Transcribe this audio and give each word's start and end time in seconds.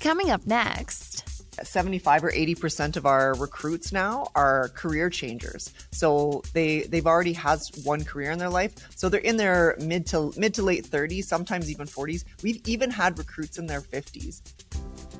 Coming 0.00 0.30
up 0.30 0.46
next. 0.46 1.28
75 1.62 2.24
or 2.24 2.30
80% 2.30 2.96
of 2.96 3.04
our 3.04 3.34
recruits 3.34 3.92
now 3.92 4.28
are 4.34 4.68
career 4.70 5.10
changers. 5.10 5.74
So 5.92 6.42
they 6.54 6.84
they've 6.84 7.06
already 7.06 7.34
had 7.34 7.60
one 7.84 8.04
career 8.04 8.30
in 8.30 8.38
their 8.38 8.48
life. 8.48 8.72
So 8.96 9.10
they're 9.10 9.20
in 9.20 9.36
their 9.36 9.76
mid 9.78 10.06
to 10.06 10.32
mid 10.38 10.54
to 10.54 10.62
late 10.62 10.86
30s, 10.86 11.24
sometimes 11.24 11.70
even 11.70 11.86
40s. 11.86 12.24
We've 12.42 12.66
even 12.66 12.90
had 12.90 13.18
recruits 13.18 13.58
in 13.58 13.66
their 13.66 13.82
50s. 13.82 14.40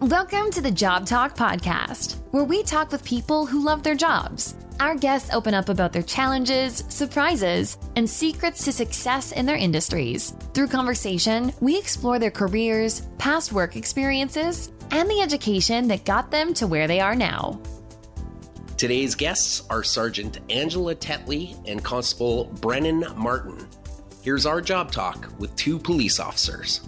Welcome 0.01 0.51
to 0.53 0.63
the 0.63 0.71
Job 0.71 1.05
Talk 1.05 1.37
podcast, 1.37 2.17
where 2.31 2.43
we 2.43 2.63
talk 2.63 2.91
with 2.91 3.05
people 3.05 3.45
who 3.45 3.63
love 3.63 3.83
their 3.83 3.95
jobs. 3.95 4.55
Our 4.81 4.95
guests 4.95 5.29
open 5.31 5.53
up 5.53 5.69
about 5.69 5.93
their 5.93 6.03
challenges, 6.03 6.85
surprises, 6.89 7.77
and 7.97 8.09
secrets 8.09 8.65
to 8.65 8.73
success 8.73 9.33
in 9.33 9.45
their 9.45 9.59
industries. 9.59 10.35
Through 10.55 10.69
conversation, 10.69 11.53
we 11.61 11.77
explore 11.77 12.19
their 12.19 12.31
careers, 12.31 13.03
past 13.19 13.53
work 13.53 13.77
experiences, 13.77 14.73
and 14.91 15.07
the 15.11 15.21
education 15.21 15.87
that 15.89 16.07
got 16.07 16.31
them 16.31 16.55
to 16.55 16.67
where 16.67 16.89
they 16.89 17.01
are 17.01 17.15
now. 17.15 17.61
Today's 18.79 19.15
guests 19.15 19.65
are 19.69 19.85
Sergeant 19.85 20.39
Angela 20.49 20.95
Tetley 20.95 21.63
and 21.69 21.85
Constable 21.85 22.45
Brennan 22.63 23.05
Martin. 23.17 23.69
Here's 24.23 24.47
our 24.47 24.63
job 24.63 24.93
talk 24.93 25.29
with 25.39 25.55
two 25.57 25.79
police 25.79 26.19
officers. 26.19 26.81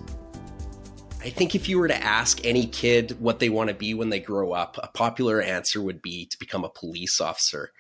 I 1.25 1.31
think 1.31 1.55
if 1.55 1.69
you 1.69 1.79
were 1.79 1.87
to 1.87 2.03
ask 2.03 2.45
any 2.45 2.67
kid 2.67 3.21
what 3.21 3.39
they 3.39 3.49
want 3.49 3.69
to 3.69 3.75
be 3.75 3.95
when 3.95 4.11
they 4.11 4.19
grow 4.19 4.53
up, 4.53 4.77
a 4.83 4.89
popular 4.89 5.41
answer 5.41 5.81
would 5.81 6.03
be 6.03 6.27
to 6.27 6.37
become 6.39 6.65
a 6.65 6.69
police 6.69 7.21
officer. 7.21 7.71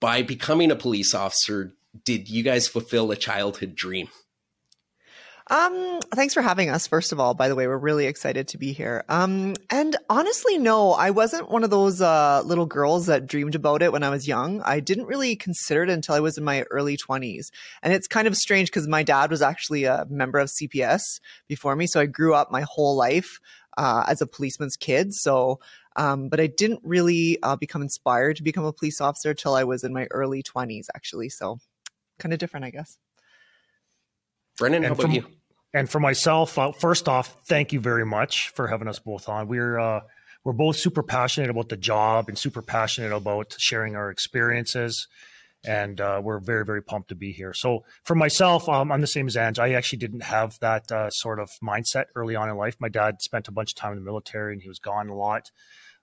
By 0.00 0.22
becoming 0.22 0.70
a 0.70 0.76
police 0.76 1.14
officer, 1.14 1.74
did 2.04 2.30
you 2.30 2.42
guys 2.42 2.68
fulfill 2.68 3.10
a 3.10 3.16
childhood 3.16 3.74
dream? 3.74 4.08
Um, 5.48 6.00
thanks 6.12 6.34
for 6.34 6.42
having 6.42 6.70
us. 6.70 6.88
First 6.88 7.12
of 7.12 7.20
all, 7.20 7.32
by 7.32 7.48
the 7.48 7.54
way, 7.54 7.68
we're 7.68 7.76
really 7.76 8.06
excited 8.06 8.48
to 8.48 8.58
be 8.58 8.72
here. 8.72 9.04
Um, 9.08 9.54
and 9.70 9.94
honestly, 10.10 10.58
no, 10.58 10.90
I 10.90 11.10
wasn't 11.10 11.48
one 11.48 11.62
of 11.62 11.70
those 11.70 12.00
uh, 12.00 12.42
little 12.44 12.66
girls 12.66 13.06
that 13.06 13.26
dreamed 13.26 13.54
about 13.54 13.80
it 13.80 13.92
when 13.92 14.02
I 14.02 14.10
was 14.10 14.26
young. 14.26 14.60
I 14.62 14.80
didn't 14.80 15.06
really 15.06 15.36
consider 15.36 15.84
it 15.84 15.90
until 15.90 16.16
I 16.16 16.20
was 16.20 16.36
in 16.36 16.42
my 16.42 16.62
early 16.72 16.96
20s. 16.96 17.50
And 17.80 17.92
it's 17.92 18.08
kind 18.08 18.26
of 18.26 18.36
strange 18.36 18.70
because 18.70 18.88
my 18.88 19.04
dad 19.04 19.30
was 19.30 19.40
actually 19.40 19.84
a 19.84 20.04
member 20.10 20.40
of 20.40 20.48
CPS 20.48 21.20
before 21.46 21.76
me. 21.76 21.86
So 21.86 22.00
I 22.00 22.06
grew 22.06 22.34
up 22.34 22.50
my 22.50 22.62
whole 22.62 22.96
life 22.96 23.38
uh, 23.76 24.02
as 24.08 24.20
a 24.20 24.26
policeman's 24.26 24.76
kid. 24.76 25.14
So, 25.14 25.60
um, 25.94 26.28
but 26.28 26.40
I 26.40 26.48
didn't 26.48 26.80
really 26.82 27.38
uh, 27.44 27.54
become 27.54 27.82
inspired 27.82 28.36
to 28.36 28.42
become 28.42 28.64
a 28.64 28.72
police 28.72 29.00
officer 29.00 29.32
till 29.32 29.54
I 29.54 29.62
was 29.62 29.84
in 29.84 29.92
my 29.92 30.08
early 30.10 30.42
20s, 30.42 30.86
actually. 30.96 31.28
So 31.28 31.58
kind 32.18 32.32
of 32.32 32.40
different, 32.40 32.66
I 32.66 32.70
guess. 32.70 32.98
Brennan, 34.58 34.82
how 34.82 34.92
about 34.92 35.12
you? 35.12 35.24
And 35.76 35.90
for 35.90 36.00
myself, 36.00 36.56
uh, 36.56 36.72
first 36.72 37.06
off, 37.06 37.36
thank 37.44 37.70
you 37.70 37.80
very 37.80 38.06
much 38.06 38.48
for 38.54 38.66
having 38.66 38.88
us 38.88 38.98
both 38.98 39.28
on. 39.28 39.46
We're 39.46 39.78
uh, 39.78 40.00
we're 40.42 40.54
both 40.54 40.76
super 40.76 41.02
passionate 41.02 41.50
about 41.50 41.68
the 41.68 41.76
job 41.76 42.30
and 42.30 42.38
super 42.38 42.62
passionate 42.62 43.12
about 43.14 43.54
sharing 43.58 43.94
our 43.94 44.08
experiences, 44.08 45.06
and 45.62 46.00
uh, 46.00 46.22
we're 46.24 46.40
very 46.40 46.64
very 46.64 46.82
pumped 46.82 47.10
to 47.10 47.14
be 47.14 47.30
here. 47.30 47.52
So 47.52 47.84
for 48.04 48.14
myself, 48.14 48.70
um, 48.70 48.90
I'm 48.90 49.02
the 49.02 49.06
same 49.06 49.26
as 49.26 49.36
Ange. 49.36 49.58
I 49.58 49.72
actually 49.72 49.98
didn't 49.98 50.22
have 50.22 50.58
that 50.62 50.90
uh, 50.90 51.10
sort 51.10 51.38
of 51.38 51.50
mindset 51.62 52.06
early 52.14 52.36
on 52.36 52.48
in 52.48 52.56
life. 52.56 52.76
My 52.80 52.88
dad 52.88 53.20
spent 53.20 53.46
a 53.46 53.52
bunch 53.52 53.72
of 53.72 53.76
time 53.76 53.92
in 53.92 53.98
the 53.98 54.04
military, 54.06 54.54
and 54.54 54.62
he 54.62 54.68
was 54.68 54.78
gone 54.78 55.10
a 55.10 55.14
lot. 55.14 55.50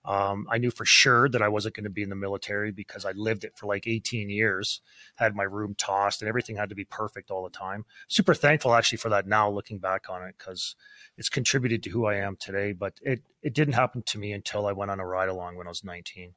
Um, 0.05 0.47
I 0.49 0.57
knew 0.57 0.71
for 0.71 0.85
sure 0.85 1.29
that 1.29 1.41
I 1.41 1.47
wasn't 1.47 1.75
going 1.75 1.85
to 1.85 1.89
be 1.89 2.03
in 2.03 2.09
the 2.09 2.15
military 2.15 2.71
because 2.71 3.05
I 3.05 3.11
lived 3.11 3.43
it 3.43 3.53
for 3.55 3.67
like 3.67 3.87
18 3.87 4.29
years, 4.29 4.81
had 5.15 5.35
my 5.35 5.43
room 5.43 5.75
tossed, 5.77 6.21
and 6.21 6.29
everything 6.29 6.57
had 6.57 6.69
to 6.69 6.75
be 6.75 6.85
perfect 6.85 7.31
all 7.31 7.43
the 7.43 7.49
time. 7.49 7.85
Super 8.07 8.33
thankful 8.33 8.73
actually 8.73 8.97
for 8.97 9.09
that 9.09 9.27
now, 9.27 9.49
looking 9.49 9.79
back 9.79 10.09
on 10.09 10.23
it, 10.23 10.35
because 10.37 10.75
it's 11.17 11.29
contributed 11.29 11.83
to 11.83 11.89
who 11.89 12.05
I 12.05 12.15
am 12.15 12.35
today. 12.35 12.73
But 12.73 12.99
it 13.01 13.21
it 13.41 13.53
didn't 13.53 13.75
happen 13.75 14.03
to 14.07 14.17
me 14.17 14.33
until 14.33 14.65
I 14.65 14.73
went 14.73 14.91
on 14.91 14.99
a 14.99 15.05
ride 15.05 15.29
along 15.29 15.55
when 15.55 15.67
I 15.67 15.69
was 15.69 15.83
19. 15.83 16.33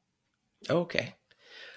Okay, 0.69 1.13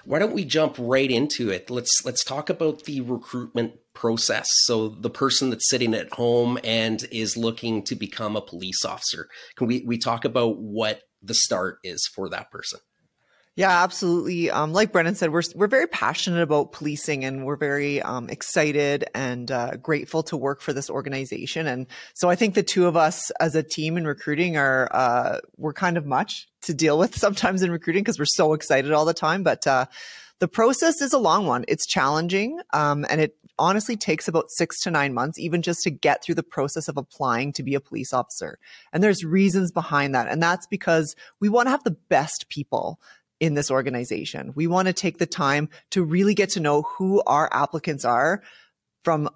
why 0.04 0.18
don't 0.18 0.32
we 0.32 0.44
jump 0.44 0.76
right 0.78 1.10
into 1.10 1.50
it? 1.50 1.70
Let's 1.70 2.04
let's 2.04 2.24
talk 2.24 2.50
about 2.50 2.84
the 2.84 3.00
recruitment 3.00 3.74
process. 3.94 4.48
So 4.64 4.88
the 4.88 5.10
person 5.10 5.50
that's 5.50 5.68
sitting 5.68 5.94
at 5.94 6.12
home 6.12 6.58
and 6.64 7.04
is 7.10 7.36
looking 7.36 7.82
to 7.84 7.94
become 7.94 8.36
a 8.36 8.40
police 8.40 8.84
officer. 8.84 9.28
Can 9.56 9.66
we 9.66 9.82
we 9.86 9.98
talk 9.98 10.24
about 10.24 10.58
what 10.58 11.02
the 11.22 11.34
start 11.34 11.78
is 11.84 12.06
for 12.06 12.28
that 12.28 12.50
person. 12.50 12.80
Yeah, 13.56 13.82
absolutely. 13.82 14.50
Um, 14.50 14.72
like 14.72 14.92
Brennan 14.92 15.16
said, 15.16 15.32
we're 15.32 15.42
we're 15.54 15.66
very 15.66 15.88
passionate 15.88 16.40
about 16.40 16.72
policing, 16.72 17.24
and 17.24 17.44
we're 17.44 17.56
very 17.56 18.00
um, 18.00 18.30
excited 18.30 19.04
and 19.14 19.50
uh, 19.50 19.76
grateful 19.76 20.22
to 20.24 20.36
work 20.36 20.62
for 20.62 20.72
this 20.72 20.88
organization. 20.88 21.66
And 21.66 21.86
so, 22.14 22.30
I 22.30 22.36
think 22.36 22.54
the 22.54 22.62
two 22.62 22.86
of 22.86 22.96
us 22.96 23.30
as 23.32 23.56
a 23.56 23.62
team 23.62 23.96
in 23.96 24.06
recruiting 24.06 24.56
are 24.56 24.88
uh, 24.92 25.40
we're 25.56 25.72
kind 25.72 25.98
of 25.98 26.06
much 26.06 26.48
to 26.62 26.72
deal 26.72 26.96
with 26.96 27.16
sometimes 27.18 27.62
in 27.62 27.70
recruiting 27.72 28.02
because 28.02 28.18
we're 28.18 28.24
so 28.24 28.54
excited 28.54 28.92
all 28.92 29.04
the 29.04 29.12
time. 29.12 29.42
But 29.42 29.66
uh, 29.66 29.86
the 30.38 30.48
process 30.48 31.02
is 31.02 31.12
a 31.12 31.18
long 31.18 31.46
one. 31.46 31.64
It's 31.66 31.86
challenging, 31.86 32.60
um, 32.72 33.04
and 33.10 33.20
it 33.20 33.36
honestly 33.60 33.96
takes 33.96 34.26
about 34.26 34.50
six 34.50 34.80
to 34.82 34.90
nine 34.90 35.14
months, 35.14 35.38
even 35.38 35.62
just 35.62 35.82
to 35.82 35.90
get 35.90 36.24
through 36.24 36.34
the 36.34 36.42
process 36.42 36.88
of 36.88 36.96
applying 36.96 37.52
to 37.52 37.62
be 37.62 37.74
a 37.74 37.80
police 37.80 38.12
officer. 38.12 38.58
And 38.92 39.02
there's 39.02 39.24
reasons 39.24 39.70
behind 39.70 40.14
that. 40.14 40.26
And 40.26 40.42
that's 40.42 40.66
because 40.66 41.14
we 41.38 41.48
want 41.48 41.66
to 41.66 41.70
have 41.70 41.84
the 41.84 41.96
best 42.08 42.48
people 42.48 42.98
in 43.38 43.54
this 43.54 43.70
organization. 43.70 44.52
We 44.54 44.66
want 44.66 44.88
to 44.88 44.92
take 44.92 45.18
the 45.18 45.26
time 45.26 45.68
to 45.90 46.02
really 46.02 46.34
get 46.34 46.50
to 46.50 46.60
know 46.60 46.82
who 46.82 47.22
our 47.26 47.48
applicants 47.52 48.04
are 48.04 48.42
from 49.04 49.28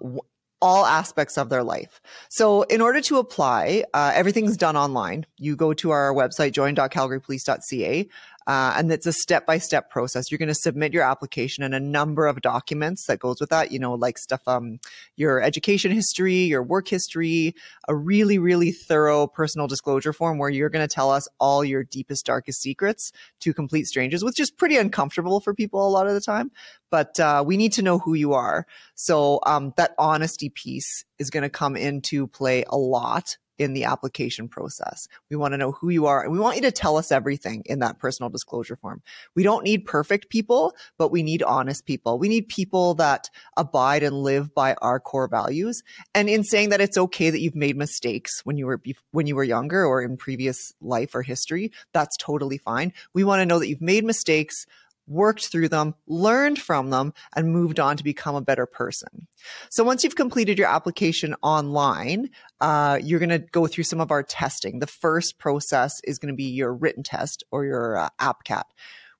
all 0.61 0.85
aspects 0.85 1.37
of 1.37 1.49
their 1.49 1.63
life. 1.63 2.01
So 2.29 2.63
in 2.63 2.81
order 2.81 3.01
to 3.01 3.19
apply, 3.19 3.83
uh, 3.93 4.11
everything's 4.15 4.57
done 4.57 4.75
online. 4.75 5.25
You 5.37 5.55
go 5.55 5.73
to 5.73 5.91
our 5.91 6.13
website, 6.13 6.53
join.calgarypolice.ca. 6.53 8.07
Uh, 8.47 8.75
and 8.77 8.91
it's 8.91 9.05
a 9.05 9.13
step 9.13 9.45
by 9.45 9.57
step 9.57 9.89
process. 9.89 10.29
You're 10.29 10.37
going 10.37 10.49
to 10.49 10.55
submit 10.55 10.93
your 10.93 11.03
application 11.03 11.63
and 11.63 11.73
a 11.73 11.79
number 11.79 12.27
of 12.27 12.41
documents 12.41 13.05
that 13.07 13.19
goes 13.19 13.39
with 13.39 13.49
that, 13.49 13.71
you 13.71 13.79
know, 13.79 13.93
like 13.93 14.17
stuff, 14.17 14.41
um, 14.47 14.79
your 15.15 15.41
education 15.41 15.91
history, 15.91 16.35
your 16.35 16.61
work 16.61 16.87
history, 16.87 17.55
a 17.87 17.95
really, 17.95 18.37
really 18.37 18.71
thorough 18.71 19.27
personal 19.27 19.67
disclosure 19.67 20.13
form 20.13 20.37
where 20.37 20.49
you're 20.49 20.69
going 20.69 20.87
to 20.87 20.93
tell 20.93 21.11
us 21.11 21.27
all 21.39 21.65
your 21.65 21.83
deepest, 21.83 22.25
darkest 22.25 22.61
secrets 22.61 23.11
to 23.39 23.53
complete 23.53 23.85
strangers, 23.85 24.23
which 24.23 24.39
is 24.39 24.51
pretty 24.51 24.77
uncomfortable 24.77 25.39
for 25.39 25.53
people 25.53 25.87
a 25.87 25.89
lot 25.89 26.07
of 26.07 26.13
the 26.13 26.21
time. 26.21 26.51
But, 26.91 27.19
uh, 27.19 27.43
we 27.45 27.57
need 27.57 27.73
to 27.73 27.81
know 27.81 27.99
who 27.99 28.13
you 28.13 28.33
are. 28.33 28.67
So, 28.93 29.39
um, 29.45 29.73
that 29.77 29.95
honesty 29.97 30.49
piece 30.49 31.03
is 31.19 31.29
going 31.29 31.43
to 31.43 31.49
come 31.49 31.75
into 31.75 32.27
play 32.27 32.63
a 32.69 32.77
lot 32.77 33.37
in 33.57 33.73
the 33.73 33.85
application 33.85 34.47
process. 34.47 35.07
We 35.29 35.35
want 35.35 35.53
to 35.53 35.57
know 35.57 35.71
who 35.71 35.89
you 35.89 36.05
are 36.05 36.23
and 36.23 36.31
we 36.31 36.39
want 36.39 36.55
you 36.57 36.61
to 36.63 36.71
tell 36.71 36.97
us 36.97 37.11
everything 37.11 37.63
in 37.65 37.79
that 37.79 37.99
personal 37.99 38.29
disclosure 38.29 38.75
form. 38.75 39.01
We 39.35 39.43
don't 39.43 39.63
need 39.63 39.85
perfect 39.85 40.29
people, 40.29 40.75
but 40.97 41.11
we 41.11 41.23
need 41.23 41.43
honest 41.43 41.85
people. 41.85 42.19
We 42.19 42.29
need 42.29 42.47
people 42.47 42.95
that 42.95 43.29
abide 43.57 44.03
and 44.03 44.15
live 44.15 44.53
by 44.53 44.75
our 44.81 44.99
core 44.99 45.27
values. 45.27 45.83
And 46.13 46.29
in 46.29 46.43
saying 46.43 46.69
that 46.69 46.81
it's 46.81 46.97
okay 46.97 47.29
that 47.29 47.41
you've 47.41 47.55
made 47.55 47.77
mistakes 47.77 48.41
when 48.43 48.57
you 48.57 48.65
were 48.65 48.81
when 49.11 49.27
you 49.27 49.35
were 49.35 49.43
younger 49.43 49.85
or 49.85 50.01
in 50.01 50.17
previous 50.17 50.73
life 50.81 51.15
or 51.15 51.21
history, 51.21 51.71
that's 51.93 52.17
totally 52.17 52.57
fine. 52.57 52.93
We 53.13 53.23
want 53.23 53.41
to 53.41 53.45
know 53.45 53.59
that 53.59 53.67
you've 53.67 53.81
made 53.81 54.03
mistakes, 54.03 54.65
worked 55.07 55.47
through 55.47 55.69
them, 55.69 55.95
learned 56.07 56.59
from 56.59 56.89
them, 56.89 57.13
and 57.35 57.51
moved 57.51 57.79
on 57.79 57.97
to 57.97 58.03
become 58.03 58.35
a 58.35 58.41
better 58.41 58.65
person. 58.65 59.27
So 59.69 59.83
once 59.83 60.03
you've 60.03 60.15
completed 60.15 60.57
your 60.57 60.67
application 60.67 61.35
online, 61.41 62.29
uh, 62.61 62.99
you're 63.01 63.19
going 63.19 63.29
to 63.29 63.39
go 63.39 63.67
through 63.67 63.83
some 63.83 64.01
of 64.01 64.11
our 64.11 64.23
testing. 64.23 64.79
The 64.79 64.87
first 64.87 65.37
process 65.37 65.99
is 66.03 66.19
going 66.19 66.33
to 66.33 66.37
be 66.37 66.45
your 66.45 66.73
written 66.73 67.03
test 67.03 67.43
or 67.51 67.65
your 67.65 67.97
uh, 67.97 68.09
APCAT 68.19 68.63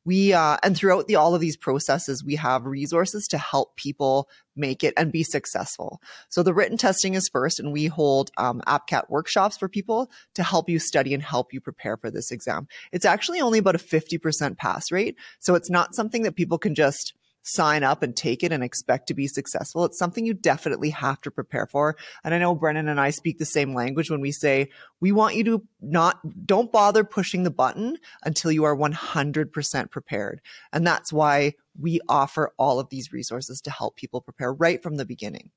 we 0.06 0.34
uh, 0.34 0.58
and 0.64 0.78
throughout 0.78 1.08
the 1.08 1.16
all 1.16 1.36
of 1.36 1.42
these 1.42 1.58
processes 1.58 2.24
we 2.24 2.36
have 2.36 2.66
resources 2.66 3.28
to 3.28 3.38
help 3.38 3.76
people 3.76 4.30
make 4.56 4.84
it 4.84 4.94
and 4.96 5.12
be 5.12 5.24
successful. 5.24 6.02
So 6.30 6.44
the 6.44 6.54
written 6.54 6.78
testing 6.78 7.16
is 7.16 7.28
first 7.28 7.60
and 7.60 7.74
we 7.74 7.88
hold 7.88 8.32
um, 8.38 8.62
apcat 8.68 9.10
workshops 9.10 9.58
for 9.58 9.68
people 9.68 10.10
to 10.36 10.44
help 10.44 10.70
you 10.70 10.80
study 10.80 11.14
and 11.14 11.22
help 11.22 11.52
you 11.52 11.60
prepare 11.60 11.98
for 11.98 12.10
this 12.10 12.32
exam. 12.32 12.68
It's 12.94 13.06
actually 13.06 13.42
only 13.42 13.60
about 13.60 13.76
a 13.76 13.80
50% 13.80 14.58
pass 14.58 14.92
rate 14.92 15.18
so 15.40 15.56
it's 15.56 15.70
not 15.70 15.96
something 15.96 16.24
that 16.24 16.36
people 16.36 16.58
can 16.58 16.76
just 16.76 17.14
sign 17.46 17.84
up 17.84 18.02
and 18.02 18.16
take 18.16 18.44
it 18.44 18.52
and 18.52 18.64
expect 18.64 19.08
to 19.08 19.14
be 19.14 19.28
successful. 19.28 19.86
It's 19.86 20.00
something 20.00 20.26
you 20.26 20.34
definitely 20.34 20.90
have 20.90 21.22
to 21.22 21.32
prepare 21.32 21.68
for. 21.68 21.96
And 22.24 22.34
I 22.34 22.40
know 22.40 22.56
Brennan 22.56 22.88
and 22.88 23.00
I 23.00 23.12
speak 23.12 23.38
the 23.38 23.46
same 23.46 23.74
language 23.74 24.10
when 24.10 24.20
we 24.20 24.32
say 24.32 24.70
we 25.00 25.12
want 25.12 25.36
you 25.36 25.44
to 25.46 25.64
not, 25.80 26.20
don't 26.46 26.72
bother 26.72 27.04
pushing 27.04 27.44
the 27.44 27.52
button 27.52 27.98
until 28.24 28.52
you 28.52 28.64
are 28.64 28.76
100% 28.76 29.92
prepared. 29.92 30.42
And 30.74 30.86
that's 30.86 31.14
why 31.14 31.54
we 31.80 32.00
offer 32.10 32.52
all 32.58 32.80
of 32.80 32.90
these 32.90 33.14
resources 33.14 33.62
to 33.62 33.72
help 33.72 33.96
people 33.96 34.22
prepare 34.22 34.52
right 34.52 34.82
from 34.82 34.96
the 34.96 35.06
beginning. 35.06 35.52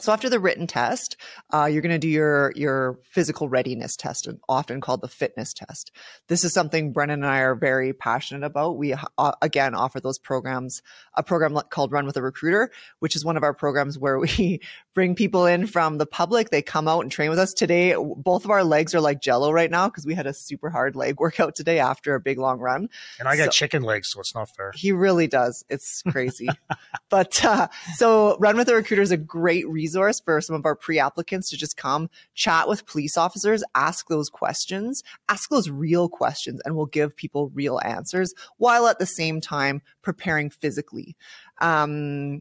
So 0.00 0.12
after 0.12 0.30
the 0.30 0.40
written 0.40 0.66
test, 0.66 1.16
uh, 1.52 1.66
you're 1.66 1.82
going 1.82 1.92
to 1.92 1.98
do 1.98 2.08
your 2.08 2.52
your 2.56 2.98
physical 3.04 3.48
readiness 3.48 3.96
test, 3.96 4.28
often 4.48 4.80
called 4.80 5.02
the 5.02 5.08
fitness 5.08 5.52
test. 5.52 5.92
This 6.28 6.42
is 6.42 6.54
something 6.54 6.92
Brennan 6.92 7.22
and 7.22 7.30
I 7.30 7.40
are 7.40 7.54
very 7.54 7.92
passionate 7.92 8.46
about. 8.46 8.78
We 8.78 8.94
uh, 8.94 9.32
again 9.42 9.74
offer 9.74 10.00
those 10.00 10.18
programs, 10.18 10.82
a 11.14 11.22
program 11.22 11.58
called 11.68 11.92
Run 11.92 12.06
with 12.06 12.16
a 12.16 12.22
Recruiter, 12.22 12.70
which 13.00 13.14
is 13.14 13.24
one 13.24 13.36
of 13.36 13.42
our 13.42 13.52
programs 13.52 13.98
where 13.98 14.18
we 14.18 14.60
bring 14.94 15.14
people 15.14 15.44
in 15.44 15.66
from 15.66 15.98
the 15.98 16.06
public. 16.06 16.48
They 16.48 16.62
come 16.62 16.88
out 16.88 17.00
and 17.00 17.12
train 17.12 17.28
with 17.28 17.38
us. 17.38 17.52
Today, 17.52 17.94
both 17.94 18.44
of 18.44 18.50
our 18.50 18.64
legs 18.64 18.94
are 18.94 19.00
like 19.00 19.20
jello 19.20 19.52
right 19.52 19.70
now 19.70 19.88
because 19.88 20.06
we 20.06 20.14
had 20.14 20.26
a 20.26 20.32
super 20.32 20.70
hard 20.70 20.96
leg 20.96 21.20
workout 21.20 21.54
today 21.54 21.78
after 21.78 22.14
a 22.14 22.20
big 22.20 22.38
long 22.38 22.58
run. 22.58 22.88
And 23.18 23.28
I 23.28 23.36
got 23.36 23.46
so, 23.46 23.50
chicken 23.50 23.82
legs, 23.82 24.08
so 24.10 24.20
it's 24.20 24.34
not 24.34 24.48
fair. 24.48 24.72
He 24.74 24.92
really 24.92 25.26
does. 25.26 25.62
It's 25.68 26.02
crazy. 26.08 26.48
but 27.10 27.44
uh, 27.44 27.68
so 27.96 28.38
Run 28.38 28.56
with 28.56 28.68
a 28.70 28.74
Recruiter 28.74 29.02
is 29.02 29.10
a 29.10 29.18
great 29.18 29.68
reason 29.68 29.89
resource 29.90 30.20
for 30.20 30.40
some 30.40 30.56
of 30.56 30.64
our 30.64 30.76
pre-applicants 30.76 31.50
to 31.50 31.56
just 31.56 31.76
come 31.76 32.08
chat 32.34 32.68
with 32.68 32.86
police 32.86 33.16
officers, 33.16 33.64
ask 33.74 34.08
those 34.08 34.30
questions, 34.30 35.02
ask 35.28 35.50
those 35.50 35.68
real 35.68 36.08
questions, 36.08 36.60
and 36.64 36.76
we'll 36.76 36.86
give 36.86 37.16
people 37.16 37.50
real 37.54 37.80
answers 37.84 38.32
while 38.58 38.86
at 38.86 38.98
the 38.98 39.06
same 39.06 39.40
time 39.40 39.82
preparing 40.02 40.50
physically. 40.50 41.16
Um, 41.60 42.40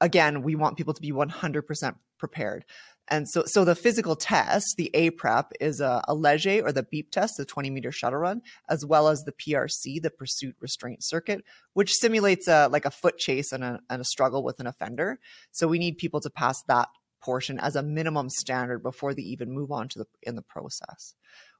again, 0.00 0.42
we 0.42 0.54
want 0.54 0.76
people 0.76 0.94
to 0.94 1.02
be 1.02 1.12
100% 1.12 1.94
prepared. 2.18 2.64
And 3.10 3.28
so, 3.28 3.44
so 3.46 3.64
the 3.64 3.74
physical 3.74 4.16
test, 4.16 4.76
the 4.76 4.90
A 4.94 5.10
prep 5.10 5.52
is 5.60 5.80
a, 5.80 6.02
a 6.06 6.14
leger 6.14 6.60
or 6.64 6.72
the 6.72 6.82
beep 6.82 7.10
test, 7.10 7.36
the 7.36 7.44
20 7.44 7.70
meter 7.70 7.90
shuttle 7.90 8.18
run, 8.18 8.42
as 8.68 8.84
well 8.84 9.08
as 9.08 9.22
the 9.22 9.32
PRC, 9.32 10.00
the 10.00 10.10
pursuit 10.10 10.56
restraint 10.60 11.02
circuit, 11.02 11.42
which 11.72 11.94
simulates 11.94 12.48
a, 12.48 12.68
like 12.68 12.84
a 12.84 12.90
foot 12.90 13.18
chase 13.18 13.52
and 13.52 13.64
a, 13.64 13.80
and 13.88 14.00
a 14.00 14.04
struggle 14.04 14.42
with 14.42 14.60
an 14.60 14.66
offender. 14.66 15.18
So 15.52 15.66
we 15.66 15.78
need 15.78 15.98
people 15.98 16.20
to 16.20 16.30
pass 16.30 16.62
that 16.64 16.88
portion 17.20 17.58
as 17.58 17.76
a 17.76 17.82
minimum 17.82 18.28
standard 18.28 18.82
before 18.82 19.14
they 19.14 19.22
even 19.22 19.52
move 19.52 19.72
on 19.72 19.88
to 19.88 20.00
the 20.00 20.06
in 20.22 20.36
the 20.36 20.42
process. 20.42 21.14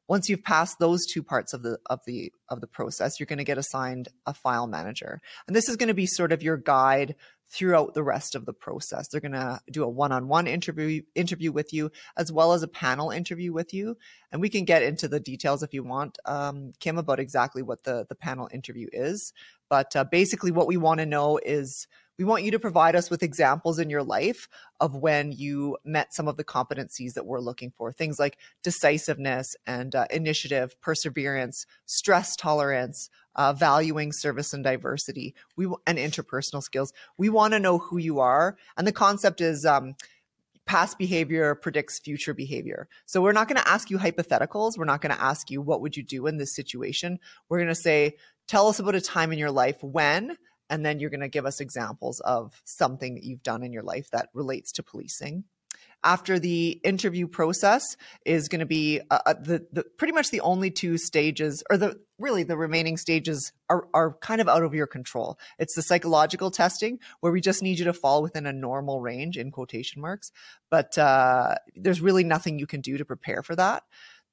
Once 0.07 0.29
you've 0.29 0.43
passed 0.43 0.79
those 0.79 1.05
two 1.05 1.23
parts 1.23 1.53
of 1.53 1.63
the 1.63 1.79
of 1.87 2.01
the 2.07 2.33
of 2.49 2.61
the 2.61 2.67
process, 2.67 3.19
you're 3.19 3.27
going 3.27 3.39
to 3.39 3.45
get 3.45 3.59
assigned 3.59 4.09
a 4.27 4.33
file 4.33 4.67
manager. 4.67 5.21
And 5.47 5.55
this 5.55 5.69
is 5.69 5.77
going 5.77 5.89
to 5.89 5.95
be 5.95 6.07
sort 6.07 6.33
of 6.33 6.43
your 6.43 6.57
guide 6.57 7.15
throughout 7.51 7.95
the 7.95 8.03
rest 8.03 8.35
of 8.35 8.45
the 8.45 8.53
process. 8.53 9.09
They're 9.09 9.21
going 9.21 9.33
to 9.33 9.61
do 9.71 9.85
a 9.85 9.89
one-on-one 9.89 10.47
interview 10.47 11.03
interview 11.15 11.53
with 11.53 11.73
you 11.73 11.91
as 12.17 12.31
well 12.31 12.53
as 12.53 12.63
a 12.63 12.69
panel 12.69 13.11
interview 13.11 13.53
with 13.53 13.73
you. 13.73 13.97
And 14.33 14.41
we 14.41 14.49
can 14.49 14.65
get 14.65 14.83
into 14.83 15.09
the 15.09 15.21
details 15.21 15.63
if 15.63 15.73
you 15.73 15.83
want, 15.83 16.19
um, 16.27 16.73
Kim, 16.81 16.99
about 16.99 17.21
exactly 17.21 17.63
what 17.63 17.85
the 17.85 18.07
the 18.09 18.15
panel 18.15 18.49
interview 18.53 18.89
is. 18.93 19.33
But 19.69 19.95
uh, 19.97 20.05
basically, 20.05 20.51
what 20.51 20.67
we 20.67 20.77
want 20.77 21.01
to 21.01 21.07
know 21.07 21.39
is 21.39 21.87
we 22.19 22.25
want 22.25 22.43
you 22.43 22.51
to 22.51 22.59
provide 22.59 22.97
us 22.97 23.11
with 23.11 23.23
examples 23.23 23.79
in 23.79 23.89
your 23.89 24.03
life 24.03 24.49
of 24.81 24.97
when 24.97 25.31
you 25.33 25.77
met 25.85 26.13
some 26.13 26.27
of 26.27 26.37
the 26.37 26.45
competencies 26.45 27.15
that 27.15 27.27
we're 27.27 27.41
looking 27.41 27.71
for. 27.71 27.93
Things 27.93 28.19
like 28.19 28.39
decisiveness 28.63 29.57
and 29.67 29.95
uh, 29.95 30.07
initiative, 30.11 30.79
perseverance, 30.81 31.65
stress 31.87 32.35
tolerance, 32.35 33.09
uh, 33.37 33.53
valuing 33.53 34.11
service 34.11 34.53
and 34.53 34.65
diversity, 34.65 35.35
we 35.57 35.67
and 35.87 35.97
interpersonal 35.97 36.63
skills. 36.63 36.93
We 37.17 37.29
want 37.29 37.53
to 37.53 37.61
know 37.61 37.79
who 37.79 37.99
you 37.99 38.19
are, 38.19 38.57
and 38.77 38.87
the 38.87 38.93
concept 38.93 39.41
is. 39.41 39.65
Um, 39.65 39.95
past 40.67 40.99
behavior 40.99 41.55
predicts 41.55 41.99
future 41.99 42.35
behavior. 42.35 42.89
So 43.07 43.23
we're 43.23 43.33
not 43.33 43.49
going 43.49 43.57
to 43.57 43.67
ask 43.67 43.89
you 43.89 43.97
hypotheticals. 43.97 44.77
We're 44.77 44.85
not 44.85 45.01
going 45.01 45.15
to 45.15 45.23
ask 45.23 45.51
you 45.51 45.63
what 45.63 45.81
would 45.81 45.97
you 45.97 46.03
do 46.03 46.27
in 46.27 46.37
this 46.37 46.55
situation. 46.55 47.19
We're 47.49 47.57
going 47.57 47.69
to 47.69 47.75
say, 47.75 48.17
tell 48.49 48.69
us 48.69 48.79
about 48.79 48.95
a 48.95 49.01
time 49.01 49.33
in 49.33 49.39
your 49.39 49.51
life 49.51 49.83
when 49.83 50.37
and 50.71 50.85
then 50.85 51.01
you're 51.01 51.11
going 51.11 51.21
to 51.21 51.29
give 51.29 51.47
us 51.47 51.61
examples 51.61 52.21
of 52.21 52.61
something 52.65 53.15
that 53.15 53.25
you've 53.25 53.43
done 53.43 53.63
in 53.63 53.73
your 53.73 53.83
life 53.83 54.11
that 54.11 54.29
relates 54.35 54.73
to 54.73 54.83
policing. 54.83 55.45
After 56.05 56.39
the 56.39 56.81
interview 56.85 57.27
process 57.27 57.97
is 58.25 58.49
going 58.49 58.61
to 58.61 58.67
be 58.67 59.01
uh, 59.11 59.19
uh, 59.27 59.35
the, 59.35 59.67
the 59.73 59.83
pretty 59.83 60.13
much 60.13 60.31
the 60.31 60.41
only 60.43 60.71
two 60.71 60.97
stages, 60.97 61.65
or 61.69 61.77
the 61.77 61.99
really 62.21 62.45
the 62.45 62.57
remaining 62.57 62.97
stages 62.97 63.53
are, 63.69 63.89
are 63.93 64.17
kind 64.21 64.41
of 64.41 64.49
out 64.49 64.63
of 64.63 64.75
your 64.75 64.87
control. 64.87 65.41
It's 65.59 65.75
the 65.75 65.83
psychological 65.83 66.53
testing 66.53 67.01
where 67.19 67.33
we 67.33 67.41
just 67.41 67.63
need 67.63 67.81
you 67.81 67.85
to 67.87 67.93
fall 67.93 68.23
within 68.23 68.47
a 68.47 68.53
normal 68.53 69.01
range 69.01 69.37
in 69.37 69.51
quotation 69.51 70.01
marks, 70.01 70.31
but 70.71 70.97
uh, 70.97 71.57
there's 71.75 72.01
really 72.01 72.25
nothing 72.25 72.61
you 72.61 72.67
can 72.69 72.81
do 72.81 72.97
to 72.97 73.05
prepare 73.05 73.43
for 73.43 73.57
that. 73.57 73.83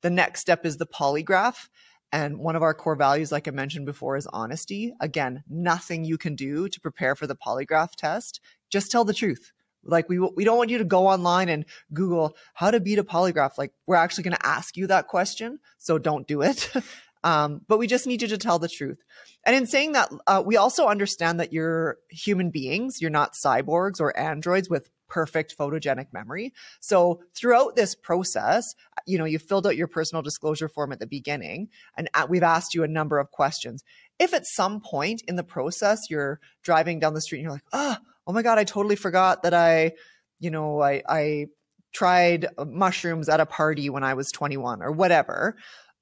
The 0.04 0.12
next 0.12 0.42
step 0.42 0.68
is 0.68 0.78
the 0.78 0.86
polygraph. 0.86 1.68
And 2.12 2.40
one 2.40 2.56
of 2.56 2.64
our 2.64 2.74
core 2.74 2.96
values, 2.96 3.32
like 3.32 3.48
I 3.48 3.52
mentioned 3.52 3.86
before, 3.86 4.16
is 4.16 4.28
honesty. 4.28 4.94
Again, 5.02 5.44
nothing 5.50 6.06
you 6.06 6.18
can 6.18 6.36
do 6.36 6.70
to 6.70 6.80
prepare 6.80 7.16
for 7.16 7.28
the 7.28 7.36
polygraph 7.36 7.96
test. 7.96 8.40
Just 8.70 8.92
tell 8.92 9.04
the 9.04 9.14
truth. 9.14 9.52
Like 9.84 10.10
we 10.10 10.18
we 10.20 10.44
don't 10.44 10.58
want 10.58 10.72
you 10.72 10.80
to 10.80 10.84
go 10.84 11.08
online 11.08 11.48
and 11.50 11.66
Google 11.94 12.36
how 12.54 12.72
to 12.72 12.80
beat 12.80 13.00
a 13.00 13.04
polygraph. 13.04 13.58
Like 13.58 13.72
we're 13.86 13.96
actually 13.96 14.24
going 14.24 14.38
to 14.38 14.46
ask 14.46 14.76
you 14.76 14.88
that 14.88 15.08
question, 15.08 15.60
so 15.78 15.98
don't 15.98 16.28
do 16.28 16.42
it. 16.42 16.72
um, 17.26 17.62
but 17.68 17.80
we 17.80 17.88
just 17.88 18.06
need 18.06 18.22
you 18.22 18.28
to 18.28 18.38
tell 18.38 18.60
the 18.60 18.70
truth. 18.70 19.04
And 19.46 19.56
in 19.56 19.66
saying 19.66 19.94
that, 19.94 20.10
uh, 20.28 20.44
we 20.46 20.58
also 20.58 20.86
understand 20.86 21.40
that 21.40 21.52
you're 21.52 21.98
human 22.12 22.52
beings. 22.52 23.02
You're 23.02 23.10
not 23.10 23.34
cyborgs 23.34 24.00
or 24.00 24.16
androids 24.18 24.70
with 24.70 24.92
perfect 25.08 25.58
photogenic 25.58 26.14
memory. 26.14 26.54
So 26.80 27.22
throughout 27.36 27.76
this 27.76 27.96
process, 27.96 28.76
you 29.08 29.18
know, 29.18 29.26
you 29.26 29.40
filled 29.40 29.66
out 29.66 29.76
your 29.76 29.88
personal 29.88 30.22
disclosure 30.22 30.70
form 30.70 30.92
at 30.92 31.00
the 31.00 31.08
beginning 31.08 31.70
and 31.98 32.10
we've 32.30 32.44
asked 32.44 32.76
you 32.76 32.84
a 32.84 32.88
number 32.88 33.18
of 33.18 33.32
questions. 33.32 33.84
If 34.20 34.34
at 34.36 34.46
some 34.46 34.80
point 34.80 35.24
in 35.28 35.36
the 35.36 35.44
process 35.44 36.02
you're 36.12 36.40
driving 36.62 37.00
down 37.00 37.16
the 37.16 37.22
street 37.22 37.40
and 37.40 37.44
you're 37.46 37.54
like, 37.54 37.66
oh, 37.74 37.98
oh 38.28 38.34
my 38.34 38.44
God, 38.44 38.60
I 38.60 38.66
totally 38.66 38.96
forgot 38.96 39.42
that 39.44 39.54
I, 39.54 39.94
you 40.40 40.52
know, 40.52 40.80
I, 40.80 41.02
I 41.10 41.48
tried 41.96 42.48
mushrooms 42.68 43.30
at 43.30 43.40
a 43.40 43.46
party 43.46 43.90
when 43.90 44.04
I 44.04 44.14
was 44.14 44.30
21 44.32 44.84
or 44.84 44.92
whatever, 44.92 45.56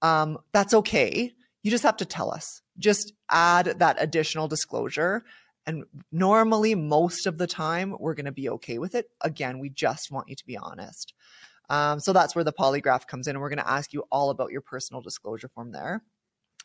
um, 0.03 0.37
that's 0.51 0.75
okay. 0.75 1.33
You 1.63 1.71
just 1.71 1.83
have 1.83 1.97
to 1.97 2.05
tell 2.05 2.29
us. 2.29 2.61
Just 2.77 3.13
add 3.29 3.79
that 3.79 3.95
additional 3.99 4.47
disclosure 4.47 5.23
and 5.65 5.85
normally, 6.11 6.75
most 6.75 7.25
of 7.25 7.37
the 7.37 7.47
time, 7.47 7.95
we're 7.97 8.15
going 8.15 8.25
to 8.25 8.31
be 8.31 8.49
okay 8.49 8.79
with 8.79 8.95
it. 8.95 9.09
Again, 9.21 9.59
we 9.59 9.69
just 9.69 10.11
want 10.11 10.27
you 10.27 10.35
to 10.35 10.45
be 10.45 10.57
honest. 10.57 11.13
Um, 11.69 11.99
so 11.99 12.11
that's 12.11 12.35
where 12.35 12.43
the 12.43 12.51
polygraph 12.51 13.07
comes 13.07 13.27
in. 13.27 13.35
And 13.35 13.41
we're 13.41 13.49
going 13.49 13.59
to 13.59 13.69
ask 13.69 13.93
you 13.93 14.03
all 14.11 14.29
about 14.29 14.51
your 14.51 14.61
personal 14.61 15.01
disclosure 15.01 15.47
form 15.47 15.71
there. 15.71 16.03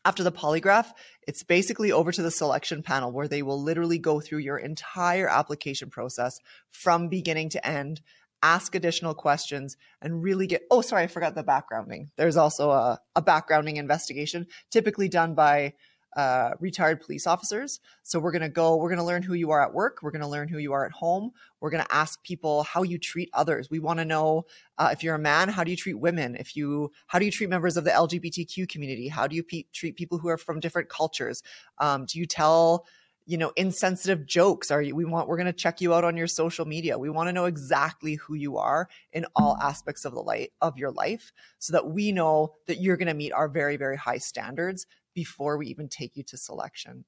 After 0.05 0.23
the 0.23 0.32
polygraph, 0.32 0.87
it's 1.26 1.43
basically 1.43 1.93
over 1.93 2.11
to 2.12 2.23
the 2.23 2.31
selection 2.31 2.82
panel 2.82 3.12
where 3.12 3.29
they 3.29 3.43
will 3.43 3.61
literally 3.61 3.99
go 3.99 4.20
through 4.20 4.38
your 4.38 4.58
entire 4.58 5.29
application 5.29 5.90
process 5.90 6.38
from 6.70 7.08
beginning 7.08 7.50
to 7.50 7.67
end, 7.67 8.00
ask 8.43 8.75
additional 8.75 9.14
questions, 9.14 9.76
and 10.00 10.23
really 10.23 10.46
get. 10.46 10.62
Oh, 10.70 10.81
sorry, 10.81 11.05
I 11.05 11.06
forgot 11.06 11.35
the 11.35 11.44
backgrounding. 11.44 12.08
There's 12.17 12.37
also 12.37 12.70
a, 12.70 13.00
a 13.17 13.23
backgrounding 13.23 13.76
investigation, 13.76 14.46
typically 14.70 15.08
done 15.08 15.35
by 15.35 15.75
uh, 16.17 16.52
retired 16.58 17.00
police 17.00 17.26
officers. 17.26 17.81
So 18.02 18.19
we're 18.19 18.32
going 18.32 18.43
to 18.43 18.49
go, 18.49 18.76
we're 18.76 18.88
going 18.88 18.99
to 18.99 19.05
learn 19.05 19.23
who 19.23 19.35
you 19.35 19.50
are 19.50 19.62
at 19.62 19.73
work. 19.73 19.99
We're 20.02 20.11
going 20.11 20.23
to 20.23 20.29
learn 20.29 20.49
who 20.49 20.58
you 20.58 20.73
are 20.73 20.85
at 20.85 20.93
home. 20.93 21.31
We're 21.61 21.70
going 21.70 21.85
to 21.85 21.94
ask 21.94 22.23
people 22.23 22.62
how 22.62 22.82
you 22.82 22.99
treat 22.99 23.31
others. 23.35 23.70
We 23.70 23.79
want 23.79 23.99
to 23.99 24.05
know 24.05 24.46
uh, 24.79 24.88
if 24.93 25.02
you're 25.02 25.14
a 25.14 25.19
man, 25.19 25.49
how 25.49 25.64
do 25.64 25.70
you 25.70 25.76
treat 25.76 25.94
women? 25.94 26.35
If 26.35 26.56
you, 26.56 26.90
how 27.06 27.19
do 27.19 27.25
you 27.25 27.31
treat 27.31 27.50
members 27.50 27.76
of 27.76 27.85
the 27.85 27.90
LGBTQ 27.90 28.69
community? 28.69 29.08
How 29.08 29.26
do 29.26 29.37
you 29.37 29.43
pe- 29.43 29.67
treat 29.73 29.96
people 29.96 30.19
who 30.19 30.29
are 30.29 30.38
from 30.38 30.61
different 30.61 30.88
cultures? 30.88 31.42
Um, 31.78 32.07
do 32.07 32.18
you 32.18 32.26
tell, 32.26 32.87
you 33.28 33.37
know, 33.37 33.52
insensitive 33.56 34.25
jokes? 34.25 34.70
Are 34.70 34.80
you, 34.80 34.97
we 34.97 35.04
want, 35.04 35.28
we're 35.28 35.37
going 35.37 35.47
to 35.47 35.52
check 35.52 35.82
you 35.82 35.92
out 35.92 36.02
on 36.02 36.16
your 36.16 36.26
social 36.26 36.64
media. 36.64 36.99
We 36.99 37.11
want 37.11 37.28
to 37.28 37.32
know 37.35 37.44
exactly 37.44 38.14
who 38.14 38.35
you 38.35 38.56
are 38.56 38.88
in 39.12 39.26
all 39.37 39.58
aspects 39.61 40.06
of 40.06 40.14
the 40.14 40.23
light 40.23 40.50
of 40.62 40.78
your 40.78 40.90
life 40.90 41.30
so 41.58 41.75
that 41.75 41.90
we 41.90 42.11
know 42.11 42.54
that 42.66 42.80
you're 42.80 42.97
going 42.97 43.08
to 43.08 43.14
meet 43.14 43.32
our 43.32 43.47
very, 43.47 43.76
very 43.76 43.99
high 43.99 44.16
standards 44.16 44.87
before 45.14 45.58
we 45.58 45.66
even 45.66 45.88
take 45.90 46.16
you 46.16 46.23
to 46.23 46.38
selection. 46.38 47.04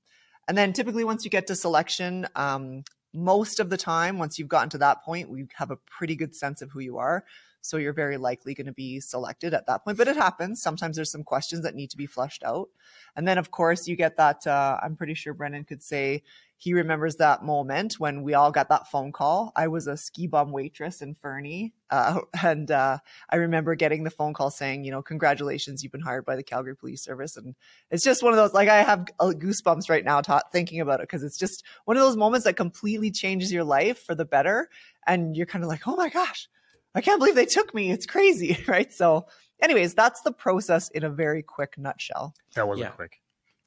And 0.46 0.58
then 0.58 0.74
typically, 0.74 1.04
once 1.04 1.24
you 1.24 1.30
get 1.30 1.46
to 1.46 1.56
selection, 1.56 2.26
um, 2.36 2.84
most 3.14 3.58
of 3.58 3.70
the 3.70 3.78
time, 3.78 4.18
once 4.18 4.38
you've 4.38 4.48
gotten 4.48 4.68
to 4.70 4.78
that 4.78 5.02
point, 5.02 5.30
we 5.30 5.46
have 5.54 5.70
a 5.70 5.76
pretty 5.76 6.16
good 6.16 6.34
sense 6.34 6.60
of 6.60 6.70
who 6.70 6.80
you 6.80 6.98
are. 6.98 7.24
So 7.60 7.76
you're 7.76 7.92
very 7.92 8.16
likely 8.16 8.54
going 8.54 8.66
to 8.66 8.72
be 8.72 9.00
selected 9.00 9.54
at 9.54 9.66
that 9.66 9.84
point. 9.84 9.98
But 9.98 10.08
it 10.08 10.16
happens. 10.16 10.62
Sometimes 10.62 10.96
there's 10.96 11.10
some 11.10 11.24
questions 11.24 11.62
that 11.62 11.74
need 11.74 11.90
to 11.90 11.96
be 11.96 12.06
flushed 12.06 12.42
out. 12.44 12.68
And 13.16 13.26
then, 13.26 13.38
of 13.38 13.50
course, 13.50 13.86
you 13.86 13.96
get 13.96 14.16
that. 14.16 14.46
Uh, 14.46 14.78
I'm 14.82 14.96
pretty 14.96 15.14
sure 15.14 15.34
Brennan 15.34 15.64
could 15.64 15.82
say 15.82 16.22
he 16.60 16.74
remembers 16.74 17.16
that 17.16 17.42
moment 17.42 17.94
when 17.98 18.22
we 18.22 18.34
all 18.34 18.52
got 18.52 18.68
that 18.68 18.86
phone 18.88 19.12
call. 19.12 19.50
I 19.56 19.68
was 19.68 19.86
a 19.86 19.96
ski 19.96 20.26
bum 20.26 20.52
waitress 20.52 21.00
in 21.00 21.14
Fernie. 21.14 21.72
Uh, 21.88 22.20
and 22.44 22.70
uh, 22.70 22.98
I 23.30 23.36
remember 23.36 23.74
getting 23.74 24.04
the 24.04 24.10
phone 24.10 24.34
call 24.34 24.50
saying, 24.50 24.84
you 24.84 24.90
know, 24.90 25.00
congratulations, 25.00 25.82
you've 25.82 25.90
been 25.90 26.02
hired 26.02 26.26
by 26.26 26.36
the 26.36 26.42
Calgary 26.42 26.76
Police 26.76 27.02
Service. 27.02 27.38
And 27.38 27.54
it's 27.90 28.04
just 28.04 28.22
one 28.22 28.34
of 28.34 28.36
those, 28.36 28.52
like, 28.52 28.68
I 28.68 28.82
have 28.82 29.06
goosebumps 29.18 29.88
right 29.88 30.04
now 30.04 30.20
t- 30.20 30.34
thinking 30.52 30.82
about 30.82 31.00
it 31.00 31.04
because 31.04 31.22
it's 31.22 31.38
just 31.38 31.64
one 31.86 31.96
of 31.96 32.02
those 32.02 32.16
moments 32.16 32.44
that 32.44 32.56
completely 32.56 33.10
changes 33.10 33.50
your 33.50 33.64
life 33.64 33.98
for 33.98 34.14
the 34.14 34.26
better. 34.26 34.68
And 35.06 35.34
you're 35.34 35.46
kind 35.46 35.64
of 35.64 35.70
like, 35.70 35.88
oh 35.88 35.96
my 35.96 36.10
gosh, 36.10 36.46
I 36.94 37.00
can't 37.00 37.18
believe 37.18 37.35
they 37.35 37.47
took 37.47 37.75
me. 37.75 37.90
It's 37.90 38.06
crazy. 38.06 38.59
Right. 38.66 38.92
So, 38.92 39.26
anyways, 39.61 39.94
that's 39.94 40.20
the 40.23 40.32
process 40.32 40.90
in 40.90 41.02
a 41.02 41.11
very 41.11 41.42
quick 41.42 41.76
nutshell. 41.76 42.35
That 42.54 42.68
wasn't 42.68 42.88
yeah. 42.88 42.90
quick. 42.90 43.20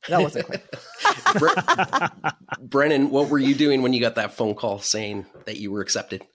That 0.08 0.22
wasn't 0.22 0.46
quick. 0.46 0.63
Brennan, 2.70 3.10
what 3.10 3.30
were 3.30 3.39
you 3.39 3.56
doing 3.56 3.82
when 3.82 3.94
you 3.94 4.01
got 4.01 4.15
that 4.15 4.34
phone 4.34 4.56
call 4.56 4.80
saying 4.80 5.25
that 5.46 5.58
you 5.58 5.72
were 5.72 5.82
accepted? 5.82 6.25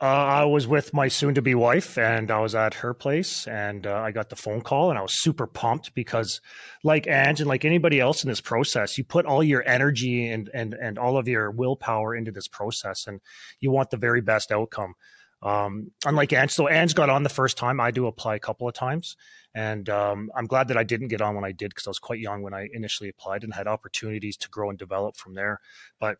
Uh, 0.00 0.06
I 0.06 0.44
was 0.44 0.66
with 0.66 0.92
my 0.92 1.08
soon-to-be 1.08 1.54
wife, 1.54 1.96
and 1.96 2.30
I 2.30 2.40
was 2.40 2.54
at 2.54 2.74
her 2.74 2.92
place, 2.92 3.46
and 3.46 3.86
uh, 3.86 3.94
I 3.94 4.10
got 4.10 4.28
the 4.28 4.36
phone 4.36 4.60
call, 4.60 4.90
and 4.90 4.98
I 4.98 5.02
was 5.02 5.22
super 5.22 5.46
pumped 5.46 5.94
because, 5.94 6.40
like 6.82 7.06
Ange 7.06 7.40
and 7.40 7.48
like 7.48 7.64
anybody 7.64 8.00
else 8.00 8.24
in 8.24 8.28
this 8.28 8.40
process, 8.40 8.98
you 8.98 9.04
put 9.04 9.24
all 9.24 9.42
your 9.42 9.66
energy 9.66 10.28
and 10.28 10.50
and 10.52 10.74
and 10.74 10.98
all 10.98 11.16
of 11.16 11.28
your 11.28 11.50
willpower 11.50 12.14
into 12.14 12.32
this 12.32 12.48
process, 12.48 13.06
and 13.06 13.20
you 13.60 13.70
want 13.70 13.90
the 13.90 13.96
very 13.96 14.20
best 14.20 14.50
outcome. 14.50 14.94
Um, 15.42 15.90
unlike 16.06 16.32
Ange, 16.32 16.50
so 16.50 16.68
Ange 16.68 16.94
got 16.94 17.10
on 17.10 17.22
the 17.22 17.28
first 17.28 17.56
time. 17.56 17.80
I 17.80 17.90
do 17.90 18.06
apply 18.06 18.36
a 18.36 18.38
couple 18.38 18.66
of 18.66 18.74
times, 18.74 19.16
and 19.54 19.88
um, 19.88 20.30
I'm 20.34 20.46
glad 20.46 20.68
that 20.68 20.78
I 20.78 20.84
didn't 20.84 21.08
get 21.08 21.20
on 21.20 21.34
when 21.34 21.44
I 21.44 21.52
did 21.52 21.70
because 21.70 21.86
I 21.86 21.90
was 21.90 21.98
quite 21.98 22.18
young 22.18 22.42
when 22.42 22.54
I 22.54 22.68
initially 22.72 23.08
applied 23.08 23.44
and 23.44 23.52
had 23.52 23.66
opportunities 23.66 24.36
to 24.38 24.48
grow 24.48 24.70
and 24.70 24.78
develop 24.78 25.16
from 25.16 25.34
there. 25.34 25.60
But 26.00 26.18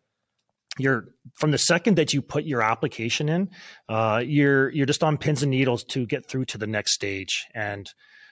you're 0.77 1.05
from 1.33 1.51
the 1.51 1.57
second 1.57 1.95
that 1.97 2.13
you 2.13 2.21
put 2.21 2.43
your 2.43 2.61
application 2.61 3.29
in, 3.29 3.49
uh, 3.89 4.21
you're 4.25 4.69
you're 4.69 4.85
just 4.85 5.03
on 5.03 5.17
pins 5.17 5.41
and 5.41 5.51
needles 5.51 5.83
to 5.85 6.05
get 6.05 6.27
through 6.27 6.45
to 6.45 6.57
the 6.57 6.67
next 6.67 6.93
stage 6.93 7.45
and 7.53 7.91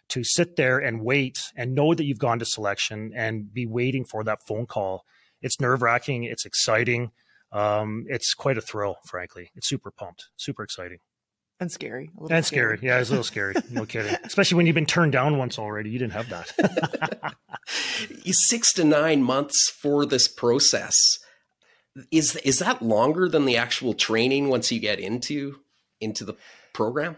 to 0.10 0.24
sit 0.24 0.58
there 0.58 0.80
and 0.80 1.02
wait 1.02 1.40
and 1.56 1.74
know 1.74 1.94
that 1.94 2.04
you've 2.04 2.20
gone 2.20 2.40
to 2.40 2.46
selection 2.46 3.12
and 3.16 3.54
be 3.54 3.66
waiting 3.66 4.04
for 4.04 4.24
that 4.24 4.46
phone 4.46 4.66
call. 4.66 5.06
It's 5.42 5.60
nerve 5.60 5.82
wracking. 5.82 6.24
It's 6.24 6.46
exciting. 6.46 7.12
Um, 7.54 8.06
it's 8.08 8.34
quite 8.34 8.58
a 8.58 8.62
thrill, 8.62 8.98
frankly. 9.06 9.52
It's 9.56 9.68
super 9.70 9.92
pumped, 9.92 10.30
super 10.36 10.64
exciting. 10.64 10.98
And 11.60 11.72
scary. 11.72 12.10
And 12.30 12.46
scary. 12.46 12.78
scary. 12.78 12.80
Yeah, 12.82 13.00
it's 13.00 13.10
a 13.10 13.14
little 13.14 13.24
scary. 13.24 13.54
No 13.70 13.86
kidding. 13.86 14.16
Especially 14.24 14.58
when 14.58 14.66
you've 14.66 14.76
been 14.76 14.86
turned 14.86 15.12
down 15.12 15.38
once 15.38 15.60
already. 15.60 15.92
You 15.92 16.00
didn't 16.00 16.14
have 16.14 16.30
that. 16.30 17.36
Six 18.26 18.74
to 18.74 18.84
nine 18.84 19.24
months 19.24 19.70
for 19.70 20.06
this 20.06 20.28
process 20.28 20.96
is 22.12 22.36
is 22.38 22.60
that 22.60 22.82
longer 22.82 23.30
than 23.30 23.46
the 23.46 23.56
actual 23.58 23.94
training 23.94 24.50
once 24.50 24.72
you 24.72 24.80
get 24.80 25.00
into 25.00 25.60
into 26.02 26.26
the 26.26 26.36
program? 26.74 27.18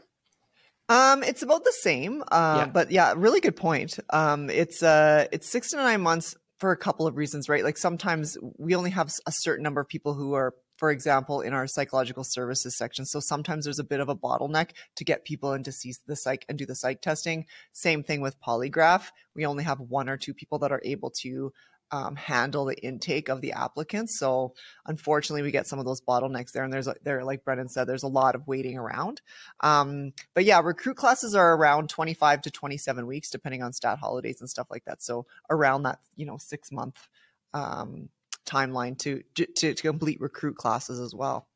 Um, 0.89 1.23
it's 1.23 1.41
about 1.41 1.63
the 1.63 1.73
same. 1.81 2.23
Uh, 2.31 2.65
yeah. 2.65 2.65
but 2.67 2.91
yeah, 2.91 3.13
really 3.15 3.39
good 3.39 3.55
point. 3.55 3.97
Um, 4.11 4.49
it's 4.49 4.83
uh, 4.83 5.27
it's 5.31 5.47
six 5.47 5.71
to 5.71 5.77
nine 5.77 6.01
months 6.01 6.35
for 6.59 6.71
a 6.71 6.77
couple 6.77 7.05
of 7.05 7.17
reasons, 7.17 7.49
right? 7.49 7.63
Like 7.63 7.77
sometimes 7.77 8.37
we 8.57 8.75
only 8.75 8.91
have 8.91 9.11
a 9.25 9.31
certain 9.31 9.63
number 9.63 9.81
of 9.81 9.87
people 9.87 10.13
who 10.13 10.33
are, 10.33 10.53
for 10.77 10.89
example, 10.89 11.41
in 11.41 11.53
our 11.53 11.67
psychological 11.67 12.23
services 12.23 12.77
section. 12.77 13.05
So 13.05 13.19
sometimes 13.19 13.65
there's 13.65 13.79
a 13.79 13.83
bit 13.83 13.99
of 13.99 14.09
a 14.09 14.15
bottleneck 14.15 14.71
to 14.95 15.03
get 15.03 15.25
people 15.25 15.53
in 15.53 15.63
to 15.63 15.71
see 15.71 15.93
the 16.07 16.15
psych 16.15 16.45
and 16.47 16.57
do 16.57 16.65
the 16.65 16.75
psych 16.75 17.01
testing. 17.01 17.45
Same 17.73 18.03
thing 18.03 18.21
with 18.21 18.39
polygraph. 18.41 19.11
We 19.35 19.45
only 19.45 19.63
have 19.65 19.79
one 19.79 20.09
or 20.09 20.17
two 20.17 20.33
people 20.33 20.59
that 20.59 20.71
are 20.71 20.81
able 20.85 21.11
to 21.21 21.51
um, 21.91 22.15
handle 22.15 22.65
the 22.65 22.77
intake 22.77 23.29
of 23.29 23.41
the 23.41 23.53
applicants. 23.53 24.19
So 24.19 24.53
unfortunately, 24.85 25.43
we 25.43 25.51
get 25.51 25.67
some 25.67 25.79
of 25.79 25.85
those 25.85 26.01
bottlenecks 26.01 26.51
there, 26.51 26.63
and 26.63 26.73
there's 26.73 26.87
there, 27.03 27.23
like 27.23 27.43
Brennan 27.43 27.69
said, 27.69 27.85
there's 27.85 28.03
a 28.03 28.07
lot 28.07 28.35
of 28.35 28.47
waiting 28.47 28.77
around. 28.77 29.21
Um, 29.61 30.13
but 30.33 30.45
yeah, 30.45 30.61
recruit 30.61 30.97
classes 30.97 31.35
are 31.35 31.55
around 31.55 31.89
25 31.89 32.41
to 32.43 32.51
27 32.51 33.07
weeks, 33.07 33.29
depending 33.29 33.63
on 33.63 33.73
stat 33.73 33.99
holidays 33.99 34.39
and 34.39 34.49
stuff 34.49 34.67
like 34.69 34.85
that. 34.85 35.03
So 35.03 35.25
around 35.49 35.83
that, 35.83 35.99
you 36.15 36.25
know, 36.25 36.37
six 36.37 36.71
month 36.71 37.07
um, 37.53 38.09
timeline 38.45 38.97
to, 38.99 39.23
to 39.35 39.45
to 39.45 39.75
complete 39.75 40.19
recruit 40.21 40.57
classes 40.57 40.99
as 40.99 41.13
well. 41.13 41.47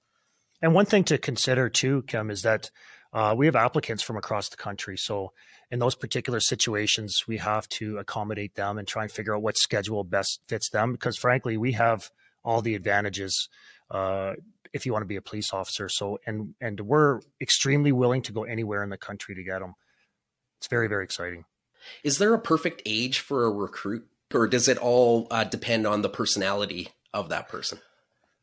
And 0.62 0.74
one 0.74 0.86
thing 0.86 1.04
to 1.06 1.18
consider 1.18 1.70
too, 1.70 2.04
Kim, 2.08 2.30
is 2.30 2.42
that 2.42 2.70
uh, 3.12 3.34
we 3.38 3.46
have 3.48 3.56
applicants 3.56 4.04
from 4.04 4.18
across 4.18 4.50
the 4.50 4.58
country. 4.58 4.98
So 4.98 5.32
in 5.72 5.80
those 5.80 5.96
particular 5.96 6.40
situations, 6.40 7.24
we 7.28 7.38
have 7.38 7.68
to 7.70 7.98
accommodate 7.98 8.56
them 8.56 8.78
and 8.78 8.88
try 8.88 9.04
and 9.04 9.12
figure 9.12 9.36
out 9.36 9.42
what 9.42 9.58
schedule 9.58 10.04
best 10.04 10.42
fits 10.48 10.70
them. 10.70 10.92
Because 10.92 11.18
frankly, 11.18 11.58
we 11.58 11.72
have 11.74 12.10
all 12.44 12.62
the 12.62 12.76
advantages 12.76 13.50
uh, 13.92 14.34
if 14.74 14.86
you 14.86 14.94
want 14.94 15.02
to 15.02 15.08
be 15.08 15.16
a 15.16 15.22
police 15.22 15.54
officer. 15.54 15.90
So 15.90 16.20
and 16.26 16.54
and 16.62 16.80
we're 16.82 17.22
extremely 17.42 17.92
willing 17.92 18.22
to 18.24 18.32
go 18.32 18.44
anywhere 18.44 18.84
in 18.84 18.90
the 18.90 18.98
country 18.98 19.36
to 19.36 19.44
get 19.44 19.60
them. 19.60 19.74
It's 20.60 20.68
very 20.68 20.88
very 20.88 21.04
exciting. 21.04 21.46
Is 22.04 22.18
there 22.18 22.34
a 22.34 22.40
perfect 22.40 22.82
age 22.86 23.20
for 23.20 23.46
a 23.46 23.52
recruit, 23.52 24.06
or 24.34 24.48
does 24.48 24.68
it 24.68 24.78
all 24.78 25.28
uh, 25.32 25.46
depend 25.46 25.88
on 25.88 26.02
the 26.02 26.10
personality 26.10 26.90
of 27.14 27.30
that 27.30 27.48
person? 27.48 27.80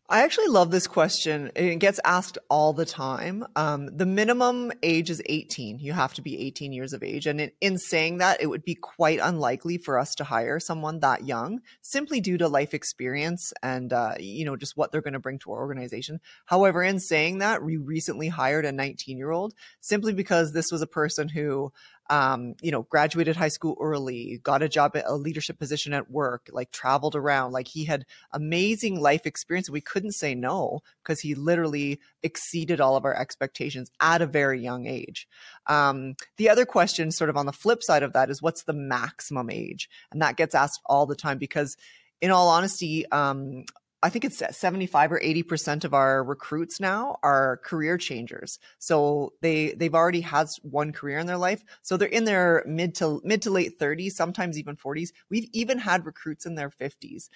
I 0.08 0.22
actually 0.22 0.46
love 0.46 0.70
this 0.70 0.86
question. 0.86 1.50
It 1.56 1.80
gets 1.80 1.98
asked 2.04 2.38
all 2.48 2.72
the 2.72 2.84
time. 2.84 3.44
Um, 3.56 3.88
the 3.96 4.06
minimum 4.06 4.70
age 4.84 5.10
is 5.10 5.20
18. 5.26 5.80
You 5.80 5.94
have 5.94 6.14
to 6.14 6.22
be 6.22 6.38
18 6.46 6.72
years 6.72 6.92
of 6.92 7.02
age. 7.02 7.26
And 7.26 7.40
in, 7.40 7.50
in, 7.60 7.76
saying 7.76 8.18
that, 8.18 8.40
it 8.40 8.46
would 8.46 8.64
be 8.64 8.76
quite 8.76 9.18
unlikely 9.20 9.78
for 9.78 9.98
us 9.98 10.14
to 10.16 10.24
hire 10.24 10.60
someone 10.60 11.00
that 11.00 11.26
young 11.26 11.60
simply 11.82 12.20
due 12.20 12.38
to 12.38 12.46
life 12.46 12.72
experience 12.72 13.52
and, 13.64 13.92
uh, 13.92 14.14
you 14.20 14.44
know, 14.44 14.54
just 14.54 14.76
what 14.76 14.92
they're 14.92 15.00
going 15.00 15.14
to 15.14 15.18
bring 15.18 15.40
to 15.40 15.50
our 15.50 15.58
organization. 15.58 16.20
However, 16.44 16.84
in 16.84 17.00
saying 17.00 17.38
that, 17.38 17.64
we 17.64 17.76
recently 17.76 18.28
hired 18.28 18.64
a 18.64 18.70
19 18.70 19.18
year 19.18 19.32
old 19.32 19.54
simply 19.80 20.12
because 20.12 20.52
this 20.52 20.70
was 20.70 20.82
a 20.82 20.86
person 20.86 21.28
who 21.28 21.72
um, 22.10 22.54
you 22.60 22.70
know, 22.70 22.82
graduated 22.82 23.36
high 23.36 23.48
school 23.48 23.76
early, 23.80 24.38
got 24.42 24.62
a 24.62 24.68
job 24.68 24.96
at 24.96 25.04
a 25.06 25.14
leadership 25.14 25.58
position 25.58 25.92
at 25.92 26.10
work, 26.10 26.48
like 26.52 26.70
traveled 26.70 27.16
around. 27.16 27.52
Like 27.52 27.68
he 27.68 27.84
had 27.84 28.04
amazing 28.32 29.00
life 29.00 29.26
experience. 29.26 29.68
We 29.68 29.80
couldn't 29.80 30.12
say 30.12 30.34
no 30.34 30.80
because 31.02 31.20
he 31.20 31.34
literally 31.34 32.00
exceeded 32.22 32.80
all 32.80 32.96
of 32.96 33.04
our 33.04 33.14
expectations 33.14 33.90
at 34.00 34.22
a 34.22 34.26
very 34.26 34.60
young 34.60 34.86
age. 34.86 35.26
Um, 35.66 36.14
the 36.36 36.48
other 36.48 36.64
question, 36.64 37.10
sort 37.10 37.30
of 37.30 37.36
on 37.36 37.46
the 37.46 37.52
flip 37.52 37.82
side 37.82 38.02
of 38.02 38.12
that, 38.12 38.30
is 38.30 38.42
what's 38.42 38.64
the 38.64 38.72
maximum 38.72 39.50
age? 39.50 39.88
And 40.12 40.22
that 40.22 40.36
gets 40.36 40.54
asked 40.54 40.80
all 40.86 41.06
the 41.06 41.16
time 41.16 41.38
because 41.38 41.76
in 42.20 42.30
all 42.30 42.48
honesty, 42.48 43.04
um, 43.10 43.64
I 44.02 44.10
think 44.10 44.24
it's 44.24 44.42
75 44.56 45.12
or 45.12 45.20
80% 45.20 45.84
of 45.84 45.94
our 45.94 46.22
recruits 46.22 46.80
now 46.80 47.16
are 47.22 47.60
career 47.64 47.96
changers. 47.96 48.58
So 48.78 49.32
they 49.40 49.72
they've 49.72 49.94
already 49.94 50.20
had 50.20 50.48
one 50.62 50.92
career 50.92 51.18
in 51.18 51.26
their 51.26 51.38
life. 51.38 51.64
So 51.82 51.96
they're 51.96 52.08
in 52.08 52.24
their 52.24 52.62
mid 52.66 52.94
to 52.96 53.20
mid 53.24 53.42
to 53.42 53.50
late 53.50 53.78
30s, 53.78 54.12
sometimes 54.12 54.58
even 54.58 54.76
40s. 54.76 55.10
We've 55.30 55.48
even 55.52 55.78
had 55.78 56.06
recruits 56.06 56.46
in 56.46 56.54
their 56.54 56.70
50s. 56.70 57.28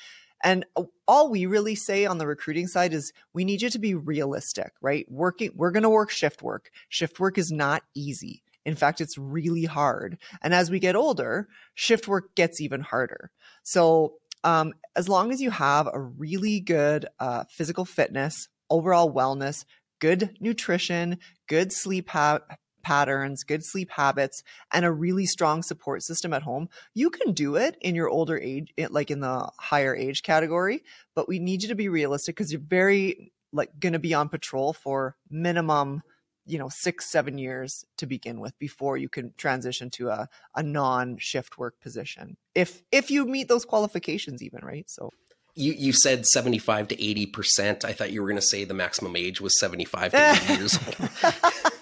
And 0.42 0.64
all 1.06 1.30
we 1.30 1.46
really 1.46 1.74
say 1.74 2.06
on 2.06 2.18
the 2.18 2.26
recruiting 2.26 2.66
side 2.66 2.94
is 2.94 3.12
we 3.32 3.44
need 3.44 3.62
you 3.62 3.70
to 3.70 3.78
be 3.78 3.94
realistic, 3.94 4.72
right? 4.80 5.06
Working 5.10 5.52
we're 5.54 5.70
going 5.70 5.82
to 5.82 5.90
work 5.90 6.10
shift 6.10 6.42
work. 6.42 6.70
Shift 6.88 7.20
work 7.20 7.38
is 7.38 7.50
not 7.50 7.82
easy. 7.94 8.42
In 8.66 8.74
fact, 8.74 9.00
it's 9.00 9.16
really 9.18 9.64
hard. 9.64 10.18
And 10.42 10.54
as 10.54 10.70
we 10.70 10.78
get 10.78 10.96
older, 10.96 11.48
shift 11.74 12.06
work 12.06 12.34
gets 12.34 12.60
even 12.60 12.80
harder. 12.82 13.30
So 13.62 14.14
um, 14.44 14.72
as 14.96 15.08
long 15.08 15.32
as 15.32 15.40
you 15.40 15.50
have 15.50 15.88
a 15.92 16.00
really 16.00 16.60
good 16.60 17.06
uh, 17.18 17.44
physical 17.50 17.84
fitness, 17.84 18.48
overall 18.68 19.12
wellness, 19.12 19.64
good 20.00 20.36
nutrition, 20.40 21.18
good 21.48 21.72
sleep 21.72 22.08
ha- 22.08 22.40
patterns, 22.82 23.44
good 23.44 23.64
sleep 23.64 23.90
habits, 23.90 24.42
and 24.72 24.84
a 24.84 24.92
really 24.92 25.26
strong 25.26 25.62
support 25.62 26.02
system 26.02 26.32
at 26.32 26.42
home, 26.42 26.68
you 26.94 27.10
can 27.10 27.32
do 27.32 27.56
it 27.56 27.76
in 27.80 27.94
your 27.94 28.08
older 28.08 28.38
age, 28.38 28.72
like 28.88 29.10
in 29.10 29.20
the 29.20 29.50
higher 29.58 29.94
age 29.94 30.22
category. 30.22 30.82
But 31.14 31.28
we 31.28 31.38
need 31.38 31.62
you 31.62 31.68
to 31.68 31.74
be 31.74 31.88
realistic 31.88 32.36
because 32.36 32.52
you're 32.52 32.60
very 32.60 33.32
like 33.52 33.70
going 33.78 33.92
to 33.92 33.98
be 33.98 34.14
on 34.14 34.28
patrol 34.28 34.72
for 34.72 35.16
minimum 35.28 36.02
you 36.50 36.58
know 36.58 36.68
six 36.68 37.10
seven 37.10 37.38
years 37.38 37.84
to 37.96 38.06
begin 38.06 38.40
with 38.40 38.58
before 38.58 38.96
you 38.96 39.08
can 39.08 39.32
transition 39.36 39.90
to 39.90 40.08
a, 40.08 40.28
a 40.56 40.62
non-shift 40.62 41.58
work 41.58 41.80
position 41.80 42.36
if 42.54 42.82
if 42.90 43.10
you 43.10 43.24
meet 43.24 43.48
those 43.48 43.64
qualifications 43.64 44.42
even 44.42 44.60
right? 44.62 44.88
So 44.90 45.10
you 45.54 45.72
you 45.72 45.92
said 45.92 46.26
75 46.26 46.88
to 46.88 47.02
80 47.02 47.26
percent. 47.26 47.84
I 47.84 47.92
thought 47.92 48.12
you 48.12 48.22
were 48.22 48.28
going 48.28 48.40
to 48.40 48.46
say 48.46 48.64
the 48.64 48.74
maximum 48.74 49.16
age 49.16 49.40
was 49.40 49.58
75 49.58 50.12
to 50.12 50.30
80 50.46 50.54
years 50.54 50.78
old. 50.86 51.10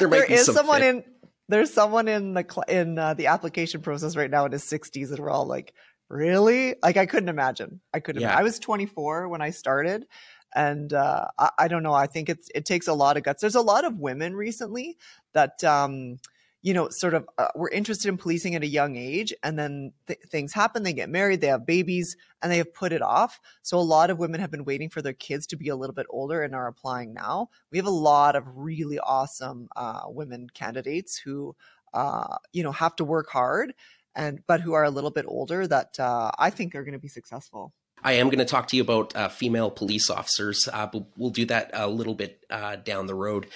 There, 0.00 0.08
there 0.08 0.24
is 0.24 0.46
someone 0.46 0.80
fit. 0.80 0.96
in 0.96 1.04
there's 1.48 1.72
someone 1.72 2.08
in 2.08 2.34
the 2.34 2.64
in 2.66 2.98
uh, 2.98 3.14
the 3.14 3.28
application 3.28 3.82
process 3.82 4.16
right 4.16 4.30
now 4.30 4.44
in 4.44 4.50
his 4.50 4.64
60s 4.64 5.10
and 5.10 5.18
we're 5.20 5.30
all 5.30 5.46
like 5.46 5.72
really? 6.08 6.74
Like 6.82 6.96
i 6.96 7.06
couldn't 7.06 7.28
imagine. 7.28 7.80
I 7.94 8.00
couldn't 8.00 8.22
yeah. 8.22 8.36
i 8.36 8.42
was 8.42 8.58
24 8.58 9.28
when 9.28 9.40
i 9.40 9.50
started 9.50 10.06
and 10.54 10.92
uh, 10.92 11.26
I, 11.38 11.50
I, 11.60 11.68
don't 11.68 11.82
know. 11.82 11.92
I 11.92 12.06
think 12.06 12.28
it's 12.28 12.48
it 12.54 12.64
takes 12.64 12.88
a 12.88 12.92
lot 12.92 13.16
of 13.16 13.22
guts. 13.22 13.40
There's 13.40 13.54
a 13.54 13.60
lot 13.60 13.84
of 13.84 13.98
women 13.98 14.34
recently 14.34 14.96
that 15.32 15.62
um, 15.64 16.18
you 16.62 16.74
know 16.74 16.88
sort 16.88 17.14
of 17.14 17.28
uh, 17.38 17.48
were 17.54 17.70
interested 17.70 18.08
in 18.08 18.16
policing 18.16 18.54
at 18.54 18.62
a 18.62 18.66
young 18.66 18.96
age, 18.96 19.32
and 19.42 19.58
then 19.58 19.92
th- 20.06 20.20
things 20.28 20.52
happen. 20.52 20.82
They 20.82 20.92
get 20.92 21.08
married, 21.08 21.40
they 21.40 21.48
have 21.48 21.66
babies, 21.66 22.16
and 22.42 22.50
they 22.50 22.58
have 22.58 22.74
put 22.74 22.92
it 22.92 23.02
off. 23.02 23.40
So 23.62 23.78
a 23.78 23.80
lot 23.80 24.10
of 24.10 24.18
women 24.18 24.40
have 24.40 24.50
been 24.50 24.64
waiting 24.64 24.90
for 24.90 25.02
their 25.02 25.12
kids 25.12 25.46
to 25.48 25.56
be 25.56 25.68
a 25.68 25.76
little 25.76 25.94
bit 25.94 26.06
older 26.10 26.42
and 26.42 26.54
are 26.54 26.66
applying 26.66 27.14
now. 27.14 27.50
We 27.70 27.78
have 27.78 27.86
a 27.86 27.90
lot 27.90 28.36
of 28.36 28.44
really 28.54 28.98
awesome 28.98 29.68
uh, 29.76 30.02
women 30.06 30.48
candidates 30.52 31.16
who 31.16 31.54
uh, 31.94 32.36
you 32.52 32.62
know 32.62 32.72
have 32.72 32.96
to 32.96 33.04
work 33.04 33.30
hard 33.30 33.74
and 34.16 34.40
but 34.46 34.60
who 34.60 34.72
are 34.72 34.84
a 34.84 34.90
little 34.90 35.10
bit 35.10 35.24
older 35.28 35.66
that 35.66 35.98
uh, 35.98 36.30
I 36.38 36.50
think 36.50 36.74
are 36.74 36.84
going 36.84 36.92
to 36.92 36.98
be 36.98 37.08
successful. 37.08 37.72
I 38.02 38.14
am 38.14 38.28
going 38.28 38.38
to 38.38 38.44
talk 38.44 38.68
to 38.68 38.76
you 38.76 38.82
about 38.82 39.14
uh, 39.14 39.28
female 39.28 39.70
police 39.70 40.10
officers. 40.10 40.68
Uh, 40.72 40.88
we'll, 40.92 41.08
we'll, 41.16 41.30
do 41.30 41.44
that 41.46 41.70
a 41.72 41.88
little 41.88 42.14
bit 42.14 42.44
uh, 42.50 42.76
down 42.76 43.06
the 43.06 43.14
road. 43.14 43.46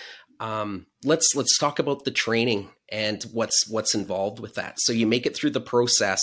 Um, 0.41 0.87
let's 1.05 1.35
let's 1.35 1.57
talk 1.59 1.79
about 1.79 2.05
the 2.05 2.11
training 2.11 2.71
and 2.91 3.23
what's 3.33 3.69
what's 3.69 3.95
involved 3.95 4.41
with 4.41 4.55
that. 4.55 4.81
So 4.81 4.93
you 4.93 5.07
make 5.07 5.27
it 5.27 5.37
through 5.37 5.51
the 5.51 5.61
process. 5.61 6.23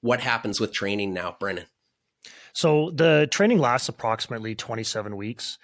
What 0.00 0.20
happens 0.20 0.60
with 0.60 0.72
training 0.72 1.14
now, 1.14 1.36
Brennan? 1.38 1.66
So 2.52 2.90
the 2.90 3.28
training 3.30 3.58
lasts 3.58 3.88
approximately 3.88 4.54
27 4.54 5.16
weeks. 5.16 5.58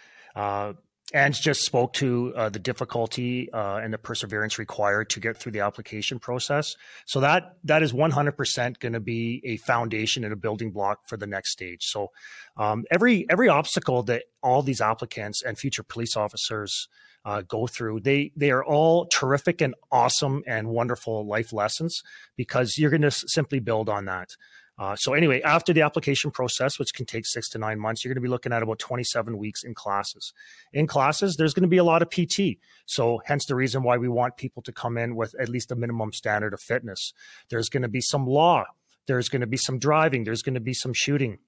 And 1.13 1.35
just 1.35 1.63
spoke 1.63 1.93
to 1.95 2.33
uh, 2.37 2.49
the 2.51 2.61
difficulty 2.61 3.51
uh, 3.53 3.77
and 3.77 3.93
the 3.93 3.99
perseverance 3.99 4.59
required 4.59 5.11
to 5.11 5.21
get 5.21 5.37
through 5.37 5.53
the 5.53 5.61
application 5.61 6.21
process. 6.21 6.77
So 7.05 7.19
that 7.21 7.57
that 7.65 7.83
is 7.83 7.93
100% 7.93 8.79
going 8.79 8.93
to 8.93 9.01
be 9.01 9.41
a 9.45 9.57
foundation 9.57 10.23
and 10.23 10.33
a 10.33 10.37
building 10.37 10.71
block 10.71 11.09
for 11.09 11.17
the 11.17 11.27
next 11.27 11.51
stage. 11.51 11.83
So 11.83 12.13
um, 12.57 12.85
every 12.93 13.27
every 13.29 13.49
obstacle 13.49 14.05
that 14.05 14.25
all 14.43 14.63
these 14.63 14.81
applicants 14.81 15.43
and 15.43 15.59
future 15.59 15.83
police 15.83 16.17
officers 16.17 16.87
uh, 17.25 17.43
go 17.43 17.67
through, 17.67 18.01
they 18.01 18.33
they 18.37 18.51
are 18.51 18.65
all 18.65 19.07
terrific 19.07 19.61
and 19.61 19.75
awesome 19.91 20.43
and 20.47 20.69
wonderful 20.69 21.27
life 21.27 21.53
lessons 21.53 22.03
because 22.37 22.79
you're 22.79 22.91
going 22.91 23.03
to 23.03 23.11
simply 23.11 23.59
build 23.59 23.89
on 23.89 24.05
that. 24.05 24.37
Uh, 24.81 24.97
so 24.97 25.13
anyway, 25.13 25.43
after 25.43 25.75
the 25.75 25.83
application 25.83 26.31
process, 26.31 26.79
which 26.79 26.95
can 26.95 27.05
take 27.05 27.27
six 27.27 27.51
to 27.51 27.59
nine 27.59 27.79
months, 27.79 28.03
you're 28.03 28.09
going 28.09 28.21
to 28.21 28.27
be 28.27 28.31
looking 28.31 28.51
at 28.51 28.63
about 28.63 28.79
27 28.79 29.37
weeks 29.37 29.63
in 29.63 29.75
classes. 29.75 30.33
In 30.73 30.87
classes, 30.87 31.37
there's 31.37 31.53
going 31.53 31.65
to 31.65 31.69
be 31.69 31.77
a 31.77 31.85
lot 31.85 32.01
of 32.01 32.09
PT. 32.09 32.57
So 32.87 33.21
hence 33.27 33.45
the 33.45 33.55
reason 33.55 33.83
why 33.83 33.99
we 33.99 34.09
want 34.09 34.39
people 34.39 34.63
to 34.63 34.73
come 34.73 34.97
in 34.97 35.17
with 35.17 35.35
at 35.39 35.51
least 35.51 35.71
a 35.71 35.77
minimum 35.77 36.15
standard 36.15 36.55
of 36.55 36.63
fitness. 36.63 37.13
There's 37.51 37.69
going 37.69 37.83
to 37.83 37.89
be 37.89 38.01
some 38.01 38.27
law. 38.27 38.65
There's 39.07 39.29
going 39.29 39.43
to 39.43 39.47
be 39.47 39.59
some 39.59 39.79
driving. 39.79 40.25
There's 40.25 40.43
going 40.43 40.55
to 40.55 40.61
be 40.61 40.73
some 40.73 40.95
shooting. 40.95 41.41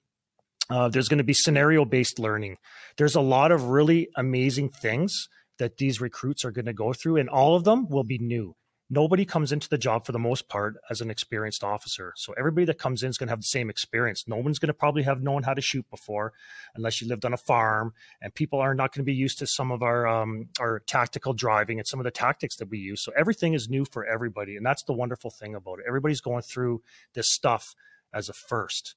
Uh, 0.68 0.90
there's 0.90 1.08
going 1.08 1.18
to 1.18 1.24
be 1.24 1.32
scenario 1.32 1.86
based 1.86 2.18
learning. 2.18 2.58
There's 2.98 3.14
a 3.14 3.22
lot 3.22 3.50
of 3.50 3.64
really 3.64 4.10
amazing 4.14 4.68
things 4.68 5.28
that 5.58 5.78
these 5.78 6.02
recruits 6.02 6.44
are 6.44 6.50
going 6.50 6.66
to 6.66 6.74
go 6.74 6.92
through, 6.92 7.16
and 7.16 7.30
all 7.30 7.56
of 7.56 7.64
them 7.64 7.88
will 7.88 8.04
be 8.04 8.18
new 8.18 8.56
nobody 8.92 9.24
comes 9.24 9.52
into 9.52 9.70
the 9.70 9.78
job 9.78 10.04
for 10.04 10.12
the 10.12 10.18
most 10.18 10.48
part 10.48 10.76
as 10.90 11.00
an 11.00 11.10
experienced 11.10 11.64
officer. 11.64 12.12
So 12.14 12.34
everybody 12.38 12.66
that 12.66 12.78
comes 12.78 13.02
in 13.02 13.08
is 13.08 13.16
going 13.16 13.28
to 13.28 13.32
have 13.32 13.40
the 13.40 13.44
same 13.44 13.70
experience. 13.70 14.28
No 14.28 14.36
one's 14.36 14.58
going 14.58 14.68
to 14.68 14.74
probably 14.74 15.02
have 15.04 15.22
known 15.22 15.44
how 15.44 15.54
to 15.54 15.62
shoot 15.62 15.88
before, 15.90 16.34
unless 16.74 17.00
you 17.00 17.08
lived 17.08 17.24
on 17.24 17.32
a 17.32 17.38
farm. 17.38 17.94
And 18.20 18.34
people 18.34 18.60
are 18.60 18.74
not 18.74 18.92
going 18.92 19.02
to 19.02 19.10
be 19.10 19.14
used 19.14 19.38
to 19.38 19.46
some 19.46 19.72
of 19.72 19.82
our 19.82 20.06
um, 20.06 20.48
our 20.60 20.80
tactical 20.80 21.32
driving 21.32 21.78
and 21.78 21.88
some 21.88 22.00
of 22.00 22.04
the 22.04 22.10
tactics 22.10 22.56
that 22.56 22.68
we 22.68 22.78
use. 22.78 23.02
So 23.02 23.12
everything 23.16 23.54
is 23.54 23.70
new 23.70 23.86
for 23.86 24.04
everybody, 24.04 24.56
and 24.56 24.66
that's 24.66 24.82
the 24.82 24.92
wonderful 24.92 25.30
thing 25.30 25.54
about 25.54 25.78
it. 25.78 25.86
Everybody's 25.88 26.20
going 26.20 26.42
through 26.42 26.82
this 27.14 27.32
stuff 27.32 27.74
as 28.12 28.28
a 28.28 28.34
first. 28.34 28.94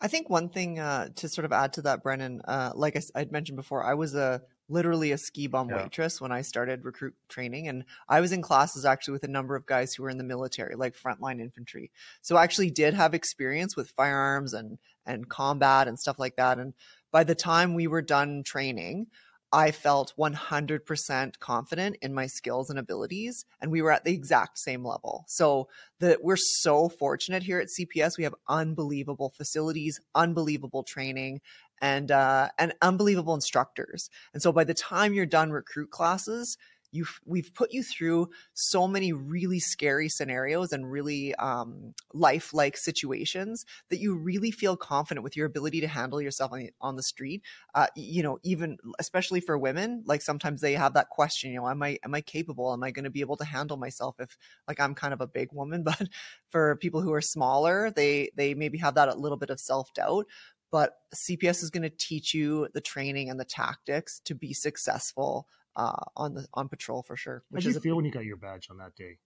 I 0.00 0.08
think 0.08 0.28
one 0.28 0.48
thing 0.48 0.80
uh, 0.80 1.10
to 1.14 1.28
sort 1.28 1.44
of 1.44 1.52
add 1.52 1.74
to 1.74 1.82
that, 1.82 2.02
Brennan, 2.02 2.42
uh, 2.48 2.72
like 2.74 2.96
I, 2.96 3.20
would 3.20 3.30
mentioned 3.30 3.54
before, 3.54 3.84
I 3.84 3.94
was 3.94 4.16
a 4.16 4.42
literally 4.72 5.12
a 5.12 5.18
ski 5.18 5.46
bum 5.46 5.68
yeah. 5.68 5.82
waitress 5.82 6.20
when 6.20 6.32
I 6.32 6.42
started 6.42 6.84
recruit 6.84 7.14
training. 7.28 7.68
And 7.68 7.84
I 8.08 8.20
was 8.20 8.32
in 8.32 8.42
classes 8.42 8.84
actually 8.84 9.12
with 9.12 9.24
a 9.24 9.28
number 9.28 9.54
of 9.54 9.66
guys 9.66 9.94
who 9.94 10.02
were 10.02 10.10
in 10.10 10.18
the 10.18 10.24
military, 10.24 10.74
like 10.74 10.96
frontline 10.96 11.40
infantry. 11.40 11.90
So 12.22 12.36
I 12.36 12.44
actually 12.44 12.70
did 12.70 12.94
have 12.94 13.14
experience 13.14 13.76
with 13.76 13.90
firearms 13.90 14.52
and 14.52 14.78
and 15.04 15.28
combat 15.28 15.88
and 15.88 15.98
stuff 15.98 16.18
like 16.18 16.36
that. 16.36 16.58
And 16.58 16.74
by 17.10 17.24
the 17.24 17.34
time 17.34 17.74
we 17.74 17.86
were 17.86 18.02
done 18.02 18.42
training, 18.44 19.08
I 19.52 19.70
felt 19.70 20.14
100% 20.18 21.38
confident 21.38 21.96
in 22.00 22.14
my 22.14 22.26
skills 22.26 22.70
and 22.70 22.78
abilities, 22.78 23.44
and 23.60 23.70
we 23.70 23.82
were 23.82 23.92
at 23.92 24.02
the 24.04 24.14
exact 24.14 24.58
same 24.58 24.82
level. 24.82 25.26
So 25.28 25.68
that 26.00 26.24
we're 26.24 26.38
so 26.38 26.88
fortunate 26.88 27.42
here 27.42 27.60
at 27.60 27.68
CPS. 27.68 28.16
We 28.16 28.24
have 28.24 28.34
unbelievable 28.48 29.28
facilities, 29.36 30.00
unbelievable 30.14 30.84
training, 30.84 31.42
and 31.82 32.10
uh, 32.10 32.48
and 32.58 32.72
unbelievable 32.80 33.34
instructors. 33.34 34.08
And 34.32 34.40
so 34.40 34.52
by 34.52 34.64
the 34.64 34.72
time 34.72 35.12
you're 35.12 35.26
done 35.26 35.50
recruit 35.50 35.90
classes, 35.90 36.56
you 36.92 37.06
we've 37.24 37.52
put 37.54 37.72
you 37.72 37.82
through 37.82 38.28
so 38.52 38.86
many 38.86 39.12
really 39.12 39.58
scary 39.58 40.08
scenarios 40.08 40.72
and 40.72 40.90
really 40.90 41.34
um, 41.36 41.94
lifelike 42.12 42.76
situations 42.76 43.64
that 43.88 43.98
you 43.98 44.14
really 44.14 44.50
feel 44.50 44.76
confident 44.76 45.24
with 45.24 45.36
your 45.36 45.46
ability 45.46 45.80
to 45.80 45.88
handle 45.88 46.20
yourself 46.20 46.52
on 46.52 46.58
the, 46.60 46.70
on 46.80 46.96
the 46.96 47.02
street. 47.02 47.42
Uh, 47.74 47.86
you 47.96 48.22
know, 48.22 48.38
even 48.42 48.76
especially 48.98 49.40
for 49.40 49.56
women, 49.58 50.04
like 50.06 50.20
sometimes 50.20 50.60
they 50.60 50.74
have 50.74 50.92
that 50.94 51.08
question. 51.08 51.50
You 51.50 51.60
know, 51.60 51.68
am 51.68 51.82
I 51.82 51.98
am 52.04 52.14
I 52.14 52.20
capable? 52.20 52.72
Am 52.72 52.84
I 52.84 52.90
going 52.90 53.04
to 53.04 53.10
be 53.10 53.20
able 53.20 53.38
to 53.38 53.44
handle 53.44 53.78
myself 53.78 54.16
if 54.20 54.36
like 54.68 54.78
I'm 54.78 54.94
kind 54.94 55.14
of 55.14 55.20
a 55.20 55.26
big 55.26 55.48
woman? 55.52 55.84
But 55.92 56.08
for 56.50 56.76
people 56.76 57.00
who 57.02 57.12
are 57.12 57.20
smaller, 57.20 57.90
they 57.90 58.30
they 58.36 58.54
maybe 58.54 58.78
have 58.78 58.94
that 58.94 59.08
a 59.08 59.14
little 59.14 59.38
bit 59.38 59.50
of 59.50 59.58
self 59.58 59.92
doubt 59.94 60.26
but 60.72 60.96
CPS 61.14 61.62
is 61.62 61.70
going 61.70 61.82
to 61.84 61.90
teach 61.90 62.34
you 62.34 62.66
the 62.72 62.80
training 62.80 63.30
and 63.30 63.38
the 63.38 63.44
tactics 63.44 64.20
to 64.24 64.34
be 64.34 64.52
successful 64.54 65.46
uh, 65.76 65.92
on 66.16 66.34
the 66.34 66.46
on 66.54 66.68
patrol 66.68 67.02
for 67.02 67.16
sure. 67.16 67.44
How 67.52 67.60
did 67.60 67.74
you 67.74 67.80
feel 67.80 67.94
when 67.94 68.04
you 68.04 68.10
got 68.10 68.24
your 68.24 68.36
badge 68.36 68.68
on 68.70 68.78
that 68.78 68.96
day? 68.96 69.18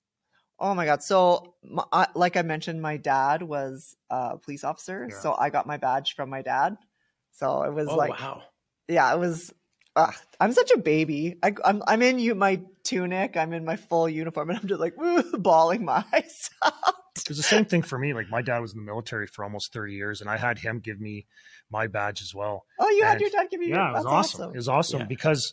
Oh 0.59 0.75
my 0.75 0.85
god! 0.85 1.03
So, 1.03 1.55
my, 1.63 1.85
I, 1.93 2.09
like 2.15 2.37
I 2.37 2.43
mentioned, 2.43 2.83
my 2.83 2.97
dad 2.97 3.43
was 3.43 3.97
a 4.11 4.39
police 4.39 4.65
officer, 4.65 5.07
yeah. 5.09 5.19
so 5.19 5.37
I 5.39 5.51
got 5.51 5.67
my 5.67 5.77
badge 5.77 6.15
from 6.15 6.29
my 6.29 6.43
dad. 6.43 6.77
So 7.33 7.63
it 7.63 7.73
was 7.73 7.89
oh, 7.89 7.97
like, 7.97 8.11
wow, 8.11 8.43
yeah, 8.89 9.13
it 9.15 9.19
was. 9.19 9.53
Uh, 9.95 10.13
I'm 10.41 10.53
such 10.53 10.71
a 10.73 10.79
baby. 10.79 11.37
I, 11.43 11.49
am 11.49 11.57
I'm, 11.65 11.83
I'm 11.87 12.03
in 12.03 12.19
you 12.19 12.35
my 12.35 12.61
tunic. 12.83 13.37
I'm 13.37 13.53
in 13.53 13.65
my 13.65 13.77
full 13.77 14.09
uniform, 14.09 14.51
and 14.51 14.59
I'm 14.59 14.67
just 14.67 14.81
like 14.81 14.95
bawling 15.39 15.85
my 15.85 16.05
eyes 16.13 16.51
out. 16.65 16.95
It 17.19 17.29
was 17.29 17.37
the 17.37 17.43
same 17.43 17.65
thing 17.65 17.83
for 17.83 17.99
me. 17.99 18.13
Like 18.13 18.29
my 18.31 18.43
dad 18.43 18.61
was 18.61 18.73
in 18.73 18.79
the 18.79 18.85
military 18.85 19.27
for 19.27 19.45
almost 19.45 19.73
30 19.73 19.95
years, 19.95 20.21
and 20.21 20.31
I 20.31 20.37
had 20.37 20.59
him 20.59 20.81
give 20.81 21.01
me 21.01 21.27
my 21.71 21.87
badge 21.87 22.23
as 22.23 22.35
well. 22.35 22.65
Oh, 22.79 22.89
you 22.89 23.03
and 23.03 23.11
had 23.11 23.21
your 23.21 23.31
dad 23.31 23.49
give 23.51 23.63
you? 23.63 23.75
Yeah, 23.75 23.91
it 23.91 23.95
was 23.95 24.07
awesome. 24.07 24.41
awesome. 24.41 24.51
It 24.55 24.57
was 24.57 24.69
awesome 24.69 25.01
yeah. 25.01 25.07
because 25.07 25.53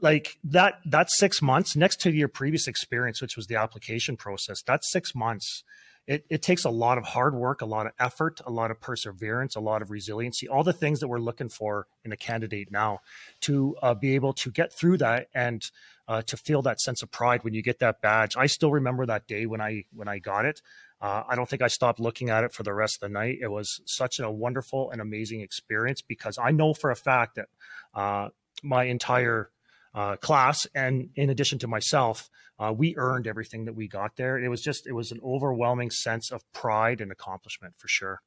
like 0.00 0.38
that 0.44 0.74
that 0.84 1.10
six 1.10 1.40
months 1.40 1.76
next 1.76 2.00
to 2.00 2.10
your 2.10 2.28
previous 2.28 2.66
experience 2.66 3.22
which 3.22 3.36
was 3.36 3.46
the 3.46 3.56
application 3.56 4.16
process 4.16 4.62
that 4.62 4.84
six 4.84 5.14
months 5.14 5.62
it, 6.06 6.24
it 6.30 6.40
takes 6.40 6.64
a 6.64 6.70
lot 6.70 6.98
of 6.98 7.04
hard 7.04 7.34
work 7.34 7.62
a 7.62 7.66
lot 7.66 7.86
of 7.86 7.92
effort 7.98 8.40
a 8.46 8.50
lot 8.50 8.70
of 8.70 8.80
perseverance 8.80 9.54
a 9.54 9.60
lot 9.60 9.82
of 9.82 9.90
resiliency 9.90 10.48
all 10.48 10.64
the 10.64 10.72
things 10.72 11.00
that 11.00 11.08
we're 11.08 11.18
looking 11.18 11.48
for 11.48 11.86
in 12.04 12.12
a 12.12 12.16
candidate 12.16 12.70
now 12.70 12.98
to 13.40 13.76
uh, 13.82 13.94
be 13.94 14.14
able 14.14 14.32
to 14.32 14.50
get 14.50 14.72
through 14.72 14.96
that 14.96 15.28
and 15.34 15.70
uh, 16.08 16.22
to 16.22 16.36
feel 16.36 16.62
that 16.62 16.80
sense 16.80 17.02
of 17.02 17.10
pride 17.10 17.42
when 17.42 17.54
you 17.54 17.62
get 17.62 17.78
that 17.78 18.00
badge 18.00 18.36
i 18.36 18.46
still 18.46 18.72
remember 18.72 19.06
that 19.06 19.26
day 19.26 19.46
when 19.46 19.60
i 19.60 19.84
when 19.92 20.08
i 20.08 20.18
got 20.18 20.44
it 20.44 20.60
uh, 21.00 21.22
I 21.28 21.36
don't 21.36 21.48
think 21.48 21.62
I 21.62 21.68
stopped 21.68 22.00
looking 22.00 22.30
at 22.30 22.44
it 22.44 22.52
for 22.52 22.62
the 22.62 22.72
rest 22.72 22.96
of 22.96 23.08
the 23.08 23.12
night. 23.12 23.38
It 23.40 23.48
was 23.48 23.80
such 23.84 24.18
a 24.18 24.30
wonderful 24.30 24.90
and 24.90 25.00
amazing 25.00 25.40
experience 25.40 26.02
because 26.02 26.38
I 26.38 26.50
know 26.50 26.72
for 26.74 26.90
a 26.90 26.96
fact 26.96 27.36
that 27.36 27.48
uh, 27.94 28.28
my 28.62 28.84
entire 28.84 29.50
uh, 29.94 30.16
class, 30.16 30.66
and 30.74 31.10
in 31.14 31.30
addition 31.30 31.58
to 31.60 31.68
myself, 31.68 32.30
uh, 32.58 32.72
we 32.76 32.94
earned 32.96 33.26
everything 33.26 33.66
that 33.66 33.74
we 33.74 33.88
got 33.88 34.16
there. 34.16 34.38
It 34.38 34.48
was 34.48 34.62
just 34.62 34.86
it 34.86 34.92
was 34.92 35.12
an 35.12 35.20
overwhelming 35.22 35.90
sense 35.90 36.30
of 36.30 36.42
pride 36.52 37.00
and 37.00 37.12
accomplishment 37.12 37.74
for 37.76 37.88
sure. 37.88 38.22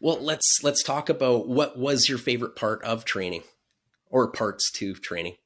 Well, 0.00 0.18
let's 0.20 0.60
let's 0.62 0.82
talk 0.82 1.08
about 1.08 1.48
what 1.48 1.78
was 1.78 2.08
your 2.08 2.18
favorite 2.18 2.56
part 2.56 2.82
of 2.82 3.04
training, 3.04 3.42
or 4.08 4.30
parts 4.30 4.70
to 4.72 4.94
training. 4.94 5.36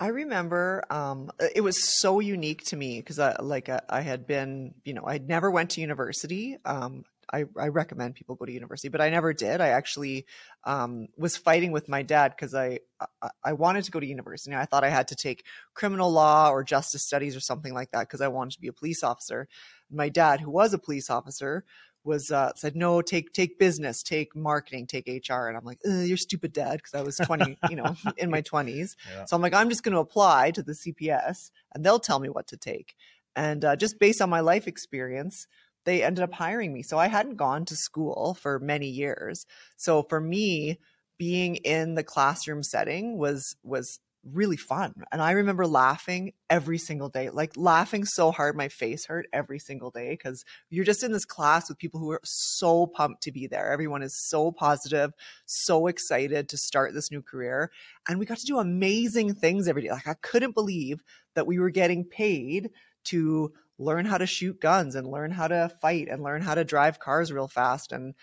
I 0.00 0.08
remember 0.08 0.84
um, 0.90 1.30
it 1.54 1.60
was 1.60 1.98
so 2.00 2.20
unique 2.20 2.64
to 2.66 2.76
me 2.76 3.00
because 3.00 3.18
I 3.18 3.36
like 3.40 3.68
I, 3.68 3.80
I, 3.88 4.00
had 4.00 4.26
been, 4.26 4.74
you 4.84 4.94
know, 4.94 5.04
I 5.04 5.18
never 5.18 5.50
went 5.50 5.70
to 5.70 5.80
university. 5.80 6.56
Um, 6.64 7.04
I, 7.32 7.44
I 7.58 7.68
recommend 7.68 8.14
people 8.14 8.36
go 8.36 8.46
to 8.46 8.52
university, 8.52 8.88
but 8.88 9.00
I 9.00 9.10
never 9.10 9.34
did. 9.34 9.60
I 9.60 9.68
actually 9.68 10.24
um, 10.64 11.08
was 11.16 11.36
fighting 11.36 11.72
with 11.72 11.88
my 11.88 12.02
dad 12.02 12.32
because 12.34 12.54
I, 12.54 12.78
I, 13.20 13.28
I 13.44 13.52
wanted 13.52 13.84
to 13.84 13.90
go 13.90 14.00
to 14.00 14.06
university. 14.06 14.54
I 14.56 14.64
thought 14.64 14.84
I 14.84 14.88
had 14.88 15.08
to 15.08 15.16
take 15.16 15.44
criminal 15.74 16.10
law 16.10 16.50
or 16.50 16.64
justice 16.64 17.04
studies 17.04 17.36
or 17.36 17.40
something 17.40 17.74
like 17.74 17.90
that 17.90 18.00
because 18.00 18.20
I 18.20 18.28
wanted 18.28 18.52
to 18.52 18.60
be 18.60 18.68
a 18.68 18.72
police 18.72 19.02
officer. 19.02 19.48
My 19.90 20.08
dad, 20.08 20.40
who 20.40 20.50
was 20.50 20.72
a 20.72 20.78
police 20.78 21.10
officer, 21.10 21.64
was 22.08 22.30
uh, 22.32 22.52
said 22.56 22.74
no 22.74 23.00
take 23.00 23.32
take 23.32 23.58
business 23.58 24.02
take 24.02 24.34
marketing 24.34 24.86
take 24.86 25.06
hr 25.06 25.46
and 25.46 25.56
i'm 25.56 25.64
like 25.64 25.78
you're 25.84 26.16
stupid 26.16 26.52
dad 26.52 26.78
because 26.78 26.94
i 26.94 27.02
was 27.02 27.16
20 27.16 27.56
you 27.70 27.76
know 27.76 27.94
in 28.16 28.30
my 28.30 28.42
20s 28.42 28.96
yeah. 29.14 29.24
so 29.24 29.36
i'm 29.36 29.42
like 29.42 29.54
i'm 29.54 29.68
just 29.68 29.84
going 29.84 29.94
to 29.94 30.00
apply 30.00 30.50
to 30.50 30.62
the 30.62 30.72
cps 30.72 31.50
and 31.74 31.84
they'll 31.84 32.00
tell 32.00 32.18
me 32.18 32.28
what 32.28 32.48
to 32.48 32.56
take 32.56 32.96
and 33.36 33.64
uh, 33.64 33.76
just 33.76 34.00
based 34.00 34.20
on 34.20 34.28
my 34.28 34.40
life 34.40 34.66
experience 34.66 35.46
they 35.88 36.02
ended 36.02 36.22
up 36.22 36.34
hiring 36.34 36.74
me. 36.74 36.82
So 36.82 36.98
I 36.98 37.06
hadn't 37.06 37.36
gone 37.36 37.64
to 37.64 37.74
school 37.74 38.36
for 38.38 38.58
many 38.58 38.88
years. 38.88 39.46
So 39.76 40.02
for 40.02 40.20
me, 40.20 40.78
being 41.18 41.56
in 41.56 41.94
the 41.94 42.04
classroom 42.04 42.62
setting 42.62 43.16
was 43.16 43.56
was 43.62 43.98
really 44.24 44.56
fun. 44.56 44.92
And 45.12 45.22
I 45.22 45.32
remember 45.32 45.66
laughing 45.66 46.32
every 46.50 46.78
single 46.78 47.08
day, 47.08 47.30
like 47.30 47.52
laughing 47.56 48.04
so 48.04 48.30
hard 48.30 48.56
my 48.56 48.68
face 48.68 49.06
hurt 49.06 49.26
every 49.32 49.58
single 49.58 49.90
day 49.90 50.10
because 50.10 50.44
you're 50.70 50.84
just 50.84 51.02
in 51.02 51.12
this 51.12 51.24
class 51.24 51.68
with 51.68 51.78
people 51.78 52.00
who 52.00 52.10
are 52.10 52.20
so 52.24 52.86
pumped 52.86 53.22
to 53.22 53.32
be 53.32 53.46
there. 53.46 53.72
Everyone 53.72 54.02
is 54.02 54.16
so 54.16 54.52
positive, 54.52 55.12
so 55.46 55.86
excited 55.86 56.48
to 56.48 56.56
start 56.56 56.94
this 56.94 57.10
new 57.10 57.22
career. 57.22 57.70
And 58.08 58.18
we 58.18 58.26
got 58.26 58.38
to 58.38 58.46
do 58.46 58.58
amazing 58.58 59.34
things 59.34 59.68
every 59.68 59.82
day. 59.82 59.90
Like 59.90 60.08
I 60.08 60.14
couldn't 60.14 60.54
believe 60.54 61.02
that 61.34 61.46
we 61.46 61.58
were 61.58 61.70
getting 61.70 62.04
paid 62.04 62.70
to 63.04 63.52
learn 63.78 64.04
how 64.04 64.18
to 64.18 64.26
shoot 64.26 64.60
guns 64.60 64.94
and 64.94 65.06
learn 65.06 65.30
how 65.30 65.46
to 65.46 65.70
fight 65.80 66.08
and 66.08 66.22
learn 66.22 66.42
how 66.42 66.54
to 66.54 66.64
drive 66.64 66.98
cars 66.98 67.32
real 67.32 67.46
fast 67.46 67.92
and 67.92 68.14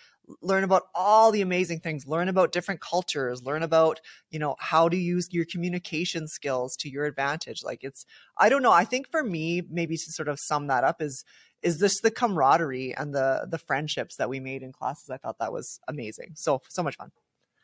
learn 0.41 0.63
about 0.63 0.83
all 0.93 1.31
the 1.31 1.41
amazing 1.41 1.79
things 1.79 2.07
learn 2.07 2.29
about 2.29 2.51
different 2.51 2.81
cultures 2.81 3.43
learn 3.43 3.63
about 3.63 3.99
you 4.31 4.39
know 4.39 4.55
how 4.59 4.89
to 4.89 4.97
use 4.97 5.27
your 5.31 5.45
communication 5.45 6.27
skills 6.27 6.75
to 6.75 6.89
your 6.89 7.05
advantage. 7.05 7.63
Like 7.63 7.83
it's 7.83 8.05
i 8.37 8.49
don't 8.49 8.63
know 8.63 8.71
i 8.71 8.85
think 8.85 9.09
for 9.09 9.23
me 9.23 9.61
maybe 9.69 9.97
to 9.97 10.11
sort 10.11 10.27
of 10.27 10.39
sum 10.39 10.67
that 10.67 10.83
up 10.83 11.01
is 11.01 11.23
is 11.65 11.79
this 11.79 11.99
the 12.01 12.11
camaraderie 12.11 12.93
and 12.95 13.13
the 13.13 13.47
the 13.49 13.57
friendships 13.57 14.15
that 14.17 14.29
we 14.29 14.39
made 14.39 14.61
in 14.61 14.71
classes. 14.71 15.09
I 15.09 15.17
thought 15.17 15.39
that 15.39 15.51
was 15.51 15.79
amazing. 15.87 16.33
So 16.35 16.61
so 16.69 16.83
much 16.83 16.95
fun. 16.95 17.11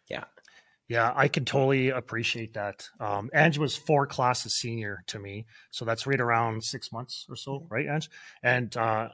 Yeah. 0.10 0.26
Yeah, 0.88 1.14
I 1.16 1.30
can 1.30 1.46
totally 1.46 1.88
appreciate 1.88 2.56
that. 2.56 2.90
Um, 3.00 3.30
Ange 3.34 3.58
was 3.60 3.78
four 3.78 4.06
classes 4.06 4.56
senior 4.60 5.04
to 5.08 5.20
me, 5.20 5.46
so 5.70 5.86
that's 5.86 6.06
right 6.06 6.20
around 6.20 6.66
six 6.66 6.92
months 6.92 7.26
or 7.30 7.38
so, 7.38 7.66
right, 7.70 7.88
Ange? 7.88 8.10
And 8.44 8.76
uh, 8.76 9.08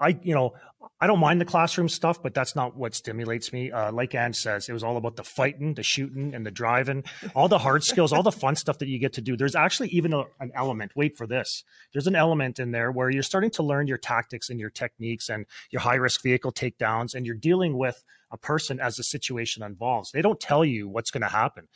I, 0.00 0.18
you 0.22 0.34
know, 0.34 0.54
I 1.00 1.06
don't 1.06 1.20
mind 1.20 1.40
the 1.40 1.44
classroom 1.44 1.88
stuff, 1.88 2.22
but 2.22 2.34
that's 2.34 2.56
not 2.56 2.76
what 2.76 2.94
stimulates 2.94 3.52
me. 3.52 3.70
Uh, 3.70 3.92
like 3.92 4.14
Ange 4.14 4.36
says, 4.36 4.68
it 4.68 4.72
was 4.72 4.82
all 4.82 4.96
about 4.96 5.16
the 5.16 5.24
fighting, 5.24 5.74
the 5.74 5.82
shooting, 5.82 6.34
and 6.34 6.44
the 6.44 6.50
driving, 6.50 7.04
all 7.34 7.48
the 7.48 7.58
hard 7.58 7.84
skills, 7.84 8.12
all 8.12 8.22
the 8.22 8.32
fun 8.32 8.56
stuff 8.56 8.78
that 8.78 8.88
you 8.88 8.98
get 8.98 9.12
to 9.14 9.20
do. 9.20 9.36
There's 9.36 9.54
actually 9.54 9.88
even 9.88 10.12
a, 10.12 10.24
an 10.40 10.50
element. 10.54 10.92
Wait 10.96 11.16
for 11.16 11.26
this. 11.26 11.62
There's 11.92 12.06
an 12.06 12.16
element 12.16 12.58
in 12.58 12.72
there 12.72 12.90
where 12.90 13.10
you're 13.10 13.22
starting 13.22 13.50
to 13.52 13.62
learn 13.62 13.86
your 13.86 13.98
tactics 13.98 14.50
and 14.50 14.58
your 14.58 14.70
techniques 14.70 15.28
and 15.28 15.46
your 15.70 15.80
high 15.80 15.96
risk 15.96 16.22
vehicle 16.22 16.52
takedowns, 16.52 17.14
and 17.14 17.26
you're 17.26 17.36
dealing 17.36 17.76
with 17.76 18.02
a 18.30 18.38
person 18.38 18.80
as 18.80 18.96
the 18.96 19.04
situation 19.04 19.62
involves. 19.62 20.10
They 20.10 20.22
don't 20.22 20.40
tell 20.40 20.64
you 20.64 20.88
what's 20.88 21.10
going 21.10 21.22
to 21.22 21.28
happen 21.28 21.68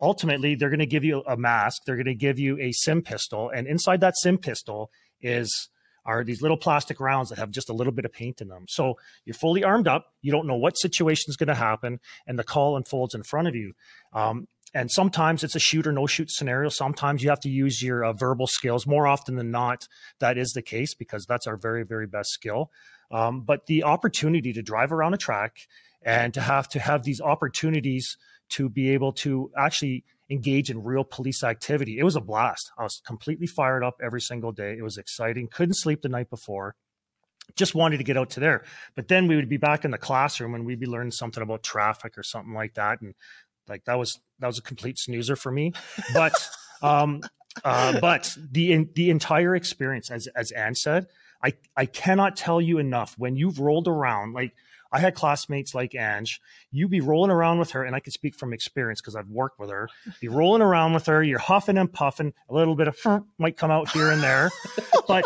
ultimately 0.00 0.56
they're 0.56 0.70
going 0.70 0.80
to 0.80 0.86
give 0.86 1.04
you 1.04 1.22
a 1.28 1.36
mask 1.36 1.82
they're 1.86 1.94
going 1.94 2.04
to 2.04 2.16
give 2.16 2.36
you 2.36 2.58
a 2.58 2.72
sim 2.72 3.00
pistol 3.00 3.48
and 3.54 3.68
inside 3.68 4.00
that 4.00 4.16
sim 4.16 4.36
pistol 4.36 4.90
is 5.22 5.68
are 6.04 6.24
these 6.24 6.42
little 6.42 6.56
plastic 6.56 7.00
rounds 7.00 7.30
that 7.30 7.38
have 7.38 7.50
just 7.50 7.70
a 7.70 7.72
little 7.72 7.92
bit 7.92 8.04
of 8.04 8.12
paint 8.12 8.40
in 8.40 8.48
them. 8.48 8.66
So 8.68 8.98
you're 9.24 9.34
fully 9.34 9.64
armed 9.64 9.88
up. 9.88 10.12
You 10.22 10.32
don't 10.32 10.46
know 10.46 10.56
what 10.56 10.78
situation 10.78 11.26
is 11.28 11.36
going 11.36 11.48
to 11.48 11.54
happen, 11.54 12.00
and 12.26 12.38
the 12.38 12.44
call 12.44 12.76
unfolds 12.76 13.14
in 13.14 13.22
front 13.22 13.48
of 13.48 13.54
you. 13.54 13.72
Um, 14.12 14.48
and 14.74 14.90
sometimes 14.90 15.44
it's 15.44 15.54
a 15.54 15.60
shoot 15.60 15.86
or 15.86 15.92
no 15.92 16.06
shoot 16.06 16.30
scenario. 16.30 16.68
Sometimes 16.68 17.22
you 17.22 17.28
have 17.30 17.40
to 17.40 17.48
use 17.48 17.80
your 17.80 18.04
uh, 18.04 18.12
verbal 18.12 18.48
skills. 18.48 18.86
More 18.86 19.06
often 19.06 19.36
than 19.36 19.52
not, 19.52 19.86
that 20.18 20.36
is 20.36 20.50
the 20.52 20.62
case 20.62 20.94
because 20.94 21.26
that's 21.26 21.46
our 21.46 21.56
very, 21.56 21.84
very 21.84 22.08
best 22.08 22.30
skill. 22.30 22.70
Um, 23.10 23.42
but 23.42 23.66
the 23.66 23.84
opportunity 23.84 24.52
to 24.52 24.62
drive 24.62 24.92
around 24.92 25.14
a 25.14 25.18
track 25.18 25.58
and 26.02 26.34
to 26.34 26.40
have 26.40 26.68
to 26.70 26.80
have 26.80 27.04
these 27.04 27.20
opportunities 27.20 28.16
to 28.50 28.68
be 28.68 28.90
able 28.90 29.12
to 29.12 29.50
actually 29.56 30.04
engage 30.30 30.70
in 30.70 30.82
real 30.82 31.04
police 31.04 31.44
activity. 31.44 31.98
It 31.98 32.04
was 32.04 32.16
a 32.16 32.20
blast. 32.20 32.72
I 32.78 32.82
was 32.82 33.02
completely 33.04 33.46
fired 33.46 33.84
up 33.84 34.00
every 34.02 34.20
single 34.20 34.52
day. 34.52 34.76
It 34.78 34.82
was 34.82 34.98
exciting. 34.98 35.48
Couldn't 35.48 35.74
sleep 35.74 36.02
the 36.02 36.08
night 36.08 36.30
before. 36.30 36.74
Just 37.56 37.74
wanted 37.74 37.98
to 37.98 38.04
get 38.04 38.16
out 38.16 38.30
to 38.30 38.40
there. 38.40 38.64
But 38.94 39.08
then 39.08 39.26
we 39.26 39.36
would 39.36 39.50
be 39.50 39.58
back 39.58 39.84
in 39.84 39.90
the 39.90 39.98
classroom 39.98 40.54
and 40.54 40.64
we'd 40.64 40.80
be 40.80 40.86
learning 40.86 41.10
something 41.10 41.42
about 41.42 41.62
traffic 41.62 42.16
or 42.16 42.22
something 42.22 42.54
like 42.54 42.74
that. 42.74 43.02
And 43.02 43.14
like 43.68 43.84
that 43.84 43.98
was 43.98 44.18
that 44.38 44.46
was 44.46 44.58
a 44.58 44.62
complete 44.62 44.98
snoozer 44.98 45.36
for 45.36 45.52
me. 45.52 45.72
But 46.14 46.32
um 46.82 47.20
uh 47.62 48.00
but 48.00 48.34
the 48.50 48.84
the 48.94 49.10
entire 49.10 49.54
experience, 49.54 50.10
as 50.10 50.26
as 50.28 50.52
Ange 50.52 50.78
said, 50.78 51.06
I 51.42 51.52
I 51.76 51.84
cannot 51.84 52.36
tell 52.36 52.62
you 52.62 52.78
enough 52.78 53.14
when 53.18 53.36
you've 53.36 53.60
rolled 53.60 53.88
around 53.88 54.32
like 54.32 54.54
I 54.94 55.00
had 55.00 55.16
classmates 55.16 55.74
like 55.74 55.96
Ange. 55.96 56.40
You 56.70 56.86
be 56.86 57.00
rolling 57.00 57.32
around 57.32 57.58
with 57.58 57.72
her, 57.72 57.82
and 57.82 57.96
I 57.96 58.00
can 58.00 58.12
speak 58.12 58.36
from 58.36 58.52
experience 58.52 59.00
because 59.00 59.16
I've 59.16 59.28
worked 59.28 59.58
with 59.58 59.68
her. 59.70 59.88
Be 60.20 60.28
rolling 60.28 60.62
around 60.62 60.92
with 60.92 61.06
her, 61.06 61.20
you're 61.20 61.40
huffing 61.40 61.76
and 61.76 61.92
puffing. 61.92 62.32
A 62.48 62.54
little 62.54 62.76
bit 62.76 62.86
of 62.86 63.24
might 63.36 63.56
come 63.56 63.72
out 63.72 63.90
here 63.90 64.12
and 64.12 64.22
there, 64.22 64.52
oh 64.94 65.04
but 65.08 65.24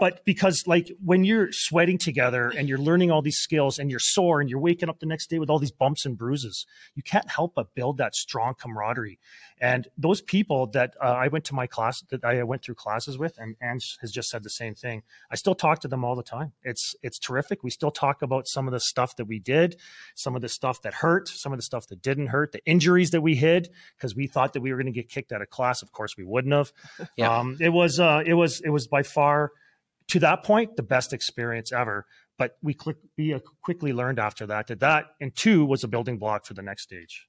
but 0.00 0.24
because 0.24 0.64
like 0.66 0.90
when 1.04 1.22
you're 1.22 1.52
sweating 1.52 1.98
together 1.98 2.52
and 2.56 2.68
you're 2.68 2.78
learning 2.78 3.12
all 3.12 3.22
these 3.22 3.38
skills 3.38 3.78
and 3.78 3.90
you're 3.90 4.00
sore 4.00 4.40
and 4.40 4.50
you're 4.50 4.58
waking 4.58 4.88
up 4.88 4.98
the 4.98 5.06
next 5.06 5.30
day 5.30 5.38
with 5.38 5.50
all 5.50 5.60
these 5.60 5.70
bumps 5.70 6.04
and 6.04 6.18
bruises, 6.18 6.66
you 6.96 7.02
can't 7.04 7.30
help 7.30 7.54
but 7.54 7.74
build 7.76 7.98
that 7.98 8.16
strong 8.16 8.54
camaraderie. 8.58 9.20
And 9.60 9.88
those 9.96 10.20
people 10.20 10.66
that 10.68 10.94
uh, 11.02 11.06
I 11.06 11.28
went 11.28 11.44
to 11.46 11.54
my 11.54 11.66
class 11.66 12.02
that 12.10 12.24
I 12.24 12.42
went 12.42 12.62
through 12.62 12.74
classes 12.74 13.16
with, 13.16 13.38
and 13.38 13.56
Ange 13.62 13.96
has 14.02 14.12
just 14.12 14.28
said 14.28 14.42
the 14.42 14.50
same 14.50 14.74
thing. 14.74 15.02
I 15.30 15.36
still 15.36 15.54
talk 15.54 15.80
to 15.80 15.88
them 15.88 16.04
all 16.04 16.14
the 16.14 16.22
time. 16.22 16.52
It's 16.62 16.94
it's 17.02 17.18
terrific. 17.18 17.62
We 17.62 17.70
still 17.70 17.90
talk 17.90 18.20
about 18.20 18.48
some 18.48 18.66
of 18.66 18.72
the 18.72 18.80
stuff 18.80 19.16
that 19.16 19.24
we 19.24 19.38
did, 19.38 19.76
some 20.14 20.36
of 20.36 20.42
the 20.42 20.48
stuff 20.48 20.82
that 20.82 20.94
hurt, 20.94 21.28
some 21.28 21.52
of 21.52 21.58
the 21.58 21.62
stuff 21.62 21.86
that 21.88 22.02
didn't 22.02 22.28
hurt, 22.28 22.52
the 22.52 22.64
injuries 22.66 23.12
that 23.12 23.22
we 23.22 23.34
hid 23.34 23.70
because 23.96 24.14
we 24.14 24.26
thought 24.26 24.52
that 24.52 24.60
we 24.60 24.72
were 24.72 24.76
going 24.76 24.92
to 24.92 24.92
get 24.92 25.08
kicked 25.08 25.32
out 25.32 25.40
of 25.40 25.48
class. 25.48 25.82
Of 25.82 25.90
course, 25.92 26.16
we 26.18 26.24
wouldn't 26.24 26.52
have. 26.52 26.72
Yeah. 27.16 27.34
Um, 27.34 27.56
it 27.58 27.70
was 27.70 27.98
uh, 27.98 28.22
it 28.26 28.34
was 28.34 28.60
it 28.60 28.70
was 28.70 28.86
by 28.86 29.02
far 29.02 29.52
to 30.08 30.20
that 30.20 30.44
point 30.44 30.76
the 30.76 30.82
best 30.82 31.12
experience 31.12 31.72
ever. 31.72 32.06
But 32.38 32.58
we, 32.62 32.74
click, 32.74 32.96
we 33.16 33.32
uh, 33.32 33.38
quickly 33.62 33.94
learned 33.94 34.18
after 34.18 34.46
that 34.46 34.66
that 34.66 34.80
that 34.80 35.06
and 35.20 35.34
two 35.34 35.64
was 35.64 35.84
a 35.84 35.88
building 35.88 36.18
block 36.18 36.44
for 36.44 36.52
the 36.52 36.62
next 36.62 36.82
stage. 36.82 37.26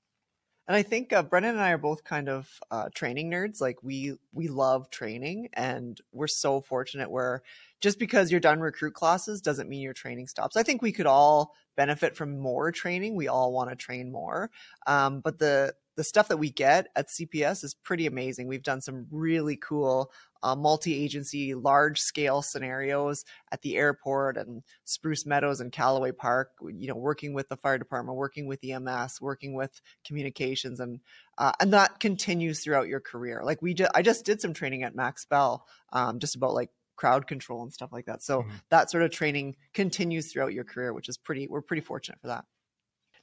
And 0.67 0.75
I 0.75 0.83
think 0.83 1.13
uh, 1.13 1.23
Brennan 1.23 1.51
and 1.51 1.61
I 1.61 1.71
are 1.71 1.77
both 1.77 2.03
kind 2.03 2.27
of 2.27 2.49
uh, 2.71 2.89
training 2.93 3.31
nerds. 3.31 3.61
Like 3.61 3.81
we 3.83 4.15
we 4.33 4.49
love 4.49 4.89
training, 4.89 5.49
and 5.53 5.99
we're 6.11 6.27
so 6.27 6.59
fortunate 6.59 7.09
where 7.09 7.41
just 7.79 7.99
because 7.99 8.31
you're 8.31 8.41
done 8.41 8.59
recruit 8.59 8.93
classes 8.93 9.41
doesn't 9.41 9.69
mean 9.69 9.81
your 9.81 9.93
training 9.93 10.27
stops. 10.27 10.57
I 10.57 10.63
think 10.63 10.81
we 10.81 10.91
could 10.91 11.05
all 11.05 11.53
benefit 11.77 12.17
from 12.17 12.37
more 12.37 12.71
training. 12.71 13.15
We 13.15 13.29
all 13.29 13.53
want 13.53 13.69
to 13.69 13.75
train 13.77 14.11
more, 14.11 14.51
um, 14.87 15.21
but 15.21 15.39
the 15.39 15.73
the 15.97 16.03
stuff 16.03 16.27
that 16.27 16.37
we 16.37 16.51
get 16.51 16.87
at 16.95 17.09
CPS 17.09 17.63
is 17.63 17.73
pretty 17.73 18.05
amazing. 18.05 18.47
We've 18.47 18.63
done 18.63 18.81
some 18.81 19.07
really 19.11 19.57
cool 19.57 20.11
uh, 20.43 20.55
multi-agency, 20.55 21.55
large-scale 21.55 22.43
scenarios 22.43 23.25
at 23.51 23.63
the 23.63 23.75
airport 23.75 24.37
and 24.37 24.61
Spruce 24.85 25.25
Meadows 25.25 25.59
and 25.59 25.71
Calaway 25.71 26.15
Park. 26.15 26.51
You 26.61 26.87
know, 26.87 26.95
working 26.95 27.33
with 27.33 27.49
the 27.49 27.57
fire 27.57 27.79
department, 27.79 28.15
working 28.15 28.45
with 28.45 28.63
EMS, 28.63 29.19
working 29.19 29.55
with 29.55 29.81
communications, 30.05 30.79
and 30.79 30.99
uh, 31.39 31.53
and 31.59 31.73
that 31.73 31.99
continues 31.99 32.63
throughout 32.63 32.87
your 32.87 33.01
career. 33.01 33.41
Like 33.43 33.63
we 33.63 33.73
just, 33.73 33.91
I 33.95 34.03
just 34.03 34.23
did 34.23 34.39
some 34.39 34.53
training 34.53 34.83
at 34.83 34.95
Max 34.95 35.25
Bell, 35.25 35.65
um, 35.91 36.19
just 36.19 36.35
about 36.35 36.53
like 36.53 36.69
crowd 36.95 37.25
control 37.25 37.63
and 37.63 37.73
stuff 37.73 37.91
like 37.91 38.05
that. 38.05 38.21
So 38.21 38.41
mm-hmm. 38.41 38.51
that 38.69 38.91
sort 38.91 39.03
of 39.03 39.09
training 39.09 39.55
continues 39.73 40.31
throughout 40.31 40.53
your 40.53 40.63
career, 40.63 40.93
which 40.93 41.09
is 41.09 41.17
pretty. 41.17 41.47
We're 41.47 41.61
pretty 41.61 41.81
fortunate 41.81 42.21
for 42.21 42.27
that 42.27 42.45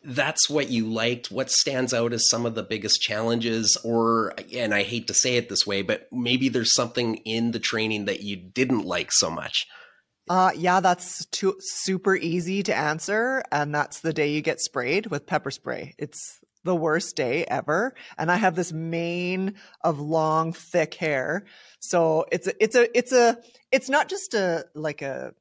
that's 0.05 0.51
what 0.51 0.69
you 0.69 0.87
liked 0.87 1.31
what 1.31 1.51
stands 1.51 1.95
out 1.95 2.13
as 2.13 2.29
some 2.29 2.45
of 2.45 2.55
the 2.55 2.63
biggest 2.63 3.01
challenges 3.01 3.77
or 3.85 4.35
and 4.53 4.75
i 4.75 4.83
hate 4.83 5.07
to 5.07 5.15
say 5.15 5.37
it 5.37 5.49
this 5.49 5.67
way 5.67 5.81
but 5.81 6.07
maybe 6.13 6.49
there's 6.49 6.75
something 6.75 7.17
in 7.25 7.53
the 7.53 7.59
training 7.59 8.05
that 8.05 8.23
you 8.23 8.37
didn't 8.37 8.85
like 8.85 9.11
so 9.11 9.31
much. 9.31 9.67
Uh 10.29 10.51
yeah 10.57 10.81
that's 10.81 11.25
too 11.27 11.55
super 11.61 12.17
easy 12.17 12.63
to 12.63 12.75
answer 12.75 13.43
and 13.51 13.75
that's 13.75 14.01
the 14.01 14.13
day 14.13 14.31
you 14.31 14.43
get 14.43 14.61
sprayed 14.61 15.07
with 15.07 15.27
pepper 15.27 15.51
spray. 15.51 15.95
It's 15.99 16.39
the 16.65 16.75
worst 16.75 17.15
day 17.15 17.45
ever 17.45 17.95
and 18.17 18.33
i 18.33 18.37
have 18.37 18.57
this 18.57 18.73
mane 18.73 19.55
of 19.83 20.01
long 20.01 20.53
thick 20.53 20.95
hair. 20.95 21.45
So 21.81 22.27
it's 22.31 22.47
a 22.47 22.63
it's 22.63 22.77
a 22.77 22.99
it's 22.99 23.13
a 23.13 23.39
it's 23.73 23.89
not 23.89 24.09
just 24.09 24.35
a 24.35 24.67
like 24.75 25.03
a 25.03 25.35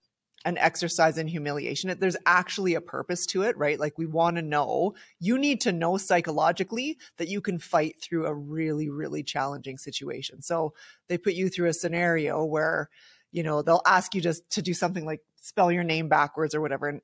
an 0.45 0.57
exercise 0.57 1.17
in 1.17 1.27
humiliation. 1.27 1.95
There's 1.99 2.17
actually 2.25 2.73
a 2.73 2.81
purpose 2.81 3.25
to 3.27 3.43
it, 3.43 3.57
right? 3.57 3.79
Like 3.79 3.97
we 3.97 4.05
want 4.05 4.35
to 4.35 4.41
know, 4.41 4.95
you 5.19 5.37
need 5.37 5.61
to 5.61 5.71
know 5.71 5.97
psychologically 5.97 6.97
that 7.17 7.29
you 7.29 7.39
can 7.41 7.59
fight 7.59 8.01
through 8.01 8.25
a 8.25 8.33
really, 8.33 8.89
really 8.89 9.23
challenging 9.23 9.77
situation. 9.77 10.41
So 10.41 10.73
they 11.07 11.17
put 11.17 11.33
you 11.33 11.49
through 11.49 11.69
a 11.69 11.73
scenario 11.73 12.43
where, 12.43 12.89
you 13.31 13.43
know, 13.43 13.61
they'll 13.61 13.81
ask 13.85 14.13
you 14.13 14.21
just 14.21 14.49
to 14.51 14.61
do 14.61 14.73
something 14.73 15.05
like 15.05 15.21
spell 15.41 15.71
your 15.71 15.83
name 15.83 16.09
backwards 16.09 16.53
or 16.53 16.61
whatever. 16.61 16.89
And 16.89 17.01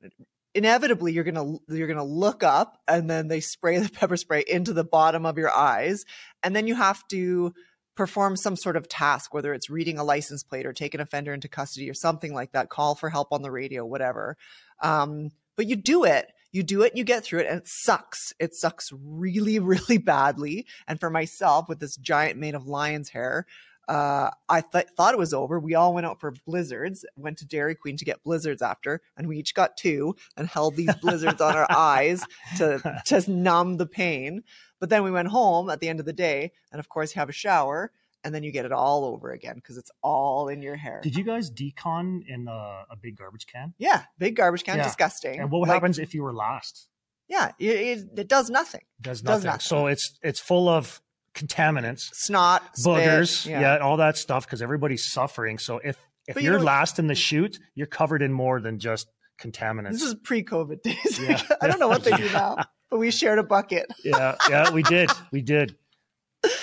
inevitably 0.54 1.13
you're 1.13 1.23
going 1.23 1.36
to, 1.36 1.75
you're 1.75 1.88
going 1.88 1.97
to 1.97 2.04
look 2.04 2.43
up 2.43 2.82
and 2.88 3.10
then 3.10 3.30
they 3.30 3.39
spray 3.39 3.80
the 3.80 3.89
pepper 3.93 4.17
spray 4.17 4.43
into 4.47 4.73
the 4.73 4.84
bottom 4.84 5.25
of 5.25 5.38
your 5.38 5.56
eyes. 5.56 6.06
And 6.43 6.54
then 6.56 6.67
you 6.67 6.75
have 6.75 7.08
to, 7.10 7.54
perform 7.99 8.38
some 8.38 8.55
sort 8.55 8.77
of 8.77 8.88
task, 8.88 9.33
whether 9.33 9.53
it's 9.53 9.69
reading 9.69 9.97
a 9.99 10.03
license 10.05 10.41
plate 10.41 10.65
or 10.65 10.71
take 10.71 10.93
an 10.93 11.01
offender 11.01 11.33
into 11.33 11.49
custody 11.49 11.89
or 11.89 11.93
something 11.93 12.33
like 12.33 12.53
that, 12.53 12.69
call 12.69 12.95
for 12.95 13.09
help 13.09 13.33
on 13.33 13.41
the 13.41 13.51
radio, 13.51 13.85
whatever. 13.85 14.38
Um, 14.81 15.31
but 15.57 15.67
you 15.67 15.75
do 15.75 16.05
it. 16.05 16.31
You 16.53 16.63
do 16.63 16.81
it, 16.81 16.95
you 16.95 17.03
get 17.03 17.25
through 17.25 17.41
it, 17.41 17.47
and 17.47 17.59
it 17.59 17.67
sucks. 17.67 18.31
It 18.39 18.55
sucks 18.55 18.89
really, 18.93 19.59
really 19.73 19.97
badly. 19.97 20.65
And 20.88 20.97
for 20.97 21.09
myself, 21.09 21.67
with 21.67 21.79
this 21.79 21.97
giant 21.97 22.39
mane 22.39 22.55
of 22.55 22.67
lion's 22.67 23.09
hair, 23.09 23.45
uh, 23.89 24.30
I 24.47 24.62
th- 24.62 24.86
thought 24.95 25.15
it 25.15 25.19
was 25.19 25.34
over. 25.34 25.60
We 25.60 25.73
all 25.73 25.95
went 25.95 26.06
out 26.06 26.19
for 26.19 26.32
blizzards, 26.45 27.04
went 27.17 27.39
to 27.39 27.47
Dairy 27.47 27.73
Queen 27.73 27.97
to 27.97 28.06
get 28.06 28.23
blizzards 28.23 28.62
after, 28.62 29.02
and 29.17 29.28
we 29.28 29.38
each 29.38 29.56
got 29.56 29.78
two 29.78 30.15
and 30.38 30.47
held 30.47 30.75
these 30.75 30.93
blizzards 31.02 31.41
on 31.41 31.56
our 31.56 31.65
eyes 31.75 32.23
to 32.58 33.02
just 33.04 33.28
numb 33.28 33.78
the 33.78 33.88
pain. 33.88 34.43
But 34.80 34.91
then 34.91 35.04
we 35.04 35.10
went 35.10 35.30
home 35.30 35.71
at 35.71 35.80
the 35.80 35.89
end 35.89 35.99
of 35.99 36.06
the 36.06 36.13
day, 36.13 36.52
and 36.71 36.80
of 36.80 36.88
course, 36.88 37.15
you 37.15 37.19
have 37.19 37.30
a 37.30 37.34
shower, 37.34 37.91
and 38.23 38.34
then 38.34 38.43
you 38.43 38.52
get 38.52 38.65
it 38.65 38.71
all 38.71 39.06
over 39.06 39.32
again 39.32 39.56
because 39.56 39.78
it's 39.78 39.91
all 40.04 40.49
in 40.49 40.62
your 40.62 40.75
hair. 40.75 40.99
Did 41.02 41.15
you 41.15 41.23
guys 41.23 41.49
decon 41.49 42.21
in 42.28 42.47
a, 42.47 42.86
a 42.91 42.95
big 42.95 43.17
garbage 43.17 43.47
can? 43.47 43.73
Yeah, 43.80 44.04
big 44.19 44.36
garbage 44.36 44.63
can, 44.63 44.78
yeah. 44.78 44.84
disgusting. 44.84 45.39
And 45.39 45.49
what 45.49 45.62
like, 45.62 45.71
happens 45.71 45.97
if 45.97 46.13
you 46.13 46.21
were 46.21 46.34
last? 46.34 46.89
Yeah, 47.28 47.54
it, 47.58 47.65
it, 47.65 48.19
it 48.19 48.28
does 48.28 48.52
nothing. 48.52 48.82
It 48.99 49.04
does 49.04 49.23
nothing. 49.23 49.38
does 49.38 49.45
nothing. 49.45 49.60
So 49.62 49.88
it's 49.88 50.19
it's 50.21 50.39
full 50.39 50.69
of 50.69 51.02
contaminants, 51.33 52.09
snot, 52.13 52.63
boogers, 52.77 53.41
spit, 53.41 53.51
yeah. 53.51 53.61
yeah. 53.61 53.77
all 53.77 53.97
that 53.97 54.17
stuff 54.17 54.45
because 54.45 54.61
everybody's 54.61 55.05
suffering. 55.05 55.57
So 55.57 55.79
if 55.83 55.97
if 56.27 56.35
but 56.35 56.43
you're 56.43 56.59
you 56.59 56.63
last 56.63 56.99
in 56.99 57.07
the 57.07 57.15
chute, 57.15 57.59
you're 57.75 57.87
covered 57.87 58.21
in 58.21 58.31
more 58.31 58.61
than 58.61 58.79
just 58.79 59.07
contaminants. 59.41 59.93
This 59.93 60.03
is 60.03 60.15
pre-COVID 60.15 60.81
days. 60.81 61.19
Yeah. 61.19 61.41
I 61.61 61.67
don't 61.67 61.79
know 61.79 61.87
what 61.87 62.03
they 62.03 62.11
do 62.11 62.29
now, 62.31 62.57
but 62.89 62.99
we 62.99 63.11
shared 63.11 63.39
a 63.39 63.43
bucket. 63.43 63.87
yeah, 64.03 64.35
yeah, 64.49 64.71
we 64.71 64.83
did, 64.83 65.09
we 65.31 65.41
did. 65.41 65.75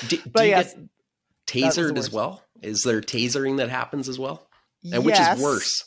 Do, 0.09 0.19
but 0.31 0.43
do 0.43 0.49
yes, 0.49 0.75
tasered 1.47 1.99
as 1.99 2.11
well. 2.11 2.43
Is 2.63 2.83
there 2.83 3.01
tasering 3.01 3.59
that 3.59 3.69
happens 3.69 4.09
as 4.09 4.19
well? 4.19 4.49
And 4.85 5.05
yes. 5.05 5.05
which 5.05 5.19
is 5.21 5.43
worse? 5.43 5.85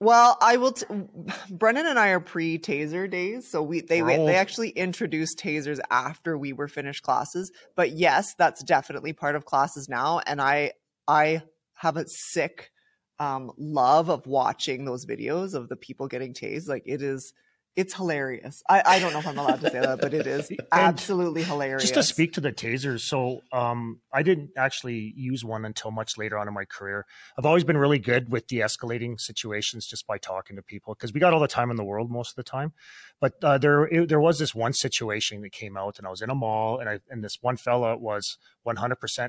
Well, 0.00 0.38
I 0.40 0.56
will. 0.56 0.72
T- 0.72 0.86
Brennan 1.50 1.86
and 1.86 1.98
I 1.98 2.08
are 2.08 2.20
pre 2.20 2.58
taser 2.58 3.08
days, 3.08 3.48
so 3.50 3.62
we 3.62 3.82
they 3.82 4.00
they 4.00 4.36
actually 4.36 4.70
introduced 4.70 5.38
tasers 5.38 5.78
after 5.90 6.36
we 6.36 6.52
were 6.52 6.68
finished 6.68 7.02
classes. 7.02 7.52
But 7.76 7.92
yes, 7.92 8.34
that's 8.38 8.64
definitely 8.64 9.12
part 9.12 9.36
of 9.36 9.44
classes 9.44 9.88
now, 9.88 10.20
and 10.26 10.40
I 10.40 10.72
I 11.06 11.42
have 11.74 11.96
a 11.96 12.06
sick 12.08 12.72
um, 13.18 13.52
love 13.58 14.08
of 14.08 14.26
watching 14.26 14.86
those 14.86 15.04
videos 15.04 15.54
of 15.54 15.68
the 15.68 15.76
people 15.76 16.08
getting 16.08 16.32
tased. 16.32 16.66
Like 16.66 16.84
it 16.86 17.02
is 17.02 17.34
it's 17.80 17.94
hilarious. 17.94 18.62
I, 18.68 18.82
I 18.84 18.98
don't 18.98 19.14
know 19.14 19.20
if 19.20 19.26
I'm 19.26 19.38
allowed 19.38 19.62
to 19.62 19.70
say 19.70 19.80
that, 19.80 20.02
but 20.02 20.12
it 20.12 20.26
is 20.26 20.52
absolutely 20.72 21.42
hilarious. 21.42 21.82
Just 21.82 21.94
to 21.94 22.02
speak 22.02 22.34
to 22.34 22.40
the 22.42 22.52
tasers, 22.52 23.00
so 23.00 23.40
um, 23.52 24.00
I 24.12 24.22
didn't 24.22 24.50
actually 24.54 25.14
use 25.16 25.42
one 25.42 25.64
until 25.64 25.90
much 25.90 26.18
later 26.18 26.36
on 26.36 26.46
in 26.46 26.52
my 26.52 26.66
career. 26.66 27.06
I've 27.38 27.46
always 27.46 27.64
been 27.64 27.78
really 27.78 27.98
good 27.98 28.30
with 28.30 28.46
de-escalating 28.46 29.18
situations 29.18 29.86
just 29.86 30.06
by 30.06 30.18
talking 30.18 30.56
to 30.56 30.62
people 30.62 30.94
because 30.94 31.14
we 31.14 31.20
got 31.20 31.32
all 31.32 31.40
the 31.40 31.48
time 31.48 31.70
in 31.70 31.78
the 31.78 31.84
world 31.84 32.10
most 32.10 32.32
of 32.32 32.36
the 32.36 32.42
time. 32.42 32.74
But 33.18 33.42
uh, 33.42 33.56
there 33.56 33.84
it, 33.84 34.10
there 34.10 34.20
was 34.20 34.38
this 34.38 34.54
one 34.54 34.74
situation 34.74 35.40
that 35.40 35.52
came 35.52 35.78
out, 35.78 35.96
and 35.96 36.06
I 36.06 36.10
was 36.10 36.20
in 36.20 36.28
a 36.28 36.34
mall, 36.34 36.80
and 36.80 36.88
I 36.88 37.00
and 37.08 37.24
this 37.24 37.38
one 37.40 37.56
fella 37.56 37.96
was 37.96 38.36
100% 38.66 38.76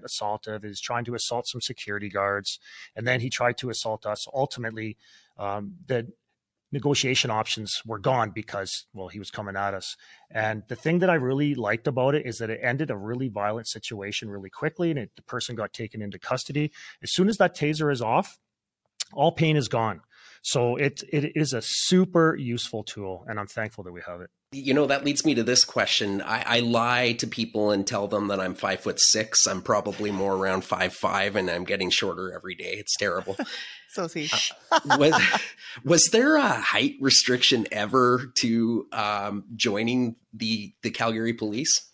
assaultive. 0.03 0.61
He 0.61 0.67
was 0.67 0.81
trying 0.81 1.05
to 1.05 1.15
assault 1.15 1.47
some 1.47 1.61
security 1.61 2.09
guards, 2.09 2.59
and 2.97 3.07
then 3.07 3.21
he 3.21 3.29
tried 3.29 3.57
to 3.59 3.69
assault 3.69 4.05
us. 4.05 4.27
Ultimately, 4.33 4.97
um, 5.37 5.75
the 5.87 6.11
negotiation 6.71 7.29
options 7.29 7.81
were 7.85 7.99
gone 7.99 8.31
because 8.31 8.85
well 8.93 9.07
he 9.07 9.19
was 9.19 9.29
coming 9.29 9.55
at 9.55 9.73
us. 9.73 9.95
And 10.29 10.63
the 10.69 10.75
thing 10.75 10.99
that 10.99 11.09
i 11.09 11.15
really 11.15 11.55
liked 11.55 11.87
about 11.87 12.15
it 12.15 12.25
is 12.25 12.37
that 12.37 12.49
it 12.49 12.59
ended 12.63 12.89
a 12.89 12.97
really 12.97 13.29
violent 13.29 13.67
situation 13.67 14.29
really 14.29 14.49
quickly 14.49 14.89
and 14.89 14.99
it, 14.99 15.11
the 15.15 15.21
person 15.23 15.55
got 15.55 15.73
taken 15.73 16.01
into 16.01 16.19
custody. 16.19 16.71
As 17.03 17.13
soon 17.13 17.29
as 17.29 17.37
that 17.37 17.55
taser 17.55 17.91
is 17.91 18.01
off 18.01 18.37
all 19.13 19.31
pain 19.31 19.57
is 19.57 19.67
gone. 19.67 20.01
So 20.43 20.75
it 20.75 21.03
it 21.11 21.33
is 21.35 21.53
a 21.53 21.61
super 21.63 22.35
useful 22.35 22.83
tool 22.83 23.25
and 23.27 23.39
i'm 23.39 23.47
thankful 23.47 23.83
that 23.83 23.91
we 23.91 24.01
have 24.07 24.21
it. 24.21 24.29
You 24.53 24.73
know 24.73 24.87
that 24.87 25.05
leads 25.05 25.23
me 25.23 25.35
to 25.35 25.43
this 25.43 25.63
question. 25.63 26.21
I, 26.21 26.43
I 26.45 26.59
lie 26.59 27.13
to 27.19 27.27
people 27.27 27.71
and 27.71 27.85
tell 27.85 28.07
them 28.07 28.27
that 28.27 28.39
i'm 28.39 28.55
five 28.55 28.79
foot 28.79 28.99
six. 28.99 29.45
I'm 29.45 29.61
probably 29.61 30.11
more 30.11 30.35
around 30.35 30.63
five 30.63 30.93
five 30.93 31.35
and 31.35 31.49
i'm 31.49 31.63
getting 31.63 31.89
shorter 31.89 32.33
every 32.33 32.55
day. 32.55 32.73
It's 32.73 32.95
terrible 32.97 33.37
So 33.91 34.07
see. 34.07 34.29
uh, 34.71 34.79
was, 34.97 35.21
was 35.83 36.09
there 36.11 36.37
a 36.37 36.47
height 36.47 36.95
restriction 37.01 37.67
ever 37.73 38.31
to 38.35 38.87
um, 38.93 39.43
joining 39.55 40.15
the 40.33 40.73
the 40.81 40.91
Calgary 40.91 41.33
Police? 41.33 41.89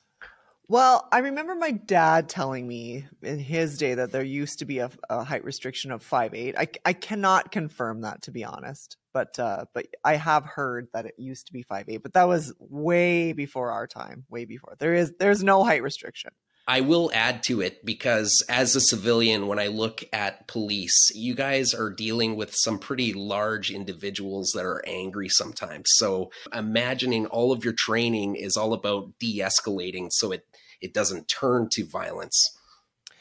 Well, 0.69 1.07
I 1.11 1.19
remember 1.19 1.55
my 1.55 1.71
dad 1.71 2.27
telling 2.29 2.67
me 2.67 3.07
in 3.23 3.39
his 3.39 3.77
day 3.77 3.95
that 3.95 4.11
there 4.11 4.23
used 4.23 4.59
to 4.59 4.65
be 4.65 4.79
a, 4.79 4.91
a 5.09 5.23
height 5.23 5.43
restriction 5.43 5.91
of 5.91 6.03
five 6.03 6.35
eight. 6.35 6.55
I, 6.57 6.67
I 6.85 6.93
cannot 6.93 7.51
confirm 7.51 8.01
that 8.01 8.21
to 8.23 8.31
be 8.31 8.43
honest, 8.43 8.97
but 9.11 9.39
uh, 9.39 9.65
but 9.73 9.87
I 10.03 10.17
have 10.17 10.45
heard 10.45 10.89
that 10.93 11.07
it 11.07 11.15
used 11.17 11.47
to 11.47 11.53
be 11.53 11.63
five 11.63 11.85
eight. 11.89 12.03
But 12.03 12.13
that 12.13 12.27
was 12.27 12.53
way 12.59 13.33
before 13.33 13.71
our 13.71 13.87
time, 13.87 14.25
way 14.29 14.45
before. 14.45 14.75
There 14.77 14.93
is 14.93 15.13
there's 15.19 15.41
no 15.41 15.63
height 15.63 15.81
restriction. 15.81 16.31
I 16.67 16.81
will 16.81 17.09
add 17.13 17.43
to 17.43 17.61
it 17.61 17.85
because 17.85 18.43
as 18.49 18.75
a 18.75 18.81
civilian, 18.81 19.47
when 19.47 19.57
I 19.57 19.67
look 19.67 20.03
at 20.11 20.47
police, 20.47 21.11
you 21.15 21.33
guys 21.33 21.73
are 21.73 21.89
dealing 21.89 22.35
with 22.35 22.53
some 22.53 22.77
pretty 22.77 23.13
large 23.13 23.71
individuals 23.71 24.51
that 24.53 24.65
are 24.65 24.83
angry 24.85 25.29
sometimes. 25.29 25.85
So 25.95 26.29
imagining 26.53 27.25
all 27.27 27.53
of 27.53 27.63
your 27.63 27.73
training 27.73 28.35
is 28.35 28.57
all 28.57 28.73
about 28.73 29.17
de-escalating 29.19 30.07
so 30.11 30.31
it 30.31 30.45
it 30.79 30.93
doesn't 30.93 31.27
turn 31.27 31.69
to 31.71 31.85
violence. 31.85 32.55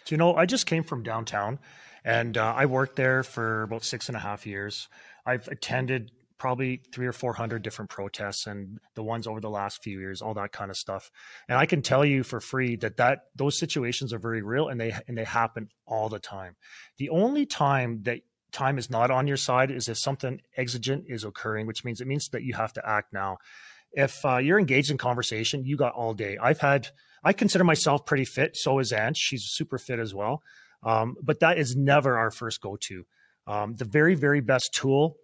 Do 0.04 0.14
you 0.14 0.18
know, 0.18 0.34
I 0.34 0.44
just 0.44 0.66
came 0.66 0.82
from 0.82 1.02
downtown 1.02 1.58
and 2.04 2.36
uh, 2.36 2.52
I 2.54 2.66
worked 2.66 2.96
there 2.96 3.22
for 3.22 3.62
about 3.62 3.82
six 3.82 4.08
and 4.08 4.16
a 4.16 4.20
half 4.20 4.46
years. 4.46 4.88
I've 5.24 5.48
attended 5.48 6.10
probably 6.38 6.82
three 6.92 7.06
or 7.06 7.12
four 7.12 7.32
hundred 7.32 7.62
different 7.62 7.90
protests 7.90 8.46
and 8.46 8.78
the 8.94 9.02
ones 9.02 9.26
over 9.26 9.40
the 9.40 9.50
last 9.50 9.82
few 9.82 9.98
years 9.98 10.20
all 10.20 10.34
that 10.34 10.52
kind 10.52 10.70
of 10.70 10.76
stuff. 10.76 11.10
And 11.48 11.58
i 11.58 11.66
can 11.66 11.82
tell 11.82 12.04
you 12.04 12.22
for 12.22 12.40
free 12.40 12.76
that 12.76 12.96
that 12.98 13.20
those 13.34 13.58
situations 13.58 14.12
are 14.12 14.18
very 14.18 14.42
real 14.42 14.68
and 14.68 14.80
they 14.80 14.94
and 15.08 15.16
they 15.16 15.24
happen 15.24 15.68
all 15.86 16.08
the 16.08 16.18
time. 16.18 16.56
The 16.98 17.10
only 17.10 17.46
time 17.46 18.02
that 18.02 18.20
time 18.52 18.78
is 18.78 18.90
not 18.90 19.10
on 19.10 19.26
your 19.26 19.36
side 19.36 19.70
is 19.70 19.88
if 19.88 19.98
something 19.98 20.40
exigent 20.56 21.04
is 21.08 21.24
occurring 21.24 21.66
which 21.66 21.84
means 21.84 22.00
it 22.00 22.06
means 22.06 22.28
that 22.30 22.42
you 22.42 22.54
have 22.54 22.72
to 22.74 22.88
act 22.88 23.12
now. 23.12 23.38
If 23.92 24.24
uh, 24.24 24.38
you're 24.38 24.58
engaged 24.58 24.90
in 24.90 24.98
conversation 24.98 25.64
you 25.64 25.76
got 25.76 25.94
all 25.94 26.14
day. 26.14 26.36
I've 26.40 26.60
had 26.60 26.88
i 27.24 27.32
consider 27.32 27.64
myself 27.64 28.04
pretty 28.04 28.24
fit 28.24 28.56
so 28.56 28.78
is 28.78 28.92
Ange 28.92 29.16
she's 29.16 29.44
super 29.44 29.78
fit 29.78 29.98
as 29.98 30.14
well. 30.14 30.42
Um, 30.82 31.16
but 31.22 31.40
that 31.40 31.58
is 31.58 31.74
never 31.74 32.16
our 32.18 32.30
first 32.30 32.60
go-to. 32.60 33.06
Um, 33.46 33.74
the 33.74 33.84
very 33.84 34.14
very 34.14 34.40
best 34.40 34.74
tool 34.74 35.16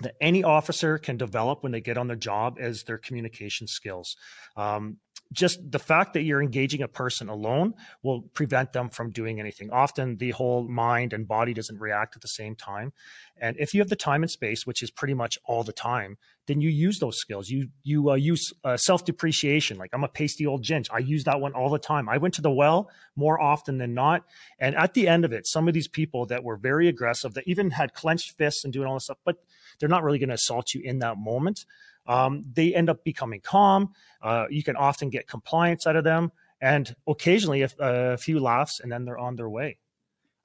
that 0.00 0.14
any 0.20 0.42
officer 0.42 0.98
can 0.98 1.16
develop 1.16 1.62
when 1.62 1.72
they 1.72 1.80
get 1.80 1.98
on 1.98 2.08
the 2.08 2.16
job 2.16 2.58
is 2.58 2.84
their 2.84 2.98
communication 2.98 3.66
skills. 3.66 4.16
Um, 4.56 4.98
just 5.32 5.70
the 5.70 5.78
fact 5.78 6.14
that 6.14 6.22
you're 6.22 6.42
engaging 6.42 6.82
a 6.82 6.88
person 6.88 7.28
alone 7.28 7.74
will 8.02 8.22
prevent 8.34 8.72
them 8.72 8.90
from 8.90 9.10
doing 9.10 9.38
anything. 9.38 9.70
Often 9.70 10.16
the 10.16 10.32
whole 10.32 10.66
mind 10.66 11.12
and 11.12 11.28
body 11.28 11.54
doesn't 11.54 11.78
react 11.78 12.16
at 12.16 12.22
the 12.22 12.28
same 12.28 12.56
time. 12.56 12.92
And 13.40 13.56
if 13.58 13.72
you 13.72 13.80
have 13.80 13.88
the 13.88 13.96
time 13.96 14.22
and 14.22 14.30
space, 14.30 14.66
which 14.66 14.82
is 14.82 14.90
pretty 14.90 15.14
much 15.14 15.38
all 15.44 15.62
the 15.62 15.72
time, 15.72 16.18
then 16.46 16.60
you 16.60 16.68
use 16.68 16.98
those 16.98 17.16
skills. 17.16 17.48
You 17.48 17.68
you 17.84 18.10
uh, 18.10 18.14
use 18.14 18.52
uh, 18.64 18.76
self 18.76 19.04
depreciation. 19.04 19.78
Like 19.78 19.90
I'm 19.92 20.02
a 20.02 20.08
pasty 20.08 20.46
old 20.46 20.64
ginge. 20.64 20.88
I 20.92 20.98
use 20.98 21.22
that 21.24 21.40
one 21.40 21.52
all 21.52 21.70
the 21.70 21.78
time. 21.78 22.08
I 22.08 22.18
went 22.18 22.34
to 22.34 22.42
the 22.42 22.50
well 22.50 22.90
more 23.14 23.40
often 23.40 23.78
than 23.78 23.94
not. 23.94 24.24
And 24.58 24.74
at 24.74 24.94
the 24.94 25.06
end 25.06 25.24
of 25.24 25.32
it, 25.32 25.46
some 25.46 25.68
of 25.68 25.74
these 25.74 25.86
people 25.86 26.26
that 26.26 26.42
were 26.42 26.56
very 26.56 26.88
aggressive, 26.88 27.34
that 27.34 27.46
even 27.46 27.70
had 27.70 27.94
clenched 27.94 28.36
fists 28.36 28.64
and 28.64 28.72
doing 28.72 28.88
all 28.88 28.94
this 28.94 29.04
stuff, 29.04 29.18
but 29.24 29.36
they're 29.80 29.88
not 29.88 30.04
really 30.04 30.20
going 30.20 30.28
to 30.28 30.34
assault 30.36 30.74
you 30.74 30.82
in 30.84 31.00
that 31.00 31.18
moment. 31.18 31.64
Um, 32.06 32.44
they 32.52 32.74
end 32.74 32.88
up 32.88 33.02
becoming 33.02 33.40
calm. 33.40 33.92
Uh, 34.22 34.46
you 34.50 34.62
can 34.62 34.76
often 34.76 35.10
get 35.10 35.26
compliance 35.26 35.86
out 35.86 35.96
of 35.96 36.04
them, 36.04 36.30
and 36.60 36.94
occasionally 37.08 37.62
a, 37.62 37.70
a 37.78 38.16
few 38.16 38.38
laughs, 38.38 38.78
and 38.80 38.92
then 38.92 39.04
they're 39.04 39.18
on 39.18 39.36
their 39.36 39.48
way. 39.48 39.78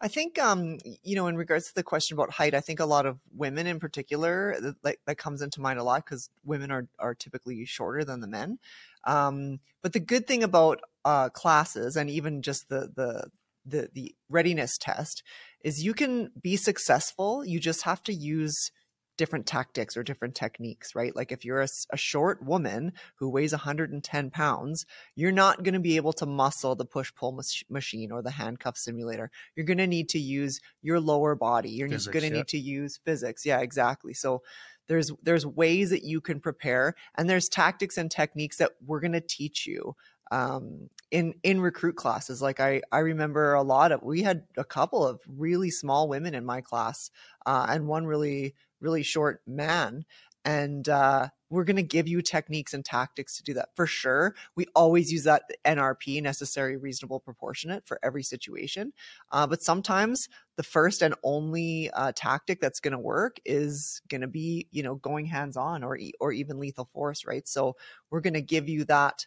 I 0.01 0.09
think, 0.09 0.37
um, 0.37 0.77
you 1.03 1.15
know, 1.15 1.27
in 1.27 1.37
regards 1.37 1.67
to 1.67 1.73
the 1.73 1.81
question 1.81 2.15
about 2.15 2.29
height, 2.29 2.53
I 2.53 2.59
think 2.59 2.81
a 2.81 2.85
lot 2.85 3.05
of 3.05 3.17
women 3.33 3.65
in 3.65 3.79
particular, 3.79 4.57
that, 4.59 4.75
like, 4.83 4.99
that 5.07 5.17
comes 5.17 5.41
into 5.41 5.61
mind 5.61 5.79
a 5.79 5.83
lot 5.83 6.03
because 6.03 6.29
women 6.43 6.69
are, 6.69 6.87
are 6.99 7.15
typically 7.15 7.63
shorter 7.65 8.03
than 8.03 8.19
the 8.19 8.27
men. 8.27 8.59
Um, 9.05 9.59
but 9.81 9.93
the 9.93 10.01
good 10.01 10.27
thing 10.27 10.43
about 10.43 10.81
uh, 11.05 11.29
classes 11.29 11.95
and 11.95 12.09
even 12.09 12.41
just 12.41 12.67
the, 12.67 12.91
the, 12.93 13.29
the, 13.65 13.89
the 13.93 14.15
readiness 14.29 14.77
test 14.77 15.23
is 15.63 15.83
you 15.83 15.93
can 15.93 16.29
be 16.39 16.57
successful. 16.57 17.45
You 17.45 17.59
just 17.59 17.83
have 17.83 18.03
to 18.03 18.13
use 18.13 18.71
different 19.17 19.45
tactics 19.45 19.95
or 19.95 20.03
different 20.03 20.35
techniques, 20.35 20.95
right? 20.95 21.15
Like 21.15 21.31
if 21.31 21.45
you're 21.45 21.61
a, 21.61 21.67
a 21.91 21.97
short 21.97 22.43
woman 22.43 22.93
who 23.15 23.29
weighs 23.29 23.51
110 23.51 24.29
pounds, 24.31 24.85
you're 25.15 25.31
not 25.31 25.63
going 25.63 25.73
to 25.73 25.79
be 25.79 25.95
able 25.95 26.13
to 26.13 26.25
muscle 26.25 26.75
the 26.75 26.85
push 26.85 27.13
pull 27.15 27.31
mach- 27.31 27.69
machine 27.69 28.11
or 28.11 28.21
the 28.21 28.31
handcuff 28.31 28.77
simulator. 28.77 29.31
You're 29.55 29.65
going 29.65 29.77
to 29.77 29.87
need 29.87 30.09
to 30.09 30.19
use 30.19 30.59
your 30.81 30.99
lower 30.99 31.35
body. 31.35 31.69
You're 31.69 31.87
going 31.87 31.99
to 31.99 32.21
yeah. 32.21 32.29
need 32.29 32.47
to 32.49 32.59
use 32.59 32.99
physics. 33.05 33.45
Yeah, 33.45 33.59
exactly. 33.59 34.13
So 34.13 34.41
there's 34.87 35.11
there's 35.23 35.45
ways 35.45 35.89
that 35.89 36.03
you 36.03 36.21
can 36.21 36.39
prepare 36.39 36.95
and 37.15 37.29
there's 37.29 37.49
tactics 37.49 37.97
and 37.97 38.11
techniques 38.11 38.57
that 38.57 38.71
we're 38.85 38.99
going 38.99 39.13
to 39.13 39.21
teach 39.21 39.65
you 39.65 39.95
um, 40.31 40.89
in 41.11 41.33
in 41.43 41.61
recruit 41.61 41.95
classes 41.95 42.41
like 42.41 42.59
i 42.59 42.81
i 42.91 42.99
remember 42.99 43.53
a 43.53 43.61
lot 43.61 43.91
of 43.91 44.01
we 44.01 44.23
had 44.23 44.43
a 44.57 44.63
couple 44.63 45.05
of 45.05 45.19
really 45.27 45.69
small 45.69 46.07
women 46.07 46.33
in 46.33 46.45
my 46.45 46.61
class 46.61 47.09
uh, 47.45 47.65
and 47.69 47.87
one 47.87 48.05
really 48.05 48.55
really 48.81 49.03
short 49.03 49.41
man 49.47 50.05
and 50.45 50.87
uh, 50.87 51.27
we're 51.49 51.63
going 51.63 51.75
to 51.75 51.83
give 51.83 52.07
you 52.07 52.21
techniques 52.21 52.73
and 52.73 52.85
tactics 52.85 53.35
to 53.37 53.43
do 53.43 53.55
that 53.55 53.69
for 53.75 53.87
sure. 53.87 54.35
We 54.55 54.67
always 54.75 55.11
use 55.11 55.23
that 55.23 55.43
nrp 55.65 56.21
necessary 56.21 56.77
reasonable 56.77 57.19
proportionate 57.19 57.87
for 57.87 57.99
every 58.03 58.23
situation. 58.23 58.93
Uh, 59.31 59.47
but 59.47 59.63
sometimes 59.63 60.29
the 60.55 60.63
first 60.63 61.01
and 61.01 61.15
only 61.23 61.89
uh, 61.91 62.11
tactic 62.15 62.61
that's 62.61 62.79
going 62.79 62.91
to 62.91 62.99
work 62.99 63.37
is 63.43 64.01
going 64.07 64.21
to 64.21 64.27
be 64.27 64.67
you 64.71 64.83
know 64.83 64.95
going 64.95 65.25
hands 65.25 65.57
on 65.57 65.83
or 65.83 65.97
or 66.19 66.31
even 66.31 66.59
lethal 66.59 66.89
force 66.93 67.25
right? 67.25 67.47
So 67.47 67.75
we're 68.11 68.21
going 68.21 68.35
to 68.35 68.41
give 68.41 68.69
you 68.69 68.85
that 68.85 69.25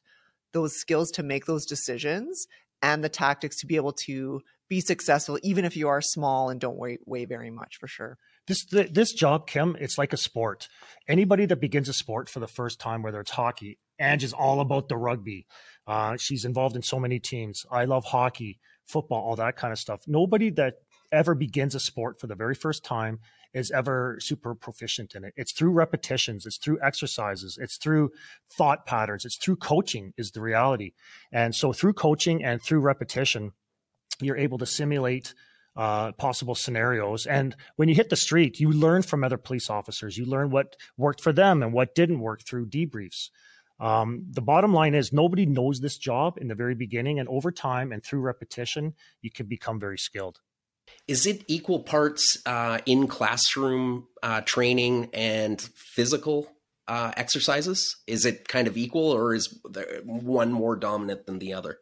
those 0.52 0.76
skills 0.76 1.10
to 1.12 1.22
make 1.22 1.46
those 1.46 1.66
decisions 1.66 2.46
and 2.80 3.02
the 3.02 3.08
tactics 3.08 3.56
to 3.56 3.66
be 3.66 3.76
able 3.76 3.92
to 3.92 4.40
be 4.68 4.80
successful 4.80 5.38
even 5.42 5.64
if 5.64 5.76
you 5.76 5.88
are 5.88 6.00
small 6.00 6.48
and 6.48 6.60
don't 6.60 6.76
weigh, 6.76 6.98
weigh 7.06 7.24
very 7.24 7.50
much 7.50 7.76
for 7.78 7.88
sure 7.88 8.18
this 8.48 8.64
this 8.64 9.12
job, 9.12 9.46
Kim, 9.46 9.76
it's 9.78 9.98
like 9.98 10.12
a 10.12 10.16
sport. 10.16 10.68
Anybody 11.06 11.46
that 11.46 11.60
begins 11.60 11.88
a 11.88 11.92
sport 11.92 12.28
for 12.28 12.40
the 12.40 12.48
first 12.48 12.80
time, 12.80 13.02
whether 13.02 13.20
it's 13.20 13.30
hockey, 13.30 13.78
Ange 14.00 14.24
is 14.24 14.32
all 14.32 14.60
about 14.60 14.88
the 14.88 14.96
rugby. 14.96 15.46
Uh, 15.86 16.16
she's 16.16 16.44
involved 16.44 16.76
in 16.76 16.82
so 16.82 16.98
many 16.98 17.18
teams. 17.18 17.64
I 17.70 17.84
love 17.84 18.04
hockey, 18.04 18.58
football, 18.86 19.22
all 19.22 19.36
that 19.36 19.56
kind 19.56 19.72
of 19.72 19.78
stuff. 19.78 20.02
Nobody 20.06 20.50
that 20.50 20.74
ever 21.12 21.34
begins 21.34 21.74
a 21.74 21.80
sport 21.80 22.20
for 22.20 22.26
the 22.26 22.34
very 22.34 22.54
first 22.54 22.84
time 22.84 23.20
is 23.54 23.70
ever 23.70 24.18
super 24.20 24.54
proficient 24.54 25.14
in 25.14 25.24
it. 25.24 25.32
It's 25.36 25.52
through 25.52 25.72
repetitions, 25.72 26.44
it's 26.44 26.58
through 26.58 26.78
exercises, 26.82 27.58
it's 27.60 27.78
through 27.78 28.10
thought 28.50 28.84
patterns, 28.86 29.24
it's 29.24 29.36
through 29.36 29.56
coaching 29.56 30.12
is 30.18 30.32
the 30.32 30.42
reality. 30.42 30.92
And 31.32 31.54
so 31.54 31.72
through 31.72 31.94
coaching 31.94 32.44
and 32.44 32.60
through 32.62 32.80
repetition, 32.80 33.52
you're 34.20 34.36
able 34.36 34.58
to 34.58 34.66
simulate 34.66 35.34
uh, 35.78 36.10
possible 36.12 36.56
scenarios. 36.56 37.24
And 37.24 37.54
when 37.76 37.88
you 37.88 37.94
hit 37.94 38.10
the 38.10 38.16
street, 38.16 38.58
you 38.58 38.72
learn 38.72 39.02
from 39.02 39.22
other 39.22 39.38
police 39.38 39.70
officers. 39.70 40.18
You 40.18 40.26
learn 40.26 40.50
what 40.50 40.76
worked 40.96 41.20
for 41.22 41.32
them 41.32 41.62
and 41.62 41.72
what 41.72 41.94
didn't 41.94 42.18
work 42.18 42.42
through 42.42 42.66
debriefs. 42.66 43.30
Um, 43.78 44.24
the 44.28 44.42
bottom 44.42 44.74
line 44.74 44.96
is 44.96 45.12
nobody 45.12 45.46
knows 45.46 45.78
this 45.78 45.96
job 45.96 46.36
in 46.38 46.48
the 46.48 46.56
very 46.56 46.74
beginning, 46.74 47.20
and 47.20 47.28
over 47.28 47.52
time 47.52 47.92
and 47.92 48.02
through 48.02 48.22
repetition, 48.22 48.94
you 49.22 49.30
can 49.30 49.46
become 49.46 49.78
very 49.78 49.98
skilled. 49.98 50.40
Is 51.06 51.26
it 51.26 51.44
equal 51.46 51.80
parts 51.80 52.38
uh, 52.44 52.80
in 52.84 53.06
classroom 53.06 54.08
uh, 54.20 54.40
training 54.40 55.10
and 55.14 55.60
physical 55.76 56.50
uh, 56.88 57.12
exercises? 57.16 57.94
Is 58.08 58.26
it 58.26 58.48
kind 58.48 58.66
of 58.66 58.76
equal, 58.76 59.12
or 59.12 59.32
is 59.32 59.60
one 60.04 60.50
more 60.50 60.74
dominant 60.74 61.26
than 61.26 61.38
the 61.38 61.52
other? 61.52 61.78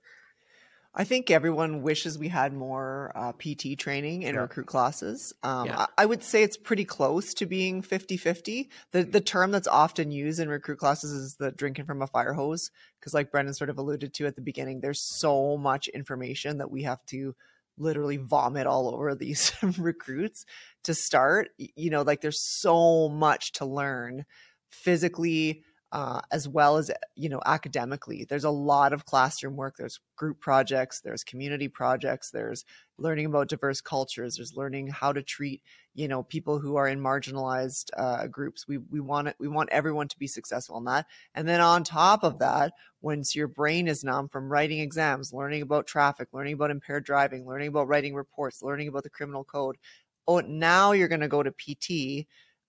I 0.99 1.05
think 1.05 1.31
everyone 1.31 1.83
wishes 1.83 2.19
we 2.19 2.29
had 2.29 2.55
more 2.55 3.13
uh, 3.15 3.33
PT 3.33 3.79
training 3.79 4.23
in 4.23 4.35
yeah. 4.35 4.41
recruit 4.41 4.67
classes. 4.67 5.35
Um, 5.43 5.67
yeah. 5.67 5.81
I, 5.81 5.87
I, 5.99 6.07
would 6.07 6.23
say 6.23 6.43
it's 6.43 6.57
pretty 6.57 6.87
close 6.87 7.35
to 7.35 7.45
being 7.45 7.83
50 7.83 8.17
50. 8.17 8.71
The, 8.93 9.05
the 9.05 9.21
term 9.21 9.51
that's 9.51 9.69
often 9.69 10.11
used 10.11 10.41
in 10.41 10.49
recruit 10.49 10.79
classes 10.79 11.13
is 11.13 11.37
the 11.37 11.53
drinking 11.53 11.85
from 11.85 12.01
a 12.01 12.07
fire 12.07 12.33
hose. 12.33 12.71
Because, 12.99 13.13
like 13.13 13.31
Brennan 13.31 13.53
sort 13.53 13.69
of 13.69 13.77
alluded 13.77 14.15
to 14.15 14.27
at 14.27 14.37
the 14.37 14.43
beginning, 14.43 14.81
there's 14.81 15.03
so 15.03 15.59
much 15.59 15.89
information 15.89 16.59
that 16.59 16.71
we 16.71 16.85
have 16.85 17.05
to 17.07 17.35
literally 17.77 18.17
vomit 18.17 18.67
all 18.67 18.93
over 18.95 19.15
these 19.15 19.53
recruits 19.77 20.47
to 20.85 20.95
start. 20.95 21.51
You 21.59 21.91
know, 21.91 22.03
like 22.03 22.23
there's 22.23 22.41
so 22.41 23.11
much 23.11 23.53
to 23.53 23.67
learn 23.67 24.25
physically, 24.71 25.63
uh, 25.93 26.21
as 26.33 26.49
well 26.49 26.77
as 26.77 26.91
you 27.15 27.29
know 27.29 27.41
academically. 27.47 28.25
There's 28.25 28.45
a 28.45 28.51
lot 28.51 28.93
of 28.93 29.05
classroom 29.05 29.57
work. 29.57 29.77
There's 29.77 30.01
group 30.17 30.41
projects 30.41 31.01
there's 31.01 31.23
community 31.23 31.69
projects 31.69 32.31
there's 32.31 32.65
learning 32.99 33.27
about 33.27 33.49
diverse 33.49 33.83
cultures 33.83 34.37
there's 34.37 34.57
learning 34.57 34.89
how 34.89 35.13
to 35.13 35.23
treat 35.23 35.63
you 35.95 36.09
know 36.09 36.23
people 36.23 36.59
who 36.59 36.77
are 36.77 36.89
in 36.89 37.01
marginalized 37.01 37.91
uh, 37.97 38.27
groups. 38.27 38.67
We 38.67 38.79
we 38.79 39.01
want 39.01 39.29
it 39.29 39.37
we 39.39 39.49
want 39.49 39.71
everyone 39.71 40.09
to 40.09 40.19
be 40.19 40.27
successful 40.27 40.79
in 40.79 40.85
that. 40.85 41.07
And 41.35 41.49
then 41.49 41.61
on 41.61 41.85
top 41.85 42.25
of 42.25 42.39
that 42.41 42.73
once 43.01 43.37
your 43.37 43.49
brain 43.49 43.87
is 43.87 44.03
numb 44.03 44.29
from 44.29 44.51
writing 44.51 44.81
exams 44.81 45.33
learning 45.33 45.63
about 45.63 45.87
traffic 45.87 46.29
learning 46.33 46.55
about 46.55 46.71
impaired 46.73 47.05
driving 47.05 47.47
learning 47.47 47.69
about 47.69 47.89
writing 47.89 48.15
reports 48.15 48.63
learning 48.63 48.89
about 48.89 49.05
the 49.05 49.11
criminal 49.11 49.45
code 49.45 49.77
oh 50.27 50.41
now 50.41 50.93
you're 50.93 51.07
going 51.07 51.21
to 51.21 51.29
go 51.29 51.43
to 51.43 51.53
pt 51.53 52.27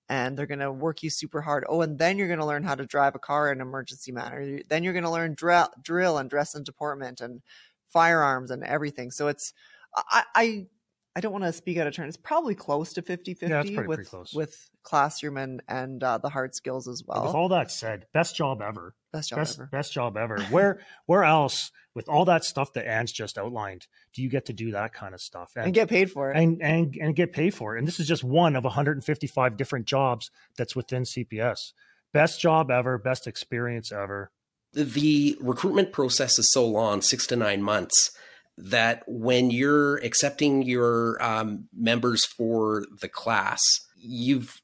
and 0.10 0.38
they're 0.38 0.46
going 0.46 0.60
to 0.60 0.72
work 0.72 1.04
you 1.04 1.10
super 1.10 1.42
hard. 1.42 1.66
Oh, 1.68 1.82
and 1.82 1.98
then 1.98 2.18
you're 2.18 2.28
going 2.28 2.40
to 2.40 2.46
learn 2.46 2.64
how 2.64 2.76
to 2.76 2.86
drive 2.86 3.16
a 3.16 3.20
car 3.20 3.52
in 3.52 3.60
an 3.60 3.68
emergency 3.68 4.12
manner. 4.12 4.60
Then 4.70 4.84
you're 4.84 4.94
going 4.94 5.04
to 5.04 5.12
learn 5.12 5.34
drill, 5.34 5.70
drill 5.82 6.18
and 6.18 6.30
dress 6.30 6.56
and 6.56 6.66
deportment 6.66 7.22
and 7.22 7.42
firearms 7.90 8.52
and 8.52 8.64
everything. 8.64 9.12
So 9.12 9.28
it's, 9.28 9.54
I, 9.96 10.24
I, 10.36 10.68
I 11.16 11.20
don't 11.20 11.32
want 11.32 11.44
to 11.44 11.52
speak 11.52 11.78
out 11.78 11.88
of 11.88 11.96
turn. 11.96 12.08
It's 12.08 12.16
probably 12.16 12.56
close 12.56 12.94
to 12.94 13.02
50 13.02 13.38
yeah, 13.42 13.64
50 13.64 13.88
with, 13.88 14.14
with 14.34 14.70
classroom 14.88 15.36
and, 15.36 15.62
and 15.68 16.02
uh, 16.02 16.18
the 16.18 16.30
hard 16.30 16.56
skills 16.56 16.88
as 16.88 17.04
well. 17.06 17.26
With 17.26 17.36
all 17.36 17.50
that 17.50 17.72
said, 17.72 18.06
best 18.14 18.36
job 18.36 18.62
ever. 18.62 18.96
Best 19.12 19.30
job 19.30 19.40
best, 19.40 19.60
ever. 19.60 19.70
Best 19.70 19.94
job 19.94 20.16
ever. 20.16 20.40
where, 20.44 20.80
where 21.06 21.26
else 21.26 21.72
with 21.94 22.08
all 22.08 22.26
that 22.26 22.46
stuff 22.46 22.74
that 22.74 22.88
Ange's 22.88 23.12
just 23.12 23.38
outlined, 23.38 23.88
do 24.14 24.22
you 24.22 24.30
get 24.30 24.46
to 24.46 24.54
do 24.54 24.72
that 24.72 24.94
kind 24.94 25.14
of 25.14 25.20
stuff 25.20 25.52
and, 25.56 25.66
and, 25.66 25.74
get 25.74 25.90
paid 25.90 26.12
for 26.12 26.32
it 26.32 26.38
and, 26.38 26.62
and 26.62 26.96
and 27.02 27.16
get 27.16 27.34
paid 27.34 27.54
for 27.54 27.76
it? 27.76 27.80
And 27.80 27.88
this 27.88 28.00
is 28.00 28.08
just 28.08 28.24
one 28.24 28.56
of 28.56 28.64
155 28.64 29.58
different 29.58 29.88
jobs 29.88 30.30
that's 30.58 30.76
within 30.76 31.04
CPS. 31.04 31.74
Best 32.14 32.40
job 32.40 32.72
ever, 32.72 32.98
best 32.98 33.28
experience 33.28 33.92
ever. 33.92 34.32
The 34.74 35.38
recruitment 35.42 35.92
process 35.92 36.38
is 36.40 36.52
so 36.52 36.66
long, 36.66 37.02
six 37.02 37.26
to 37.28 37.36
nine 37.36 37.62
months, 37.62 38.12
that 38.58 39.04
when 39.08 39.50
you're 39.50 39.98
accepting 39.98 40.62
your 40.62 41.22
um, 41.22 41.68
members 41.76 42.26
for 42.26 42.86
the 43.02 43.10
class, 43.10 43.62
you've 43.96 44.62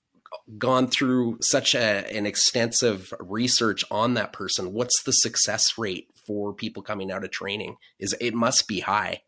gone 0.57 0.87
through 0.87 1.37
such 1.41 1.75
a, 1.75 2.09
an 2.15 2.25
extensive 2.25 3.13
research 3.19 3.83
on 3.91 4.13
that 4.15 4.33
person. 4.33 4.73
What's 4.73 5.03
the 5.03 5.11
success 5.11 5.77
rate 5.77 6.09
for 6.25 6.53
people 6.53 6.83
coming 6.83 7.11
out 7.11 7.23
of 7.23 7.31
training 7.31 7.77
is 7.99 8.15
it 8.19 8.33
must 8.33 8.67
be 8.67 8.81
high. 8.81 9.21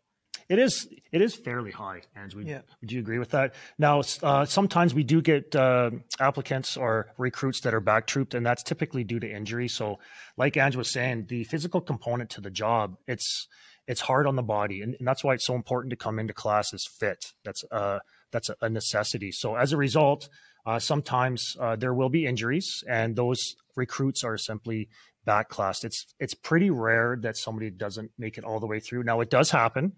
It 0.48 0.60
is. 0.60 0.88
It 1.10 1.22
is 1.22 1.34
fairly 1.34 1.72
high, 1.72 2.02
Ange. 2.16 2.34
Would, 2.36 2.46
yeah. 2.46 2.60
would 2.80 2.92
you 2.92 3.00
agree 3.00 3.18
with 3.18 3.30
that? 3.30 3.54
Now, 3.78 4.02
uh, 4.22 4.44
sometimes 4.44 4.94
we 4.94 5.02
do 5.02 5.20
get 5.20 5.56
uh, 5.56 5.90
applicants 6.20 6.76
or 6.76 7.08
recruits 7.18 7.62
that 7.62 7.74
are 7.74 7.80
back 7.80 8.06
trooped, 8.06 8.34
and 8.34 8.46
that's 8.46 8.62
typically 8.62 9.02
due 9.02 9.18
to 9.18 9.28
injury. 9.28 9.66
So, 9.66 9.98
like 10.36 10.56
Ange 10.56 10.76
was 10.76 10.92
saying, 10.92 11.26
the 11.28 11.44
physical 11.44 11.80
component 11.80 12.30
to 12.30 12.40
the 12.40 12.50
job 12.50 12.96
it's 13.08 13.48
it's 13.88 14.00
hard 14.00 14.26
on 14.26 14.36
the 14.36 14.42
body, 14.42 14.82
and, 14.82 14.94
and 14.98 15.06
that's 15.06 15.24
why 15.24 15.34
it's 15.34 15.46
so 15.46 15.54
important 15.54 15.90
to 15.90 15.96
come 15.96 16.18
into 16.18 16.32
classes 16.32 16.88
fit. 16.98 17.32
That's 17.44 17.64
uh 17.72 17.98
that's 18.30 18.50
a 18.60 18.68
necessity. 18.68 19.32
So, 19.32 19.56
as 19.56 19.72
a 19.72 19.76
result, 19.76 20.28
uh, 20.66 20.80
sometimes 20.80 21.56
uh, 21.60 21.76
there 21.76 21.94
will 21.94 22.08
be 22.08 22.26
injuries, 22.26 22.82
and 22.88 23.14
those 23.14 23.54
recruits 23.76 24.24
are 24.24 24.36
simply 24.36 24.88
backclassed. 25.26 25.84
It's 25.84 26.14
it's 26.18 26.34
pretty 26.34 26.70
rare 26.70 27.16
that 27.22 27.36
somebody 27.36 27.70
doesn't 27.70 28.10
make 28.18 28.36
it 28.36 28.44
all 28.44 28.58
the 28.58 28.66
way 28.66 28.80
through. 28.80 29.04
Now 29.04 29.20
it 29.20 29.30
does 29.30 29.50
happen, 29.50 29.92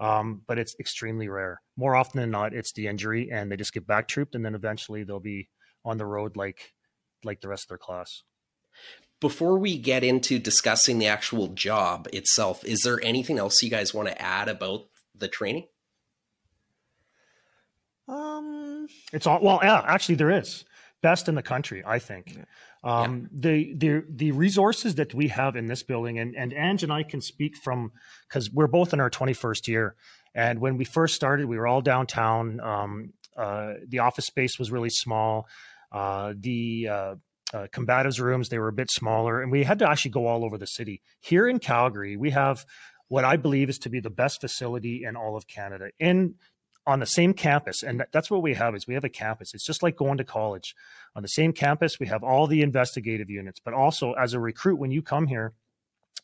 um, 0.00 0.42
but 0.46 0.58
it's 0.58 0.74
extremely 0.80 1.28
rare. 1.28 1.60
More 1.76 1.94
often 1.94 2.20
than 2.20 2.30
not, 2.30 2.54
it's 2.54 2.72
the 2.72 2.86
injury, 2.86 3.30
and 3.30 3.52
they 3.52 3.56
just 3.56 3.74
get 3.74 3.86
back 3.86 4.08
trooped, 4.08 4.34
and 4.34 4.44
then 4.44 4.54
eventually 4.54 5.04
they'll 5.04 5.20
be 5.20 5.48
on 5.84 5.98
the 5.98 6.06
road 6.06 6.36
like 6.36 6.72
like 7.22 7.42
the 7.42 7.48
rest 7.48 7.64
of 7.64 7.68
their 7.68 7.78
class. 7.78 8.22
Before 9.20 9.58
we 9.58 9.78
get 9.78 10.04
into 10.04 10.38
discussing 10.38 10.98
the 10.98 11.06
actual 11.06 11.48
job 11.48 12.08
itself, 12.12 12.64
is 12.64 12.80
there 12.80 13.00
anything 13.02 13.38
else 13.38 13.62
you 13.62 13.70
guys 13.70 13.94
want 13.94 14.08
to 14.08 14.20
add 14.20 14.48
about 14.48 14.86
the 15.14 15.28
training? 15.28 15.66
Um, 18.08 18.86
it's 19.12 19.26
all 19.26 19.40
well. 19.40 19.60
Yeah, 19.62 19.82
actually, 19.86 20.16
there 20.16 20.30
is 20.30 20.64
best 21.02 21.28
in 21.28 21.34
the 21.34 21.42
country, 21.42 21.82
I 21.86 21.98
think. 21.98 22.38
Um, 22.82 23.28
yeah. 23.32 23.50
The 23.50 23.74
the 23.74 24.04
the 24.08 24.32
resources 24.32 24.94
that 24.96 25.14
we 25.14 25.28
have 25.28 25.56
in 25.56 25.66
this 25.66 25.82
building, 25.82 26.18
and 26.18 26.34
and 26.34 26.52
Ange 26.52 26.82
and 26.82 26.92
I 26.92 27.02
can 27.02 27.20
speak 27.20 27.56
from 27.56 27.92
because 28.28 28.50
we're 28.50 28.66
both 28.66 28.92
in 28.92 29.00
our 29.00 29.10
twenty 29.10 29.34
first 29.34 29.68
year, 29.68 29.96
and 30.34 30.58
when 30.60 30.76
we 30.76 30.84
first 30.84 31.14
started, 31.14 31.46
we 31.46 31.58
were 31.58 31.66
all 31.66 31.80
downtown. 31.80 32.60
Um, 32.60 33.12
uh, 33.36 33.74
the 33.88 33.98
office 34.00 34.26
space 34.26 34.58
was 34.58 34.70
really 34.70 34.90
small. 34.90 35.46
Uh, 35.90 36.34
the 36.38 36.88
uh, 36.90 37.14
uh, 37.52 37.66
combatives 37.72 38.20
rooms 38.20 38.48
they 38.48 38.58
were 38.58 38.68
a 38.68 38.72
bit 38.72 38.90
smaller, 38.90 39.42
and 39.42 39.52
we 39.52 39.64
had 39.64 39.78
to 39.78 39.88
actually 39.88 40.10
go 40.10 40.26
all 40.26 40.44
over 40.44 40.58
the 40.58 40.66
city. 40.66 41.02
Here 41.20 41.46
in 41.46 41.58
Calgary, 41.58 42.16
we 42.16 42.30
have 42.30 42.64
what 43.08 43.24
I 43.24 43.36
believe 43.36 43.68
is 43.68 43.78
to 43.80 43.90
be 43.90 44.00
the 44.00 44.10
best 44.10 44.40
facility 44.40 45.04
in 45.04 45.16
all 45.16 45.36
of 45.36 45.46
Canada 45.46 45.90
in 45.98 46.34
on 46.86 47.00
the 47.00 47.06
same 47.06 47.32
campus 47.32 47.82
and 47.82 48.04
that's 48.12 48.30
what 48.30 48.42
we 48.42 48.54
have 48.54 48.74
is 48.74 48.86
we 48.86 48.94
have 48.94 49.04
a 49.04 49.08
campus. 49.08 49.54
It's 49.54 49.66
just 49.66 49.82
like 49.82 49.96
going 49.96 50.18
to 50.18 50.24
college. 50.24 50.74
On 51.16 51.22
the 51.22 51.28
same 51.28 51.52
campus 51.52 51.98
we 51.98 52.06
have 52.06 52.22
all 52.22 52.46
the 52.46 52.62
investigative 52.62 53.30
units 53.30 53.60
but 53.64 53.74
also 53.74 54.12
as 54.12 54.34
a 54.34 54.40
recruit 54.40 54.78
when 54.78 54.90
you 54.90 55.02
come 55.02 55.26
here 55.26 55.54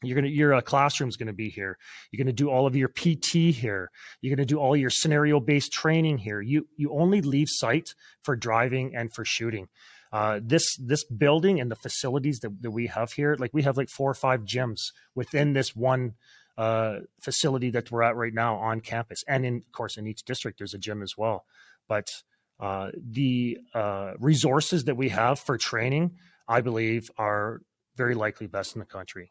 you're 0.02 0.14
going 0.14 0.24
to 0.24 0.30
your 0.30 0.54
uh, 0.54 0.60
classroom's 0.60 1.16
going 1.16 1.26
to 1.26 1.32
be 1.32 1.50
here. 1.50 1.76
You're 2.10 2.24
going 2.24 2.34
to 2.34 2.42
do 2.42 2.48
all 2.48 2.66
of 2.66 2.74
your 2.74 2.88
pt 2.88 3.54
here. 3.54 3.90
You're 4.20 4.34
going 4.34 4.46
to 4.46 4.54
do 4.54 4.58
all 4.58 4.76
your 4.76 4.90
scenario 4.90 5.40
based 5.40 5.72
training 5.72 6.18
here. 6.18 6.40
You 6.40 6.66
you 6.76 6.90
only 6.92 7.20
leave 7.20 7.48
site 7.50 7.94
for 8.22 8.34
driving 8.36 8.96
and 8.96 9.12
for 9.12 9.24
shooting. 9.24 9.68
Uh, 10.12 10.40
this 10.42 10.76
this 10.78 11.04
building 11.04 11.60
and 11.60 11.70
the 11.70 11.76
facilities 11.76 12.40
that, 12.40 12.62
that 12.62 12.70
we 12.70 12.88
have 12.88 13.12
here 13.12 13.36
like 13.38 13.54
we 13.54 13.62
have 13.62 13.76
like 13.76 13.88
four 13.88 14.10
or 14.10 14.14
five 14.14 14.40
gyms 14.40 14.80
within 15.14 15.52
this 15.52 15.76
one 15.76 16.14
uh, 16.58 17.00
facility 17.20 17.70
that 17.70 17.90
we're 17.90 18.02
at 18.02 18.16
right 18.16 18.34
now 18.34 18.56
on 18.56 18.80
campus. 18.80 19.24
And 19.26 19.44
in, 19.44 19.56
of 19.56 19.72
course, 19.72 19.96
in 19.96 20.06
each 20.06 20.24
district, 20.24 20.58
there's 20.58 20.74
a 20.74 20.78
gym 20.78 21.02
as 21.02 21.16
well. 21.16 21.44
But 21.88 22.10
uh, 22.58 22.90
the 22.94 23.58
uh, 23.74 24.12
resources 24.18 24.84
that 24.84 24.96
we 24.96 25.08
have 25.08 25.40
for 25.40 25.56
training, 25.56 26.12
I 26.46 26.60
believe, 26.60 27.10
are 27.16 27.62
very 27.96 28.14
likely 28.14 28.46
best 28.46 28.74
in 28.74 28.80
the 28.80 28.86
country. 28.86 29.30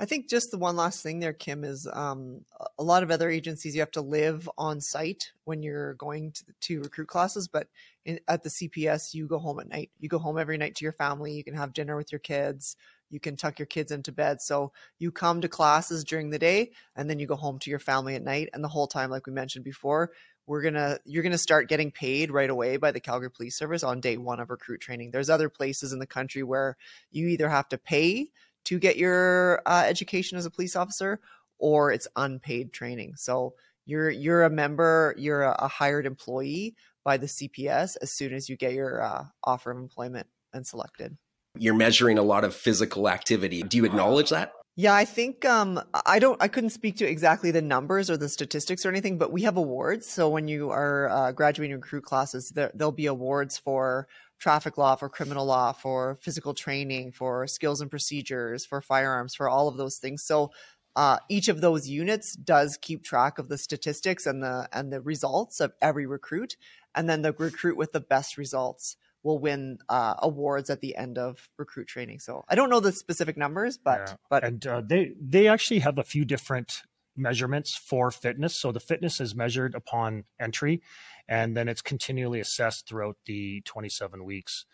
I 0.00 0.04
think 0.04 0.28
just 0.28 0.52
the 0.52 0.58
one 0.58 0.76
last 0.76 1.02
thing 1.02 1.18
there, 1.18 1.32
Kim, 1.32 1.64
is 1.64 1.88
um, 1.92 2.44
a 2.78 2.84
lot 2.84 3.02
of 3.02 3.10
other 3.10 3.28
agencies 3.28 3.74
you 3.74 3.80
have 3.80 3.90
to 3.92 4.00
live 4.00 4.48
on 4.56 4.80
site 4.80 5.32
when 5.42 5.60
you're 5.60 5.94
going 5.94 6.30
to, 6.32 6.44
to 6.60 6.80
recruit 6.82 7.08
classes, 7.08 7.48
but 7.48 7.66
in, 8.04 8.20
at 8.28 8.44
the 8.44 8.48
CPS 8.48 9.12
you 9.12 9.26
go 9.26 9.38
home 9.38 9.58
at 9.58 9.68
night. 9.68 9.90
You 9.98 10.08
go 10.08 10.20
home 10.20 10.38
every 10.38 10.56
night 10.56 10.76
to 10.76 10.84
your 10.84 10.92
family. 10.92 11.32
You 11.32 11.42
can 11.42 11.54
have 11.54 11.72
dinner 11.72 11.96
with 11.96 12.12
your 12.12 12.20
kids 12.20 12.76
you 13.10 13.20
can 13.20 13.36
tuck 13.36 13.58
your 13.58 13.66
kids 13.66 13.92
into 13.92 14.12
bed. 14.12 14.40
So 14.40 14.72
you 14.98 15.10
come 15.10 15.40
to 15.40 15.48
classes 15.48 16.04
during 16.04 16.30
the 16.30 16.38
day 16.38 16.72
and 16.96 17.08
then 17.08 17.18
you 17.18 17.26
go 17.26 17.36
home 17.36 17.58
to 17.60 17.70
your 17.70 17.78
family 17.78 18.14
at 18.14 18.22
night. 18.22 18.50
And 18.52 18.62
the 18.62 18.68
whole 18.68 18.86
time, 18.86 19.10
like 19.10 19.26
we 19.26 19.32
mentioned 19.32 19.64
before, 19.64 20.12
we're 20.46 20.62
gonna 20.62 20.98
you're 21.04 21.22
gonna 21.22 21.38
start 21.38 21.68
getting 21.68 21.90
paid 21.90 22.30
right 22.30 22.48
away 22.48 22.78
by 22.78 22.90
the 22.90 23.00
Calgary 23.00 23.30
Police 23.30 23.56
Service 23.56 23.82
on 23.82 24.00
day 24.00 24.16
one 24.16 24.40
of 24.40 24.50
recruit 24.50 24.80
training. 24.80 25.10
There's 25.10 25.28
other 25.28 25.50
places 25.50 25.92
in 25.92 25.98
the 25.98 26.06
country 26.06 26.42
where 26.42 26.76
you 27.10 27.28
either 27.28 27.48
have 27.50 27.68
to 27.68 27.78
pay 27.78 28.30
to 28.64 28.78
get 28.78 28.96
your 28.96 29.62
uh, 29.66 29.84
education 29.86 30.38
as 30.38 30.46
a 30.46 30.50
police 30.50 30.74
officer 30.74 31.20
or 31.58 31.92
it's 31.92 32.08
unpaid 32.16 32.72
training. 32.72 33.14
So 33.16 33.54
you're 33.84 34.10
you're 34.10 34.44
a 34.44 34.50
member, 34.50 35.14
you're 35.18 35.42
a, 35.42 35.56
a 35.58 35.68
hired 35.68 36.06
employee 36.06 36.76
by 37.04 37.18
the 37.18 37.26
CPS 37.26 37.96
as 38.00 38.12
soon 38.12 38.32
as 38.32 38.48
you 38.48 38.56
get 38.56 38.72
your 38.72 39.02
uh, 39.02 39.24
offer 39.44 39.70
of 39.70 39.78
employment 39.78 40.26
and 40.52 40.66
selected 40.66 41.16
you're 41.60 41.74
measuring 41.74 42.18
a 42.18 42.22
lot 42.22 42.44
of 42.44 42.54
physical 42.54 43.08
activity. 43.08 43.62
Do 43.62 43.76
you 43.76 43.84
acknowledge 43.84 44.30
that? 44.30 44.52
Yeah, 44.76 44.94
I 44.94 45.04
think 45.04 45.44
um, 45.44 45.82
I 46.06 46.20
don't. 46.20 46.40
I 46.40 46.46
couldn't 46.46 46.70
speak 46.70 46.98
to 46.98 47.04
exactly 47.04 47.50
the 47.50 47.60
numbers 47.60 48.08
or 48.08 48.16
the 48.16 48.28
statistics 48.28 48.86
or 48.86 48.90
anything, 48.90 49.18
but 49.18 49.32
we 49.32 49.42
have 49.42 49.56
awards. 49.56 50.06
So 50.06 50.28
when 50.28 50.46
you 50.46 50.70
are 50.70 51.08
uh, 51.08 51.32
graduating 51.32 51.74
recruit 51.74 52.04
classes, 52.04 52.50
there, 52.50 52.70
there'll 52.74 52.92
be 52.92 53.06
awards 53.06 53.58
for 53.58 54.06
traffic 54.38 54.78
law, 54.78 54.94
for 54.94 55.08
criminal 55.08 55.46
law, 55.46 55.72
for 55.72 56.16
physical 56.20 56.54
training, 56.54 57.10
for 57.10 57.48
skills 57.48 57.80
and 57.80 57.90
procedures, 57.90 58.64
for 58.64 58.80
firearms, 58.80 59.34
for 59.34 59.48
all 59.48 59.66
of 59.66 59.78
those 59.78 59.98
things. 59.98 60.22
So 60.22 60.52
uh, 60.94 61.18
each 61.28 61.48
of 61.48 61.60
those 61.60 61.88
units 61.88 62.34
does 62.34 62.78
keep 62.80 63.02
track 63.02 63.40
of 63.40 63.48
the 63.48 63.58
statistics 63.58 64.26
and 64.26 64.44
the 64.44 64.68
and 64.72 64.92
the 64.92 65.00
results 65.00 65.58
of 65.58 65.72
every 65.82 66.06
recruit, 66.06 66.56
and 66.94 67.10
then 67.10 67.22
the 67.22 67.32
recruit 67.32 67.76
with 67.76 67.90
the 67.90 68.00
best 68.00 68.38
results 68.38 68.96
will 69.22 69.38
win 69.38 69.78
uh, 69.88 70.14
awards 70.18 70.70
at 70.70 70.80
the 70.80 70.96
end 70.96 71.18
of 71.18 71.48
recruit 71.58 71.86
training. 71.88 72.20
So 72.20 72.44
I 72.48 72.54
don't 72.54 72.70
know 72.70 72.80
the 72.80 72.92
specific 72.92 73.36
numbers, 73.36 73.78
but 73.78 74.00
yeah. 74.06 74.14
but 74.30 74.44
and 74.44 74.66
uh, 74.66 74.80
they 74.80 75.12
they 75.20 75.48
actually 75.48 75.80
have 75.80 75.98
a 75.98 76.04
few 76.04 76.24
different 76.24 76.82
measurements 77.16 77.76
for 77.76 78.10
fitness. 78.10 78.54
So 78.54 78.72
the 78.72 78.80
fitness 78.80 79.20
is 79.20 79.34
measured 79.34 79.74
upon 79.74 80.24
entry, 80.40 80.82
and 81.28 81.56
then 81.56 81.68
it's 81.68 81.82
continually 81.82 82.40
assessed 82.40 82.88
throughout 82.88 83.16
the 83.26 83.60
27 83.62 84.24
weeks, 84.24 84.64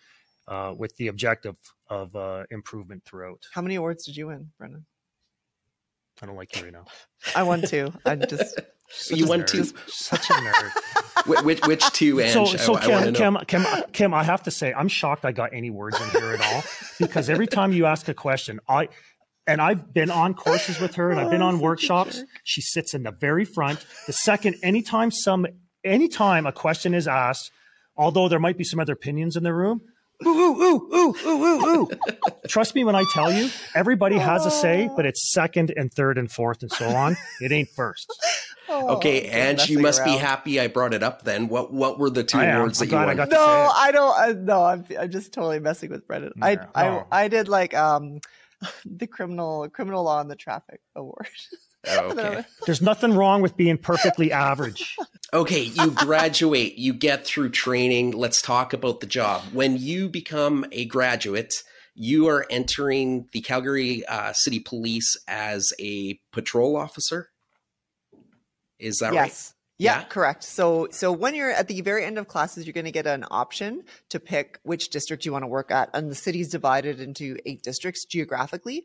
uh, 0.47 0.74
with 0.76 0.97
the 0.97 1.09
objective 1.09 1.57
of 1.88 2.14
uh, 2.14 2.45
improvement 2.51 3.05
throughout. 3.05 3.47
How 3.53 3.62
many 3.62 3.76
awards 3.76 4.05
did 4.05 4.16
you 4.16 4.28
win, 4.28 4.51
Brennan? 4.59 4.86
I 6.23 6.27
don't 6.27 6.37
like 6.37 6.57
you 6.57 6.65
right 6.65 6.73
now. 6.73 6.85
I 7.35 7.43
won 7.43 7.62
two. 7.62 7.93
I 8.05 8.17
just 8.17 8.61
you 9.11 9.27
won 9.27 9.45
two. 9.45 9.65
Such 9.87 10.31
a 10.31 10.35
nerd. 10.35 11.45
which, 11.45 11.67
which 11.67 11.85
two? 11.91 12.21
Ange? 12.21 12.33
So, 12.33 12.45
so 12.45 12.75
I, 12.77 13.11
Kim, 13.11 13.15
Kim, 13.15 13.39
Kim, 13.47 13.67
Kim, 13.93 14.15
I 14.15 14.23
have 14.23 14.43
to 14.45 14.51
say, 14.51 14.73
I'm 14.73 14.89
shocked 14.89 15.25
I 15.25 15.33
got 15.33 15.53
any 15.53 15.71
words 15.71 16.01
in 16.01 16.09
here 16.11 16.33
at 16.33 16.41
all 16.41 16.62
because 17.01 17.29
every 17.29 17.47
time 17.47 17.73
you 17.73 17.87
ask 17.87 18.09
a 18.09 18.15
question, 18.15 18.61
I 18.69 18.89
and 19.47 19.61
I've 19.61 19.93
been 19.93 20.11
on 20.11 20.35
courses 20.35 20.81
with 20.81 20.95
her 20.95 21.11
and 21.11 21.21
I've 21.21 21.31
been 21.31 21.43
oh, 21.43 21.49
on 21.49 21.61
workshops. 21.61 22.23
She 22.45 22.61
sits 22.62 22.95
in 22.95 23.03
the 23.03 23.12
very 23.12 23.45
front. 23.45 23.85
The 24.07 24.12
second, 24.12 24.57
anytime 24.62 25.11
some, 25.11 25.47
anytime 25.85 26.47
a 26.47 26.53
question 26.53 26.95
is 26.95 27.07
asked, 27.07 27.51
although 27.97 28.29
there 28.29 28.41
might 28.41 28.57
be 28.57 28.65
some 28.65 28.81
other 28.81 28.95
opinions 28.95 29.37
in 29.37 29.43
the 29.43 29.53
room, 29.53 29.83
ooh, 30.27 30.29
ooh, 30.29 30.62
ooh, 30.62 30.95
ooh, 30.95 31.17
ooh, 31.27 31.45
ooh, 31.45 31.67
ooh. 31.67 31.91
Trust 32.49 32.75
me 32.75 32.85
when 32.85 32.95
I 32.95 33.05
tell 33.12 33.33
you, 33.33 33.51
everybody 33.75 34.19
has 34.19 34.45
a 34.47 34.51
say, 34.51 34.91
but 34.95 35.07
it's 35.07 35.33
second 35.33 35.73
and 35.77 35.93
third 35.93 36.19
and 36.19 36.31
fourth 36.31 36.62
and 36.62 36.71
so 36.71 36.87
on. 36.87 37.17
It 37.41 37.53
ain't 37.53 37.69
first. 37.71 38.12
Oh, 38.69 38.97
okay, 38.97 39.29
and 39.29 39.69
you 39.69 39.79
must 39.79 40.01
around. 40.01 40.12
be 40.12 40.17
happy 40.17 40.61
I 40.61 40.69
brought 40.69 40.95
it 40.95 41.03
up. 41.03 41.23
Then 41.23 41.49
what? 41.49 41.73
What 41.73 41.99
were 41.99 42.11
the 42.11 42.25
two 42.25 42.41
awards 42.41 42.79
that 42.79 42.91
you 42.91 42.97
won? 42.97 43.21
I 43.21 43.25
no, 43.25 43.71
I 43.75 43.91
don't. 43.93 44.19
I, 44.19 44.33
no, 44.33 44.65
I'm, 44.65 44.85
I'm 44.99 45.11
just 45.11 45.33
totally 45.33 45.61
messing 45.61 45.91
with 45.91 46.07
Brennan. 46.07 46.33
Yeah, 46.37 46.67
I, 46.75 46.83
no. 46.83 47.07
I, 47.11 47.25
I 47.25 47.29
did 47.29 47.49
like 47.49 47.75
um, 47.75 48.21
the 48.85 49.07
criminal 49.07 49.69
criminal 49.69 50.05
law 50.05 50.21
and 50.21 50.31
the 50.31 50.37
traffic 50.37 50.81
award. 50.97 51.29
Oh, 51.89 52.11
okay. 52.18 52.45
There's 52.66 52.82
nothing 52.82 53.14
wrong 53.14 53.43
with 53.43 53.57
being 53.57 53.78
perfectly 53.78 54.32
average. 54.32 54.97
Okay, 55.32 55.62
you 55.62 55.91
graduate, 55.91 56.78
you 56.78 56.93
get 56.93 57.26
through 57.26 57.51
training. 57.51 58.12
Let's 58.12 58.41
talk 58.41 58.72
about 58.72 59.01
the 59.01 59.07
job. 59.07 59.43
When 59.53 59.76
you 59.76 60.09
become 60.09 60.64
a 60.70 60.85
graduate, 60.85 61.55
you 61.95 62.28
are 62.28 62.47
entering 62.51 63.28
the 63.32 63.41
Calgary 63.41 64.05
uh, 64.07 64.32
City 64.32 64.61
Police 64.61 65.16
as 65.26 65.72
a 65.80 66.20
patrol 66.32 66.76
officer. 66.76 67.30
Is 68.78 68.99
that 68.99 69.12
yes. 69.12 69.22
right? 69.22 69.55
Yeah, 69.76 69.99
yeah, 69.99 70.05
correct. 70.05 70.45
So 70.45 70.87
so 70.93 71.11
when 71.11 71.35
you're 71.35 71.51
at 71.51 71.66
the 71.66 71.80
very 71.80 72.05
end 72.05 72.16
of 72.16 72.28
classes, 72.28 72.64
you're 72.64 72.72
going 72.72 72.85
to 72.85 72.93
get 72.93 73.09
an 73.09 73.24
option 73.30 73.82
to 74.11 74.20
pick 74.20 74.61
which 74.62 74.91
district 74.91 75.26
you 75.26 75.32
want 75.32 75.43
to 75.43 75.49
work 75.49 75.72
at, 75.72 75.91
and 75.95 76.09
the 76.09 76.14
city's 76.14 76.49
divided 76.49 77.01
into 77.01 77.37
eight 77.45 77.62
districts 77.62 78.05
geographically. 78.05 78.85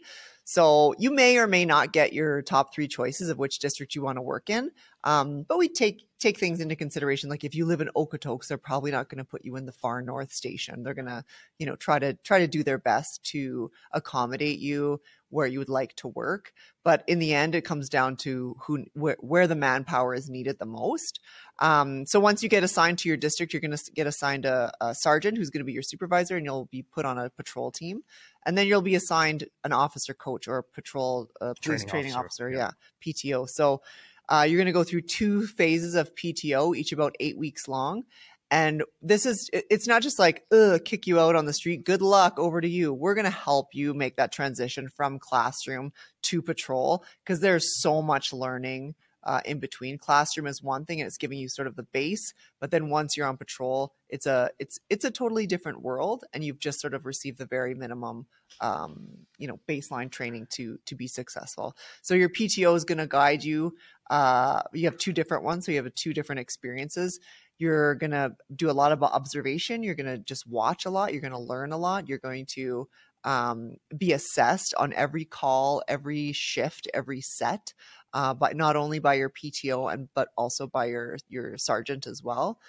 So 0.49 0.95
you 0.97 1.11
may 1.11 1.37
or 1.37 1.45
may 1.45 1.63
not 1.63 1.93
get 1.93 2.11
your 2.11 2.41
top 2.41 2.73
three 2.73 2.87
choices 2.87 3.29
of 3.29 3.37
which 3.37 3.59
district 3.59 3.93
you 3.93 4.01
want 4.01 4.15
to 4.17 4.23
work 4.23 4.49
in. 4.49 4.71
Um, 5.03 5.45
but 5.47 5.59
we 5.59 5.69
take 5.69 6.07
take 6.19 6.37
things 6.37 6.59
into 6.59 6.75
consideration. 6.75 7.29
Like 7.29 7.43
if 7.43 7.55
you 7.55 7.65
live 7.65 7.81
in 7.81 7.89
Okotoks, 7.95 8.47
they're 8.47 8.57
probably 8.57 8.91
not 8.91 9.09
going 9.09 9.19
to 9.19 9.23
put 9.23 9.45
you 9.45 9.55
in 9.55 9.65
the 9.65 9.71
far 9.71 10.01
north 10.01 10.31
station. 10.33 10.83
They're 10.83 10.93
going 10.93 11.05
to, 11.05 11.23
you 11.57 11.65
know, 11.65 11.75
try 11.75 11.97
to 11.99 12.13
try 12.13 12.39
to 12.39 12.47
do 12.47 12.63
their 12.63 12.77
best 12.77 13.23
to 13.31 13.71
accommodate 13.93 14.59
you 14.59 15.01
where 15.29 15.47
you 15.47 15.59
would 15.59 15.69
like 15.69 15.95
to 15.95 16.07
work. 16.07 16.53
But 16.83 17.03
in 17.07 17.19
the 17.19 17.33
end, 17.33 17.55
it 17.55 17.61
comes 17.61 17.87
down 17.87 18.17
to 18.17 18.55
who 18.61 18.85
where, 18.93 19.17
where 19.19 19.47
the 19.47 19.55
manpower 19.55 20.13
is 20.13 20.29
needed 20.29 20.57
the 20.59 20.65
most. 20.65 21.19
Um, 21.59 22.05
so 22.05 22.19
once 22.19 22.41
you 22.41 22.49
get 22.49 22.63
assigned 22.63 22.99
to 22.99 23.09
your 23.09 23.17
district, 23.17 23.53
you're 23.53 23.61
going 23.61 23.75
to 23.75 23.91
get 23.91 24.07
assigned 24.07 24.45
a, 24.45 24.71
a 24.81 24.95
sergeant 24.95 25.37
who's 25.37 25.49
going 25.49 25.61
to 25.61 25.65
be 25.65 25.73
your 25.73 25.83
supervisor, 25.83 26.37
and 26.37 26.45
you'll 26.45 26.65
be 26.65 26.83
put 26.83 27.05
on 27.05 27.17
a 27.17 27.29
patrol 27.29 27.71
team 27.71 28.03
and 28.45 28.57
then 28.57 28.67
you'll 28.67 28.81
be 28.81 28.95
assigned 28.95 29.45
an 29.63 29.73
officer 29.73 30.13
coach 30.13 30.47
or 30.47 30.57
a 30.57 30.63
patrol 30.63 31.29
uh, 31.41 31.53
police 31.61 31.83
training, 31.83 31.87
training 31.87 32.13
officer, 32.13 32.47
officer 32.47 32.49
yeah. 32.49 32.71
yeah. 33.05 33.13
PTO. 33.13 33.49
So 33.49 33.81
uh, 34.29 34.45
you're 34.47 34.57
going 34.57 34.67
to 34.67 34.71
go 34.71 34.83
through 34.83 35.01
two 35.01 35.45
phases 35.47 35.95
of 35.95 36.13
PTO, 36.15 36.75
each 36.75 36.91
about 36.91 37.15
eight 37.19 37.37
weeks 37.37 37.67
long. 37.67 38.03
And 38.51 38.83
this 39.01 39.25
is, 39.25 39.49
it's 39.53 39.87
not 39.87 40.01
just 40.01 40.17
like, 40.17 40.43
ugh, 40.51 40.83
kick 40.83 41.05
you 41.05 41.19
out 41.19 41.35
on 41.35 41.45
the 41.45 41.53
street. 41.53 41.83
Good 41.83 42.01
luck, 42.01 42.39
over 42.39 42.61
to 42.61 42.67
you. 42.67 42.93
We're 42.93 43.13
going 43.13 43.25
to 43.25 43.31
help 43.31 43.67
you 43.73 43.93
make 43.93 44.15
that 44.15 44.31
transition 44.31 44.89
from 44.89 45.19
classroom 45.19 45.91
to 46.23 46.41
patrol 46.41 47.03
because 47.23 47.41
there's 47.41 47.81
so 47.81 48.01
much 48.01 48.33
learning 48.33 48.95
uh, 49.23 49.41
in 49.45 49.59
between. 49.59 49.97
Classroom 49.97 50.47
is 50.47 50.63
one 50.63 50.85
thing, 50.85 51.01
and 51.01 51.07
it's 51.07 51.17
giving 51.17 51.37
you 51.37 51.49
sort 51.49 51.67
of 51.67 51.75
the 51.75 51.83
base. 51.83 52.33
But 52.59 52.71
then 52.71 52.89
once 52.89 53.15
you're 53.15 53.27
on 53.27 53.37
patrol, 53.37 53.93
it's 54.09 54.25
a 54.25 54.49
it's 54.59 54.79
it's 54.89 55.05
a 55.05 55.11
totally 55.11 55.47
different 55.47 55.81
world, 55.81 56.23
and 56.33 56.43
you've 56.43 56.59
just 56.59 56.79
sort 56.79 56.93
of 56.93 57.05
received 57.05 57.37
the 57.37 57.45
very 57.45 57.73
minimum, 57.73 58.25
um, 58.61 59.07
you 59.37 59.47
know, 59.47 59.59
baseline 59.67 60.11
training 60.11 60.47
to 60.51 60.79
to 60.85 60.95
be 60.95 61.07
successful. 61.07 61.75
So 62.01 62.13
your 62.13 62.29
PTO 62.29 62.75
is 62.75 62.85
going 62.85 62.97
to 62.99 63.07
guide 63.07 63.43
you. 63.43 63.75
Uh, 64.09 64.63
you 64.73 64.85
have 64.85 64.97
two 64.97 65.13
different 65.13 65.43
ones, 65.43 65.65
so 65.65 65.71
you 65.71 65.81
have 65.83 65.93
two 65.95 66.13
different 66.13 66.39
experiences. 66.39 67.19
You're 67.59 67.95
going 67.95 68.11
to 68.11 68.35
do 68.55 68.69
a 68.69 68.71
lot 68.71 68.93
of 68.93 69.03
observation. 69.03 69.83
You're 69.83 69.95
going 69.95 70.05
to 70.05 70.17
just 70.17 70.47
watch 70.47 70.85
a 70.85 70.89
lot. 70.89 71.11
You're 71.11 71.21
going 71.21 71.33
to 71.33 71.37
learn 71.37 71.73
a 71.73 71.77
lot. 71.77 72.07
You're 72.07 72.17
going 72.17 72.45
to 72.51 72.87
um, 73.23 73.75
be 73.95 74.13
assessed 74.13 74.73
on 74.77 74.93
every 74.93 75.25
call, 75.25 75.83
every 75.87 76.31
shift, 76.33 76.87
every 76.93 77.21
set 77.21 77.73
uh, 78.13 78.33
but 78.33 78.55
not 78.55 78.75
only 78.75 78.99
by 78.99 79.15
your 79.15 79.29
PTO 79.29 79.91
and 79.91 80.09
but 80.13 80.29
also 80.37 80.67
by 80.67 80.85
your 80.85 81.17
your 81.27 81.57
sergeant 81.57 82.07
as 82.07 82.23
well. 82.23 82.59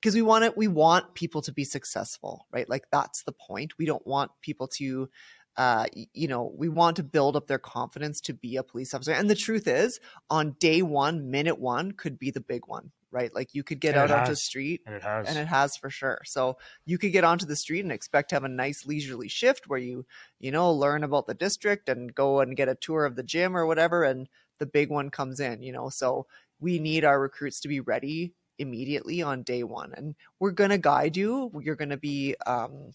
Because 0.00 0.14
we 0.14 0.22
want 0.22 0.44
it 0.44 0.56
we 0.56 0.68
want 0.68 1.14
people 1.14 1.42
to 1.42 1.52
be 1.52 1.64
successful 1.64 2.46
right? 2.52 2.68
Like 2.68 2.84
that's 2.90 3.22
the 3.24 3.32
point. 3.32 3.78
We 3.78 3.86
don't 3.86 4.06
want 4.06 4.30
people 4.40 4.68
to 4.78 5.08
uh, 5.56 5.86
you 6.12 6.28
know, 6.28 6.52
we 6.54 6.68
want 6.68 6.96
to 6.96 7.02
build 7.02 7.34
up 7.34 7.46
their 7.46 7.58
confidence 7.58 8.20
to 8.20 8.34
be 8.34 8.56
a 8.56 8.62
police 8.62 8.92
officer. 8.92 9.12
And 9.12 9.30
the 9.30 9.34
truth 9.34 9.66
is, 9.66 9.98
on 10.28 10.54
day 10.60 10.82
one, 10.82 11.30
minute 11.30 11.58
one 11.58 11.92
could 11.92 12.18
be 12.18 12.30
the 12.30 12.42
big 12.42 12.66
one, 12.66 12.92
right? 13.16 13.34
Like 13.34 13.54
you 13.54 13.64
could 13.64 13.80
get 13.80 13.94
and 13.94 14.12
out 14.12 14.18
onto 14.18 14.32
the 14.32 14.36
street, 14.36 14.82
and 14.86 14.94
it 14.94 15.02
has, 15.02 15.26
and 15.26 15.38
it 15.38 15.46
has 15.46 15.76
for 15.76 15.88
sure. 15.88 16.20
So 16.24 16.58
you 16.84 16.98
could 16.98 17.12
get 17.12 17.24
onto 17.24 17.46
the 17.46 17.56
street 17.56 17.80
and 17.80 17.90
expect 17.90 18.28
to 18.28 18.36
have 18.36 18.44
a 18.44 18.48
nice 18.48 18.84
leisurely 18.84 19.28
shift 19.28 19.66
where 19.66 19.78
you, 19.78 20.04
you 20.38 20.52
know, 20.52 20.70
learn 20.70 21.02
about 21.02 21.26
the 21.26 21.34
district 21.34 21.88
and 21.88 22.14
go 22.14 22.40
and 22.40 22.56
get 22.56 22.68
a 22.68 22.74
tour 22.74 23.06
of 23.06 23.16
the 23.16 23.22
gym 23.22 23.56
or 23.56 23.64
whatever, 23.64 24.04
and 24.04 24.28
the 24.58 24.66
big 24.66 24.90
one 24.90 25.10
comes 25.10 25.40
in, 25.40 25.62
you 25.62 25.72
know. 25.72 25.88
So 25.88 26.26
we 26.60 26.78
need 26.78 27.04
our 27.04 27.18
recruits 27.18 27.60
to 27.60 27.68
be 27.68 27.80
ready 27.80 28.34
immediately 28.58 29.22
on 29.22 29.42
day 29.42 29.62
one. 29.62 29.92
And 29.96 30.14
we're 30.38 30.50
going 30.50 30.70
to 30.70 30.78
guide 30.78 31.16
you. 31.16 31.50
You're 31.62 31.76
going 31.76 31.90
to 31.90 31.96
be, 31.96 32.36
um, 32.46 32.92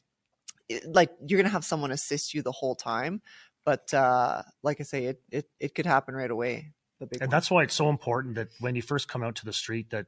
like, 0.86 1.12
you're 1.26 1.38
going 1.38 1.50
to 1.50 1.52
have 1.52 1.66
someone 1.66 1.92
assist 1.92 2.34
you 2.34 2.42
the 2.42 2.52
whole 2.52 2.76
time. 2.76 3.22
But 3.64 3.94
uh, 3.94 4.42
like 4.64 4.80
I 4.80 4.84
say, 4.84 5.06
it, 5.06 5.22
it, 5.32 5.46
it 5.60 5.76
could 5.76 5.86
happen 5.86 6.16
right 6.16 6.32
away. 6.32 6.74
And 7.02 7.22
one. 7.22 7.30
that's 7.30 7.50
why 7.50 7.64
it's 7.64 7.76
so 7.76 7.90
important 7.90 8.36
that 8.36 8.50
when 8.60 8.76
you 8.76 8.82
first 8.82 9.08
come 9.08 9.24
out 9.24 9.36
to 9.36 9.46
the 9.46 9.54
street, 9.54 9.90
that 9.90 10.08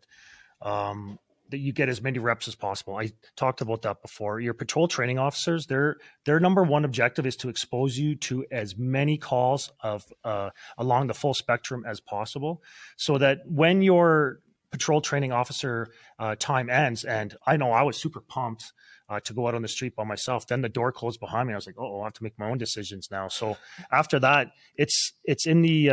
um, 0.62 1.20
that 1.54 1.60
you 1.60 1.72
get 1.72 1.88
as 1.88 2.02
many 2.02 2.18
reps 2.18 2.48
as 2.48 2.56
possible. 2.56 2.96
I 2.96 3.12
talked 3.36 3.62
about 3.62 3.84
that 3.84 4.02
before. 4.02 4.40
Your 4.40 4.56
patrol 4.56 4.88
training 4.88 5.20
officers, 5.20 5.68
their 5.68 5.98
their 6.26 6.40
number 6.40 6.64
one 6.64 6.84
objective 6.84 7.26
is 7.28 7.36
to 7.38 7.50
expose 7.50 7.98
you 7.98 8.16
to 8.16 8.46
as 8.52 8.76
many 8.76 9.18
calls 9.18 9.72
of 9.82 10.04
uh, 10.24 10.50
along 10.78 11.08
the 11.08 11.14
full 11.14 11.34
spectrum 11.34 11.84
as 11.88 12.00
possible, 12.00 12.64
so 12.98 13.18
that 13.20 13.42
when 13.46 13.82
your 13.82 14.40
patrol 14.72 15.02
training 15.02 15.32
officer 15.32 15.90
uh, 16.18 16.36
time 16.40 16.72
ends, 16.72 17.04
and 17.04 17.38
I 17.46 17.58
know 17.58 17.72
I 17.72 17.84
was 17.84 17.98
super 17.98 18.20
pumped. 18.20 18.74
Uh, 19.10 19.20
to 19.20 19.34
go 19.34 19.48
out 19.48 19.54
on 19.54 19.62
the 19.62 19.68
street 19.68 19.96
by 19.98 20.06
myself. 20.06 20.48
Then 20.48 20.62
the 20.62 20.70
door 20.70 20.92
closed 20.92 21.20
behind 21.20 21.48
me. 21.48 21.54
I 21.54 21.58
was 21.58 21.68
like, 21.68 21.76
"Oh, 21.78 22.02
I 22.02 22.06
have 22.06 22.14
to 22.14 22.24
make 22.24 22.40
my 22.40 22.50
own 22.50 22.58
decisions 22.58 23.10
now." 23.12 23.28
So 23.28 23.58
after 23.92 24.18
that, 24.20 24.54
it's 24.76 25.12
it's 25.26 25.46
in 25.46 25.62
the 25.62 25.92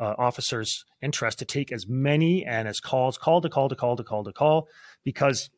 uh, 0.00 0.14
officers' 0.18 0.84
interest 1.00 1.38
to 1.38 1.44
take 1.44 1.72
as 1.72 1.86
many 1.88 2.44
and 2.44 2.68
as 2.68 2.80
calls, 2.80 3.18
call 3.18 3.40
to 3.40 3.48
call 3.48 3.68
to 3.68 3.76
call 3.76 3.96
to 3.96 4.04
call 4.04 4.24
to 4.24 4.32
call, 4.32 4.68
because 5.04 5.50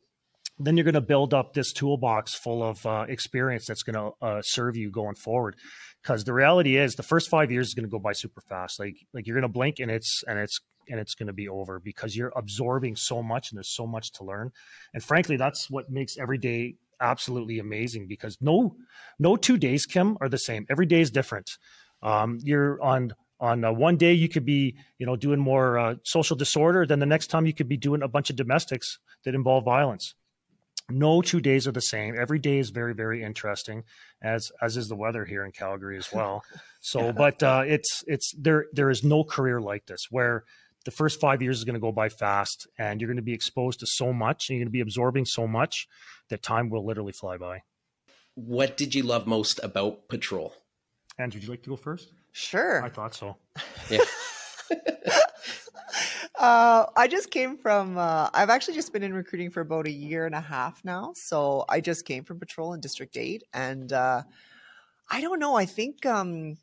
then 0.59 0.77
you're 0.77 0.83
going 0.83 0.93
to 0.93 1.01
build 1.01 1.33
up 1.33 1.53
this 1.53 1.73
toolbox 1.73 2.33
full 2.33 2.63
of 2.63 2.85
uh, 2.85 3.05
experience 3.09 3.65
that's 3.65 3.83
going 3.83 3.95
to 3.95 4.25
uh, 4.25 4.41
serve 4.41 4.77
you 4.77 4.89
going 4.89 5.15
forward. 5.15 5.55
Because 6.01 6.23
the 6.23 6.33
reality 6.33 6.77
is, 6.77 6.95
the 6.95 7.03
first 7.03 7.29
five 7.29 7.51
years 7.51 7.67
is 7.69 7.73
going 7.73 7.85
to 7.85 7.89
go 7.89 7.99
by 7.99 8.13
super 8.13 8.41
fast. 8.41 8.79
Like 8.79 8.95
like 9.13 9.25
you're 9.25 9.35
going 9.35 9.49
to 9.51 9.53
blink 9.53 9.79
and 9.79 9.89
it's 9.91 10.23
and 10.27 10.39
it's 10.39 10.59
and 10.87 10.99
it's 10.99 11.15
going 11.15 11.27
to 11.27 11.33
be 11.33 11.49
over 11.49 11.79
because 11.79 12.15
you're 12.15 12.31
absorbing 12.35 12.95
so 12.95 13.23
much 13.23 13.51
and 13.51 13.57
there's 13.57 13.75
so 13.75 13.87
much 13.87 14.11
to 14.11 14.23
learn. 14.23 14.51
And 14.93 15.03
frankly, 15.03 15.35
that's 15.35 15.69
what 15.69 15.89
makes 15.89 16.17
every 16.17 16.37
day 16.37 16.75
absolutely 17.01 17.59
amazing 17.59 18.07
because 18.07 18.37
no 18.39 18.75
no 19.19 19.35
two 19.35 19.57
days 19.57 19.85
kim 19.85 20.17
are 20.21 20.29
the 20.29 20.37
same 20.37 20.65
every 20.69 20.85
day 20.85 21.01
is 21.01 21.11
different 21.11 21.57
Um, 22.01 22.39
you're 22.43 22.81
on 22.81 23.13
on 23.39 23.63
uh, 23.63 23.71
one 23.71 23.97
day 23.97 24.13
you 24.13 24.29
could 24.29 24.45
be 24.45 24.75
you 24.97 25.05
know 25.05 25.15
doing 25.15 25.39
more 25.39 25.77
uh, 25.77 25.95
social 26.03 26.35
disorder 26.35 26.85
then 26.85 26.99
the 26.99 27.05
next 27.05 27.27
time 27.27 27.45
you 27.45 27.53
could 27.53 27.67
be 27.67 27.77
doing 27.77 28.01
a 28.01 28.07
bunch 28.07 28.29
of 28.29 28.35
domestics 28.35 28.99
that 29.23 29.35
involve 29.35 29.63
violence. 29.65 30.15
No 30.87 31.23
two 31.23 31.41
days 31.41 31.67
are 31.67 31.71
the 31.71 31.81
same. 31.81 32.15
Every 32.15 32.37
day 32.37 32.59
is 32.59 32.69
very 32.69 32.93
very 32.93 33.23
interesting 33.23 33.83
as 34.21 34.51
as 34.61 34.77
is 34.77 34.87
the 34.87 34.95
weather 34.95 35.25
here 35.25 35.43
in 35.45 35.51
calgary 35.51 35.97
as 35.97 36.11
well. 36.11 36.43
So 36.81 37.11
but 37.11 37.41
uh, 37.41 37.63
it's 37.65 38.03
it's 38.05 38.31
there 38.37 38.67
there 38.71 38.91
is 38.91 39.03
no 39.03 39.23
career 39.23 39.59
like 39.59 39.87
this 39.87 40.05
where 40.11 40.43
the 40.85 40.91
first 40.91 41.19
five 41.19 41.41
years 41.41 41.57
is 41.57 41.63
going 41.63 41.73
to 41.73 41.79
go 41.79 41.91
by 41.91 42.09
fast 42.09 42.67
and 42.77 43.01
you're 43.01 43.07
going 43.07 43.17
to 43.17 43.23
be 43.23 43.33
exposed 43.33 43.79
to 43.79 43.87
so 43.87 44.13
much 44.13 44.49
and 44.49 44.55
you're 44.55 44.63
going 44.63 44.71
to 44.71 44.77
be 44.77 44.81
absorbing 44.81 45.25
so 45.25 45.47
much 45.47 45.87
that 46.29 46.43
time 46.43 46.69
will 46.69 46.85
literally 46.85 47.11
fly 47.11 47.37
by. 47.37 47.63
What 48.35 48.77
did 48.77 48.93
you 48.93 49.01
love 49.01 49.25
most 49.25 49.59
about 49.63 50.07
patrol? 50.09 50.53
Andrew 51.17 51.39
would 51.39 51.43
you 51.43 51.49
like 51.49 51.63
to 51.63 51.71
go 51.71 51.75
first 51.75 52.11
Sure. 52.35 52.83
I 52.83 52.89
thought 52.89 53.15
so. 53.15 53.37
Yeah. 53.89 53.99
uh, 56.37 56.85
I 56.93 57.07
just 57.09 57.31
came 57.31 57.57
from, 57.57 57.97
uh, 57.97 58.29
I've 58.33 58.49
actually 58.49 58.73
just 58.73 58.91
been 58.91 59.03
in 59.03 59.13
recruiting 59.13 59.49
for 59.49 59.61
about 59.61 59.87
a 59.87 59.91
year 59.91 60.25
and 60.25 60.35
a 60.35 60.41
half 60.41 60.83
now. 60.83 61.13
So 61.15 61.63
I 61.69 61.79
just 61.79 62.03
came 62.03 62.25
from 62.25 62.37
patrol 62.37 62.73
in 62.73 62.81
District 62.81 63.15
8. 63.15 63.45
And 63.53 63.93
uh, 63.93 64.23
I 65.09 65.21
don't 65.21 65.39
know, 65.39 65.55
I 65.55 65.65
think. 65.65 66.05
Um, 66.05 66.57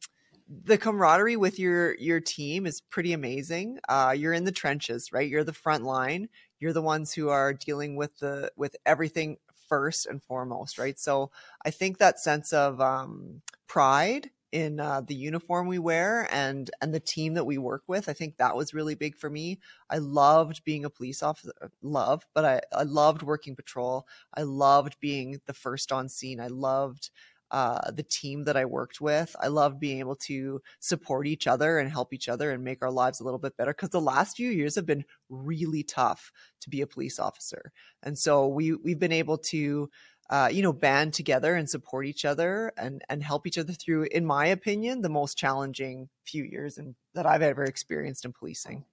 the 0.64 0.76
camaraderie 0.76 1.36
with 1.36 1.58
your 1.58 1.94
your 1.94 2.20
team 2.20 2.66
is 2.66 2.82
pretty 2.82 3.14
amazing. 3.14 3.78
Uh, 3.88 4.14
you're 4.14 4.34
in 4.34 4.44
the 4.44 4.52
trenches, 4.52 5.10
right? 5.10 5.26
You're 5.26 5.44
the 5.44 5.54
front 5.54 5.84
line. 5.84 6.28
You're 6.60 6.74
the 6.74 6.82
ones 6.82 7.14
who 7.14 7.30
are 7.30 7.54
dealing 7.54 7.96
with 7.96 8.18
the 8.18 8.52
with 8.56 8.76
everything 8.84 9.38
first 9.70 10.04
and 10.04 10.22
foremost, 10.22 10.76
right? 10.76 10.98
So 10.98 11.30
I 11.64 11.70
think 11.70 11.96
that 11.96 12.20
sense 12.20 12.52
of 12.52 12.82
um, 12.82 13.40
pride 13.66 14.28
in 14.52 14.78
uh, 14.78 15.00
the 15.00 15.14
uniform 15.14 15.66
we 15.66 15.78
wear 15.78 16.28
and 16.30 16.70
and 16.80 16.94
the 16.94 17.00
team 17.00 17.34
that 17.34 17.44
we 17.44 17.58
work 17.58 17.82
with. 17.86 18.08
I 18.08 18.12
think 18.12 18.36
that 18.36 18.54
was 18.56 18.74
really 18.74 18.94
big 18.94 19.16
for 19.16 19.30
me. 19.30 19.58
I 19.90 19.98
loved 19.98 20.62
being 20.64 20.84
a 20.84 20.90
police 20.90 21.22
officer, 21.22 21.52
uh, 21.62 21.68
love, 21.82 22.26
but 22.34 22.44
I, 22.44 22.60
I 22.76 22.82
loved 22.84 23.22
working 23.22 23.56
patrol. 23.56 24.06
I 24.34 24.42
loved 24.42 25.00
being 25.00 25.40
the 25.46 25.54
first 25.54 25.90
on 25.90 26.08
scene. 26.08 26.40
I 26.40 26.48
loved 26.48 27.10
uh, 27.52 27.90
the 27.90 28.02
team 28.02 28.44
that 28.44 28.56
I 28.56 28.64
worked 28.64 29.00
with. 29.00 29.36
I 29.38 29.48
loved 29.48 29.78
being 29.78 29.98
able 29.98 30.16
to 30.16 30.60
support 30.80 31.26
each 31.26 31.46
other 31.46 31.78
and 31.78 31.90
help 31.90 32.14
each 32.14 32.28
other 32.28 32.50
and 32.50 32.64
make 32.64 32.82
our 32.82 32.90
lives 32.90 33.20
a 33.20 33.24
little 33.24 33.38
bit 33.38 33.56
better 33.58 33.72
because 33.72 33.90
the 33.90 34.00
last 34.00 34.38
few 34.38 34.48
years 34.48 34.74
have 34.74 34.86
been 34.86 35.04
really 35.28 35.82
tough 35.82 36.32
to 36.62 36.70
be 36.70 36.80
a 36.80 36.86
police 36.86 37.18
officer. 37.18 37.70
And 38.02 38.18
so 38.18 38.48
we 38.48 38.74
we've 38.74 38.98
been 38.98 39.12
able 39.12 39.36
to 39.38 39.90
uh, 40.32 40.48
you 40.50 40.62
know, 40.62 40.72
band 40.72 41.12
together 41.12 41.54
and 41.54 41.68
support 41.68 42.06
each 42.06 42.24
other 42.24 42.72
and 42.78 43.04
and 43.10 43.22
help 43.22 43.46
each 43.46 43.58
other 43.58 43.74
through, 43.74 44.04
in 44.10 44.24
my 44.24 44.46
opinion, 44.46 45.02
the 45.02 45.10
most 45.10 45.36
challenging 45.36 46.08
few 46.24 46.42
years 46.42 46.78
that 47.12 47.26
I've 47.26 47.42
ever 47.42 47.64
experienced 47.64 48.24
in 48.24 48.32
policing. 48.32 48.86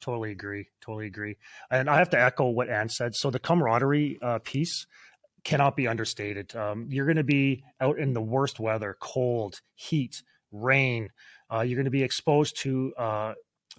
Totally 0.00 0.30
agree. 0.30 0.68
Totally 0.80 1.06
agree. 1.06 1.36
And 1.70 1.90
I 1.90 1.98
have 1.98 2.08
to 2.10 2.20
echo 2.20 2.48
what 2.48 2.70
Ange 2.70 2.92
said. 2.92 3.14
So 3.14 3.30
the 3.30 3.38
camaraderie 3.38 4.18
uh, 4.22 4.38
piece 4.38 4.86
cannot 5.44 5.76
be 5.76 5.86
understated. 5.86 6.56
Um, 6.56 6.86
you're 6.88 7.04
going 7.04 7.16
to 7.16 7.24
be 7.24 7.64
out 7.82 7.98
in 7.98 8.14
the 8.14 8.22
worst 8.22 8.58
weather, 8.58 8.96
cold, 8.98 9.60
heat, 9.74 10.22
rain. 10.52 11.10
Uh, 11.52 11.60
you're 11.60 11.76
going 11.76 11.84
to 11.84 11.90
be 11.90 12.02
exposed 12.02 12.58
to 12.62 12.94
uh, 12.96 13.34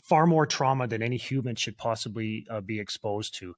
far 0.08 0.28
more 0.28 0.46
trauma 0.46 0.88
than 0.88 1.02
any 1.02 1.18
human 1.18 1.56
should 1.56 1.78
possibly 1.78 2.46
uh, 2.52 2.62
be 2.62 2.80
exposed 2.80 3.36
to. 3.40 3.56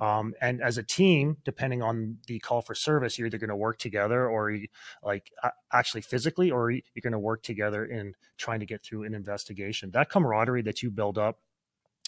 Um, 0.00 0.32
and 0.40 0.62
as 0.62 0.78
a 0.78 0.82
team, 0.82 1.36
depending 1.44 1.82
on 1.82 2.16
the 2.26 2.38
call 2.38 2.62
for 2.62 2.74
service, 2.74 3.18
you're 3.18 3.26
either 3.26 3.38
going 3.38 3.50
to 3.50 3.56
work 3.56 3.78
together 3.78 4.28
or 4.28 4.50
you, 4.50 4.66
like 5.02 5.30
actually 5.72 6.00
physically, 6.00 6.50
or 6.50 6.70
you're 6.70 6.82
going 7.02 7.12
to 7.12 7.18
work 7.18 7.42
together 7.42 7.84
in 7.84 8.14
trying 8.38 8.60
to 8.60 8.66
get 8.66 8.82
through 8.82 9.04
an 9.04 9.14
investigation. 9.14 9.90
That 9.90 10.08
camaraderie 10.08 10.62
that 10.62 10.82
you 10.82 10.90
build 10.90 11.18
up 11.18 11.38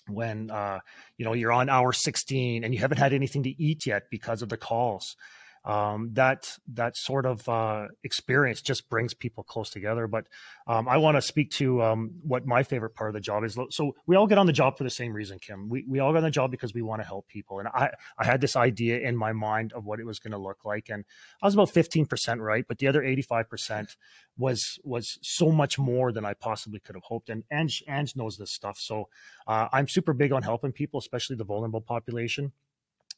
when 0.08 0.50
uh, 0.50 0.80
you 1.18 1.24
know 1.24 1.34
you're 1.34 1.52
on 1.52 1.68
hour 1.68 1.92
16 1.92 2.64
and 2.64 2.74
you 2.74 2.80
haven't 2.80 2.98
had 2.98 3.12
anything 3.12 3.42
to 3.42 3.62
eat 3.62 3.86
yet 3.86 4.04
because 4.10 4.42
of 4.42 4.48
the 4.48 4.56
calls 4.56 5.16
um, 5.64 6.10
that 6.14 6.58
that 6.74 6.96
sort 6.96 7.26
of 7.26 7.48
uh, 7.48 7.88
experience 8.02 8.62
just 8.62 8.88
brings 8.88 9.14
people 9.14 9.44
close 9.44 9.70
together. 9.70 10.06
But 10.06 10.26
um, 10.66 10.88
I 10.88 10.96
want 10.96 11.16
to 11.16 11.22
speak 11.22 11.50
to 11.52 11.82
um, 11.82 12.10
what 12.22 12.46
my 12.46 12.62
favorite 12.62 12.94
part 12.94 13.10
of 13.10 13.14
the 13.14 13.20
job 13.20 13.44
is. 13.44 13.56
So 13.70 13.94
we 14.06 14.16
all 14.16 14.26
get 14.26 14.38
on 14.38 14.46
the 14.46 14.52
job 14.52 14.76
for 14.76 14.84
the 14.84 14.90
same 14.90 15.12
reason, 15.12 15.38
Kim. 15.38 15.68
We 15.68 15.84
we 15.88 16.00
all 16.00 16.12
get 16.12 16.18
on 16.18 16.24
the 16.24 16.30
job 16.30 16.50
because 16.50 16.74
we 16.74 16.82
want 16.82 17.00
to 17.02 17.06
help 17.06 17.28
people. 17.28 17.60
And 17.60 17.68
I 17.68 17.90
I 18.18 18.24
had 18.24 18.40
this 18.40 18.56
idea 18.56 18.98
in 19.00 19.16
my 19.16 19.32
mind 19.32 19.72
of 19.72 19.84
what 19.84 20.00
it 20.00 20.06
was 20.06 20.18
going 20.18 20.32
to 20.32 20.38
look 20.38 20.64
like, 20.64 20.88
and 20.88 21.04
I 21.42 21.46
was 21.46 21.54
about 21.54 21.70
fifteen 21.70 22.06
percent 22.06 22.40
right, 22.40 22.64
but 22.66 22.78
the 22.78 22.88
other 22.88 23.02
eighty 23.02 23.22
five 23.22 23.48
percent 23.48 23.96
was 24.36 24.78
was 24.82 25.18
so 25.22 25.52
much 25.52 25.78
more 25.78 26.10
than 26.12 26.24
I 26.24 26.34
possibly 26.34 26.80
could 26.80 26.96
have 26.96 27.04
hoped. 27.04 27.30
And 27.30 27.44
Ange 27.52 27.84
Ange 27.88 28.16
knows 28.16 28.36
this 28.36 28.50
stuff, 28.52 28.78
so 28.78 29.08
uh, 29.46 29.68
I'm 29.72 29.86
super 29.88 30.12
big 30.12 30.32
on 30.32 30.42
helping 30.42 30.72
people, 30.72 30.98
especially 30.98 31.36
the 31.36 31.44
vulnerable 31.44 31.80
population. 31.80 32.52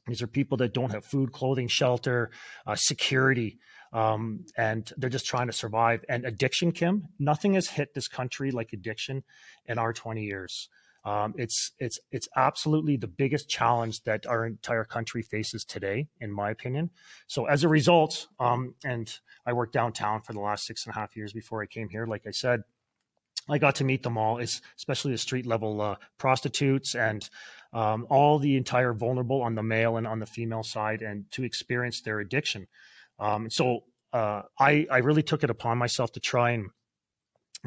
These 0.07 0.23
are 0.23 0.27
people 0.27 0.59
that 0.59 0.75
don't 0.75 0.93
have 0.93 1.05
food, 1.05 1.33
clothing, 1.33 1.69
shelter, 1.69 2.31
uh, 2.67 2.75
security, 2.75 3.59
um, 3.93 4.45
and 4.57 4.93
they're 4.97 5.09
just 5.09 5.27
trying 5.27 5.47
to 5.47 5.53
survive. 5.53 6.05
And 6.09 6.27
addiction, 6.27 6.73
Kim, 6.73 7.09
nothing 7.19 7.55
has 7.55 7.69
hit 7.69 7.95
this 7.95 8.09
country 8.09 8.51
like 8.51 8.73
addiction 8.73 9.25
in 9.67 9.79
our 9.79 9.93
20 9.93 10.23
years. 10.23 10.69
Um, 11.07 11.35
it's 11.37 11.73
it's 11.79 11.99
it's 12.11 12.29
absolutely 12.35 12.97
the 12.97 13.07
biggest 13.07 13.49
challenge 13.49 14.03
that 14.05 14.27
our 14.27 14.47
entire 14.47 14.85
country 14.85 15.21
faces 15.21 15.63
today, 15.63 16.09
in 16.19 16.33
my 16.33 16.51
opinion. 16.51 16.91
So 17.27 17.45
as 17.45 17.63
a 17.63 17.69
result, 17.69 18.27
um, 18.41 18.75
and 18.85 19.15
I 19.45 19.53
worked 19.53 19.75
downtown 19.75 20.23
for 20.23 20.33
the 20.33 20.41
last 20.41 20.65
six 20.65 20.87
and 20.87 20.95
a 20.95 20.99
half 20.99 21.15
years 21.15 21.35
before 21.35 21.63
I 21.63 21.67
came 21.67 21.91
here. 21.91 22.07
Like 22.07 22.27
I 22.27 22.31
said, 22.31 22.63
I 23.49 23.59
got 23.59 23.75
to 23.77 23.85
meet 23.85 24.03
them 24.03 24.17
all, 24.17 24.39
especially 24.39 25.13
the 25.13 25.19
street 25.19 25.45
level 25.45 25.81
uh, 25.83 25.97
prostitutes 26.17 26.95
and 26.95 27.29
um, 27.75 28.07
all 28.09 28.39
the 28.39 28.57
entire 28.57 28.95
vulnerable 28.95 29.43
on 29.43 29.55
the 29.55 29.63
male 29.63 29.97
and 29.97 30.07
on 30.07 30.21
the 30.21 30.27
female 30.27 30.63
side, 30.63 31.03
and 31.03 31.31
to 31.33 31.43
experience 31.45 32.01
their 32.01 32.21
addiction. 32.21 32.67
Um, 33.19 33.51
so 33.51 33.81
uh, 34.13 34.43
I 34.59 34.87
I 34.91 34.99
really 34.99 35.23
took 35.23 35.45
it 35.45 35.51
upon 35.51 35.77
myself 35.77 36.13
to 36.13 36.21
try 36.21 36.53
and 36.53 36.71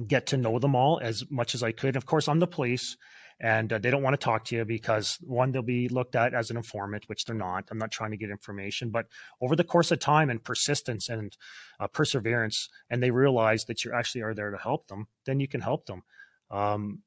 get 0.08 0.28
to 0.28 0.38
know 0.38 0.60
them 0.60 0.76
all 0.76 0.99
as 1.01 1.24
much 1.30 1.55
as 1.55 1.64
I 1.64 1.72
could. 1.72 1.95
Of 1.95 2.05
course, 2.05 2.28
I'm 2.28 2.39
the 2.39 2.47
police, 2.47 2.95
and 3.39 3.72
uh, 3.74 3.80
they 3.80 3.91
don't 3.91 4.03
want 4.03 4.14
to 4.14 4.24
talk 4.24 4.45
to 4.45 4.55
you 4.55 4.66
because 4.66 5.18
one, 5.22 5.51
they'll 5.51 5.62
be 5.62 5.89
looked 5.89 6.16
at 6.16 6.34
as 6.34 6.49
an 6.49 6.58
informant, 6.58 7.03
which 7.08 7.26
they're 7.26 7.36
not. 7.36 7.66
I'm 7.70 7.78
not 7.78 7.91
trying 7.91 8.12
to 8.12 8.18
get 8.18 8.30
information, 8.30 8.89
but 8.89 9.08
over 9.41 9.55
the 9.55 9.64
course 9.64 9.91
of 9.91 9.99
time 9.99 10.30
and 10.30 10.43
persistence 10.43 11.10
and 11.10 11.36
uh, 11.80 11.88
perseverance, 11.88 12.70
and 12.89 13.01
they 13.01 13.12
realize 13.12 13.66
that 13.66 13.84
you 13.84 13.91
actually 13.91 14.22
are 14.22 14.34
there 14.34 14.51
to 14.51 14.58
help 14.58 14.88
them, 14.88 15.08
then 15.26 15.39
you 15.39 15.47
can 15.47 15.62
help 15.62 15.86
them. 15.86 16.03
Um, 16.49 17.01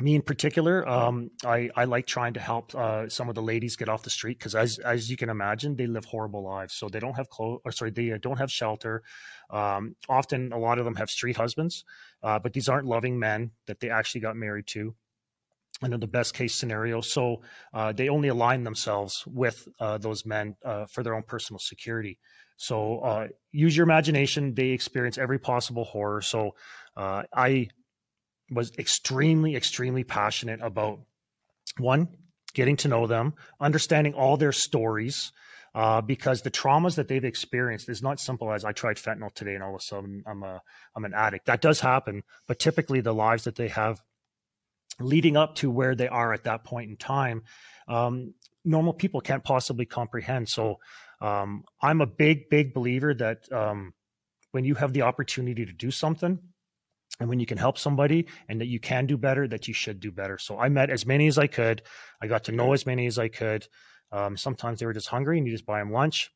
me 0.00 0.16
in 0.16 0.22
particular, 0.22 0.86
um, 0.88 1.30
I, 1.44 1.70
I 1.76 1.84
like 1.84 2.06
trying 2.06 2.34
to 2.34 2.40
help 2.40 2.74
uh, 2.74 3.08
some 3.08 3.28
of 3.28 3.36
the 3.36 3.42
ladies 3.42 3.76
get 3.76 3.88
off 3.88 4.02
the 4.02 4.10
street 4.10 4.38
because, 4.38 4.56
as 4.56 4.78
as 4.80 5.08
you 5.08 5.16
can 5.16 5.28
imagine, 5.28 5.76
they 5.76 5.86
live 5.86 6.04
horrible 6.04 6.42
lives. 6.42 6.74
So 6.74 6.88
they 6.88 6.98
don't 6.98 7.14
have 7.14 7.28
clothes, 7.28 7.60
or 7.64 7.70
sorry, 7.70 7.92
they 7.92 8.10
uh, 8.10 8.18
don't 8.20 8.38
have 8.38 8.50
shelter. 8.50 9.04
Um, 9.50 9.94
often, 10.08 10.52
a 10.52 10.58
lot 10.58 10.78
of 10.78 10.84
them 10.84 10.96
have 10.96 11.10
street 11.10 11.36
husbands, 11.36 11.84
uh, 12.24 12.40
but 12.40 12.52
these 12.52 12.68
aren't 12.68 12.86
loving 12.86 13.20
men 13.20 13.52
that 13.66 13.78
they 13.78 13.88
actually 13.88 14.22
got 14.22 14.36
married 14.36 14.66
to. 14.68 14.94
Under 15.82 15.98
the 15.98 16.06
best 16.06 16.34
case 16.34 16.54
scenario, 16.54 17.00
so 17.00 17.42
uh, 17.72 17.92
they 17.92 18.08
only 18.08 18.28
align 18.28 18.62
themselves 18.62 19.24
with 19.26 19.68
uh, 19.80 19.98
those 19.98 20.24
men 20.24 20.56
uh, 20.64 20.86
for 20.86 21.02
their 21.02 21.14
own 21.14 21.24
personal 21.24 21.58
security. 21.58 22.18
So 22.56 23.28
use 23.50 23.76
your 23.76 23.84
imagination. 23.84 24.54
They 24.54 24.68
experience 24.68 25.18
every 25.18 25.40
possible 25.40 25.84
horror. 25.84 26.22
So 26.22 26.54
I 26.96 27.68
was 28.50 28.72
extremely, 28.78 29.56
extremely 29.56 30.04
passionate 30.04 30.60
about 30.62 31.00
one, 31.78 32.08
getting 32.52 32.76
to 32.76 32.88
know 32.88 33.06
them, 33.06 33.34
understanding 33.60 34.14
all 34.14 34.36
their 34.36 34.52
stories, 34.52 35.32
uh, 35.74 36.00
because 36.00 36.42
the 36.42 36.50
traumas 36.50 36.94
that 36.94 37.08
they've 37.08 37.24
experienced 37.24 37.88
is 37.88 38.02
not 38.02 38.20
simple 38.20 38.52
as 38.52 38.64
I 38.64 38.72
tried 38.72 38.96
fentanyl 38.96 39.34
today 39.34 39.54
and 39.54 39.62
all 39.62 39.74
of 39.74 39.80
a 39.80 39.82
sudden 39.82 40.22
I'm 40.26 40.42
a 40.42 40.62
I'm 40.94 41.04
an 41.04 41.14
addict. 41.14 41.46
That 41.46 41.60
does 41.60 41.80
happen, 41.80 42.22
but 42.46 42.58
typically 42.58 43.00
the 43.00 43.14
lives 43.14 43.44
that 43.44 43.56
they 43.56 43.68
have 43.68 44.00
leading 45.00 45.36
up 45.36 45.56
to 45.56 45.70
where 45.70 45.96
they 45.96 46.08
are 46.08 46.32
at 46.32 46.44
that 46.44 46.62
point 46.64 46.90
in 46.90 46.96
time, 46.96 47.42
um, 47.88 48.34
normal 48.64 48.92
people 48.92 49.20
can't 49.20 49.42
possibly 49.42 49.84
comprehend. 49.84 50.48
So 50.48 50.78
um, 51.20 51.64
I'm 51.82 52.00
a 52.00 52.06
big, 52.06 52.48
big 52.48 52.72
believer 52.72 53.12
that 53.14 53.50
um, 53.52 53.94
when 54.52 54.64
you 54.64 54.76
have 54.76 54.92
the 54.92 55.02
opportunity 55.02 55.66
to 55.66 55.72
do 55.72 55.90
something, 55.90 56.38
and 57.20 57.28
when 57.28 57.40
you 57.40 57.46
can 57.46 57.58
help 57.58 57.78
somebody 57.78 58.26
and 58.48 58.60
that 58.60 58.66
you 58.66 58.80
can 58.80 59.06
do 59.06 59.16
better 59.16 59.46
that 59.46 59.68
you 59.68 59.74
should 59.74 60.00
do 60.00 60.10
better. 60.10 60.38
So 60.38 60.58
i 60.58 60.68
met 60.68 60.90
as 60.90 61.06
many 61.06 61.26
as 61.26 61.38
i 61.38 61.46
could. 61.46 61.82
I 62.20 62.26
got 62.26 62.44
to 62.44 62.52
know 62.52 62.72
as 62.72 62.86
many 62.86 63.06
as 63.06 63.18
i 63.18 63.28
could. 63.28 63.66
Um, 64.10 64.36
sometimes 64.36 64.80
they 64.80 64.86
were 64.86 64.92
just 64.92 65.08
hungry 65.08 65.38
and 65.38 65.46
you 65.46 65.52
just 65.52 65.66
buy 65.66 65.78
them 65.78 65.92
lunch. 65.92 66.30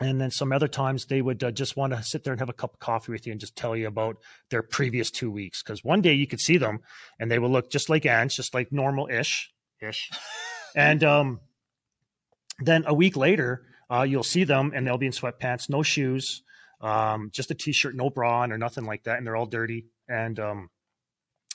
And 0.00 0.20
then 0.20 0.30
some 0.30 0.52
other 0.52 0.68
times 0.68 1.06
they 1.06 1.20
would 1.20 1.42
uh, 1.42 1.50
just 1.50 1.76
want 1.76 1.92
to 1.92 2.02
sit 2.02 2.22
there 2.22 2.32
and 2.32 2.40
have 2.40 2.48
a 2.48 2.54
cup 2.54 2.74
of 2.74 2.78
coffee 2.78 3.10
with 3.10 3.26
you 3.26 3.32
and 3.32 3.40
just 3.40 3.56
tell 3.56 3.76
you 3.76 3.88
about 3.88 4.16
their 4.50 4.62
previous 4.62 5.10
two 5.10 5.30
weeks. 5.30 5.62
Because 5.62 5.82
one 5.82 6.02
day 6.02 6.12
you 6.12 6.26
could 6.26 6.40
see 6.40 6.56
them 6.56 6.80
and 7.18 7.30
they 7.30 7.38
would 7.38 7.50
look 7.50 7.70
just 7.70 7.88
like 7.88 8.06
ants 8.06 8.36
just 8.36 8.54
like 8.54 8.70
normal 8.70 9.08
ish 9.08 9.50
ish. 9.82 10.10
And 10.76 11.02
um, 11.14 11.40
then 12.60 12.84
a 12.86 12.94
week 12.94 13.16
later 13.16 13.64
uh, 13.90 14.02
you'll 14.02 14.22
see 14.22 14.44
them 14.44 14.72
and 14.74 14.86
they'll 14.86 14.98
be 14.98 15.06
in 15.06 15.12
sweatpants 15.12 15.68
no 15.68 15.82
shoes 15.82 16.42
um, 16.80 17.30
just 17.32 17.50
a 17.50 17.54
t-shirt, 17.54 17.94
no 17.94 18.10
bra 18.10 18.42
on 18.42 18.52
or 18.52 18.58
nothing 18.58 18.84
like 18.84 19.04
that, 19.04 19.18
and 19.18 19.26
they're 19.26 19.36
all 19.36 19.46
dirty. 19.46 19.86
And 20.08 20.38
um, 20.38 20.70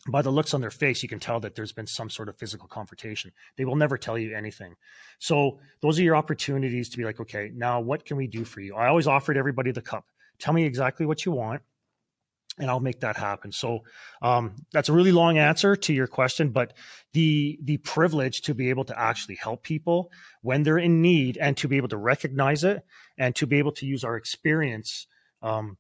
by 0.08 0.22
the 0.22 0.32
looks 0.32 0.54
on 0.54 0.62
their 0.62 0.72
face, 0.72 1.02
you 1.02 1.10
can 1.10 1.20
tell 1.20 1.40
that 1.42 1.56
there's 1.56 1.72
been 1.72 1.88
some 1.88 2.10
sort 2.10 2.30
of 2.30 2.38
physical 2.38 2.68
confrontation. 2.68 3.32
They 3.58 3.66
will 3.66 3.76
never 3.76 3.98
tell 3.98 4.18
you 4.18 4.36
anything. 4.36 4.76
So 5.20 5.60
those 5.82 6.00
are 6.00 6.04
your 6.04 6.16
opportunities 6.16 6.90
to 6.90 6.98
be 6.98 7.06
like, 7.06 7.20
okay, 7.22 7.52
now 7.54 7.80
what 7.80 8.06
can 8.06 8.18
we 8.18 8.28
do 8.28 8.44
for 8.44 8.60
you? 8.60 8.76
I 8.76 8.88
always 8.88 9.08
offered 9.08 9.38
everybody 9.38 9.72
the 9.72 9.82
cup. 9.82 10.06
Tell 10.40 10.54
me 10.54 10.66
exactly 10.66 11.06
what 11.06 11.26
you 11.26 11.32
want 11.32 11.62
and 12.60 12.70
I'll 12.70 12.80
make 12.80 13.00
that 13.00 13.18
happen. 13.18 13.52
So 13.52 13.84
um, 14.22 14.56
that's 14.72 14.90
a 14.90 14.94
really 14.94 15.12
long 15.12 15.38
answer 15.38 15.76
to 15.76 15.94
your 15.94 16.08
question, 16.08 16.50
but 16.50 16.74
the 17.14 17.60
the 17.64 17.78
privilege 17.78 18.42
to 18.44 18.54
be 18.54 18.70
able 18.70 18.86
to 18.86 19.00
actually 19.00 19.36
help 19.36 19.64
people 19.64 20.12
when 20.42 20.64
they're 20.64 20.78
in 20.78 21.02
need 21.02 21.38
and 21.38 21.58
to 21.58 21.68
be 21.68 21.78
able 21.78 21.88
to 21.90 21.98
recognize 21.98 22.64
it 22.64 22.86
and 23.18 23.36
to 23.36 23.48
be 23.48 23.58
able 23.58 23.72
to 23.74 23.86
use 23.86 24.04
our 24.04 24.16
experience 24.16 25.08
um, 25.44 25.78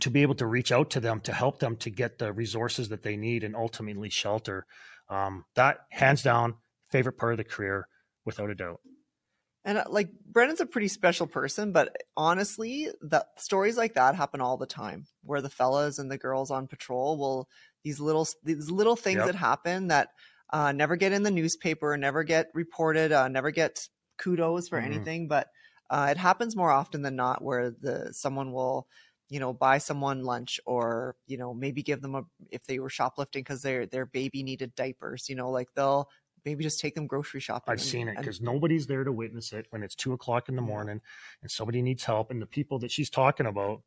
to 0.00 0.10
be 0.10 0.22
able 0.22 0.34
to 0.34 0.46
reach 0.46 0.72
out 0.72 0.90
to 0.90 1.00
them 1.00 1.20
to 1.20 1.32
help 1.32 1.60
them 1.60 1.76
to 1.76 1.90
get 1.90 2.18
the 2.18 2.32
resources 2.32 2.88
that 2.88 3.02
they 3.02 3.16
need 3.16 3.44
and 3.44 3.54
ultimately 3.54 4.10
shelter. 4.10 4.66
Um, 5.08 5.44
that 5.54 5.78
hands 5.90 6.22
down 6.22 6.54
favorite 6.90 7.18
part 7.18 7.32
of 7.32 7.38
the 7.38 7.44
career 7.44 7.86
without 8.24 8.50
a 8.50 8.54
doubt. 8.54 8.80
And 9.64 9.78
uh, 9.78 9.84
like 9.88 10.08
Brennan's 10.26 10.60
a 10.60 10.66
pretty 10.66 10.88
special 10.88 11.26
person, 11.26 11.72
but 11.72 11.94
honestly, 12.16 12.88
that 13.02 13.26
stories 13.36 13.76
like 13.76 13.94
that 13.94 14.16
happen 14.16 14.40
all 14.40 14.56
the 14.56 14.66
time 14.66 15.06
where 15.22 15.40
the 15.40 15.50
fellas 15.50 15.98
and 15.98 16.10
the 16.10 16.18
girls 16.18 16.50
on 16.50 16.66
patrol 16.66 17.16
will 17.18 17.48
these 17.84 18.00
little 18.00 18.26
these 18.42 18.70
little 18.70 18.96
things 18.96 19.18
yep. 19.18 19.26
that 19.26 19.34
happen 19.34 19.88
that 19.88 20.08
uh, 20.52 20.72
never 20.72 20.96
get 20.96 21.12
in 21.12 21.22
the 21.22 21.30
newspaper, 21.30 21.96
never 21.96 22.24
get 22.24 22.48
reported, 22.54 23.12
uh, 23.12 23.28
never 23.28 23.50
get 23.50 23.86
kudos 24.18 24.68
for 24.68 24.78
mm-hmm. 24.78 24.92
anything, 24.92 25.28
but 25.28 25.48
uh, 25.92 26.08
it 26.10 26.16
happens 26.16 26.56
more 26.56 26.72
often 26.72 27.02
than 27.02 27.14
not 27.14 27.42
where 27.42 27.70
the 27.70 28.12
someone 28.12 28.52
will 28.52 28.88
you 29.28 29.38
know 29.38 29.52
buy 29.52 29.78
someone 29.78 30.24
lunch 30.24 30.58
or 30.66 31.14
you 31.26 31.36
know 31.36 31.54
maybe 31.54 31.82
give 31.82 32.02
them 32.02 32.14
a 32.14 32.22
if 32.50 32.64
they 32.64 32.78
were 32.78 32.90
shoplifting 32.90 33.42
because 33.42 33.62
their 33.62 33.86
their 33.86 34.06
baby 34.06 34.42
needed 34.42 34.74
diapers 34.74 35.28
you 35.28 35.36
know 35.36 35.50
like 35.50 35.68
they'll 35.76 36.08
maybe 36.44 36.64
just 36.64 36.80
take 36.80 36.94
them 36.94 37.06
grocery 37.06 37.40
shopping. 37.40 37.70
I've 37.72 37.78
and, 37.78 37.80
seen 37.80 38.08
it 38.08 38.16
because 38.16 38.40
nobody's 38.40 38.86
there 38.86 39.04
to 39.04 39.12
witness 39.12 39.52
it 39.52 39.66
when 39.70 39.82
it's 39.82 39.94
two 39.94 40.12
o'clock 40.12 40.48
in 40.48 40.56
the 40.56 40.62
morning 40.62 41.00
and 41.40 41.50
somebody 41.50 41.82
needs 41.82 42.04
help. 42.04 42.30
And 42.30 42.40
the 42.40 42.46
people 42.46 42.78
that 42.80 42.90
she's 42.90 43.10
talking 43.10 43.46
about, 43.46 43.82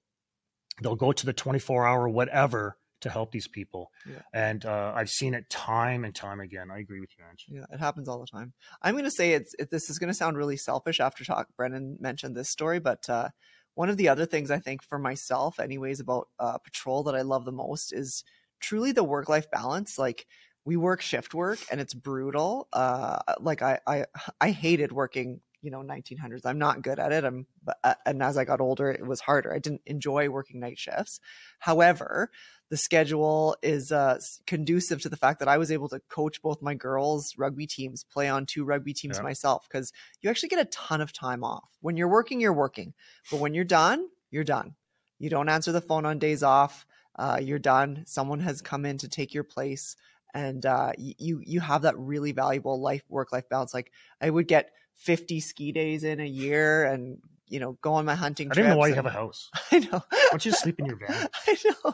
they'll 0.82 0.96
go 0.96 1.12
to 1.12 1.26
the 1.26 1.34
24 1.34 1.86
hour 1.86 2.08
whatever 2.08 2.78
to 3.06 3.12
help 3.12 3.32
these 3.32 3.48
people. 3.48 3.92
Yeah. 4.10 4.22
And 4.34 4.66
uh, 4.66 4.92
I've 4.96 5.12
seen 5.12 5.36
it 5.36 5.48
time 5.50 6.04
and 6.04 6.14
time 6.14 6.40
again. 6.40 6.72
I 6.72 6.80
agree 6.80 7.00
with 7.00 7.12
you, 7.18 7.24
Ange. 7.30 7.46
Yeah, 7.48 7.66
it 7.72 7.80
happens 7.80 8.10
all 8.10 8.20
the 8.20 8.26
time. 8.26 8.52
I'm 8.82 8.96
going 8.96 9.06
to 9.06 9.12
say 9.12 9.34
it's 9.34 9.54
it, 9.60 9.70
this 9.70 9.92
is 9.92 10.00
going 10.00 10.10
to 10.10 10.14
sound 10.14 10.38
really 10.38 10.58
selfish 10.58 11.00
after 11.00 11.24
talk. 11.24 11.48
Brennan 11.56 11.98
mentioned 12.00 12.36
this 12.36 12.50
story, 12.50 12.80
but 12.80 13.08
uh, 13.08 13.30
one 13.76 13.90
of 13.90 13.98
the 13.98 14.10
other 14.10 14.26
things 14.26 14.50
I 14.50 14.58
think 14.58 14.82
for 14.84 14.98
myself, 14.98 15.60
anyways, 15.60 16.00
about 16.00 16.30
uh, 16.40 16.58
patrol 16.58 17.04
that 17.04 17.16
I 17.16 17.22
love 17.22 17.46
the 17.46 17.52
most 17.52 17.94
is 17.94 18.24
truly 18.60 18.92
the 18.92 19.04
work 19.04 19.30
life 19.30 19.52
balance. 19.52 20.00
Like 20.00 20.26
we 20.66 20.76
work 20.76 21.02
shift 21.02 21.36
work 21.36 21.60
and 21.70 21.80
it's 21.80 21.94
brutal. 21.94 22.68
Uh, 22.74 23.20
like 23.40 23.62
I, 23.62 23.80
I, 23.86 24.06
I 24.42 24.50
hated 24.50 24.92
working, 24.92 25.42
you 25.66 25.72
know, 25.72 25.80
1900s. 25.80 26.46
I'm 26.46 26.60
not 26.60 26.84
good 26.84 27.00
at 27.00 27.12
it. 27.12 27.24
I'm, 27.24 27.48
uh, 27.84 27.96
and 28.06 28.22
as 28.22 28.38
I 28.38 28.46
got 28.46 28.62
older, 28.62 28.92
it 28.92 29.06
was 29.06 29.20
harder. 29.20 29.52
I 29.52 29.58
didn't 29.58 29.82
enjoy 29.88 30.30
working 30.30 30.60
night 30.60 30.78
shifts. 30.78 31.20
However, 31.58 32.30
the 32.70 32.78
schedule 32.78 33.58
is 33.64 33.92
uh, 33.92 34.20
conducive 34.46 35.02
to 35.02 35.10
the 35.10 35.18
fact 35.18 35.40
that 35.40 35.48
I 35.48 35.58
was 35.58 35.72
able 35.72 35.90
to 35.90 36.00
coach 36.08 36.40
both 36.44 36.62
my 36.62 36.76
girls' 36.76 37.34
rugby 37.36 37.66
teams, 37.66 38.04
play 38.04 38.30
on 38.30 38.46
two 38.46 38.64
rugby 38.64 38.94
teams 38.94 39.18
yeah. 39.18 39.24
myself, 39.24 39.68
because 39.68 39.92
you 40.22 40.30
actually 40.30 40.50
get 40.50 40.62
a 40.62 40.66
ton 40.66 41.02
of 41.02 41.12
time 41.12 41.44
off. 41.44 41.68
When 41.82 41.98
you're 41.98 42.08
working, 42.08 42.40
you're 42.40 42.54
working, 42.54 42.94
but 43.32 43.40
when 43.40 43.56
you're 43.56 43.66
done, 43.66 44.08
you're 44.30 44.44
done. 44.44 44.76
You 45.18 45.32
don't 45.32 45.50
answer 45.50 45.72
the 45.72 45.82
phone 45.82 46.06
on 46.06 46.20
days 46.20 46.44
off. 46.44 46.86
Uh, 47.18 47.40
you're 47.42 47.58
done. 47.58 48.04
Someone 48.06 48.42
has 48.42 48.62
come 48.62 48.86
in 48.86 49.00
to 49.00 49.08
take 49.08 49.34
your 49.34 49.46
place 49.46 49.96
and 50.36 50.66
uh, 50.66 50.92
you 50.98 51.42
you 51.44 51.62
have 51.62 51.84
that 51.84 51.98
really 51.98 52.34
valuable 52.34 52.80
life 52.80 53.04
work 53.08 53.32
life 53.32 53.48
balance. 53.50 53.74
Like 53.74 53.92
I 54.20 54.30
would 54.30 54.48
get 54.48 54.70
50 54.98 55.40
ski 55.40 55.72
days 55.72 56.04
in 56.04 56.20
a 56.20 56.26
year, 56.26 56.86
and 56.86 57.20
you 57.48 57.60
know 57.60 57.78
go 57.82 57.94
on 57.94 58.06
my 58.06 58.16
hunting. 58.16 58.48
Trip 58.48 58.58
I 58.58 58.62
didn't 58.62 58.72
know 58.72 58.80
why 58.80 58.88
and, 58.88 58.96
you 58.96 58.96
have 58.96 59.06
a 59.06 59.10
house. 59.10 59.50
I 59.72 59.80
know. 59.80 60.04
Why 60.10 60.28
don't 60.32 60.46
you 60.46 60.52
sleep 60.52 60.80
in 60.80 60.86
your 60.86 60.98
van? 60.98 61.28
I 61.48 61.58
know. 61.66 61.94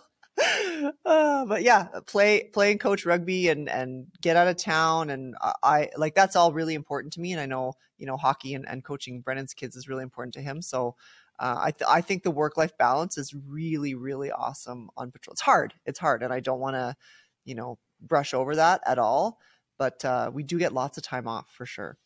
Uh, 1.06 1.46
but 1.46 1.62
yeah, 1.62 1.88
play 2.08 2.50
play 2.54 2.72
and 2.72 2.80
coach 2.80 3.06
rugby 3.06 3.50
and 3.50 3.70
and 3.70 4.08
get 4.22 4.38
out 4.38 4.48
of 4.48 4.58
town 4.58 5.10
and 5.10 5.36
I 5.62 5.90
like 5.98 6.16
that's 6.16 6.36
all 6.36 6.54
really 6.54 6.74
important 6.74 7.14
to 7.14 7.22
me. 7.22 7.32
And 7.32 7.42
I 7.42 7.46
know 7.46 7.74
you 7.98 8.06
know 8.06 8.18
hockey 8.18 8.54
and, 8.54 8.68
and 8.68 8.84
coaching 8.84 9.22
Brennan's 9.22 9.54
kids 9.54 9.76
is 9.76 9.88
really 9.88 10.04
important 10.04 10.34
to 10.36 10.42
him. 10.42 10.62
So 10.62 10.96
uh, 11.40 11.58
I 11.60 11.72
th- 11.72 11.88
I 11.90 12.02
think 12.02 12.24
the 12.24 12.32
work 12.32 12.58
life 12.58 12.78
balance 12.78 13.18
is 13.18 13.34
really 13.34 13.94
really 13.94 14.32
awesome 14.32 14.90
on 14.96 15.12
patrol. 15.12 15.34
It's 15.34 15.42
hard. 15.42 15.74
It's 15.86 16.00
hard, 16.00 16.24
and 16.24 16.34
I 16.34 16.40
don't 16.40 16.60
want 16.60 16.76
to 16.76 16.96
you 17.46 17.56
know 17.56 17.78
brush 18.00 18.34
over 18.34 18.56
that 18.56 18.82
at 18.86 19.00
all. 19.00 19.40
But 19.78 20.04
uh, 20.06 20.32
we 20.34 20.44
do 20.44 20.60
get 20.60 20.74
lots 20.74 20.98
of 20.98 21.04
time 21.04 21.28
off 21.28 21.50
for 21.52 21.66
sure. 21.66 21.98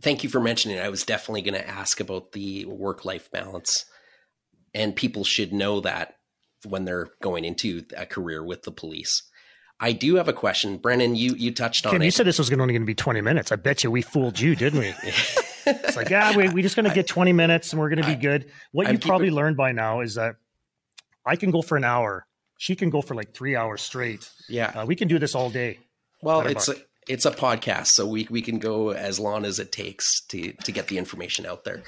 Thank 0.00 0.22
you 0.22 0.30
for 0.30 0.40
mentioning. 0.40 0.78
It. 0.78 0.84
I 0.84 0.88
was 0.88 1.04
definitely 1.04 1.42
going 1.42 1.54
to 1.54 1.68
ask 1.68 2.00
about 2.00 2.32
the 2.32 2.64
work 2.66 3.04
life 3.04 3.30
balance, 3.30 3.84
and 4.74 4.94
people 4.94 5.24
should 5.24 5.52
know 5.52 5.80
that 5.80 6.14
when 6.66 6.84
they're 6.84 7.08
going 7.22 7.44
into 7.44 7.84
a 7.96 8.06
career 8.06 8.44
with 8.44 8.62
the 8.62 8.70
police. 8.70 9.22
I 9.80 9.92
do 9.92 10.16
have 10.16 10.28
a 10.28 10.32
question, 10.32 10.76
Brennan. 10.78 11.14
You 11.14 11.34
you 11.34 11.52
touched 11.52 11.86
on 11.86 11.92
Kim, 11.92 12.02
it. 12.02 12.06
You 12.06 12.10
said 12.10 12.26
this 12.26 12.38
was 12.38 12.50
only 12.52 12.72
going 12.72 12.82
to 12.82 12.86
be 12.86 12.94
twenty 12.94 13.20
minutes. 13.20 13.52
I 13.52 13.56
bet 13.56 13.84
you 13.84 13.90
we 13.90 14.02
fooled 14.02 14.38
you, 14.38 14.56
didn't 14.56 14.80
we? 14.80 14.92
it's 15.66 15.96
like, 15.96 16.10
yeah, 16.10 16.36
we 16.36 16.48
we're 16.48 16.62
just 16.62 16.76
going 16.76 16.88
to 16.88 16.94
get 16.94 17.06
twenty 17.06 17.32
minutes 17.32 17.72
and 17.72 17.80
we're 17.80 17.88
going 17.88 18.02
to 18.02 18.08
be 18.08 18.16
good. 18.16 18.50
What 18.72 18.90
you 18.90 18.98
probably 18.98 19.30
learned 19.30 19.56
by 19.56 19.72
now 19.72 20.00
is 20.00 20.14
that 20.14 20.36
I 21.24 21.36
can 21.36 21.50
go 21.50 21.62
for 21.62 21.76
an 21.76 21.84
hour 21.84 22.26
she 22.58 22.74
can 22.74 22.90
go 22.90 23.00
for 23.00 23.14
like 23.14 23.32
three 23.32 23.56
hours 23.56 23.80
straight. 23.80 24.28
Yeah, 24.48 24.66
uh, 24.74 24.84
we 24.84 24.96
can 24.96 25.08
do 25.08 25.18
this 25.18 25.34
all 25.34 25.48
day. 25.48 25.78
Well, 26.20 26.46
it's 26.46 26.68
it's 27.08 27.24
a 27.24 27.30
podcast, 27.30 27.88
so 27.88 28.06
we 28.06 28.26
we 28.30 28.42
can 28.42 28.58
go 28.58 28.90
as 28.90 29.18
long 29.18 29.44
as 29.44 29.58
it 29.58 29.72
takes 29.72 30.20
to 30.26 30.52
to 30.52 30.72
get 30.72 30.88
the 30.88 30.98
information 30.98 31.46
out 31.46 31.64
there. 31.64 31.82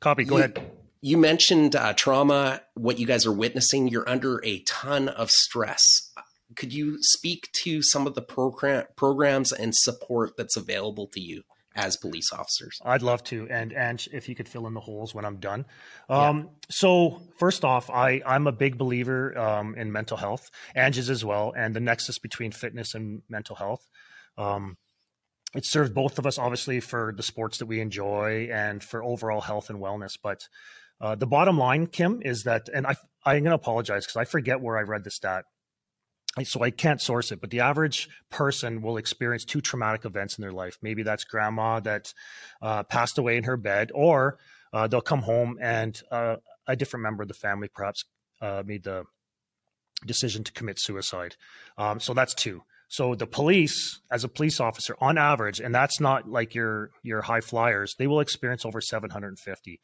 Copy. 0.00 0.24
Go 0.24 0.36
you, 0.36 0.42
ahead. 0.42 0.70
You 1.00 1.16
mentioned 1.18 1.76
uh, 1.76 1.92
trauma. 1.94 2.62
What 2.74 2.98
you 2.98 3.06
guys 3.06 3.26
are 3.26 3.32
witnessing, 3.32 3.88
you're 3.88 4.08
under 4.08 4.44
a 4.44 4.60
ton 4.60 5.08
of 5.08 5.30
stress. 5.30 6.12
Could 6.54 6.72
you 6.72 6.98
speak 7.00 7.48
to 7.64 7.82
some 7.82 8.06
of 8.06 8.14
the 8.14 8.22
program 8.22 8.84
programs 8.96 9.52
and 9.52 9.74
support 9.74 10.36
that's 10.36 10.56
available 10.56 11.06
to 11.08 11.20
you? 11.20 11.42
as 11.76 11.96
police 11.96 12.32
officers? 12.32 12.80
I'd 12.84 13.02
love 13.02 13.22
to. 13.24 13.46
And 13.50 13.72
and 13.72 14.04
if 14.12 14.28
you 14.28 14.34
could 14.34 14.48
fill 14.48 14.66
in 14.66 14.74
the 14.74 14.80
holes 14.80 15.14
when 15.14 15.24
I'm 15.24 15.36
done. 15.36 15.66
Um, 16.08 16.38
yeah. 16.38 16.44
So 16.70 17.22
first 17.38 17.64
off, 17.64 17.90
I 17.90 18.22
I'm 18.26 18.46
a 18.46 18.52
big 18.52 18.78
believer 18.78 19.36
um, 19.38 19.74
in 19.76 19.92
mental 19.92 20.16
health, 20.16 20.50
Ange's 20.74 21.10
as 21.10 21.24
well, 21.24 21.52
and 21.56 21.76
the 21.76 21.80
nexus 21.80 22.18
between 22.18 22.50
fitness 22.50 22.94
and 22.94 23.22
mental 23.28 23.54
health. 23.54 23.86
Um, 24.38 24.76
it 25.54 25.64
served 25.64 25.94
both 25.94 26.18
of 26.18 26.26
us 26.26 26.38
obviously 26.38 26.80
for 26.80 27.14
the 27.16 27.22
sports 27.22 27.58
that 27.58 27.66
we 27.66 27.80
enjoy 27.80 28.48
and 28.52 28.82
for 28.82 29.02
overall 29.02 29.40
health 29.40 29.70
and 29.70 29.80
wellness. 29.80 30.18
But 30.22 30.48
uh, 31.00 31.14
the 31.14 31.26
bottom 31.26 31.58
line, 31.58 31.86
Kim, 31.86 32.20
is 32.22 32.44
that, 32.44 32.68
and 32.72 32.86
I 32.86 32.96
I'm 33.24 33.42
going 33.42 33.50
to 33.50 33.54
apologize 33.54 34.06
because 34.06 34.16
I 34.16 34.24
forget 34.24 34.60
where 34.60 34.78
I 34.78 34.82
read 34.82 35.02
the 35.02 35.10
stat 35.10 35.44
so 36.44 36.62
I 36.62 36.70
can't 36.70 37.00
source 37.00 37.32
it, 37.32 37.40
but 37.40 37.50
the 37.50 37.60
average 37.60 38.08
person 38.30 38.82
will 38.82 38.98
experience 38.98 39.44
two 39.44 39.60
traumatic 39.60 40.04
events 40.04 40.36
in 40.36 40.42
their 40.42 40.52
life. 40.52 40.78
Maybe 40.82 41.02
that's 41.02 41.24
grandma 41.24 41.80
that 41.80 42.12
uh, 42.60 42.82
passed 42.82 43.18
away 43.18 43.36
in 43.36 43.44
her 43.44 43.56
bed, 43.56 43.90
or 43.94 44.38
uh, 44.72 44.86
they'll 44.86 45.00
come 45.00 45.22
home 45.22 45.58
and 45.60 46.00
uh, 46.10 46.36
a 46.66 46.76
different 46.76 47.02
member 47.04 47.22
of 47.22 47.28
the 47.28 47.34
family 47.34 47.68
perhaps 47.68 48.04
uh, 48.42 48.62
made 48.66 48.84
the 48.84 49.04
decision 50.04 50.44
to 50.44 50.52
commit 50.52 50.78
suicide. 50.78 51.36
Um, 51.78 52.00
so 52.00 52.12
that's 52.12 52.34
two. 52.34 52.62
So 52.88 53.14
the 53.14 53.26
police, 53.26 54.00
as 54.10 54.24
a 54.24 54.28
police 54.28 54.60
officer, 54.60 54.96
on 55.00 55.18
average, 55.18 55.60
and 55.60 55.74
that's 55.74 56.00
not 56.00 56.28
like 56.28 56.54
your 56.54 56.90
your 57.02 57.22
high 57.22 57.40
flyers, 57.40 57.94
they 57.98 58.06
will 58.06 58.20
experience 58.20 58.64
over 58.64 58.80
750 58.80 59.80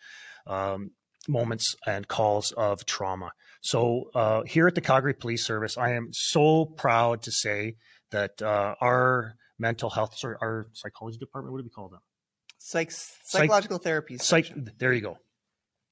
um, 0.47 0.91
moments 1.29 1.75
and 1.87 2.07
calls 2.07 2.53
of 2.53 2.85
trauma. 2.87 3.33
So 3.61 4.11
uh, 4.15 4.43
here 4.43 4.67
at 4.67 4.75
the 4.75 4.81
Calgary 4.81 5.15
Police 5.15 5.45
Service, 5.45 5.77
I 5.77 5.93
am 5.93 6.11
so 6.13 6.65
proud 6.65 7.23
to 7.23 7.33
say 7.33 7.77
that 8.11 8.41
uh, 8.43 8.75
our 8.81 9.37
mental 9.59 9.91
health, 9.91 10.19
sorry, 10.19 10.37
our 10.41 10.67
psychology 10.73 11.19
department, 11.19 11.53
what 11.53 11.59
do 11.59 11.65
we 11.65 11.71
call 11.71 11.89
them? 11.89 12.01
Psych, 12.59 12.91
psychological 12.91 13.79
Psych, 13.79 13.85
therapy. 13.85 14.19
Psych, 14.19 14.53
there 14.79 14.93
you 14.93 15.01
go. 15.01 15.19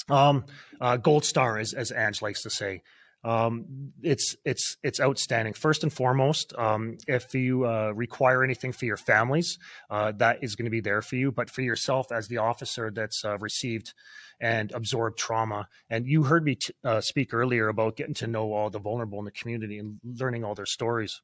Um, 0.09 0.45
uh, 0.81 0.97
gold 0.97 1.25
star, 1.25 1.59
as, 1.59 1.73
as 1.73 1.93
Ange 1.93 2.23
likes 2.23 2.43
to 2.43 2.51
say. 2.51 2.83
Um, 3.23 3.93
it's 4.03 4.35
it's 4.45 4.77
it's 4.83 5.01
outstanding. 5.01 5.53
First 5.53 5.83
and 5.83 5.93
foremost, 5.93 6.55
um, 6.57 6.97
if 7.07 7.35
you 7.35 7.67
uh, 7.67 7.93
require 7.95 8.43
anything 8.43 8.73
for 8.73 8.87
your 8.87 8.97
families, 8.97 9.59
uh, 9.91 10.13
that 10.17 10.43
is 10.43 10.57
going 10.57 10.65
to 10.65 10.71
be 10.71 10.81
there 10.81 11.03
for 11.03 11.17
you. 11.17 11.31
But 11.31 11.51
for 11.51 11.63
yourself, 11.63 12.11
as 12.13 12.29
the 12.29 12.39
officer 12.39 12.91
that's 12.91 13.25
uh, 13.25 13.37
received 13.39 13.93
and 14.41 14.73
absorbed 14.73 15.19
trauma. 15.19 15.69
And 15.91 16.07
you 16.07 16.25
heard 16.25 16.45
me 16.45 16.55
t- 16.55 16.73
uh, 16.83 17.01
speak 17.03 17.35
earlier 17.35 17.69
about 17.69 17.97
getting 17.97 18.15
to 18.15 18.27
know 18.27 18.53
all 18.53 18.71
the 18.71 18.79
vulnerable 18.79 19.19
in 19.19 19.27
the 19.27 19.31
community 19.31 19.79
and 19.79 20.01
learning 20.03 20.45
all 20.45 20.55
their 20.55 20.67
stories. 20.67 21.21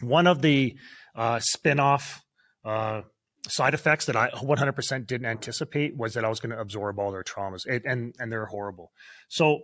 One 0.00 0.26
of 0.26 0.40
the 0.40 0.76
uh, 1.14 1.40
spin 1.40 1.80
off 1.80 2.24
uh, 2.64 3.02
side 3.48 3.74
effects 3.74 4.06
that 4.06 4.16
I 4.16 4.30
100% 4.30 5.06
didn't 5.06 5.26
anticipate 5.26 5.96
was 5.96 6.14
that 6.14 6.24
I 6.24 6.28
was 6.28 6.40
going 6.40 6.54
to 6.54 6.60
absorb 6.60 6.98
all 6.98 7.10
their 7.10 7.24
traumas, 7.24 7.66
it, 7.66 7.82
and 7.84 8.14
and 8.18 8.30
they're 8.30 8.46
horrible. 8.46 8.92
So 9.28 9.62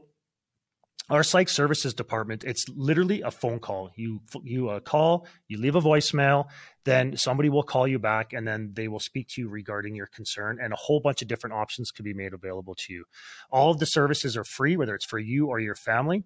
our 1.09 1.22
psych 1.22 1.48
services 1.48 1.94
department 1.94 2.44
it's 2.44 2.68
literally 2.68 3.22
a 3.22 3.30
phone 3.30 3.59
call 3.59 3.90
you 3.96 4.20
you 4.42 4.68
uh, 4.68 4.80
call 4.80 5.26
you 5.48 5.59
leave 5.59 5.76
a 5.76 5.80
voicemail 5.80 6.46
then 6.84 7.16
somebody 7.16 7.48
will 7.48 7.62
call 7.62 7.86
you 7.86 7.98
back 7.98 8.32
and 8.32 8.46
then 8.46 8.70
they 8.74 8.88
will 8.88 9.00
speak 9.00 9.28
to 9.28 9.40
you 9.40 9.48
regarding 9.48 9.94
your 9.94 10.07
concern 10.07 10.59
and 10.61 10.72
a 10.72 10.76
whole 10.76 11.00
bunch 11.00 11.22
of 11.22 11.28
different 11.28 11.54
options 11.54 11.90
can 11.90 12.04
be 12.04 12.14
made 12.14 12.32
available 12.32 12.74
to 12.74 12.92
you 12.92 13.04
all 13.50 13.70
of 13.70 13.78
the 13.78 13.86
services 13.86 14.36
are 14.36 14.44
free 14.44 14.76
whether 14.76 14.94
it's 14.94 15.04
for 15.04 15.18
you 15.18 15.46
or 15.46 15.59
your 15.59 15.76
family 15.76 16.24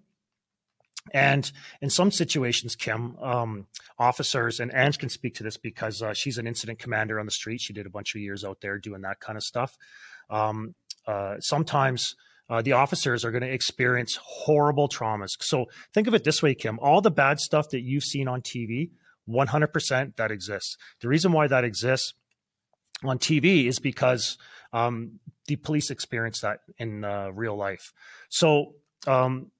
and 1.13 1.51
in 1.81 1.89
some 1.89 2.11
situations, 2.11 2.75
Kim, 2.75 3.17
um, 3.17 3.67
officers, 3.97 4.59
and 4.59 4.71
Ange 4.73 4.99
can 4.99 5.09
speak 5.09 5.35
to 5.35 5.43
this 5.43 5.57
because 5.57 6.01
uh, 6.01 6.13
she's 6.13 6.37
an 6.37 6.45
incident 6.45 6.79
commander 6.79 7.19
on 7.19 7.25
the 7.25 7.31
street. 7.31 7.59
She 7.59 7.73
did 7.73 7.85
a 7.85 7.89
bunch 7.89 8.13
of 8.13 8.21
years 8.21 8.43
out 8.43 8.61
there 8.61 8.77
doing 8.77 9.01
that 9.01 9.19
kind 9.19 9.35
of 9.35 9.43
stuff. 9.43 9.77
Um, 10.29 10.75
uh, 11.07 11.39
sometimes 11.39 12.15
uh, 12.51 12.61
the 12.61 12.73
officers 12.73 13.23
are 13.23 13.31
going 13.31 13.43
to 13.43 13.51
experience 13.51 14.19
horrible 14.21 14.89
traumas. 14.89 15.41
So 15.41 15.67
think 15.93 16.07
of 16.07 16.13
it 16.13 16.25
this 16.25 16.43
way, 16.43 16.53
Kim 16.53 16.77
all 16.79 16.99
the 16.99 17.09
bad 17.09 17.39
stuff 17.39 17.69
that 17.69 17.81
you've 17.81 18.03
seen 18.03 18.27
on 18.27 18.41
TV, 18.41 18.91
100% 19.29 20.15
that 20.17 20.31
exists. 20.31 20.75
The 20.99 21.07
reason 21.07 21.31
why 21.31 21.47
that 21.47 21.63
exists 21.63 22.13
on 23.03 23.19
TV 23.19 23.67
is 23.67 23.79
because 23.79 24.37
um, 24.73 25.21
the 25.47 25.55
police 25.55 25.89
experience 25.89 26.41
that 26.41 26.59
in 26.77 27.05
uh, 27.05 27.29
real 27.33 27.55
life. 27.55 27.93
So 28.27 28.73
um, 29.07 29.51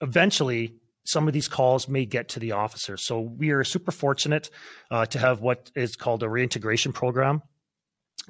eventually, 0.00 0.76
some 1.04 1.28
of 1.28 1.34
these 1.34 1.48
calls 1.48 1.88
may 1.88 2.06
get 2.06 2.30
to 2.30 2.40
the 2.40 2.52
officer. 2.52 2.96
So 2.96 3.20
we 3.20 3.50
are 3.50 3.64
super 3.64 3.92
fortunate 3.92 4.48
uh, 4.90 5.04
to 5.06 5.18
have 5.18 5.42
what 5.42 5.70
is 5.74 5.96
called 5.96 6.22
a 6.22 6.28
reintegration 6.28 6.94
program 6.94 7.42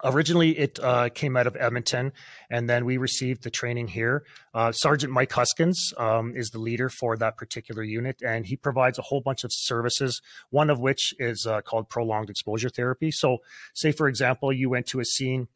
Originally, 0.04 0.58
it 0.58 0.78
uh, 0.82 1.08
came 1.10 1.36
out 1.36 1.46
of 1.46 1.56
Edmonton, 1.56 2.12
and 2.50 2.68
then 2.68 2.84
we 2.84 2.96
received 2.96 3.42
the 3.42 3.50
training 3.50 3.88
here. 3.88 4.24
Uh, 4.54 4.72
Sergeant 4.72 5.12
Mike 5.12 5.32
Huskins 5.32 5.92
um, 5.96 6.34
is 6.34 6.50
the 6.50 6.58
leader 6.58 6.88
for 6.88 7.16
that 7.16 7.36
particular 7.36 7.82
unit, 7.82 8.22
and 8.24 8.46
he 8.46 8.56
provides 8.56 8.98
a 8.98 9.02
whole 9.02 9.20
bunch 9.20 9.44
of 9.44 9.50
services, 9.52 10.20
one 10.50 10.70
of 10.70 10.80
which 10.80 11.14
is 11.18 11.46
uh, 11.46 11.60
called 11.60 11.88
prolonged 11.88 12.30
exposure 12.30 12.68
therapy. 12.68 13.10
So, 13.10 13.38
say, 13.74 13.92
for 13.92 14.08
example, 14.08 14.52
you 14.52 14.70
went 14.70 14.86
to 14.88 15.00
a 15.00 15.04
scene 15.04 15.48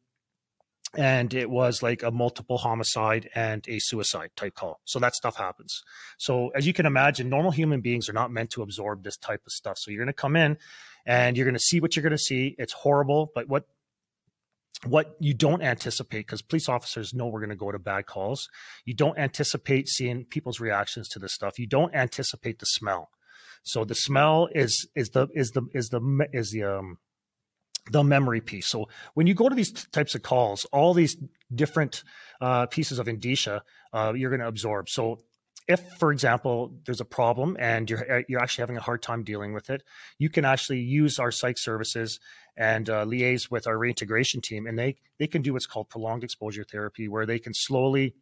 and 0.95 1.34
it 1.34 1.51
was 1.51 1.82
like 1.82 2.03
a 2.03 2.11
multiple 2.11 2.59
homicide 2.59 3.28
and 3.34 3.66
a 3.68 3.78
suicide 3.78 4.30
type 4.37 4.55
call. 4.55 4.80
So 4.84 4.99
that 5.01 5.14
stuff 5.14 5.37
happens. 5.37 5.82
So 6.18 6.51
as 6.51 6.66
you 6.66 6.72
can 6.72 6.87
imagine, 6.87 7.28
normal 7.28 7.51
human 7.51 7.80
beings 7.80 8.09
are 8.09 8.14
not 8.14 8.30
meant 8.30 8.51
to 8.51 8.62
absorb 8.62 9.03
this 9.03 9.16
type 9.16 9.43
of 9.47 9.53
stuff. 9.53 9.78
So 9.78 9.91
you're 9.91 10.03
going 10.03 10.07
to 10.07 10.12
come 10.12 10.37
in 10.37 10.57
and 11.05 11.37
you're 11.37 11.45
going 11.45 11.55
to 11.55 11.61
see 11.61 11.80
what 11.80 11.97
you're 11.97 12.03
going 12.03 12.12
to 12.12 12.18
see. 12.18 12.55
It's 12.59 12.72
horrible, 12.72 13.30
but 13.34 13.49
what 13.49 13.66
what 14.85 15.16
you 15.20 15.35
don't 15.35 15.62
anticipate 15.62 16.27
because 16.27 16.43
police 16.43 16.68
officers 16.68 17.14
know 17.14 17.27
we're 17.27 17.41
going 17.41 17.51
to 17.51 17.57
go 17.57 17.72
to 17.72 17.79
bad 17.79 18.07
calls. 18.07 18.49
You 18.85 18.95
don't 18.95 19.18
anticipate 19.18 19.89
seeing 19.89 20.24
people's 20.24 20.61
reactions 20.61 21.09
to 21.11 21.18
this 21.18 21.33
stuff. 21.33 21.59
You 21.59 21.66
don't 21.66 21.95
anticipate 21.95 22.59
the 22.59 22.66
smell. 22.66 23.11
So 23.62 23.85
the 23.85 23.95
smell 23.95 24.49
is 24.55 24.87
is 24.95 25.11
the 25.11 25.29
is 25.35 25.51
the 25.51 25.62
is 25.74 25.89
the 25.89 26.27
is 26.33 26.51
the 26.51 26.64
um 26.64 26.99
the 27.91 28.03
memory 28.03 28.41
piece. 28.41 28.68
So 28.68 28.89
when 29.14 29.27
you 29.27 29.35
go 29.35 29.49
to 29.49 29.55
these 29.55 29.72
types 29.72 30.14
of 30.14 30.22
calls 30.22 30.64
all 30.66 30.95
these 30.95 31.16
different 31.55 32.03
uh, 32.41 32.66
pieces 32.66 32.99
of 32.99 33.07
indicia 33.07 33.62
uh, 33.93 34.12
you're 34.14 34.31
going 34.31 34.41
to 34.41 34.49
absorb. 34.49 34.89
So 34.89 35.20
if 35.69 35.81
for 35.99 36.12
example 36.12 36.73
there's 36.85 37.01
a 37.01 37.05
problem 37.05 37.57
and 37.59 37.91
you're 37.91 38.25
you're 38.29 38.41
actually 38.41 38.62
having 38.62 38.77
a 38.77 38.81
hard 38.81 39.03
time 39.03 39.25
dealing 39.25 39.53
with 39.53 39.71
it 39.71 39.83
you 40.19 40.29
can 40.29 40.45
actually 40.45 40.81
use 40.81 41.19
our 41.19 41.31
psych 41.31 41.59
services 41.59 42.21
and 42.57 42.89
uh, 42.89 43.05
liaise 43.05 43.51
with 43.51 43.67
our 43.67 43.77
reintegration 43.77 44.41
team 44.41 44.67
and 44.67 44.79
they 44.79 44.97
they 45.19 45.27
can 45.27 45.43
do 45.43 45.53
what's 45.53 45.67
called 45.67 45.89
prolonged 45.89 46.25
exposure 46.25 46.64
therapy 46.64 47.09
where 47.09 47.27
they 47.27 47.39
can 47.39 47.53
slowly 47.55 48.14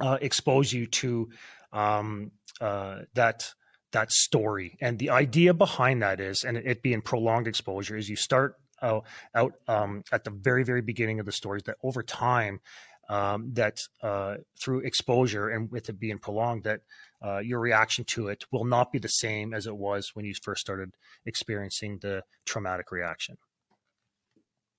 uh, 0.00 0.18
expose 0.20 0.72
you 0.72 0.86
to 0.86 1.28
um, 1.72 2.30
uh, 2.60 3.00
that 3.14 3.52
that 3.92 4.12
story. 4.12 4.76
And 4.80 4.98
the 4.98 5.10
idea 5.10 5.54
behind 5.54 6.02
that 6.02 6.20
is 6.20 6.44
and 6.44 6.56
it 6.56 6.82
being 6.82 7.00
prolonged 7.00 7.48
exposure 7.48 7.96
is 7.96 8.08
you 8.08 8.16
start 8.16 8.56
out, 8.82 9.04
out 9.34 9.54
um, 9.66 10.04
at 10.12 10.24
the 10.24 10.30
very 10.30 10.64
very 10.64 10.82
beginning 10.82 11.20
of 11.20 11.26
the 11.26 11.32
stories 11.32 11.62
that 11.64 11.76
over 11.82 12.02
time 12.02 12.60
um, 13.08 13.52
that 13.54 13.80
uh, 14.02 14.36
through 14.60 14.80
exposure 14.80 15.48
and 15.48 15.70
with 15.70 15.88
it 15.88 15.98
being 15.98 16.18
prolonged, 16.18 16.64
that 16.64 16.80
uh, 17.24 17.38
your 17.38 17.60
reaction 17.60 18.04
to 18.04 18.28
it 18.28 18.44
will 18.52 18.64
not 18.64 18.92
be 18.92 18.98
the 18.98 19.08
same 19.08 19.54
as 19.54 19.66
it 19.66 19.76
was 19.76 20.10
when 20.14 20.24
you 20.24 20.34
first 20.42 20.60
started 20.60 20.90
experiencing 21.26 21.98
the 22.00 22.22
traumatic 22.44 22.92
reaction. 22.92 23.36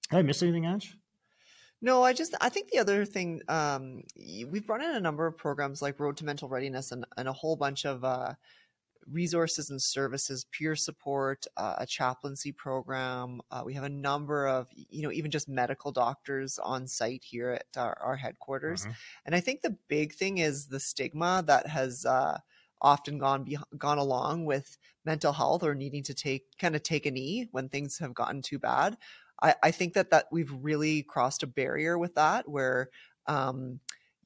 Did 0.09 0.17
I 0.17 0.21
miss 0.21 0.41
anything, 0.41 0.65
Ash? 0.65 0.95
No, 1.81 2.03
I 2.03 2.13
just 2.13 2.35
I 2.41 2.49
think 2.49 2.69
the 2.69 2.79
other 2.79 3.05
thing 3.05 3.41
um, 3.47 4.03
we've 4.17 4.67
brought 4.67 4.83
in 4.83 4.95
a 4.95 4.99
number 4.99 5.25
of 5.25 5.37
programs 5.37 5.81
like 5.81 5.99
Road 5.99 6.17
to 6.17 6.25
Mental 6.25 6.49
Readiness 6.49 6.91
and, 6.91 7.05
and 7.15 7.27
a 7.27 7.33
whole 7.33 7.55
bunch 7.55 7.85
of 7.85 8.03
uh, 8.03 8.33
resources 9.11 9.69
and 9.69 9.81
services, 9.81 10.45
peer 10.51 10.75
support, 10.75 11.45
uh, 11.57 11.75
a 11.77 11.85
chaplaincy 11.85 12.51
program. 12.51 13.41
Uh, 13.51 13.63
we 13.65 13.73
have 13.73 13.83
a 13.83 13.89
number 13.89 14.47
of, 14.47 14.67
you 14.73 15.01
know, 15.01 15.11
even 15.11 15.31
just 15.31 15.49
medical 15.49 15.91
doctors 15.91 16.59
on 16.59 16.87
site 16.87 17.23
here 17.23 17.51
at 17.51 17.65
our, 17.77 17.97
our 18.01 18.15
headquarters. 18.15 18.83
Mm-hmm. 18.83 18.91
And 19.25 19.35
I 19.35 19.39
think 19.39 19.61
the 19.61 19.75
big 19.87 20.13
thing 20.13 20.39
is 20.39 20.67
the 20.67 20.79
stigma 20.79 21.43
that 21.47 21.67
has 21.67 22.05
uh, 22.05 22.37
often 22.81 23.17
gone 23.17 23.43
be- 23.43 23.57
gone 23.77 23.97
along 23.97 24.45
with 24.45 24.77
mental 25.05 25.33
health 25.33 25.63
or 25.63 25.75
needing 25.75 26.03
to 26.03 26.13
take 26.13 26.57
kind 26.57 26.75
of 26.75 26.83
take 26.83 27.05
a 27.05 27.11
knee 27.11 27.47
when 27.51 27.69
things 27.69 27.97
have 27.99 28.13
gotten 28.13 28.41
too 28.41 28.59
bad. 28.59 28.97
I, 29.41 29.55
I 29.63 29.71
think 29.71 29.93
that 29.93 30.11
that 30.11 30.25
we've 30.31 30.51
really 30.51 31.03
crossed 31.03 31.43
a 31.43 31.47
barrier 31.47 31.97
with 31.97 32.15
that 32.15 32.47
where. 32.47 32.89
Um, 33.27 33.79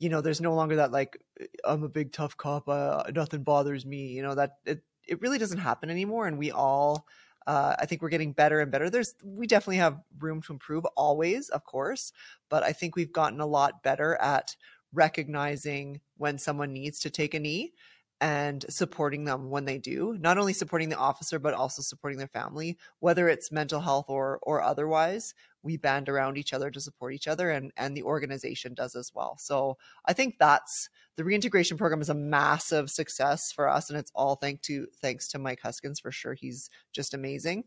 you 0.04 0.10
know, 0.10 0.20
there's 0.20 0.42
no 0.42 0.54
longer 0.54 0.76
that 0.76 0.92
like 0.92 1.18
I'm 1.64 1.84
a 1.84 1.90
big 1.90 2.12
tough 2.12 2.36
cop, 2.36 2.68
uh, 2.68 3.04
nothing 3.16 3.44
bothers 3.44 3.86
me. 3.86 4.08
You 4.08 4.22
know 4.22 4.36
that 4.36 4.58
it 4.66 4.84
it 5.08 5.22
really 5.22 5.38
doesn't 5.38 5.60
happen 5.60 5.90
anymore, 5.90 6.28
and 6.28 6.38
we 6.38 6.52
all. 6.52 7.08
Uh, 7.48 7.76
I 7.78 7.86
think 7.86 8.02
we're 8.02 8.10
getting 8.10 8.34
better 8.34 8.60
and 8.60 8.70
better. 8.70 8.90
There's 8.90 9.16
we 9.24 9.48
definitely 9.48 9.78
have 9.78 10.02
room 10.20 10.42
to 10.42 10.54
improve 10.54 10.86
always, 10.98 11.48
of 11.50 11.64
course, 11.64 12.12
but 12.50 12.64
I 12.64 12.74
think 12.74 12.98
we've 12.98 13.14
gotten 13.14 13.40
a 13.40 13.46
lot 13.46 13.82
better 13.82 14.16
at 14.16 14.58
recognizing 14.92 16.02
when 16.18 16.38
someone 16.38 16.74
needs 16.74 17.00
to 17.02 17.10
take 17.10 17.34
a 17.34 17.40
knee 17.40 17.74
and 18.22 18.66
supporting 18.70 19.26
them 19.26 19.50
when 19.50 19.66
they 19.66 19.78
do 19.78 20.16
not 20.20 20.38
only 20.38 20.54
supporting 20.54 20.88
the 20.88 20.96
officer 20.96 21.40
but 21.40 21.56
also 21.56 21.82
supporting 21.82 22.20
their 22.20 22.28
family 22.28 22.78
whether 23.00 23.28
it's 23.28 23.52
mental 23.52 23.82
health 23.82 24.06
or 24.08 24.40
or 24.44 24.62
otherwise 24.62 25.34
we 25.64 25.78
band 25.78 26.10
around 26.10 26.38
each 26.38 26.54
other 26.54 26.70
to 26.70 26.82
support 26.82 27.14
each 27.14 27.28
other 27.28 27.50
and 27.52 27.72
and 27.78 27.96
the 27.96 28.04
organization 28.04 28.74
does 28.74 28.96
as 28.96 29.12
well. 29.14 29.38
So 29.40 29.78
i 30.06 30.14
think 30.14 30.36
that's 30.40 30.90
the 31.16 31.24
reintegration 31.24 31.78
program 31.78 32.02
is 32.02 32.10
a 32.10 32.14
massive 32.14 32.90
success 32.90 33.52
for 33.52 33.68
us 33.68 33.90
and 33.90 33.98
it's 33.98 34.12
all 34.16 34.36
thank 34.36 34.62
to 34.64 34.88
thanks 35.02 35.28
to 35.30 35.40
mike 35.40 35.62
huskins 35.62 36.00
for 36.00 36.12
sure. 36.12 36.34
He's 36.34 36.70
just 36.92 37.14
amazing. 37.14 37.64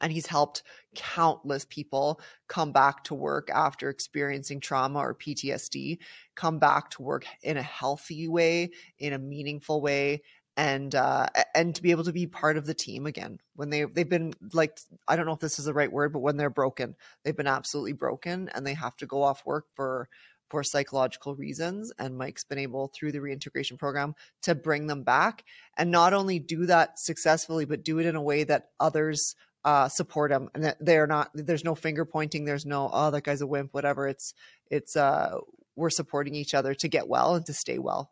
And 0.00 0.10
he's 0.12 0.26
helped 0.26 0.64
countless 0.96 1.64
people 1.64 2.20
come 2.48 2.72
back 2.72 3.04
to 3.04 3.14
work 3.14 3.48
after 3.50 3.88
experiencing 3.88 4.58
trauma 4.58 4.98
or 4.98 5.14
PTSD, 5.14 5.98
come 6.34 6.58
back 6.58 6.90
to 6.90 7.02
work 7.02 7.24
in 7.42 7.56
a 7.58 7.62
healthy 7.62 8.26
way, 8.26 8.70
in 8.98 9.12
a 9.12 9.18
meaningful 9.18 9.80
way, 9.80 10.22
and 10.56 10.94
uh, 10.94 11.26
and 11.54 11.74
to 11.74 11.82
be 11.82 11.90
able 11.90 12.04
to 12.04 12.12
be 12.12 12.26
part 12.26 12.56
of 12.56 12.66
the 12.66 12.74
team 12.74 13.06
again 13.06 13.38
when 13.56 13.70
they 13.70 13.84
they've 13.84 14.08
been 14.08 14.32
like 14.52 14.78
I 15.08 15.16
don't 15.16 15.26
know 15.26 15.32
if 15.32 15.40
this 15.40 15.58
is 15.58 15.64
the 15.64 15.74
right 15.74 15.92
word, 15.92 16.12
but 16.12 16.20
when 16.20 16.36
they're 16.36 16.50
broken, 16.50 16.94
they've 17.22 17.36
been 17.36 17.46
absolutely 17.46 17.92
broken, 17.92 18.48
and 18.54 18.66
they 18.66 18.74
have 18.74 18.96
to 18.98 19.06
go 19.06 19.22
off 19.22 19.44
work 19.44 19.66
for 19.74 20.08
for 20.48 20.62
psychological 20.62 21.34
reasons. 21.34 21.92
And 21.98 22.16
Mike's 22.16 22.44
been 22.44 22.58
able 22.58 22.92
through 22.94 23.12
the 23.12 23.20
reintegration 23.20 23.76
program 23.76 24.14
to 24.42 24.54
bring 24.54 24.86
them 24.86 25.02
back 25.02 25.44
and 25.76 25.90
not 25.90 26.12
only 26.12 26.38
do 26.38 26.66
that 26.66 26.98
successfully, 26.98 27.64
but 27.64 27.82
do 27.82 27.98
it 27.98 28.06
in 28.06 28.14
a 28.14 28.22
way 28.22 28.44
that 28.44 28.68
others 28.78 29.34
uh, 29.64 29.88
support 29.88 30.30
them 30.30 30.50
and 30.54 30.64
that 30.64 30.76
they're 30.78 31.06
not 31.06 31.30
there's 31.34 31.64
no 31.64 31.74
finger 31.74 32.04
pointing 32.04 32.44
there's 32.44 32.66
no 32.66 32.90
oh 32.92 33.10
that 33.10 33.24
guy's 33.24 33.40
a 33.40 33.46
wimp 33.46 33.72
whatever 33.72 34.06
it's 34.06 34.34
it's 34.70 34.94
uh 34.94 35.38
we're 35.74 35.90
supporting 35.90 36.34
each 36.34 36.52
other 36.52 36.74
to 36.74 36.86
get 36.86 37.08
well 37.08 37.34
and 37.34 37.46
to 37.46 37.54
stay 37.54 37.78
well 37.78 38.10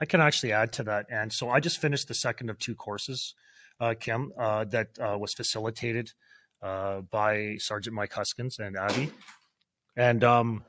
i 0.00 0.04
can 0.04 0.20
actually 0.20 0.52
add 0.52 0.72
to 0.72 0.82
that 0.82 1.06
and 1.10 1.32
so 1.32 1.50
i 1.50 1.60
just 1.60 1.78
finished 1.78 2.08
the 2.08 2.14
second 2.14 2.50
of 2.50 2.58
two 2.58 2.74
courses 2.74 3.34
uh, 3.80 3.94
kim 3.98 4.32
uh, 4.38 4.64
that 4.64 4.88
uh, 4.98 5.16
was 5.18 5.34
facilitated 5.34 6.12
uh, 6.62 7.00
by 7.02 7.56
sergeant 7.58 7.94
mike 7.94 8.12
huskins 8.12 8.58
and 8.58 8.76
abby 8.76 9.10
and 9.96 10.24
um 10.24 10.64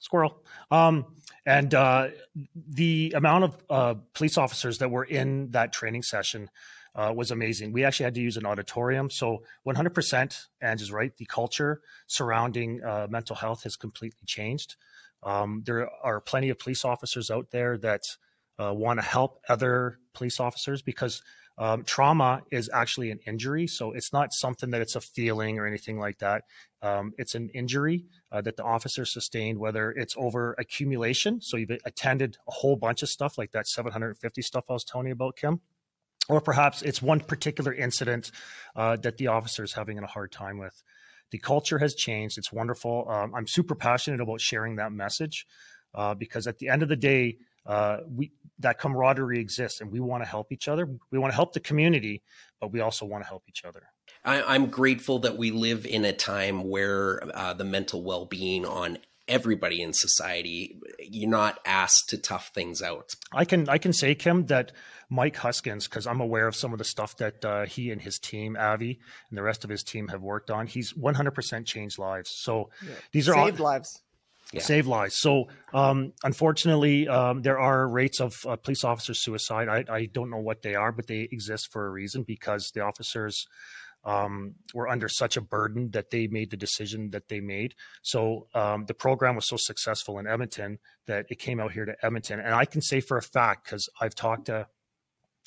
squirrel 0.00 0.44
um 0.70 1.06
and 1.44 1.74
uh, 1.74 2.08
the 2.54 3.12
amount 3.16 3.44
of 3.44 3.56
uh, 3.68 3.94
police 4.14 4.38
officers 4.38 4.78
that 4.78 4.90
were 4.90 5.04
in 5.04 5.50
that 5.50 5.72
training 5.72 6.02
session 6.02 6.48
was 6.94 7.30
amazing. 7.30 7.72
We 7.72 7.84
actually 7.84 8.04
had 8.04 8.14
to 8.14 8.20
use 8.20 8.36
an 8.36 8.46
auditorium. 8.46 9.10
So 9.10 9.42
100%, 9.66 10.46
Ange 10.62 10.82
is 10.82 10.92
right. 10.92 11.16
The 11.16 11.24
culture 11.24 11.80
surrounding 12.06 12.80
mental 13.08 13.34
health 13.34 13.64
has 13.64 13.76
completely 13.76 14.24
changed. 14.26 14.76
Um, 15.22 15.62
there 15.64 15.88
are 16.02 16.20
plenty 16.20 16.50
of 16.50 16.58
police 16.58 16.84
officers 16.84 17.30
out 17.30 17.50
there 17.50 17.78
that 17.78 18.02
uh, 18.58 18.72
want 18.74 18.98
to 19.00 19.06
help 19.06 19.40
other 19.48 19.98
police 20.14 20.40
officers 20.40 20.82
because 20.82 21.22
um, 21.58 21.84
trauma 21.84 22.42
is 22.50 22.70
actually 22.72 23.10
an 23.10 23.20
injury. 23.26 23.66
So 23.66 23.92
it's 23.92 24.12
not 24.12 24.32
something 24.32 24.70
that 24.70 24.80
it's 24.80 24.96
a 24.96 25.00
feeling 25.00 25.58
or 25.58 25.66
anything 25.66 25.98
like 25.98 26.18
that. 26.18 26.44
Um, 26.80 27.12
it's 27.18 27.34
an 27.34 27.50
injury 27.50 28.06
uh, 28.30 28.40
that 28.40 28.56
the 28.56 28.64
officer 28.64 29.04
sustained, 29.04 29.58
whether 29.58 29.90
it's 29.90 30.14
over 30.16 30.54
accumulation. 30.58 31.40
So 31.40 31.56
you've 31.56 31.78
attended 31.84 32.38
a 32.48 32.52
whole 32.52 32.76
bunch 32.76 33.02
of 33.02 33.08
stuff 33.08 33.38
like 33.38 33.52
that 33.52 33.68
750 33.68 34.42
stuff 34.42 34.64
I 34.68 34.72
was 34.72 34.84
telling 34.84 35.08
you 35.08 35.12
about, 35.12 35.36
Kim. 35.36 35.60
Or 36.28 36.40
perhaps 36.40 36.82
it's 36.82 37.02
one 37.02 37.20
particular 37.20 37.74
incident 37.74 38.30
uh, 38.76 38.96
that 38.96 39.18
the 39.18 39.26
officer 39.26 39.64
is 39.64 39.74
having 39.74 39.98
a 39.98 40.06
hard 40.06 40.32
time 40.32 40.58
with. 40.58 40.82
The 41.32 41.38
culture 41.38 41.78
has 41.78 41.94
changed. 41.94 42.38
It's 42.38 42.52
wonderful. 42.52 43.06
Um, 43.08 43.34
I'm 43.34 43.46
super 43.46 43.74
passionate 43.74 44.20
about 44.20 44.40
sharing 44.40 44.76
that 44.76 44.92
message 44.92 45.46
uh, 45.94 46.14
because 46.14 46.46
at 46.46 46.58
the 46.58 46.68
end 46.68 46.82
of 46.82 46.88
the 46.88 46.96
day, 46.96 47.38
uh, 47.66 47.98
we 48.08 48.32
that 48.58 48.78
camaraderie 48.78 49.40
exists, 49.40 49.80
and 49.80 49.90
we 49.90 49.98
want 49.98 50.22
to 50.22 50.28
help 50.28 50.52
each 50.52 50.68
other. 50.68 50.88
We 51.10 51.18
want 51.18 51.32
to 51.32 51.34
help 51.34 51.52
the 51.52 51.60
community, 51.60 52.22
but 52.60 52.72
we 52.72 52.80
also 52.80 53.06
want 53.06 53.24
to 53.24 53.28
help 53.28 53.44
each 53.48 53.64
other. 53.64 53.82
I, 54.24 54.54
am 54.54 54.66
grateful 54.66 55.20
that 55.20 55.36
we 55.36 55.50
live 55.50 55.86
in 55.86 56.04
a 56.04 56.12
time 56.12 56.68
where 56.68 57.22
uh, 57.34 57.54
the 57.54 57.64
mental 57.64 58.02
well 58.02 58.26
being 58.26 58.64
on 58.66 58.98
everybody 59.28 59.80
in 59.80 59.92
society 59.92 60.76
you're 60.98 61.30
not 61.30 61.60
asked 61.64 62.08
to 62.08 62.18
tough 62.18 62.50
things 62.52 62.82
out 62.82 63.14
i 63.32 63.44
can 63.44 63.68
i 63.68 63.78
can 63.78 63.92
say 63.92 64.16
kim 64.16 64.46
that 64.46 64.72
mike 65.12 65.36
huskins 65.36 65.86
because 65.86 66.06
i'm 66.06 66.20
aware 66.20 66.46
of 66.46 66.56
some 66.56 66.72
of 66.72 66.78
the 66.78 66.84
stuff 66.84 67.16
that 67.18 67.44
uh, 67.44 67.66
he 67.66 67.90
and 67.90 68.00
his 68.00 68.18
team 68.18 68.56
avi 68.58 68.98
and 69.28 69.38
the 69.38 69.42
rest 69.42 69.62
of 69.64 69.70
his 69.70 69.82
team 69.82 70.08
have 70.08 70.22
worked 70.22 70.50
on 70.50 70.66
he's 70.66 70.94
100% 70.94 71.66
changed 71.66 71.98
lives 71.98 72.30
so 72.30 72.70
yeah. 72.82 72.94
these 73.12 73.28
are 73.28 73.34
saved 73.34 73.60
all, 73.60 73.66
lives 73.66 74.02
yeah. 74.52 74.60
save 74.60 74.86
lives. 74.86 75.16
So, 75.18 75.48
um, 75.72 76.12
unfortunately, 76.22 77.08
um, 77.08 77.42
there 77.42 77.58
are 77.58 77.88
rates 77.88 78.20
of 78.20 78.34
uh, 78.46 78.56
police 78.56 78.84
officer 78.84 79.14
suicide. 79.14 79.68
I, 79.68 79.84
I, 79.92 80.06
don't 80.06 80.30
know 80.30 80.38
what 80.38 80.62
they 80.62 80.74
are, 80.74 80.92
but 80.92 81.06
they 81.06 81.28
exist 81.32 81.72
for 81.72 81.86
a 81.86 81.90
reason 81.90 82.22
because 82.22 82.70
the 82.74 82.82
officers 82.82 83.46
um, 84.04 84.54
were 84.74 84.88
under 84.88 85.08
such 85.08 85.36
a 85.36 85.40
burden 85.40 85.90
that 85.92 86.10
they 86.10 86.26
made 86.26 86.50
the 86.50 86.56
decision 86.56 87.10
that 87.10 87.28
they 87.28 87.40
made. 87.40 87.74
So, 88.02 88.48
um, 88.54 88.84
the 88.86 88.94
program 88.94 89.36
was 89.36 89.48
so 89.48 89.56
successful 89.56 90.18
in 90.18 90.26
Edmonton 90.26 90.78
that 91.06 91.26
it 91.30 91.38
came 91.38 91.60
out 91.60 91.72
here 91.72 91.86
to 91.86 91.96
Edmonton. 92.02 92.40
And 92.40 92.54
I 92.54 92.64
can 92.64 92.82
say 92.82 93.00
for 93.00 93.16
a 93.16 93.22
fact, 93.22 93.64
because 93.64 93.88
I've 94.00 94.14
talked 94.14 94.46
to 94.46 94.66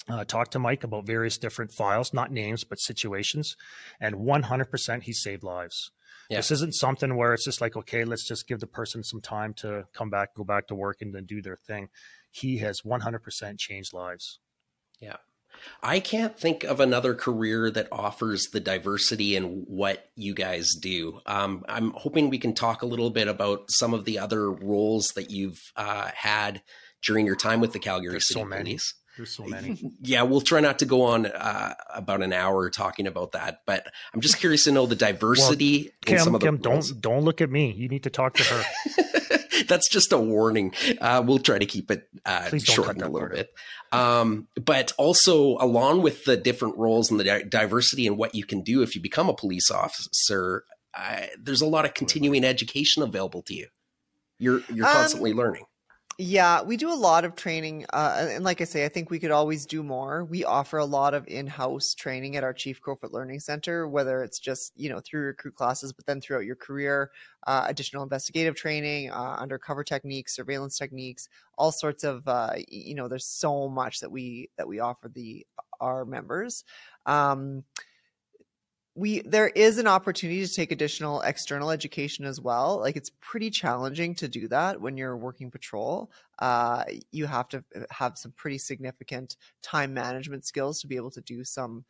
uh, 0.07 0.23
talked 0.25 0.51
to 0.51 0.59
Mike 0.59 0.83
about 0.83 1.05
various 1.05 1.37
different 1.37 1.71
files, 1.71 2.13
not 2.13 2.31
names, 2.31 2.63
but 2.63 2.79
situations, 2.79 3.55
and 3.99 4.15
100% 4.15 5.03
he 5.03 5.13
saved 5.13 5.43
lives. 5.43 5.91
Yeah. 6.29 6.37
This 6.37 6.51
isn't 6.51 6.75
something 6.75 7.15
where 7.15 7.33
it's 7.33 7.45
just 7.45 7.61
like, 7.61 7.75
okay, 7.75 8.03
let's 8.03 8.27
just 8.27 8.47
give 8.47 8.59
the 8.59 8.67
person 8.67 9.03
some 9.03 9.21
time 9.21 9.53
to 9.55 9.85
come 9.93 10.09
back, 10.09 10.35
go 10.35 10.43
back 10.43 10.67
to 10.67 10.75
work, 10.75 10.97
and 11.01 11.13
then 11.13 11.25
do 11.25 11.41
their 11.41 11.55
thing. 11.55 11.89
He 12.31 12.57
has 12.59 12.81
100% 12.81 13.59
changed 13.59 13.93
lives. 13.93 14.39
Yeah. 14.99 15.17
I 15.81 15.99
can't 15.99 16.37
think 16.37 16.63
of 16.63 16.79
another 16.79 17.13
career 17.13 17.71
that 17.71 17.87
offers 17.91 18.47
the 18.51 18.59
diversity 18.59 19.35
in 19.35 19.63
what 19.67 20.09
you 20.15 20.33
guys 20.33 20.73
do. 20.75 21.21
Um, 21.25 21.63
I'm 21.69 21.91
hoping 21.91 22.29
we 22.29 22.39
can 22.39 22.53
talk 22.53 22.81
a 22.81 22.87
little 22.87 23.09
bit 23.09 23.27
about 23.27 23.71
some 23.71 23.93
of 23.93 24.05
the 24.05 24.19
other 24.19 24.51
roles 24.51 25.09
that 25.15 25.31
you've 25.31 25.59
uh, 25.75 26.09
had 26.13 26.61
during 27.01 27.25
your 27.25 27.35
time 27.35 27.61
with 27.61 27.71
the 27.71 27.79
Calgary 27.79 28.11
There's 28.11 28.27
City 28.27 28.41
so 28.41 28.47
Police. 28.47 28.93
There's 29.17 29.31
so 29.31 29.45
many. 29.45 29.93
Yeah, 30.01 30.23
we'll 30.23 30.41
try 30.41 30.59
not 30.59 30.79
to 30.79 30.85
go 30.85 31.03
on 31.03 31.25
uh, 31.25 31.73
about 31.93 32.21
an 32.21 32.33
hour 32.33 32.69
talking 32.69 33.07
about 33.07 33.31
that, 33.31 33.61
but 33.65 33.87
I'm 34.13 34.21
just 34.21 34.37
curious 34.39 34.65
to 34.65 34.71
know 34.71 34.85
the 34.85 34.95
diversity 34.95 35.83
well, 35.83 35.91
Kim, 36.05 36.17
in 36.17 36.23
some 36.23 36.35
of 36.35 36.41
the 36.41 36.47
Kim, 36.47 36.57
don't 36.57 37.01
don't 37.01 37.23
look 37.23 37.41
at 37.41 37.49
me. 37.49 37.71
You 37.71 37.87
need 37.87 38.03
to 38.03 38.09
talk 38.09 38.35
to 38.35 38.43
her. 38.43 38.63
That's 39.67 39.89
just 39.89 40.11
a 40.11 40.17
warning. 40.17 40.73
Uh, 41.01 41.23
we'll 41.25 41.39
try 41.39 41.57
to 41.57 41.65
keep 41.65 41.89
it 41.89 42.07
uh, 42.25 42.55
shortened 42.57 43.01
a 43.01 43.09
little 43.09 43.29
bit. 43.29 43.49
Um, 43.91 44.47
but 44.55 44.91
also, 44.97 45.57
along 45.57 46.01
with 46.01 46.25
the 46.25 46.37
different 46.37 46.77
roles 46.77 47.09
and 47.09 47.19
the 47.19 47.23
di- 47.23 47.43
diversity 47.43 48.05
and 48.05 48.17
what 48.17 48.35
you 48.35 48.45
can 48.45 48.61
do 48.61 48.83
if 48.83 48.95
you 48.95 49.01
become 49.01 49.29
a 49.29 49.33
police 49.33 49.71
officer, 49.71 50.65
uh, 50.93 51.21
there's 51.41 51.61
a 51.61 51.65
lot 51.65 51.85
of 51.85 51.93
continuing 51.93 52.43
education 52.43 53.01
available 53.01 53.41
to 53.43 53.53
you. 53.53 53.67
You're 54.37 54.61
you're 54.71 54.85
um, 54.85 54.93
constantly 54.93 55.31
um, 55.31 55.37
learning. 55.37 55.65
Yeah, 56.17 56.61
we 56.61 56.77
do 56.77 56.93
a 56.93 56.95
lot 56.95 57.25
of 57.25 57.35
training. 57.35 57.85
Uh, 57.91 58.27
and 58.31 58.45
like 58.45 58.61
I 58.61 58.63
say, 58.63 58.85
I 58.85 58.87
think 58.87 59.09
we 59.09 59.19
could 59.19 59.31
always 59.31 59.65
do 59.65 59.83
more. 59.83 60.23
We 60.23 60.45
offer 60.45 60.77
a 60.77 60.85
lot 60.85 61.13
of 61.13 61.27
in 61.27 61.45
house 61.45 61.93
training 61.93 62.37
at 62.37 62.43
our 62.43 62.53
Chief 62.53 62.79
Crowfoot 62.79 63.11
Learning 63.11 63.37
Center, 63.37 63.89
whether 63.89 64.23
it's 64.23 64.39
just, 64.39 64.71
you 64.77 64.87
know, 64.87 65.01
through 65.01 65.23
recruit 65.25 65.55
classes, 65.55 65.91
but 65.91 66.05
then 66.05 66.21
throughout 66.21 66.45
your 66.45 66.55
career, 66.55 67.11
uh, 67.47 67.65
additional 67.67 68.01
investigative 68.01 68.55
training, 68.55 69.11
uh, 69.11 69.35
undercover 69.37 69.83
techniques, 69.83 70.33
surveillance 70.33 70.77
techniques, 70.77 71.27
all 71.57 71.71
sorts 71.73 72.05
of, 72.05 72.25
uh, 72.29 72.53
you 72.69 72.95
know, 72.95 73.09
there's 73.09 73.25
so 73.25 73.67
much 73.67 73.99
that 73.99 74.09
we, 74.09 74.49
that 74.57 74.65
we 74.67 74.79
offer 74.79 75.09
the, 75.09 75.45
our 75.81 76.05
members. 76.05 76.63
Um, 77.05 77.65
we 78.95 79.21
there 79.21 79.49
is 79.49 79.77
an 79.77 79.87
opportunity 79.87 80.45
to 80.45 80.51
take 80.51 80.71
additional 80.71 81.19
external 81.21 81.69
education 81.69 82.25
as 82.25 82.39
well. 82.39 82.79
Like 82.79 82.95
it's 82.95 83.11
pretty 83.19 83.49
challenging 83.49 84.15
to 84.15 84.27
do 84.29 84.47
that 84.47 84.79
when 84.79 84.95
you're 84.95 85.17
working 85.17 85.51
patrol. 85.51 86.11
Uh, 86.39 86.85
you 87.11 87.25
have 87.25 87.49
to 87.49 87.63
uh, 87.75 87.81
have 87.91 88.17
some 88.17 88.31
pretty 88.31 88.57
significant 88.57 89.35
time 89.61 89.93
management 89.93 90.45
skills 90.45 90.79
to 90.79 90.87
be 90.87 90.95
able 90.95 91.11
to 91.11 91.21
do 91.21 91.43
some 91.43 91.83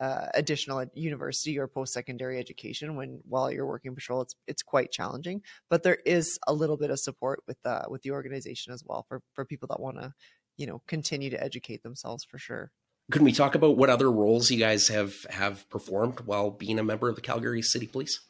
uh, 0.00 0.26
additional 0.34 0.84
university 0.94 1.58
or 1.58 1.66
post-secondary 1.68 2.38
education 2.38 2.94
when 2.96 3.20
while 3.28 3.50
you're 3.50 3.66
working 3.66 3.94
patrol. 3.94 4.22
It's 4.22 4.36
it's 4.46 4.62
quite 4.62 4.92
challenging 4.92 5.42
but 5.68 5.82
there 5.82 5.98
is 6.06 6.38
a 6.46 6.52
little 6.52 6.76
bit 6.76 6.90
of 6.90 7.00
support 7.00 7.42
with 7.48 7.60
the 7.62 7.84
with 7.88 8.02
the 8.02 8.12
organization 8.12 8.72
as 8.72 8.84
well 8.86 9.04
for 9.08 9.20
for 9.34 9.44
people 9.44 9.66
that 9.68 9.80
want 9.80 9.96
to 9.96 10.12
you 10.56 10.66
know 10.66 10.80
continue 10.86 11.30
to 11.30 11.42
educate 11.42 11.82
themselves 11.82 12.24
for 12.24 12.38
sure 12.38 12.70
can 13.12 13.24
we 13.24 13.32
talk 13.32 13.54
about 13.54 13.76
what 13.76 13.90
other 13.90 14.10
roles 14.10 14.50
you 14.50 14.58
guys 14.58 14.88
have 14.88 15.24
have 15.30 15.68
performed 15.70 16.20
while 16.20 16.50
being 16.50 16.78
a 16.78 16.82
member 16.82 17.08
of 17.08 17.14
the 17.14 17.20
Calgary 17.20 17.62
City 17.62 17.86
Police? 17.86 18.20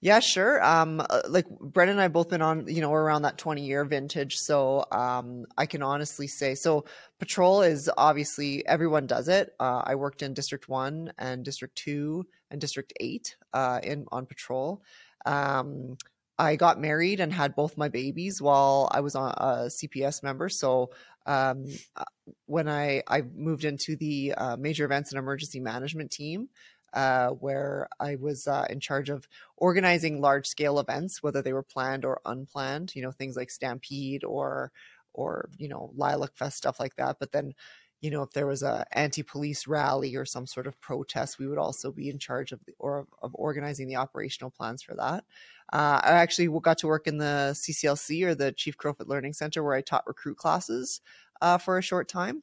Yeah, 0.00 0.20
sure. 0.20 0.64
Um, 0.64 1.00
uh, 1.00 1.22
like 1.28 1.48
Brennan 1.58 1.94
and 1.94 2.00
I 2.00 2.06
both 2.06 2.28
been 2.28 2.40
on, 2.40 2.68
you 2.68 2.80
know, 2.80 2.94
around 2.94 3.22
that 3.22 3.36
20 3.36 3.66
year 3.66 3.84
vintage. 3.84 4.36
So, 4.36 4.84
um, 4.92 5.44
I 5.56 5.66
can 5.66 5.82
honestly 5.82 6.28
say, 6.28 6.54
so 6.54 6.84
patrol 7.18 7.62
is 7.62 7.90
obviously 7.98 8.64
everyone 8.64 9.08
does 9.08 9.26
it. 9.26 9.54
Uh, 9.58 9.82
I 9.84 9.96
worked 9.96 10.22
in 10.22 10.34
district 10.34 10.68
one 10.68 11.12
and 11.18 11.44
district 11.44 11.74
two 11.74 12.26
and 12.48 12.60
district 12.60 12.92
eight, 13.00 13.36
uh, 13.52 13.80
in 13.82 14.06
on 14.12 14.26
patrol. 14.26 14.82
Um, 15.26 15.96
I 16.38 16.56
got 16.56 16.80
married 16.80 17.20
and 17.20 17.32
had 17.32 17.56
both 17.56 17.76
my 17.76 17.88
babies 17.88 18.40
while 18.40 18.88
I 18.92 19.00
was 19.00 19.16
on 19.16 19.34
a 19.36 19.68
CPS 19.68 20.22
member. 20.22 20.48
So 20.48 20.90
um, 21.26 21.66
uh, 21.96 22.04
when 22.46 22.68
I, 22.68 23.02
I 23.08 23.22
moved 23.22 23.64
into 23.64 23.96
the 23.96 24.34
uh, 24.34 24.56
major 24.56 24.84
events 24.84 25.10
and 25.10 25.18
emergency 25.18 25.60
management 25.60 26.10
team, 26.10 26.48
uh, 26.94 27.30
where 27.30 27.88
I 28.00 28.16
was 28.16 28.46
uh, 28.46 28.66
in 28.70 28.80
charge 28.80 29.10
of 29.10 29.28
organizing 29.56 30.20
large 30.20 30.46
scale 30.46 30.78
events, 30.78 31.22
whether 31.22 31.42
they 31.42 31.52
were 31.52 31.62
planned 31.62 32.04
or 32.04 32.20
unplanned, 32.24 32.94
you 32.94 33.02
know, 33.02 33.12
things 33.12 33.36
like 33.36 33.50
Stampede 33.50 34.24
or, 34.24 34.72
or, 35.12 35.50
you 35.58 35.68
know, 35.68 35.90
Lilac 35.96 36.36
Fest, 36.36 36.56
stuff 36.56 36.80
like 36.80 36.96
that. 36.96 37.16
But 37.20 37.32
then, 37.32 37.52
you 38.00 38.10
know, 38.10 38.22
if 38.22 38.30
there 38.30 38.46
was 38.46 38.62
a 38.62 38.86
anti-police 38.92 39.66
rally 39.66 40.14
or 40.14 40.24
some 40.24 40.46
sort 40.46 40.66
of 40.66 40.80
protest, 40.80 41.38
we 41.38 41.48
would 41.48 41.58
also 41.58 41.90
be 41.90 42.08
in 42.08 42.18
charge 42.18 42.52
of 42.52 42.64
the, 42.64 42.72
or 42.78 43.06
of 43.22 43.32
organizing 43.34 43.88
the 43.88 43.96
operational 43.96 44.50
plans 44.50 44.82
for 44.82 44.94
that. 44.94 45.24
Uh, 45.72 46.00
I 46.02 46.12
actually 46.12 46.48
got 46.60 46.78
to 46.78 46.86
work 46.86 47.06
in 47.06 47.18
the 47.18 47.50
CCLC 47.54 48.24
or 48.24 48.34
the 48.34 48.52
Chief 48.52 48.76
Crowfoot 48.76 49.08
Learning 49.08 49.32
Center 49.32 49.62
where 49.62 49.74
I 49.74 49.80
taught 49.80 50.06
recruit 50.06 50.36
classes 50.36 51.00
uh, 51.42 51.58
for 51.58 51.76
a 51.76 51.82
short 51.82 52.08
time. 52.08 52.42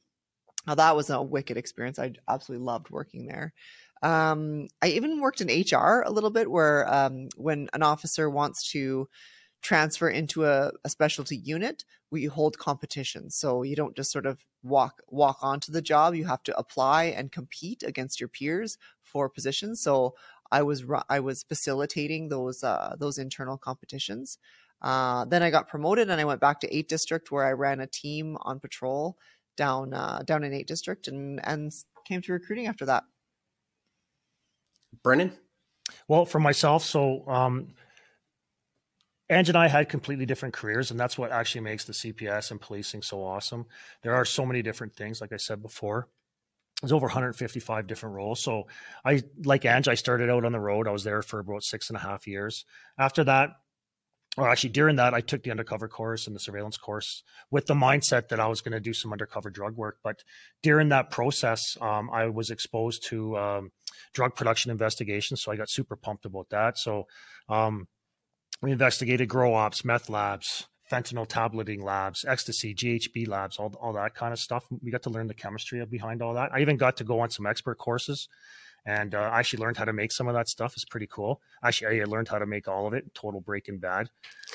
Now 0.66 0.74
that 0.74 0.96
was 0.96 1.10
a 1.10 1.22
wicked 1.22 1.56
experience. 1.56 1.98
I 1.98 2.12
absolutely 2.28 2.64
loved 2.64 2.90
working 2.90 3.26
there. 3.26 3.52
Um, 4.02 4.68
I 4.82 4.88
even 4.88 5.20
worked 5.20 5.40
in 5.40 5.48
HR 5.48 6.02
a 6.04 6.10
little 6.10 6.30
bit, 6.30 6.50
where 6.50 6.92
um, 6.92 7.28
when 7.36 7.68
an 7.72 7.82
officer 7.82 8.28
wants 8.28 8.70
to 8.72 9.08
transfer 9.62 10.08
into 10.08 10.44
a, 10.44 10.70
a, 10.84 10.88
specialty 10.88 11.36
unit, 11.36 11.84
we 12.10 12.26
hold 12.26 12.58
competitions. 12.58 13.34
So 13.36 13.62
you 13.62 13.74
don't 13.74 13.96
just 13.96 14.12
sort 14.12 14.26
of 14.26 14.44
walk 14.62 15.02
walk 15.08 15.38
onto 15.42 15.72
the 15.72 15.82
job. 15.82 16.14
You 16.14 16.24
have 16.26 16.42
to 16.44 16.56
apply 16.58 17.04
and 17.04 17.32
compete 17.32 17.82
against 17.82 18.20
your 18.20 18.28
peers 18.28 18.78
for 19.02 19.28
positions. 19.28 19.80
So 19.80 20.14
I 20.52 20.62
was 20.62 20.84
I 21.08 21.20
was 21.20 21.42
facilitating 21.42 22.28
those 22.28 22.62
uh, 22.62 22.96
those 22.98 23.18
internal 23.18 23.58
competitions. 23.58 24.38
Uh, 24.82 25.24
then 25.24 25.42
I 25.42 25.50
got 25.50 25.68
promoted 25.68 26.10
and 26.10 26.20
I 26.20 26.24
went 26.24 26.40
back 26.40 26.60
to 26.60 26.76
eight 26.76 26.88
district 26.88 27.30
where 27.32 27.44
I 27.44 27.52
ran 27.52 27.80
a 27.80 27.86
team 27.86 28.36
on 28.42 28.60
patrol 28.60 29.16
down 29.56 29.94
uh, 29.94 30.22
down 30.24 30.44
in 30.44 30.52
eight 30.52 30.66
district 30.66 31.08
and 31.08 31.40
and 31.44 31.72
came 32.06 32.22
to 32.22 32.32
recruiting 32.32 32.66
after 32.66 32.84
that. 32.86 33.04
Brennan, 35.02 35.32
well, 36.08 36.24
for 36.24 36.38
myself, 36.38 36.84
so 36.84 37.26
um, 37.28 37.74
Ange 39.28 39.48
and 39.48 39.58
I 39.58 39.66
had 39.68 39.88
completely 39.88 40.26
different 40.26 40.54
careers, 40.54 40.90
and 40.90 41.00
that's 41.00 41.18
what 41.18 41.32
actually 41.32 41.62
makes 41.62 41.84
the 41.84 41.92
CPS 41.92 42.52
and 42.52 42.60
policing 42.60 43.02
so 43.02 43.24
awesome. 43.24 43.66
There 44.02 44.14
are 44.14 44.24
so 44.24 44.46
many 44.46 44.62
different 44.62 44.94
things, 44.94 45.20
like 45.20 45.32
I 45.32 45.36
said 45.36 45.62
before 45.62 46.08
there's 46.80 46.92
over 46.92 47.06
155 47.06 47.86
different 47.86 48.14
roles. 48.14 48.40
So 48.42 48.66
I, 49.04 49.22
like 49.44 49.64
Ange, 49.64 49.88
I 49.88 49.94
started 49.94 50.28
out 50.28 50.44
on 50.44 50.52
the 50.52 50.60
road. 50.60 50.86
I 50.86 50.90
was 50.90 51.04
there 51.04 51.22
for 51.22 51.38
about 51.38 51.62
six 51.62 51.88
and 51.88 51.96
a 51.96 52.00
half 52.00 52.26
years. 52.26 52.66
After 52.98 53.24
that, 53.24 53.50
or 54.36 54.50
actually 54.50 54.70
during 54.70 54.96
that, 54.96 55.14
I 55.14 55.22
took 55.22 55.42
the 55.42 55.50
undercover 55.50 55.88
course 55.88 56.26
and 56.26 56.36
the 56.36 56.40
surveillance 56.40 56.76
course 56.76 57.22
with 57.50 57.64
the 57.64 57.74
mindset 57.74 58.28
that 58.28 58.40
I 58.40 58.46
was 58.48 58.60
going 58.60 58.72
to 58.72 58.80
do 58.80 58.92
some 58.92 59.10
undercover 59.10 59.48
drug 59.48 59.74
work. 59.76 59.96
But 60.04 60.22
during 60.62 60.90
that 60.90 61.10
process, 61.10 61.78
um, 61.80 62.10
I 62.12 62.26
was 62.26 62.50
exposed 62.50 63.06
to 63.06 63.38
um, 63.38 63.72
drug 64.12 64.34
production 64.34 64.70
investigations, 64.70 65.42
so 65.42 65.52
I 65.52 65.56
got 65.56 65.70
super 65.70 65.96
pumped 65.96 66.26
about 66.26 66.50
that. 66.50 66.76
So 66.76 67.06
um, 67.48 67.88
we 68.62 68.72
investigated 68.72 69.28
grow 69.28 69.54
ops, 69.54 69.84
meth 69.84 70.08
labs, 70.08 70.66
fentanyl 70.90 71.26
tableting 71.26 71.82
labs, 71.82 72.24
ecstasy, 72.26 72.74
GHB 72.74 73.28
labs, 73.28 73.58
all 73.58 73.74
all 73.80 73.92
that 73.94 74.14
kind 74.14 74.32
of 74.32 74.38
stuff. 74.38 74.66
We 74.82 74.90
got 74.90 75.02
to 75.04 75.10
learn 75.10 75.26
the 75.26 75.34
chemistry 75.34 75.84
behind 75.86 76.22
all 76.22 76.34
that. 76.34 76.50
I 76.52 76.60
even 76.60 76.76
got 76.76 76.96
to 76.98 77.04
go 77.04 77.20
on 77.20 77.30
some 77.30 77.46
expert 77.46 77.78
courses 77.78 78.28
and 78.86 79.14
uh, 79.14 79.18
I 79.18 79.40
actually 79.40 79.64
learned 79.64 79.76
how 79.76 79.84
to 79.84 79.92
make 79.92 80.12
some 80.12 80.28
of 80.28 80.34
that 80.34 80.48
stuff. 80.48 80.74
It's 80.74 80.84
pretty 80.84 81.08
cool. 81.08 81.40
Actually, 81.62 82.00
I 82.00 82.04
learned 82.04 82.28
how 82.28 82.38
to 82.38 82.46
make 82.46 82.68
all 82.68 82.86
of 82.86 82.94
it. 82.94 83.12
Total 83.14 83.40
Breaking 83.40 83.78
Bad. 83.78 84.08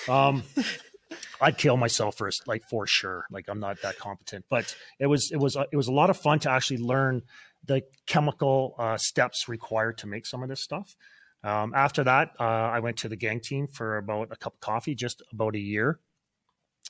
Um, 0.07 0.43
I'd 1.41 1.57
kill 1.57 1.75
myself 1.75 2.17
first, 2.17 2.47
like 2.47 2.63
for 2.69 2.87
sure. 2.87 3.25
Like 3.29 3.45
I'm 3.49 3.59
not 3.59 3.81
that 3.81 3.97
competent, 3.99 4.45
but 4.49 4.73
it 4.99 5.07
was 5.07 5.29
it 5.31 5.37
was 5.37 5.57
it 5.71 5.75
was 5.75 5.87
a 5.87 5.91
lot 5.91 6.09
of 6.09 6.17
fun 6.17 6.39
to 6.39 6.49
actually 6.49 6.77
learn 6.77 7.23
the 7.65 7.81
chemical 8.07 8.75
uh, 8.79 8.97
steps 8.97 9.49
required 9.49 9.97
to 9.99 10.07
make 10.07 10.25
some 10.25 10.41
of 10.41 10.49
this 10.49 10.61
stuff. 10.61 10.95
Um, 11.43 11.73
after 11.75 12.03
that, 12.03 12.31
uh, 12.39 12.43
I 12.43 12.79
went 12.79 12.97
to 12.97 13.09
the 13.09 13.15
gang 13.15 13.39
team 13.39 13.67
for 13.67 13.97
about 13.97 14.29
a 14.31 14.35
cup 14.35 14.53
of 14.53 14.59
coffee, 14.59 14.95
just 14.95 15.21
about 15.31 15.55
a 15.55 15.59
year. 15.59 15.99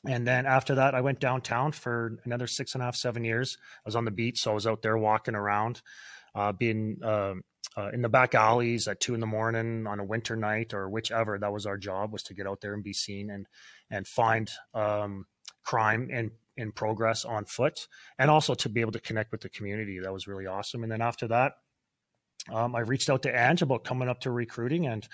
And 0.05 0.27
then 0.27 0.45
after 0.45 0.75
that, 0.75 0.95
I 0.95 1.01
went 1.01 1.19
downtown 1.19 1.71
for 1.71 2.17
another 2.25 2.47
six 2.47 2.73
and 2.73 2.81
a 2.81 2.85
half, 2.85 2.95
seven 2.95 3.23
years. 3.23 3.57
I 3.77 3.81
was 3.85 3.95
on 3.95 4.05
the 4.05 4.11
beat, 4.11 4.37
so 4.37 4.51
I 4.51 4.53
was 4.53 4.65
out 4.65 4.81
there 4.81 4.97
walking 4.97 5.35
around 5.35 5.81
uh, 6.33 6.51
being 6.53 6.97
uh, 7.03 7.35
uh, 7.77 7.89
in 7.93 8.01
the 8.01 8.09
back 8.09 8.33
alleys 8.33 8.87
at 8.87 8.99
two 8.99 9.13
in 9.13 9.19
the 9.19 9.27
morning 9.27 9.85
on 9.87 9.99
a 9.99 10.03
winter 10.03 10.35
night 10.35 10.73
or 10.73 10.89
whichever. 10.89 11.37
That 11.37 11.53
was 11.53 11.65
our 11.65 11.77
job 11.77 12.11
was 12.11 12.23
to 12.23 12.33
get 12.33 12.47
out 12.47 12.61
there 12.61 12.73
and 12.73 12.83
be 12.83 12.93
seen 12.93 13.29
and 13.29 13.47
and 13.89 14.07
find 14.07 14.49
um, 14.73 15.25
crime 15.63 16.09
in 16.09 16.31
in 16.57 16.71
progress 16.71 17.23
on 17.23 17.45
foot, 17.45 17.87
and 18.17 18.29
also 18.29 18.53
to 18.55 18.69
be 18.69 18.81
able 18.81 18.91
to 18.91 18.99
connect 18.99 19.31
with 19.31 19.41
the 19.41 19.49
community. 19.49 19.99
That 19.99 20.13
was 20.13 20.27
really 20.27 20.47
awesome. 20.47 20.83
And 20.83 20.91
then 20.91 21.01
after 21.01 21.27
that, 21.27 21.53
um, 22.51 22.75
I 22.75 22.81
reached 22.81 23.09
out 23.09 23.23
to 23.23 23.35
Ange 23.35 23.61
about 23.61 23.83
coming 23.83 24.09
up 24.09 24.21
to 24.21 24.31
recruiting 24.31 24.87
and. 24.87 25.07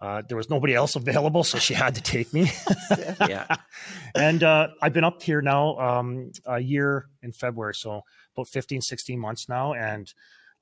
Uh, 0.00 0.20
there 0.26 0.36
was 0.36 0.50
nobody 0.50 0.74
else 0.74 0.96
available, 0.96 1.44
so 1.44 1.58
she 1.60 1.74
had 1.74 1.94
to 1.94 2.02
take 2.02 2.32
me. 2.32 2.50
yeah. 3.20 3.46
And 4.16 4.42
uh, 4.42 4.68
I've 4.82 4.92
been 4.92 5.04
up 5.04 5.22
here 5.22 5.40
now 5.40 5.78
um, 5.78 6.32
a 6.44 6.58
year 6.58 7.06
in 7.22 7.32
February, 7.32 7.74
so 7.74 8.02
about 8.34 8.48
15, 8.48 8.80
16 8.80 9.18
months 9.18 9.48
now. 9.48 9.74
And 9.74 10.12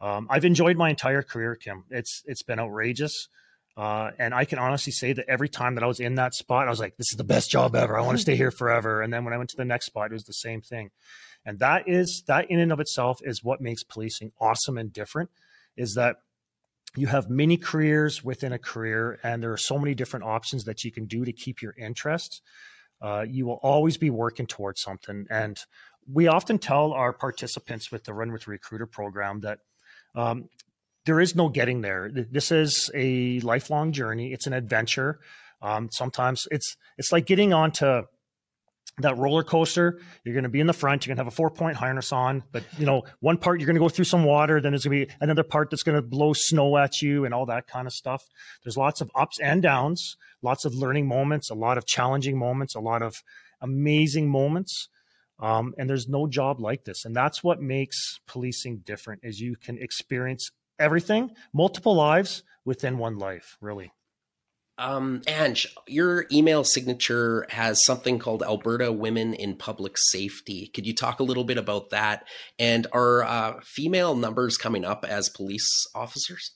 um, 0.00 0.26
I've 0.30 0.44
enjoyed 0.44 0.76
my 0.76 0.90
entire 0.90 1.22
career, 1.22 1.56
Kim. 1.56 1.84
It's 1.90 2.22
it's 2.26 2.42
been 2.42 2.60
outrageous. 2.60 3.28
Uh, 3.76 4.10
and 4.18 4.34
I 4.34 4.44
can 4.44 4.58
honestly 4.58 4.92
say 4.92 5.12
that 5.12 5.24
every 5.28 5.48
time 5.48 5.74
that 5.76 5.84
I 5.84 5.86
was 5.86 6.00
in 6.00 6.16
that 6.16 6.34
spot, 6.34 6.66
I 6.66 6.70
was 6.70 6.80
like, 6.80 6.96
this 6.96 7.10
is 7.12 7.16
the 7.16 7.24
best 7.24 7.50
job 7.50 7.74
ever. 7.74 7.98
I 7.98 8.02
want 8.02 8.18
to 8.18 8.22
stay 8.22 8.36
here 8.36 8.50
forever. 8.56 9.00
And 9.00 9.12
then 9.12 9.24
when 9.24 9.32
I 9.32 9.38
went 9.38 9.50
to 9.50 9.56
the 9.56 9.64
next 9.64 9.86
spot, 9.86 10.10
it 10.10 10.14
was 10.14 10.24
the 10.24 10.32
same 10.32 10.60
thing. 10.60 10.90
And 11.46 11.58
that 11.60 11.88
is 11.88 12.22
that 12.26 12.50
in 12.50 12.58
and 12.58 12.72
of 12.72 12.80
itself 12.80 13.20
is 13.22 13.42
what 13.42 13.60
makes 13.60 13.82
policing 13.82 14.32
awesome 14.40 14.76
and 14.76 14.92
different 14.92 15.30
is 15.76 15.94
that 15.94 16.16
you 16.96 17.06
have 17.06 17.30
many 17.30 17.56
careers 17.56 18.24
within 18.24 18.52
a 18.52 18.58
career 18.58 19.18
and 19.22 19.42
there 19.42 19.52
are 19.52 19.56
so 19.56 19.78
many 19.78 19.94
different 19.94 20.24
options 20.24 20.64
that 20.64 20.84
you 20.84 20.90
can 20.90 21.06
do 21.06 21.24
to 21.24 21.32
keep 21.32 21.62
your 21.62 21.74
interest. 21.78 22.42
Uh, 23.00 23.24
you 23.28 23.46
will 23.46 23.60
always 23.62 23.96
be 23.96 24.10
working 24.10 24.46
towards 24.46 24.82
something. 24.82 25.26
And 25.30 25.58
we 26.12 26.26
often 26.26 26.58
tell 26.58 26.92
our 26.92 27.12
participants 27.12 27.90
with 27.90 28.04
the 28.04 28.12
Run 28.12 28.32
with 28.32 28.48
Recruiter 28.48 28.86
program 28.86 29.40
that 29.40 29.58
um, 30.14 30.48
there 31.06 31.20
is 31.20 31.34
no 31.34 31.48
getting 31.48 31.80
there. 31.80 32.10
This 32.12 32.50
is 32.50 32.90
a 32.94 33.40
lifelong 33.40 33.92
journey. 33.92 34.32
It's 34.32 34.46
an 34.46 34.52
adventure. 34.52 35.20
Um, 35.62 35.88
sometimes 35.90 36.46
it's 36.50 36.76
it's 36.98 37.12
like 37.12 37.26
getting 37.26 37.52
onto 37.52 38.02
that 39.02 39.18
roller 39.18 39.42
coaster. 39.42 40.00
You're 40.24 40.34
going 40.34 40.44
to 40.44 40.50
be 40.50 40.60
in 40.60 40.66
the 40.66 40.72
front. 40.72 41.04
You're 41.04 41.10
going 41.10 41.18
to 41.18 41.24
have 41.24 41.32
a 41.32 41.36
four 41.36 41.50
point 41.50 41.76
harness 41.76 42.12
on, 42.12 42.42
but 42.52 42.64
you 42.78 42.86
know 42.86 43.02
one 43.20 43.36
part 43.36 43.60
you're 43.60 43.66
going 43.66 43.74
to 43.74 43.80
go 43.80 43.88
through 43.88 44.04
some 44.04 44.24
water. 44.24 44.60
Then 44.60 44.72
there's 44.72 44.84
going 44.84 45.00
to 45.00 45.06
be 45.06 45.12
another 45.20 45.42
part 45.42 45.70
that's 45.70 45.82
going 45.82 45.96
to 45.96 46.02
blow 46.02 46.32
snow 46.32 46.76
at 46.76 47.02
you 47.02 47.24
and 47.24 47.34
all 47.34 47.46
that 47.46 47.66
kind 47.66 47.86
of 47.86 47.92
stuff. 47.92 48.24
There's 48.64 48.76
lots 48.76 49.00
of 49.00 49.10
ups 49.14 49.38
and 49.40 49.62
downs, 49.62 50.16
lots 50.42 50.64
of 50.64 50.74
learning 50.74 51.06
moments, 51.06 51.50
a 51.50 51.54
lot 51.54 51.78
of 51.78 51.86
challenging 51.86 52.38
moments, 52.38 52.74
a 52.74 52.80
lot 52.80 53.02
of 53.02 53.16
amazing 53.60 54.28
moments. 54.28 54.88
Um, 55.38 55.74
and 55.78 55.88
there's 55.88 56.08
no 56.08 56.26
job 56.26 56.60
like 56.60 56.84
this. 56.84 57.04
And 57.04 57.16
that's 57.16 57.42
what 57.42 57.62
makes 57.62 58.20
policing 58.26 58.82
different 58.84 59.22
is 59.24 59.40
you 59.40 59.56
can 59.56 59.78
experience 59.78 60.50
everything, 60.78 61.30
multiple 61.52 61.94
lives 61.94 62.42
within 62.64 62.98
one 62.98 63.18
life, 63.18 63.56
really. 63.60 63.90
Um, 64.80 65.20
Ange, 65.28 65.66
your 65.86 66.26
email 66.32 66.64
signature 66.64 67.46
has 67.50 67.84
something 67.84 68.18
called 68.18 68.42
Alberta 68.42 68.90
Women 68.90 69.34
in 69.34 69.54
Public 69.54 69.96
Safety. 69.98 70.68
Could 70.68 70.86
you 70.86 70.94
talk 70.94 71.20
a 71.20 71.22
little 71.22 71.44
bit 71.44 71.58
about 71.58 71.90
that? 71.90 72.26
And 72.58 72.86
are 72.92 73.22
uh, 73.22 73.60
female 73.62 74.16
numbers 74.16 74.56
coming 74.56 74.86
up 74.86 75.04
as 75.06 75.28
police 75.28 75.68
officers? 75.94 76.52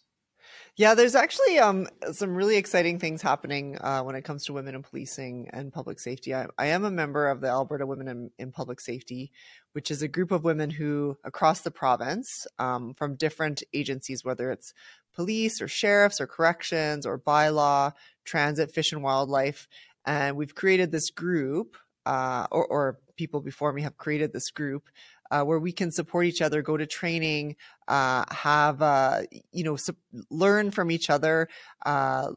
Yeah, 0.76 0.94
there's 0.94 1.14
actually 1.14 1.58
um, 1.60 1.86
some 2.12 2.34
really 2.34 2.56
exciting 2.56 2.98
things 2.98 3.22
happening 3.22 3.78
uh, 3.80 4.00
when 4.00 4.16
it 4.16 4.22
comes 4.22 4.44
to 4.46 4.52
women 4.52 4.74
in 4.74 4.82
policing 4.82 5.48
and 5.52 5.72
public 5.72 6.00
safety. 6.00 6.34
I, 6.34 6.46
I 6.58 6.66
am 6.66 6.84
a 6.84 6.90
member 6.90 7.28
of 7.28 7.40
the 7.40 7.46
Alberta 7.46 7.86
Women 7.86 8.08
in, 8.08 8.30
in, 8.40 8.50
Public 8.50 8.80
Safety, 8.80 9.30
which 9.72 9.92
is 9.92 10.02
a 10.02 10.08
group 10.08 10.32
of 10.32 10.42
women 10.42 10.70
who, 10.70 11.16
across 11.22 11.60
the 11.60 11.70
province, 11.70 12.48
um, 12.58 12.92
from 12.94 13.14
different 13.14 13.62
agencies, 13.72 14.24
whether 14.24 14.50
it's 14.50 14.74
police 15.14 15.60
or 15.60 15.68
sheriffs 15.68 16.20
or 16.20 16.26
corrections 16.26 17.06
or 17.06 17.18
bylaw, 17.18 17.92
transit, 18.24 18.72
fish 18.72 18.92
and 18.92 19.02
wildlife, 19.02 19.68
and 20.04 20.36
we've 20.36 20.54
created 20.54 20.92
this 20.92 21.10
group, 21.10 21.76
uh, 22.06 22.46
or, 22.50 22.66
or 22.66 22.98
people 23.16 23.40
before 23.40 23.72
me 23.72 23.82
have 23.82 23.96
created 23.96 24.32
this 24.32 24.50
group 24.50 24.88
uh, 25.30 25.42
where 25.42 25.58
we 25.58 25.72
can 25.72 25.90
support 25.90 26.26
each 26.26 26.42
other, 26.42 26.62
go 26.62 26.76
to 26.76 26.86
training, 26.86 27.56
uh, 27.88 28.24
have 28.30 28.82
uh, 28.82 29.22
you 29.52 29.64
know 29.64 29.76
su- 29.76 29.96
learn 30.30 30.70
from 30.70 30.90
each 30.90 31.10
other, 31.10 31.48
uh, 31.86 32.30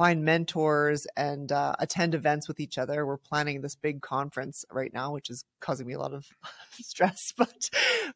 find 0.00 0.24
mentors 0.24 1.06
and 1.14 1.52
uh, 1.52 1.74
attend 1.78 2.14
events 2.14 2.48
with 2.48 2.58
each 2.58 2.78
other. 2.78 3.04
We're 3.04 3.18
planning 3.18 3.60
this 3.60 3.74
big 3.74 4.00
conference 4.00 4.64
right 4.72 4.90
now, 4.94 5.12
which 5.12 5.28
is 5.28 5.44
causing 5.60 5.86
me 5.86 5.92
a 5.92 5.98
lot 5.98 6.14
of 6.14 6.26
stress, 6.72 7.34
but 7.36 7.68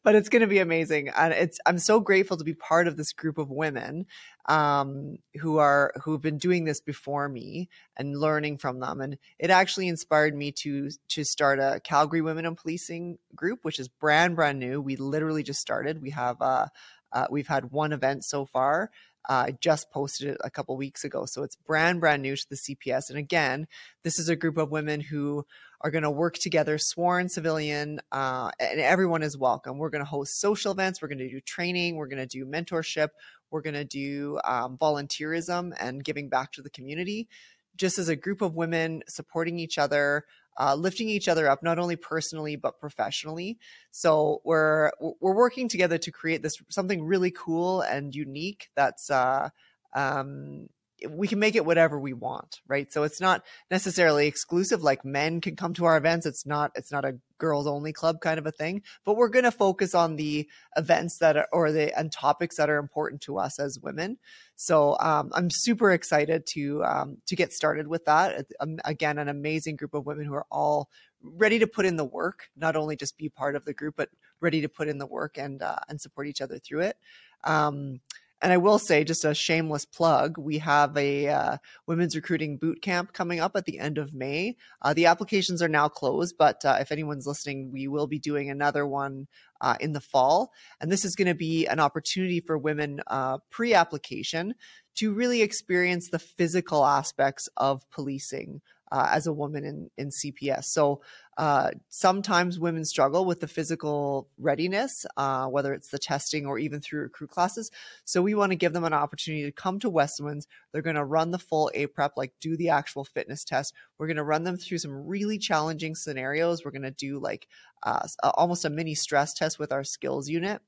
but 0.03 0.15
it's 0.15 0.29
going 0.29 0.41
to 0.41 0.47
be 0.47 0.57
amazing. 0.57 1.09
And 1.09 1.31
it's 1.31 1.59
I'm 1.67 1.77
so 1.77 1.99
grateful 1.99 2.37
to 2.37 2.43
be 2.43 2.55
part 2.55 2.87
of 2.87 2.97
this 2.97 3.13
group 3.13 3.37
of 3.37 3.51
women 3.51 4.07
um, 4.47 5.17
who 5.39 5.59
are 5.59 5.93
who've 6.03 6.23
been 6.23 6.39
doing 6.39 6.63
this 6.63 6.81
before 6.81 7.29
me 7.29 7.69
and 7.95 8.19
learning 8.19 8.57
from 8.57 8.79
them. 8.79 8.99
And 8.99 9.19
it 9.37 9.51
actually 9.51 9.87
inspired 9.87 10.35
me 10.35 10.53
to 10.63 10.89
to 11.09 11.23
start 11.23 11.59
a 11.59 11.81
Calgary 11.83 12.23
Women 12.23 12.47
in 12.47 12.55
Policing 12.55 13.19
group, 13.35 13.59
which 13.61 13.79
is 13.79 13.89
brand 13.89 14.35
brand 14.35 14.57
new. 14.57 14.81
We 14.81 14.95
literally 14.95 15.43
just 15.43 15.61
started. 15.61 16.01
We 16.01 16.09
have 16.09 16.41
uh, 16.41 16.65
uh, 17.11 17.27
we've 17.29 17.47
had 17.47 17.69
one 17.71 17.93
event 17.93 18.25
so 18.25 18.47
far 18.47 18.89
I 19.29 19.55
just 19.59 19.91
posted 19.91 20.29
it 20.29 20.37
a 20.43 20.49
couple 20.49 20.75
weeks 20.77 21.03
ago. 21.03 21.25
So 21.25 21.43
it's 21.43 21.55
brand, 21.55 21.99
brand 21.99 22.21
new 22.21 22.35
to 22.35 22.45
the 22.49 22.55
CPS. 22.55 23.09
And 23.09 23.17
again, 23.17 23.67
this 24.03 24.19
is 24.19 24.29
a 24.29 24.35
group 24.35 24.57
of 24.57 24.71
women 24.71 25.01
who 25.01 25.45
are 25.81 25.91
going 25.91 26.03
to 26.03 26.11
work 26.11 26.35
together, 26.35 26.77
sworn 26.77 27.29
civilian, 27.29 27.99
uh, 28.11 28.49
and 28.59 28.79
everyone 28.79 29.21
is 29.21 29.37
welcome. 29.37 29.77
We're 29.77 29.89
going 29.89 30.03
to 30.03 30.09
host 30.09 30.39
social 30.39 30.71
events. 30.71 31.01
We're 31.01 31.09
going 31.09 31.19
to 31.19 31.29
do 31.29 31.41
training. 31.41 31.95
We're 31.95 32.07
going 32.07 32.25
to 32.25 32.37
do 32.37 32.45
mentorship. 32.45 33.09
We're 33.51 33.61
going 33.61 33.75
to 33.75 33.85
do 33.85 34.39
um, 34.43 34.77
volunteerism 34.77 35.73
and 35.79 36.03
giving 36.03 36.29
back 36.29 36.51
to 36.53 36.61
the 36.61 36.69
community. 36.69 37.27
Just 37.75 37.99
as 37.99 38.09
a 38.09 38.15
group 38.15 38.41
of 38.41 38.55
women 38.55 39.03
supporting 39.07 39.59
each 39.59 39.77
other, 39.77 40.25
uh, 40.57 40.75
lifting 40.75 41.09
each 41.09 41.27
other 41.27 41.49
up, 41.49 41.63
not 41.63 41.79
only 41.79 41.95
personally 41.95 42.55
but 42.55 42.79
professionally. 42.79 43.57
So 43.91 44.41
we're 44.43 44.91
we're 44.99 45.35
working 45.35 45.67
together 45.67 45.97
to 45.97 46.11
create 46.11 46.41
this 46.41 46.61
something 46.69 47.03
really 47.03 47.31
cool 47.31 47.81
and 47.81 48.13
unique. 48.15 48.69
That's 48.75 49.09
uh, 49.09 49.49
um, 49.93 50.67
we 51.09 51.27
can 51.27 51.39
make 51.39 51.55
it 51.55 51.65
whatever 51.65 51.99
we 51.99 52.13
want 52.13 52.61
right? 52.67 52.91
So 52.91 53.03
it's 53.03 53.21
not 53.21 53.43
necessarily 53.69 54.27
exclusive 54.27 54.83
like 54.83 55.05
men 55.05 55.41
can 55.41 55.55
come 55.55 55.73
to 55.75 55.85
our 55.85 55.97
events. 55.97 56.25
It's 56.25 56.45
not 56.45 56.71
it's 56.75 56.91
not 56.91 57.05
a 57.05 57.17
girls 57.37 57.67
only 57.67 57.91
club 57.91 58.21
kind 58.21 58.39
of 58.39 58.45
a 58.45 58.51
thing 58.51 58.81
but 59.03 59.17
we're 59.17 59.27
going 59.27 59.43
to 59.43 59.51
focus 59.51 59.93
on 59.93 60.15
the 60.15 60.47
events 60.77 61.17
that 61.17 61.35
are 61.35 61.47
or 61.51 61.71
the 61.71 61.97
and 61.97 62.09
topics 62.11 62.55
that 62.55 62.69
are 62.69 62.77
important 62.77 63.21
to 63.21 63.37
us 63.37 63.59
as 63.59 63.79
women. 63.79 64.17
So 64.55 64.97
um, 64.99 65.31
i'm 65.33 65.49
super 65.51 65.91
excited 65.91 66.45
to 66.53 66.83
um, 66.83 67.17
to 67.27 67.35
get 67.35 67.53
started 67.53 67.87
with 67.87 68.05
that. 68.05 68.45
Um, 68.59 68.79
again 68.85 69.17
an 69.17 69.29
amazing 69.29 69.75
group 69.75 69.93
of 69.93 70.05
women 70.05 70.25
who 70.25 70.33
are 70.33 70.47
all 70.49 70.89
ready 71.21 71.59
to 71.59 71.67
put 71.67 71.85
in 71.85 71.95
the 71.95 72.05
work 72.05 72.49
not 72.55 72.75
only 72.75 72.95
just 72.95 73.17
be 73.17 73.29
part 73.29 73.55
of 73.55 73.65
the 73.65 73.73
group 73.73 73.95
but 73.97 74.09
ready 74.39 74.61
to 74.61 74.69
put 74.69 74.87
in 74.87 74.97
the 74.97 75.05
work 75.05 75.37
and 75.37 75.61
uh, 75.61 75.79
and 75.89 75.99
support 75.99 76.27
each 76.27 76.41
other 76.41 76.59
through 76.59 76.81
it. 76.81 76.97
Um, 77.43 77.99
and 78.45 78.53
I 78.53 78.57
will 78.57 78.77
say, 78.77 79.03
just 79.03 79.25
a 79.25 79.33
shameless 79.33 79.85
plug, 79.85 80.37
we 80.37 80.59
have 80.59 80.95
a 80.95 81.29
uh, 81.29 81.57
women's 81.87 82.15
recruiting 82.15 82.57
boot 82.57 82.79
camp 82.79 83.11
coming 83.11 83.39
up 83.39 83.55
at 83.55 83.65
the 83.65 83.79
end 83.79 83.97
of 83.97 84.13
May. 84.13 84.55
Uh, 84.83 84.93
the 84.93 85.07
applications 85.07 85.63
are 85.63 85.67
now 85.67 85.87
closed, 85.87 86.35
but 86.37 86.63
uh, 86.63 86.77
if 86.79 86.91
anyone's 86.91 87.25
listening, 87.25 87.71
we 87.71 87.87
will 87.87 88.05
be 88.05 88.19
doing 88.19 88.51
another 88.51 88.85
one 88.85 89.25
uh, 89.61 89.77
in 89.79 89.93
the 89.93 89.99
fall. 89.99 90.51
And 90.79 90.91
this 90.91 91.03
is 91.03 91.15
going 91.15 91.27
to 91.27 91.33
be 91.33 91.65
an 91.65 91.79
opportunity 91.79 92.39
for 92.39 92.55
women 92.55 93.01
uh, 93.07 93.39
pre 93.49 93.73
application 93.73 94.53
to 94.97 95.11
really 95.11 95.41
experience 95.41 96.09
the 96.11 96.19
physical 96.19 96.85
aspects 96.85 97.49
of 97.57 97.89
policing. 97.89 98.61
Uh, 98.91 99.09
as 99.11 99.25
a 99.25 99.33
woman 99.33 99.65
in, 99.65 99.89
in 99.97 100.09
CPS. 100.09 100.65
So 100.65 101.01
uh, 101.37 101.71
sometimes 101.89 102.59
women 102.59 102.85
struggle 102.85 103.25
with 103.25 103.39
the 103.39 103.47
physical 103.47 104.29
readiness, 104.37 105.05
uh, 105.17 105.47
whether 105.47 105.73
it's 105.73 105.89
the 105.89 105.97
testing 105.97 106.45
or 106.45 106.59
even 106.59 106.79
through 106.79 107.01
recruit 107.01 107.31
classes. 107.31 107.71
So 108.05 108.21
we 108.21 108.35
want 108.35 108.51
to 108.51 108.55
give 108.55 108.73
them 108.73 108.83
an 108.83 108.93
opportunity 108.93 109.43
to 109.43 109.51
come 109.51 109.79
to 109.79 109.91
Westwinds. 109.91 110.45
They're 110.71 110.83
going 110.83 110.95
to 110.97 111.03
run 111.03 111.31
the 111.31 111.39
full 111.39 111.71
A-PREP, 111.73 112.13
like 112.15 112.33
do 112.39 112.55
the 112.55 112.69
actual 112.69 113.03
fitness 113.03 113.43
test. 113.43 113.73
We're 113.97 114.07
going 114.07 114.17
to 114.17 114.23
run 114.23 114.43
them 114.43 114.55
through 114.55 114.77
some 114.77 115.05
really 115.05 115.39
challenging 115.39 115.95
scenarios. 115.95 116.63
We're 116.63 116.71
going 116.71 116.83
to 116.83 116.91
do 116.91 117.19
like 117.19 117.47
uh, 117.83 118.07
almost 118.21 118.65
a 118.65 118.69
mini 118.69 118.93
stress 118.93 119.33
test 119.33 119.57
with 119.57 119.71
our 119.71 119.83
skills 119.83 120.29
unit 120.29 120.61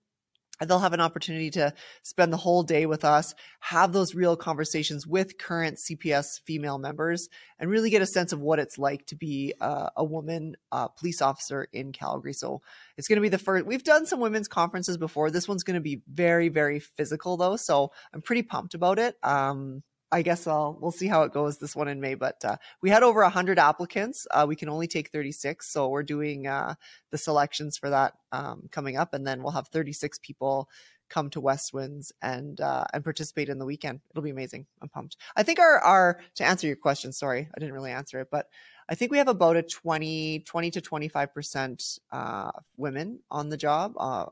they'll 0.66 0.80
have 0.80 0.93
an 0.93 1.01
opportunity 1.01 1.49
to 1.51 1.74
spend 2.03 2.34
the 2.34 2.38
whole 2.38 2.64
day 2.64 2.86
with 2.86 3.05
us, 3.05 3.34
have 3.60 3.93
those 3.93 4.16
real 4.16 4.36
conversations 4.36 5.05
with 5.05 5.38
current 5.38 5.78
CPS 5.78 6.41
female 6.45 6.78
members, 6.78 7.30
and 7.60 7.70
really 7.70 7.89
get 7.89 8.01
a 8.01 8.08
sense 8.08 8.32
of 8.32 8.39
what 8.39 8.60
it's 8.60 8.78
like 8.78 9.05
to 9.08 9.16
be 9.16 9.53
uh, 9.62 9.89
a 9.95 10.03
woman 10.03 10.55
uh, 10.72 10.88
police 10.88 11.22
officer 11.22 11.68
in 11.74 11.91
Calgary. 11.91 12.34
So 12.34 12.62
it's 12.97 13.08
going 13.08 13.18
to 13.18 13.22
be 13.22 13.30
the 13.30 13.38
first. 13.38 13.66
We've 13.66 13.84
done 13.84 14.05
some 14.05 14.20
women's 14.20 14.47
conferences 14.47 14.97
before. 14.97 15.32
This 15.32 15.47
one's 15.47 15.64
going 15.64 15.76
to 15.76 15.82
be 15.82 16.01
very, 16.12 16.49
very 16.49 16.80
physical, 16.80 17.38
though. 17.38 17.55
So 17.55 17.91
I'm 18.14 18.22
pretty 18.22 18.43
pumped 18.43 18.74
about 18.74 18.99
it. 18.99 19.16
Um, 19.24 19.84
I 20.12 20.22
guess 20.22 20.47
I'll 20.47 20.78
we'll 20.80 20.91
see 20.91 21.08
how 21.08 21.24
it 21.24 21.34
goes 21.34 21.58
this 21.58 21.76
one 21.76 21.88
in 21.88 21.99
May. 21.99 22.16
But 22.16 22.43
uh, 22.45 22.58
we 22.82 22.89
had 22.89 23.03
over 23.03 23.24
hundred 23.24 23.60
applicants. 23.60 24.26
Uh, 24.32 24.45
we 24.47 24.55
can 24.55 24.70
only 24.70 24.88
take 24.88 25.10
thirty 25.10 25.32
six, 25.32 25.70
so 25.70 25.89
we're 25.89 26.03
doing 26.03 26.47
uh, 26.47 26.76
the 27.12 27.18
selections 27.18 27.78
for 27.78 27.89
that 27.89 28.14
um, 28.32 28.70
coming 28.72 28.97
up, 28.97 29.14
and 29.14 29.28
then 29.28 29.43
we'll 29.43 29.51
have 29.51 29.68
thirty 29.68 29.93
six 29.93 30.18
people 30.20 30.70
come 31.10 31.30
to 31.30 31.41
Westwinds 31.41 32.12
and 32.22 32.60
uh, 32.62 32.86
and 32.93 33.03
participate 33.03 33.49
in 33.49 33.60
the 33.60 33.66
weekend. 33.66 33.99
It'll 34.12 34.24
be 34.24 34.30
amazing. 34.30 34.66
I'm 34.82 34.89
pumped. 34.89 35.18
I 35.36 35.43
think 35.43 35.60
our 35.60 35.80
our 35.80 36.20
to 36.36 36.45
answer 36.45 36.68
your 36.68 36.76
question. 36.76 37.12
Sorry, 37.12 37.49
I 37.53 37.60
didn't 37.60 37.74
really 37.74 37.91
answer 37.91 38.20
it, 38.20 38.30
but 38.32 38.47
I 38.89 38.95
think 38.95 39.12
we 39.12 39.18
have 39.18 39.28
about 39.28 39.58
a 39.58 39.64
20, 39.64 40.39
20 40.39 40.72
to 40.72 40.82
25 40.82 41.34
percent 41.34 41.99
uh, 42.12 42.51
women 42.78 43.20
on 43.30 43.49
the 43.49 43.58
job 43.58 43.93
uh, 43.97 44.26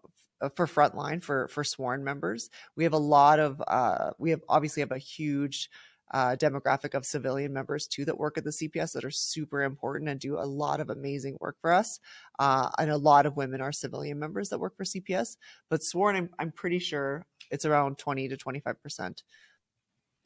for 0.55 0.67
frontline 0.67 1.23
for 1.23 1.47
for 1.47 1.63
sworn 1.63 2.03
members. 2.03 2.49
We 2.75 2.83
have 2.83 2.93
a 2.93 2.97
lot 2.97 3.39
of 3.39 3.61
uh, 3.67 4.11
we 4.17 4.31
have 4.31 4.41
obviously 4.49 4.81
have 4.81 4.91
a 4.91 4.97
huge 4.97 5.69
uh, 6.13 6.35
demographic 6.35 6.93
of 6.93 7.05
civilian 7.05 7.51
members 7.51 7.87
too 7.87 8.05
that 8.05 8.17
work 8.17 8.37
at 8.37 8.43
the 8.43 8.51
CPS 8.51 8.93
that 8.93 9.03
are 9.03 9.11
super 9.11 9.63
important 9.63 10.09
and 10.09 10.19
do 10.19 10.37
a 10.37 10.45
lot 10.45 10.79
of 10.79 10.89
amazing 10.89 11.37
work 11.41 11.57
for 11.61 11.73
us. 11.73 11.99
Uh, 12.37 12.69
and 12.77 12.91
a 12.91 12.97
lot 12.97 13.25
of 13.25 13.35
women 13.35 13.61
are 13.61 13.71
civilian 13.71 14.19
members 14.19 14.49
that 14.49 14.59
work 14.59 14.77
for 14.77 14.83
CPS, 14.83 15.37
but 15.69 15.83
sworn, 15.83 16.15
I'm, 16.15 16.29
I'm 16.37 16.51
pretty 16.51 16.79
sure 16.79 17.25
it's 17.49 17.65
around 17.65 17.97
20 17.97 18.29
to 18.29 18.37
25 18.37 18.81
percent. 18.81 19.23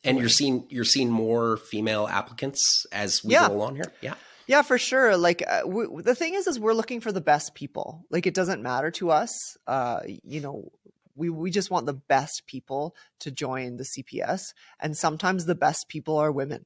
And 0.03 0.17
you're 0.17 0.29
seeing 0.29 0.65
you're 0.69 0.85
seeing 0.85 1.09
more 1.09 1.57
female 1.57 2.07
applicants 2.07 2.85
as 2.91 3.21
we 3.23 3.33
yeah. 3.33 3.49
go 3.49 3.53
along 3.53 3.75
here. 3.75 3.91
Yeah. 3.99 4.13
Yeah, 4.49 4.63
for 4.63 4.79
sure. 4.79 5.15
Like 5.15 5.43
uh, 5.47 5.61
we, 5.67 6.01
the 6.01 6.15
thing 6.15 6.33
is, 6.33 6.47
is 6.47 6.59
we're 6.59 6.73
looking 6.73 7.01
for 7.01 7.11
the 7.11 7.21
best 7.21 7.53
people. 7.53 8.07
Like 8.09 8.25
it 8.25 8.33
doesn't 8.33 8.63
matter 8.63 8.89
to 8.93 9.11
us. 9.11 9.55
Uh, 9.67 9.99
you 10.23 10.41
know, 10.41 10.71
we 11.13 11.29
we 11.29 11.51
just 11.51 11.69
want 11.69 11.85
the 11.85 11.93
best 11.93 12.47
people 12.47 12.95
to 13.19 13.29
join 13.29 13.77
the 13.77 13.83
CPS, 13.83 14.55
and 14.79 14.97
sometimes 14.97 15.45
the 15.45 15.53
best 15.53 15.87
people 15.87 16.17
are 16.17 16.31
women, 16.31 16.65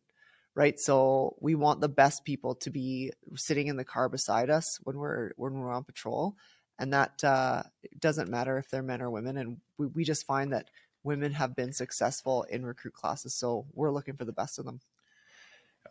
right? 0.56 0.80
So 0.80 1.36
we 1.42 1.56
want 1.56 1.82
the 1.82 1.90
best 1.90 2.24
people 2.24 2.56
to 2.56 2.70
be 2.70 3.12
sitting 3.36 3.68
in 3.68 3.76
the 3.76 3.84
car 3.84 4.08
beside 4.08 4.50
us 4.50 4.80
when 4.86 4.98
we're 4.98 5.32
when 5.36 5.60
we're 5.60 5.74
on 5.74 5.84
patrol, 5.84 6.38
and 6.80 6.94
that 6.94 7.22
uh, 7.22 7.64
doesn't 8.00 8.30
matter 8.30 8.58
if 8.58 8.70
they're 8.70 8.82
men 8.82 9.02
or 9.02 9.12
women. 9.12 9.36
And 9.36 9.58
we 9.78 9.88
we 9.88 10.04
just 10.06 10.26
find 10.26 10.54
that 10.54 10.70
women 11.04 11.34
have 11.34 11.54
been 11.54 11.74
successful 11.74 12.44
in 12.44 12.66
recruit 12.66 12.94
classes, 12.94 13.36
so 13.36 13.66
we're 13.74 13.92
looking 13.92 14.16
for 14.16 14.24
the 14.24 14.32
best 14.32 14.58
of 14.58 14.64
them. 14.64 14.80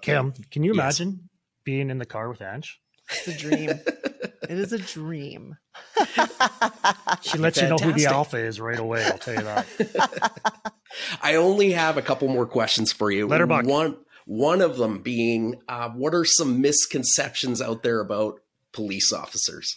Kim, 0.00 0.32
can 0.50 0.64
you 0.64 0.72
yes. 0.74 0.98
imagine 0.98 1.28
being 1.64 1.90
in 1.90 1.98
the 1.98 2.06
car 2.06 2.28
with 2.28 2.42
Ange? 2.42 2.80
It's 3.10 3.28
a 3.28 3.36
dream. 3.36 3.68
it 4.48 4.58
is 4.58 4.72
a 4.72 4.78
dream. 4.78 5.56
she 7.22 7.38
lets 7.38 7.58
Fantastic. 7.58 7.62
you 7.62 7.68
know 7.68 7.78
who 7.78 7.92
the 7.92 8.06
alpha 8.06 8.38
is 8.38 8.60
right 8.60 8.78
away. 8.78 9.04
I'll 9.04 9.18
tell 9.18 9.34
you 9.34 9.42
that. 9.42 10.42
I 11.22 11.36
only 11.36 11.72
have 11.72 11.96
a 11.96 12.02
couple 12.02 12.28
more 12.28 12.46
questions 12.46 12.92
for 12.92 13.10
you. 13.10 13.26
Letterbox. 13.26 13.66
One, 13.66 13.96
one 14.26 14.60
of 14.60 14.76
them 14.76 15.00
being, 15.00 15.60
uh, 15.68 15.90
what 15.90 16.14
are 16.14 16.24
some 16.24 16.60
misconceptions 16.60 17.60
out 17.60 17.82
there 17.82 18.00
about 18.00 18.40
police 18.72 19.12
officers? 19.12 19.76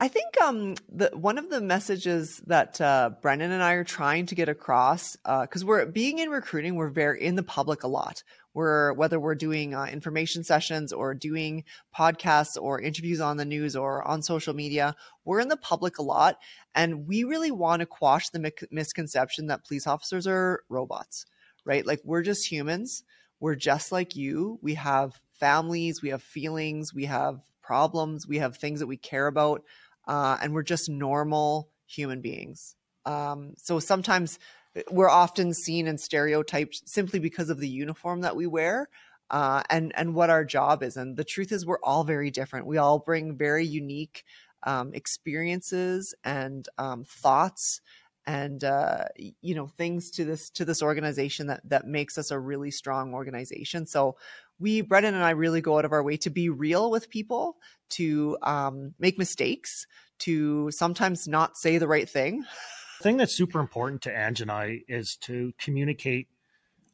I 0.00 0.08
think 0.08 0.40
um, 0.42 0.74
the, 0.88 1.10
one 1.14 1.38
of 1.38 1.48
the 1.48 1.60
messages 1.60 2.42
that 2.48 2.80
uh, 2.80 3.10
Brennan 3.20 3.52
and 3.52 3.62
I 3.62 3.74
are 3.74 3.84
trying 3.84 4.26
to 4.26 4.34
get 4.34 4.48
across, 4.48 5.14
because 5.16 5.62
uh, 5.62 5.66
we're 5.66 5.86
being 5.86 6.18
in 6.18 6.28
recruiting, 6.28 6.74
we're 6.74 6.88
very 6.88 7.22
in 7.22 7.36
the 7.36 7.44
public 7.44 7.84
a 7.84 7.88
lot. 7.88 8.24
We're 8.54 8.92
whether 8.92 9.18
we're 9.18 9.34
doing 9.34 9.74
uh, 9.74 9.84
information 9.84 10.44
sessions 10.44 10.92
or 10.92 11.14
doing 11.14 11.64
podcasts 11.96 12.60
or 12.60 12.80
interviews 12.80 13.20
on 13.20 13.36
the 13.36 13.44
news 13.44 13.76
or 13.76 14.06
on 14.06 14.22
social 14.22 14.54
media, 14.54 14.94
we're 15.24 15.40
in 15.40 15.48
the 15.48 15.56
public 15.56 15.98
a 15.98 16.02
lot, 16.02 16.38
and 16.74 17.06
we 17.06 17.24
really 17.24 17.50
want 17.50 17.80
to 17.80 17.86
quash 17.86 18.28
the 18.30 18.38
mi- 18.38 18.52
misconception 18.70 19.46
that 19.46 19.64
police 19.66 19.86
officers 19.86 20.26
are 20.26 20.62
robots, 20.68 21.26
right? 21.64 21.86
Like 21.86 22.00
we're 22.04 22.22
just 22.22 22.50
humans. 22.50 23.04
We're 23.40 23.56
just 23.56 23.90
like 23.90 24.14
you. 24.14 24.58
We 24.62 24.74
have 24.74 25.20
families, 25.32 26.00
we 26.00 26.10
have 26.10 26.22
feelings, 26.22 26.94
we 26.94 27.06
have 27.06 27.40
problems, 27.60 28.28
we 28.28 28.38
have 28.38 28.56
things 28.56 28.78
that 28.78 28.86
we 28.86 28.96
care 28.96 29.26
about 29.26 29.64
uh, 30.06 30.38
and 30.40 30.54
we're 30.54 30.62
just 30.62 30.88
normal 30.88 31.68
human 31.86 32.20
beings. 32.20 32.76
Um, 33.04 33.54
so 33.56 33.80
sometimes 33.80 34.38
we're 34.90 35.10
often 35.10 35.52
seen 35.52 35.86
and 35.86 36.00
stereotyped 36.00 36.88
simply 36.88 37.18
because 37.18 37.50
of 37.50 37.58
the 37.58 37.68
uniform 37.68 38.22
that 38.22 38.36
we 38.36 38.46
wear 38.46 38.88
uh, 39.30 39.62
and 39.70 39.92
and 39.96 40.14
what 40.14 40.30
our 40.30 40.44
job 40.44 40.82
is. 40.82 40.96
And 40.96 41.16
the 41.16 41.24
truth 41.24 41.52
is, 41.52 41.66
we're 41.66 41.80
all 41.82 42.04
very 42.04 42.30
different. 42.30 42.66
We 42.66 42.78
all 42.78 42.98
bring 42.98 43.36
very 43.36 43.66
unique 43.66 44.24
um, 44.64 44.92
experiences 44.94 46.14
and 46.22 46.68
um, 46.78 47.04
thoughts 47.04 47.80
and 48.26 48.62
uh, 48.62 49.04
you 49.40 49.54
know 49.54 49.66
things 49.66 50.10
to 50.12 50.24
this 50.24 50.50
to 50.50 50.64
this 50.64 50.82
organization 50.82 51.48
that 51.48 51.60
that 51.68 51.86
makes 51.86 52.18
us 52.18 52.30
a 52.30 52.38
really 52.38 52.70
strong 52.70 53.14
organization. 53.14 53.86
So 53.86 54.16
we 54.58 54.82
Brennan 54.82 55.14
and 55.14 55.24
I 55.24 55.30
really 55.30 55.60
go 55.60 55.78
out 55.78 55.84
of 55.84 55.92
our 55.92 56.02
way 56.02 56.16
to 56.18 56.30
be 56.30 56.48
real 56.48 56.90
with 56.90 57.10
people, 57.10 57.56
to 57.90 58.36
um, 58.42 58.94
make 58.98 59.18
mistakes, 59.18 59.86
to 60.20 60.70
sometimes 60.70 61.26
not 61.26 61.56
say 61.56 61.78
the 61.78 61.88
right 61.88 62.08
thing. 62.08 62.44
Thing 63.02 63.16
that's 63.16 63.36
super 63.36 63.58
important 63.58 64.02
to 64.02 64.16
Ange 64.16 64.42
and 64.42 64.50
I 64.50 64.82
is 64.86 65.16
to 65.22 65.52
communicate 65.58 66.28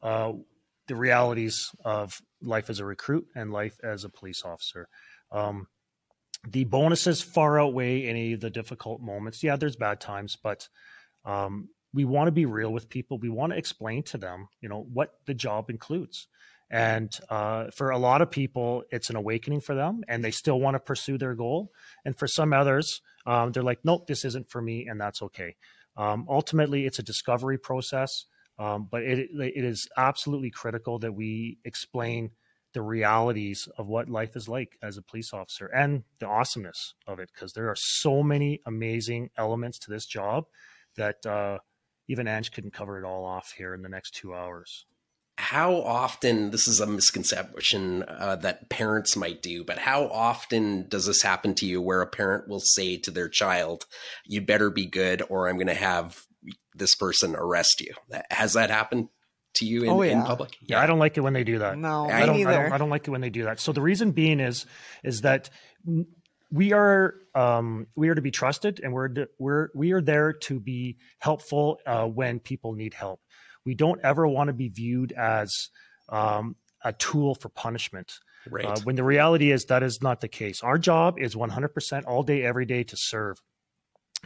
uh, 0.01 0.33
the 0.87 0.95
realities 0.95 1.69
of 1.85 2.19
life 2.41 2.69
as 2.71 2.79
a 2.79 2.85
recruit 2.85 3.27
and 3.35 3.51
life 3.51 3.77
as 3.83 4.03
a 4.03 4.09
police 4.09 4.43
officer. 4.43 4.89
Um, 5.31 5.67
the 6.47 6.63
bonuses 6.63 7.21
far 7.21 7.59
outweigh 7.59 8.07
any 8.07 8.33
of 8.33 8.39
the 8.39 8.49
difficult 8.49 9.01
moments. 9.01 9.43
Yeah, 9.43 9.55
there's 9.55 9.75
bad 9.75 10.01
times, 10.01 10.35
but 10.35 10.67
um, 11.25 11.69
we 11.93 12.05
want 12.05 12.27
to 12.27 12.31
be 12.31 12.45
real 12.45 12.71
with 12.71 12.89
people. 12.89 13.19
We 13.19 13.29
want 13.29 13.51
to 13.51 13.59
explain 13.59 14.01
to 14.03 14.17
them, 14.17 14.47
you 14.61 14.69
know, 14.69 14.87
what 14.91 15.13
the 15.27 15.35
job 15.35 15.69
includes. 15.69 16.27
And 16.71 17.11
uh, 17.29 17.71
for 17.71 17.89
a 17.89 17.97
lot 17.97 18.21
of 18.21 18.31
people, 18.31 18.83
it's 18.91 19.09
an 19.09 19.15
awakening 19.15 19.61
for 19.61 19.75
them, 19.75 20.03
and 20.07 20.23
they 20.23 20.31
still 20.31 20.59
want 20.59 20.75
to 20.75 20.79
pursue 20.79 21.17
their 21.17 21.35
goal. 21.35 21.71
And 22.05 22.17
for 22.17 22.27
some 22.27 22.53
others, 22.53 23.01
um, 23.25 23.51
they're 23.51 23.63
like, 23.63 23.79
nope, 23.83 24.07
this 24.07 24.23
isn't 24.25 24.49
for 24.49 24.61
me, 24.61 24.87
and 24.87 24.99
that's 24.99 25.21
okay. 25.21 25.55
Um, 25.99 26.25
ultimately, 26.29 26.85
it's 26.85 26.97
a 26.97 27.03
discovery 27.03 27.57
process, 27.57 28.25
um, 28.57 28.87
but 28.89 29.03
it, 29.03 29.29
it 29.33 29.65
is 29.65 29.87
absolutely 29.97 30.49
critical 30.49 30.97
that 30.99 31.13
we 31.13 31.59
explain 31.65 32.31
the 32.73 32.81
realities 32.81 33.67
of 33.77 33.87
what 33.87 34.09
life 34.09 34.35
is 34.35 34.47
like 34.47 34.77
as 34.81 34.95
a 34.95 35.01
police 35.01 35.33
officer 35.33 35.65
and 35.67 36.03
the 36.19 36.25
awesomeness 36.25 36.93
of 37.05 37.19
it, 37.19 37.29
because 37.33 37.51
there 37.51 37.67
are 37.67 37.75
so 37.75 38.23
many 38.23 38.61
amazing 38.65 39.29
elements 39.37 39.77
to 39.79 39.91
this 39.91 40.05
job 40.05 40.45
that 40.95 41.25
uh, 41.25 41.57
even 42.07 42.27
Ange 42.27 42.51
couldn't 42.51 42.73
cover 42.73 42.97
it 42.97 43.05
all 43.05 43.25
off 43.25 43.53
here 43.57 43.73
in 43.73 43.81
the 43.81 43.89
next 43.89 44.15
two 44.15 44.33
hours 44.33 44.85
how 45.39 45.75
often 45.75 46.51
this 46.51 46.67
is 46.67 46.81
a 46.81 46.85
misconception 46.85 48.03
uh, 48.03 48.35
that 48.35 48.69
parents 48.69 49.15
might 49.15 49.41
do 49.41 49.63
but 49.63 49.77
how 49.77 50.05
often 50.07 50.85
does 50.89 51.05
this 51.05 51.21
happen 51.21 51.55
to 51.55 51.65
you 51.65 51.81
where 51.81 52.01
a 52.01 52.07
parent 52.07 52.49
will 52.49 52.59
say 52.59 52.97
to 52.97 53.09
their 53.09 53.29
child 53.29 53.85
you 54.25 54.41
better 54.41 54.69
be 54.69 54.85
good 54.85 55.23
or 55.29 55.47
i'm 55.47 55.55
going 55.55 55.67
to 55.67 55.73
have 55.73 56.25
this 56.75 56.93
person 56.93 57.37
arrest 57.37 57.79
you 57.79 57.93
has 58.29 58.51
that 58.51 58.69
happened 58.69 59.07
to 59.53 59.65
you 59.65 59.83
in, 59.83 59.89
oh, 59.89 60.01
yeah. 60.01 60.11
in 60.11 60.23
public 60.23 60.57
yeah. 60.61 60.75
yeah. 60.75 60.83
i 60.83 60.85
don't 60.85 60.99
like 60.99 61.15
it 61.15 61.21
when 61.21 61.33
they 61.33 61.45
do 61.45 61.59
that 61.59 61.77
no 61.77 62.09
I 62.09 62.25
don't, 62.25 62.45
I 62.45 62.51
don't, 62.51 62.71
I 62.73 62.77
don't 62.77 62.89
like 62.89 63.07
it 63.07 63.11
when 63.11 63.21
they 63.21 63.29
do 63.29 63.45
that 63.45 63.61
so 63.61 63.71
the 63.71 63.81
reason 63.81 64.11
being 64.11 64.41
is 64.41 64.65
is 65.05 65.21
that 65.21 65.49
we 66.51 66.73
are 66.73 67.15
um, 67.35 67.87
we 67.95 68.09
are 68.09 68.15
to 68.15 68.21
be 68.21 68.31
trusted 68.31 68.81
and 68.83 68.91
we're 68.91 69.09
we're 69.37 69.69
we 69.73 69.93
are 69.93 70.01
there 70.01 70.33
to 70.33 70.59
be 70.59 70.97
helpful 71.19 71.79
uh, 71.85 72.05
when 72.05 72.39
people 72.39 72.73
need 72.73 72.93
help 72.93 73.21
we 73.65 73.75
don't 73.75 73.99
ever 74.03 74.27
want 74.27 74.47
to 74.47 74.53
be 74.53 74.69
viewed 74.69 75.11
as 75.11 75.69
um, 76.09 76.55
a 76.83 76.93
tool 76.93 77.35
for 77.35 77.49
punishment. 77.49 78.19
Right. 78.49 78.65
Uh, 78.65 78.79
when 78.83 78.95
the 78.95 79.03
reality 79.03 79.51
is 79.51 79.65
that 79.65 79.83
is 79.83 80.01
not 80.01 80.21
the 80.21 80.27
case. 80.27 80.63
Our 80.63 80.77
job 80.77 81.19
is 81.19 81.35
100% 81.35 82.05
all 82.07 82.23
day, 82.23 82.43
every 82.43 82.65
day 82.65 82.83
to 82.83 82.97
serve. 82.97 83.37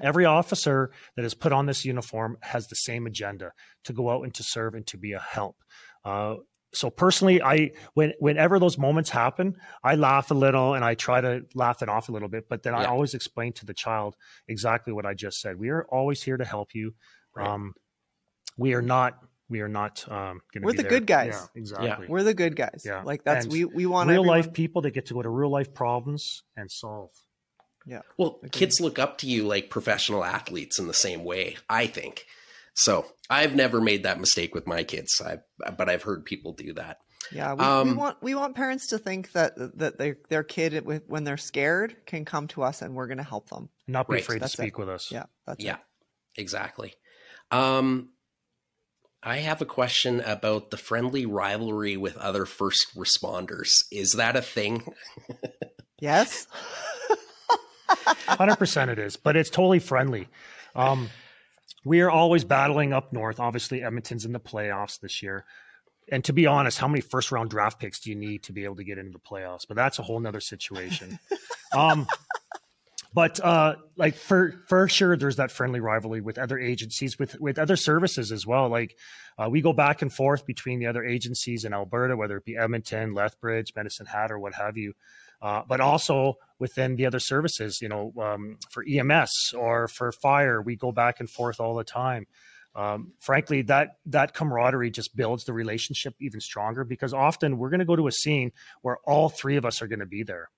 Every 0.01 0.25
officer 0.25 0.91
that 1.15 1.25
is 1.25 1.33
put 1.33 1.51
on 1.51 1.65
this 1.65 1.85
uniform 1.85 2.37
has 2.41 2.67
the 2.67 2.75
same 2.75 3.05
agenda 3.05 3.51
to 3.85 3.93
go 3.93 4.09
out 4.09 4.23
and 4.23 4.33
to 4.35 4.43
serve 4.43 4.73
and 4.73 4.85
to 4.87 4.97
be 4.97 5.13
a 5.13 5.19
help. 5.19 5.57
Uh, 6.03 6.35
so 6.73 6.89
personally, 6.89 7.41
I 7.41 7.71
when 7.93 8.13
whenever 8.19 8.59
those 8.59 8.77
moments 8.77 9.11
happen, 9.11 9.55
I 9.83 9.95
laugh 9.95 10.31
a 10.31 10.33
little 10.33 10.73
and 10.73 10.83
I 10.83 10.95
try 10.95 11.21
to 11.21 11.45
laugh 11.53 11.83
it 11.83 11.89
off 11.89 12.09
a 12.09 12.11
little 12.11 12.27
bit. 12.27 12.49
But 12.49 12.63
then 12.63 12.73
yeah. 12.73 12.81
I 12.81 12.85
always 12.85 13.13
explain 13.13 13.53
to 13.53 13.65
the 13.65 13.73
child 13.73 14.15
exactly 14.47 14.91
what 14.91 15.05
I 15.05 15.13
just 15.13 15.39
said. 15.39 15.59
We 15.59 15.69
are 15.69 15.85
always 15.85 16.23
here 16.23 16.37
to 16.37 16.45
help 16.45 16.73
you. 16.73 16.95
Right. 17.35 17.47
Um, 17.47 17.73
we 18.57 18.73
are 18.73 18.81
not 18.81 19.19
we 19.49 19.61
are 19.61 19.69
not 19.69 20.03
um, 20.09 20.41
going 20.51 20.61
to 20.61 20.65
we're 20.65 20.73
the 20.73 20.81
there. 20.81 20.89
good 20.89 21.05
guys. 21.05 21.33
Yeah, 21.33 21.61
exactly. 21.61 21.87
Yeah. 21.87 21.97
we're 22.07 22.23
the 22.23 22.33
good 22.33 22.55
guys. 22.55 22.83
Yeah. 22.85 23.03
Like 23.03 23.23
that's 23.23 23.45
and 23.45 23.53
we 23.53 23.65
we 23.65 23.85
want 23.85 24.09
real 24.09 24.21
everyone... 24.21 24.37
life 24.37 24.53
people 24.53 24.81
that 24.81 24.91
get 24.91 25.05
to 25.07 25.13
go 25.13 25.21
to 25.21 25.29
real 25.29 25.49
life 25.49 25.73
problems 25.73 26.43
and 26.57 26.71
solve. 26.71 27.11
Yeah. 27.85 28.01
Well 28.17 28.39
kids 28.51 28.81
look 28.81 28.97
up 28.97 29.19
to 29.19 29.27
you 29.27 29.43
like 29.43 29.69
professional 29.69 30.23
athletes 30.23 30.79
in 30.79 30.87
the 30.87 30.93
same 30.93 31.23
way 31.23 31.57
i 31.69 31.85
think. 31.87 32.25
So 32.73 33.05
i've 33.29 33.55
never 33.55 33.79
made 33.79 34.03
that 34.03 34.19
mistake 34.19 34.55
with 34.55 34.65
my 34.65 34.83
kids 34.83 35.21
I, 35.23 35.39
but 35.71 35.89
i've 35.89 36.03
heard 36.03 36.25
people 36.25 36.53
do 36.53 36.73
that. 36.73 36.97
Yeah 37.31 37.53
we, 37.53 37.63
um, 37.63 37.89
we, 37.89 37.93
want 37.93 38.17
we 38.23 38.35
want 38.35 38.55
parents 38.55 38.87
to 38.87 38.97
think 38.97 39.33
that 39.33 39.53
that 39.77 39.97
their 39.97 40.17
their 40.29 40.43
kid 40.43 40.83
when 41.07 41.23
they're 41.23 41.37
scared 41.37 41.95
can 42.07 42.25
come 42.25 42.47
to 42.49 42.63
us 42.63 42.81
and 42.81 42.95
we're 42.95 43.07
going 43.07 43.17
to 43.17 43.23
help 43.23 43.49
them. 43.49 43.69
Not 43.87 44.07
be 44.07 44.13
right. 44.13 44.23
afraid 44.23 44.41
that's 44.41 44.53
to 44.53 44.61
speak 44.63 44.73
it. 44.73 44.79
with 44.79 44.89
us. 44.89 45.11
Yeah 45.11 45.25
yeah 45.59 45.75
it. 45.75 46.41
exactly. 46.41 46.95
Um 47.51 48.09
I 49.25 49.37
have 49.37 49.61
a 49.61 49.65
question 49.65 50.19
about 50.19 50.69
the 50.69 50.77
friendly 50.77 51.25
rivalry 51.25 51.95
with 51.95 52.17
other 52.17 52.45
first 52.45 52.95
responders. 52.95 53.85
Is 53.89 54.13
that 54.13 54.35
a 54.35 54.41
thing? 54.41 54.83
yes. 55.99 56.47
100% 57.89 58.87
it 58.89 58.99
is, 58.99 59.15
but 59.15 59.37
it's 59.37 59.49
totally 59.49 59.79
friendly. 59.79 60.27
Um, 60.75 61.09
we 61.85 62.01
are 62.01 62.11
always 62.11 62.43
battling 62.43 62.91
up 62.91 63.13
north. 63.13 63.39
Obviously, 63.39 63.81
Edmonton's 63.81 64.25
in 64.25 64.33
the 64.33 64.39
playoffs 64.39 64.99
this 64.99 65.23
year. 65.23 65.45
And 66.11 66.23
to 66.25 66.33
be 66.33 66.45
honest, 66.45 66.79
how 66.79 66.89
many 66.89 66.99
first 66.99 67.31
round 67.31 67.49
draft 67.49 67.79
picks 67.79 68.01
do 68.01 68.09
you 68.09 68.17
need 68.17 68.43
to 68.43 68.51
be 68.51 68.65
able 68.65 68.75
to 68.75 68.83
get 68.83 68.97
into 68.97 69.13
the 69.13 69.19
playoffs? 69.19 69.65
But 69.65 69.77
that's 69.77 69.99
a 69.99 70.03
whole 70.03 70.19
nother 70.19 70.41
situation. 70.41 71.17
um, 71.77 72.07
but 73.13 73.39
uh, 73.39 73.75
like 73.95 74.15
for 74.15 74.55
for 74.67 74.87
sure, 74.87 75.15
there's 75.15 75.35
that 75.35 75.51
friendly 75.51 75.79
rivalry 75.79 76.21
with 76.21 76.39
other 76.39 76.57
agencies, 76.57 77.19
with 77.19 77.39
with 77.39 77.59
other 77.59 77.75
services 77.75 78.31
as 78.31 78.45
well. 78.47 78.69
Like 78.69 78.97
uh, 79.37 79.49
we 79.49 79.61
go 79.61 79.71
back 79.71 80.01
and 80.01 80.11
forth 80.11 80.45
between 80.45 80.79
the 80.79 80.87
other 80.87 81.03
agencies 81.03 81.63
in 81.63 81.73
Alberta, 81.73 82.17
whether 82.17 82.37
it 82.37 82.45
be 82.45 82.57
Edmonton, 82.57 83.13
Lethbridge, 83.13 83.73
Medicine 83.75 84.07
Hat, 84.07 84.31
or 84.31 84.39
what 84.39 84.55
have 84.55 84.77
you. 84.77 84.93
Uh, 85.41 85.61
but 85.67 85.79
also 85.81 86.35
within 86.57 86.95
the 86.95 87.05
other 87.05 87.19
services, 87.19 87.79
you 87.81 87.89
know, 87.89 88.13
um, 88.21 88.57
for 88.71 88.83
EMS 88.89 89.53
or 89.55 89.89
for 89.89 90.11
fire, 90.11 90.61
we 90.61 90.75
go 90.75 90.91
back 90.91 91.19
and 91.19 91.29
forth 91.29 91.59
all 91.59 91.75
the 91.75 91.83
time. 91.83 92.25
Um, 92.75 93.11
frankly, 93.19 93.61
that 93.63 93.97
that 94.07 94.33
camaraderie 94.33 94.89
just 94.89 95.15
builds 95.15 95.43
the 95.43 95.53
relationship 95.53 96.15
even 96.19 96.39
stronger 96.39 96.83
because 96.83 97.13
often 97.13 97.59
we're 97.59 97.69
going 97.69 97.79
to 97.79 97.85
go 97.85 97.95
to 97.95 98.07
a 98.07 98.11
scene 98.11 98.51
where 98.81 98.97
all 99.05 99.29
three 99.29 99.57
of 99.57 99.65
us 99.65 99.81
are 99.83 99.87
going 99.87 99.99
to 99.99 100.07
be 100.07 100.23
there 100.23 100.49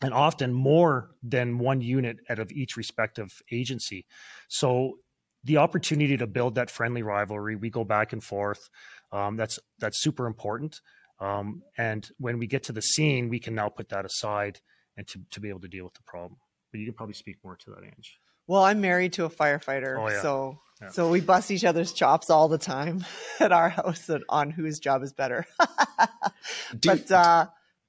and 0.00 0.14
often 0.14 0.52
more 0.52 1.10
than 1.22 1.58
one 1.58 1.80
unit 1.80 2.18
out 2.28 2.38
of 2.38 2.52
each 2.52 2.76
respective 2.76 3.42
agency. 3.50 4.06
So 4.48 4.98
the 5.44 5.56
opportunity 5.56 6.16
to 6.16 6.26
build 6.26 6.54
that 6.56 6.70
friendly 6.70 7.02
rivalry, 7.02 7.56
we 7.56 7.70
go 7.70 7.84
back 7.84 8.12
and 8.12 8.22
forth. 8.22 8.68
Um, 9.12 9.36
that's 9.36 9.58
that's 9.78 10.00
super 10.00 10.26
important. 10.26 10.80
Um, 11.20 11.62
and 11.76 12.08
when 12.18 12.38
we 12.38 12.46
get 12.46 12.64
to 12.64 12.72
the 12.72 12.82
scene, 12.82 13.28
we 13.28 13.40
can 13.40 13.54
now 13.54 13.68
put 13.68 13.88
that 13.88 14.04
aside 14.04 14.60
and 14.96 15.06
to, 15.08 15.20
to 15.30 15.40
be 15.40 15.48
able 15.48 15.60
to 15.60 15.68
deal 15.68 15.84
with 15.84 15.94
the 15.94 16.02
problem. 16.06 16.38
But 16.70 16.78
you 16.78 16.86
can 16.86 16.94
probably 16.94 17.14
speak 17.14 17.36
more 17.42 17.56
to 17.56 17.70
that, 17.70 17.84
Ange. 17.84 18.18
Well, 18.46 18.62
I'm 18.62 18.80
married 18.80 19.14
to 19.14 19.24
a 19.24 19.30
firefighter, 19.30 19.98
oh, 19.98 20.08
yeah. 20.08 20.22
so 20.22 20.58
yeah. 20.80 20.90
so 20.90 21.10
we 21.10 21.20
bust 21.20 21.50
each 21.50 21.64
other's 21.64 21.92
chops 21.92 22.30
all 22.30 22.48
the 22.48 22.58
time 22.58 23.04
at 23.40 23.52
our 23.52 23.68
house 23.68 24.10
on 24.28 24.50
whose 24.50 24.78
job 24.78 25.02
is 25.02 25.12
better. 25.12 25.46
do, 26.78 26.88
but 26.88 27.10
uh, 27.10 27.46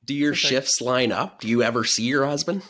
do 0.09 0.15
your 0.15 0.33
shifts 0.33 0.81
line 0.81 1.11
up? 1.11 1.39
Do 1.39 1.47
you 1.47 1.61
ever 1.61 1.83
see 1.83 2.05
your 2.05 2.25
husband? 2.25 2.63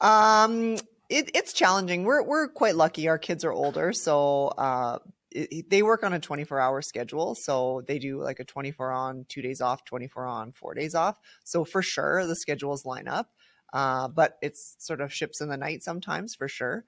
Um, 0.00 0.76
it, 1.10 1.30
it's 1.34 1.52
challenging. 1.52 2.04
We're 2.04 2.22
we're 2.22 2.48
quite 2.48 2.76
lucky. 2.76 3.08
Our 3.08 3.18
kids 3.18 3.44
are 3.44 3.52
older, 3.52 3.92
so 3.92 4.46
uh, 4.56 4.98
it, 5.30 5.68
they 5.68 5.82
work 5.82 6.02
on 6.02 6.14
a 6.14 6.18
24 6.18 6.58
hour 6.58 6.80
schedule. 6.80 7.34
So 7.34 7.82
they 7.86 7.98
do 7.98 8.22
like 8.22 8.40
a 8.40 8.44
24 8.44 8.90
on, 8.90 9.26
two 9.28 9.42
days 9.42 9.60
off, 9.60 9.84
24 9.84 10.24
on, 10.24 10.52
four 10.52 10.72
days 10.72 10.94
off. 10.94 11.16
So 11.44 11.66
for 11.66 11.82
sure, 11.82 12.26
the 12.26 12.36
schedules 12.36 12.86
line 12.86 13.06
up. 13.06 13.28
Uh, 13.74 14.08
but 14.08 14.38
it's 14.40 14.76
sort 14.78 15.02
of 15.02 15.12
ships 15.12 15.42
in 15.42 15.50
the 15.50 15.58
night 15.58 15.82
sometimes 15.82 16.34
for 16.34 16.48
sure. 16.48 16.86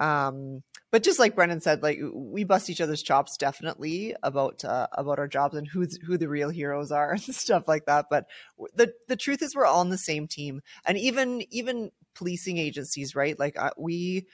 Um, 0.00 0.62
but 0.90 1.02
just 1.04 1.18
like 1.18 1.36
Brennan 1.36 1.60
said, 1.60 1.82
like 1.82 2.00
we 2.12 2.42
bust 2.42 2.70
each 2.70 2.80
other's 2.80 3.02
chops 3.02 3.36
definitely 3.36 4.16
about 4.22 4.64
uh, 4.64 4.88
about 4.92 5.18
our 5.20 5.28
jobs 5.28 5.54
and 5.54 5.68
who 5.68 5.86
who 6.04 6.18
the 6.18 6.28
real 6.28 6.48
heroes 6.48 6.90
are 6.90 7.12
and 7.26 7.34
stuff 7.34 7.68
like 7.68 7.84
that. 7.86 8.06
But 8.10 8.26
the 8.74 8.92
the 9.06 9.16
truth 9.16 9.42
is, 9.42 9.54
we're 9.54 9.66
all 9.66 9.80
on 9.80 9.90
the 9.90 9.98
same 9.98 10.26
team, 10.26 10.62
and 10.86 10.98
even 10.98 11.44
even 11.50 11.92
policing 12.14 12.58
agencies, 12.58 13.14
right? 13.14 13.38
Like 13.38 13.58
uh, 13.58 13.70
we, 13.76 14.26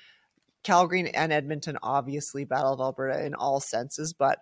Calgary 0.63 1.13
and 1.13 1.33
Edmonton, 1.33 1.77
obviously 1.83 2.45
Battle 2.45 2.73
of 2.73 2.81
Alberta 2.81 3.25
in 3.25 3.35
all 3.35 3.61
senses, 3.61 4.13
but. 4.13 4.39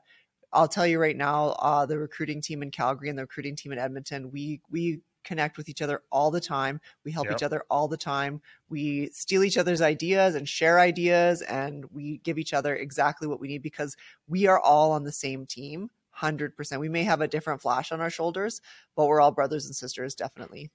I'll 0.56 0.68
tell 0.68 0.86
you 0.86 1.00
right 1.00 1.16
now, 1.16 1.56
uh, 1.58 1.84
the 1.84 1.98
recruiting 1.98 2.40
team 2.40 2.62
in 2.62 2.70
Calgary 2.70 3.08
and 3.08 3.18
the 3.18 3.24
recruiting 3.24 3.56
team 3.56 3.72
in 3.72 3.78
Edmonton, 3.80 4.30
we 4.30 4.60
we 4.70 5.00
connect 5.24 5.56
with 5.56 5.68
each 5.68 5.82
other 5.82 6.02
all 6.12 6.30
the 6.30 6.40
time. 6.40 6.80
We 7.04 7.12
help 7.12 7.26
yep. 7.26 7.36
each 7.36 7.42
other 7.42 7.64
all 7.70 7.88
the 7.88 7.96
time. 7.96 8.40
We 8.68 9.10
steal 9.12 9.44
each 9.44 9.58
other's 9.58 9.82
ideas 9.82 10.34
and 10.34 10.48
share 10.48 10.78
ideas, 10.78 11.42
and 11.42 11.86
we 11.92 12.18
give 12.18 12.38
each 12.38 12.54
other 12.54 12.74
exactly 12.74 13.26
what 13.26 13.40
we 13.40 13.48
need 13.48 13.62
because 13.62 13.96
we 14.28 14.46
are 14.46 14.60
all 14.60 14.92
on 14.92 15.04
the 15.04 15.12
same 15.12 15.46
team. 15.46 15.90
100%. 16.20 16.78
We 16.78 16.88
may 16.88 17.02
have 17.02 17.20
a 17.20 17.28
different 17.28 17.60
flash 17.60 17.90
on 17.90 18.00
our 18.00 18.10
shoulders, 18.10 18.60
but 18.94 19.06
we're 19.06 19.20
all 19.20 19.32
brothers 19.32 19.66
and 19.66 19.74
sisters, 19.74 20.14
definitely. 20.14 20.70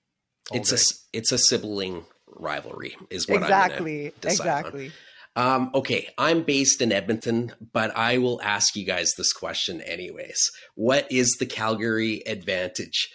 It's 0.51 0.71
a 0.71 0.79
it's 1.13 1.31
a 1.31 1.37
sibling 1.37 2.05
rivalry, 2.27 2.97
is 3.09 3.27
what 3.27 3.43
I'm 3.43 3.49
saying. 3.49 3.61
exactly 3.61 4.13
exactly. 4.23 4.91
Um, 5.35 5.71
okay, 5.73 6.09
I'm 6.17 6.43
based 6.43 6.81
in 6.81 6.91
Edmonton, 6.91 7.53
but 7.71 7.95
I 7.95 8.17
will 8.17 8.41
ask 8.41 8.75
you 8.75 8.83
guys 8.83 9.13
this 9.13 9.31
question 9.31 9.79
anyways. 9.81 10.39
What 10.75 11.09
is 11.11 11.37
the 11.39 11.45
Calgary 11.45 12.23
advantage? 12.25 13.09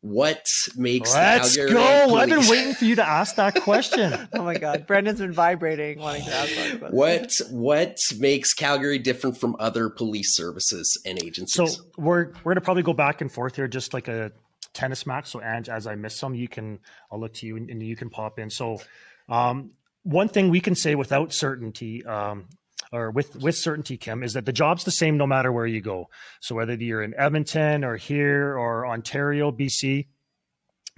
What 0.00 0.46
makes 0.76 1.12
Let's 1.12 1.56
go. 1.56 1.66
Police- 1.66 2.12
I've 2.14 2.28
been 2.28 2.48
waiting 2.48 2.74
for 2.74 2.84
you 2.84 2.94
to 2.96 3.06
ask 3.06 3.34
that 3.34 3.56
question. 3.62 4.28
oh 4.32 4.42
my 4.44 4.56
god, 4.56 4.86
Brennan's 4.86 5.18
been 5.18 5.32
vibrating 5.32 5.98
wanting 5.98 6.24
to 6.24 6.34
ask 6.34 6.54
that 6.54 6.78
question. 6.78 6.96
What 6.96 7.32
what 7.50 7.96
makes 8.18 8.54
Calgary 8.54 9.00
different 9.00 9.38
from 9.38 9.56
other 9.58 9.90
police 9.90 10.36
services 10.36 11.00
and 11.04 11.20
agencies? 11.22 11.74
So 11.74 11.82
we're 11.96 12.32
we're 12.44 12.54
gonna 12.54 12.60
probably 12.60 12.84
go 12.84 12.92
back 12.92 13.20
and 13.22 13.32
forth 13.32 13.56
here, 13.56 13.66
just 13.66 13.92
like 13.92 14.06
a 14.06 14.30
tennis 14.72 15.04
match. 15.04 15.30
So 15.30 15.42
Ange, 15.42 15.68
as 15.68 15.88
I 15.88 15.96
miss 15.96 16.14
some, 16.16 16.34
you 16.34 16.46
can 16.46 16.78
I'll 17.10 17.18
look 17.18 17.34
to 17.34 17.46
you 17.46 17.56
and, 17.56 17.68
and 17.68 17.82
you 17.82 17.96
can 17.96 18.08
pop 18.08 18.38
in. 18.38 18.50
So 18.50 18.80
um, 19.28 19.72
one 20.04 20.28
thing 20.28 20.48
we 20.48 20.60
can 20.60 20.76
say 20.76 20.94
without 20.94 21.32
certainty 21.32 22.04
um, 22.06 22.46
or 22.92 23.10
with 23.10 23.36
with 23.36 23.56
certainty, 23.56 23.96
Kim, 23.96 24.22
is 24.22 24.32
that 24.32 24.46
the 24.46 24.52
job's 24.52 24.84
the 24.84 24.90
same 24.90 25.16
no 25.16 25.26
matter 25.26 25.52
where 25.52 25.66
you 25.66 25.80
go. 25.80 26.08
So 26.40 26.54
whether 26.54 26.74
you're 26.74 27.02
in 27.02 27.14
Edmonton 27.18 27.84
or 27.84 27.96
here 27.96 28.56
or 28.56 28.86
Ontario, 28.86 29.50
BC, 29.52 30.06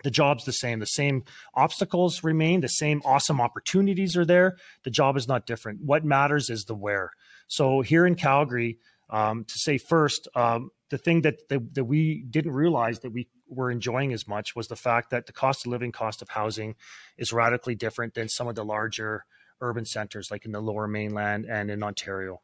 the 0.03 0.11
job's 0.11 0.45
the 0.45 0.53
same. 0.53 0.79
The 0.79 0.87
same 0.87 1.25
obstacles 1.55 2.23
remain. 2.23 2.61
The 2.61 2.69
same 2.69 3.03
awesome 3.05 3.41
opportunities 3.41 4.17
are 4.17 4.25
there. 4.25 4.57
The 4.85 4.91
job 4.91 5.17
is 5.17 5.29
not 5.29 5.47
different. 5.47 5.81
What 5.83 6.05
matters 6.05 6.51
is 6.51 6.65
the 6.65 6.75
where. 6.75 7.13
So 7.49 7.81
here 7.81 8.07
in 8.07 8.15
Calgary, 8.15 8.79
um, 9.11 9.45
to 9.45 9.59
say 9.59 9.79
first, 9.79 10.29
um, 10.35 10.71
the 10.91 10.99
thing 10.99 11.23
that, 11.23 11.49
that 11.49 11.75
that 11.75 11.85
we 11.85 12.23
didn't 12.23 12.53
realize 12.53 13.01
that 13.01 13.11
we 13.11 13.29
were 13.49 13.71
enjoying 13.71 14.13
as 14.13 14.29
much 14.29 14.55
was 14.55 14.69
the 14.69 14.77
fact 14.77 15.11
that 15.11 15.27
the 15.27 15.33
cost 15.33 15.67
of 15.67 15.73
living, 15.73 15.93
cost 15.93 16.23
of 16.23 16.29
housing, 16.29 16.77
is 17.19 17.33
radically 17.33 17.75
different 17.75 18.15
than 18.15 18.29
some 18.29 18.49
of 18.49 18.55
the 18.55 18.65
larger 18.65 19.25
urban 19.61 19.85
centers 19.85 20.31
like 20.31 20.45
in 20.45 20.53
the 20.53 20.61
lower 20.61 20.87
mainland 20.87 21.47
and 21.47 21.71
in 21.71 21.83
Ontario. 21.83 22.41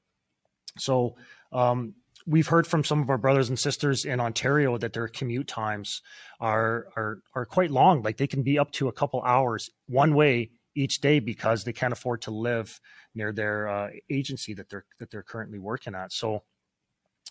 So 0.79 1.17
um, 1.53 1.95
we've 2.27 2.47
heard 2.47 2.67
from 2.67 2.85
some 2.85 3.01
of 3.01 3.11
our 3.11 3.19
brothers 3.19 3.49
and 3.49 3.59
sisters 3.59 4.05
in 4.05 4.21
Ontario 4.21 4.79
that 4.79 4.93
their 4.93 5.09
commute 5.09 5.49
times 5.49 6.03
are 6.41 6.89
are 6.97 7.21
are 7.35 7.47
quite 7.47 7.71
long. 7.71 8.03
Like 8.03 8.17
they 8.17 8.27
can 8.27 8.43
be 8.43 8.59
up 8.59 8.73
to 8.73 8.89
a 8.89 8.93
couple 8.93 9.23
hours 9.23 9.71
one 9.87 10.15
way 10.15 10.51
each 10.75 11.01
day 11.01 11.21
because 11.21 11.65
they 11.65 11.73
can't 11.73 11.93
afford 11.93 12.23
to 12.23 12.31
live 12.31 12.81
near 13.15 13.33
their 13.33 13.69
uh, 13.69 13.91
agency 14.11 14.55
that 14.55 14.69
they're 14.69 14.85
that 14.99 15.11
they're 15.11 15.23
currently 15.23 15.59
working 15.59 15.95
at. 15.95 16.13
So 16.13 16.43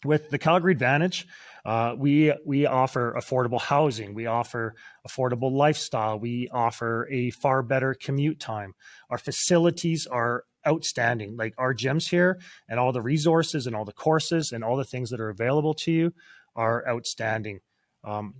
with 0.03 0.29
the 0.29 0.37
Calgary 0.37 0.73
Advantage, 0.73 1.27
uh, 1.65 1.95
we 1.97 2.33
we 2.45 2.65
offer 2.65 3.15
affordable 3.17 3.59
housing, 3.59 4.13
we 4.13 4.27
offer 4.27 4.75
affordable 5.07 5.51
lifestyle, 5.51 6.19
we 6.19 6.47
offer 6.51 7.07
a 7.11 7.31
far 7.31 7.63
better 7.63 7.95
commute 7.95 8.39
time. 8.39 8.73
Our 9.09 9.17
facilities 9.17 10.05
are 10.05 10.43
outstanding. 10.67 11.37
Like 11.37 11.53
our 11.57 11.73
gyms 11.73 12.09
here, 12.09 12.39
and 12.69 12.79
all 12.79 12.91
the 12.91 13.01
resources 13.01 13.65
and 13.67 13.75
all 13.75 13.85
the 13.85 13.93
courses 13.93 14.51
and 14.51 14.63
all 14.63 14.77
the 14.77 14.83
things 14.83 15.09
that 15.09 15.19
are 15.19 15.29
available 15.29 15.73
to 15.75 15.91
you 15.91 16.13
are 16.55 16.87
outstanding. 16.87 17.59
Um, 18.03 18.35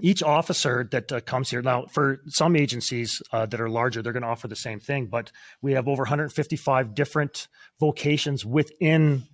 each 0.00 0.22
officer 0.22 0.88
that 0.92 1.10
uh, 1.10 1.20
comes 1.20 1.50
here 1.50 1.62
now 1.62 1.86
for 1.86 2.20
some 2.28 2.54
agencies 2.54 3.20
uh, 3.32 3.46
that 3.46 3.60
are 3.60 3.68
larger 3.68 4.00
they're 4.00 4.12
going 4.12 4.22
to 4.22 4.28
offer 4.28 4.46
the 4.46 4.54
same 4.54 4.78
thing 4.78 5.06
but 5.06 5.32
we 5.60 5.72
have 5.72 5.88
over 5.88 6.02
155 6.02 6.94
different 6.94 7.48
vocations 7.80 8.46
within 8.46 9.24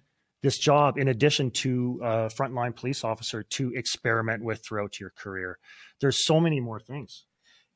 this 0.45 0.59
job 0.59 0.99
in 0.99 1.09
addition 1.09 1.51
to 1.51 1.99
a 2.03 2.09
frontline 2.27 2.77
police 2.77 3.03
officer 3.03 3.43
to 3.43 3.73
experiment 3.75 4.45
with 4.45 4.62
throughout 4.62 5.01
your 5.01 5.09
career. 5.16 5.59
There's 6.03 6.23
so 6.23 6.39
many 6.39 6.61
more 6.61 6.79
things. 6.79 7.25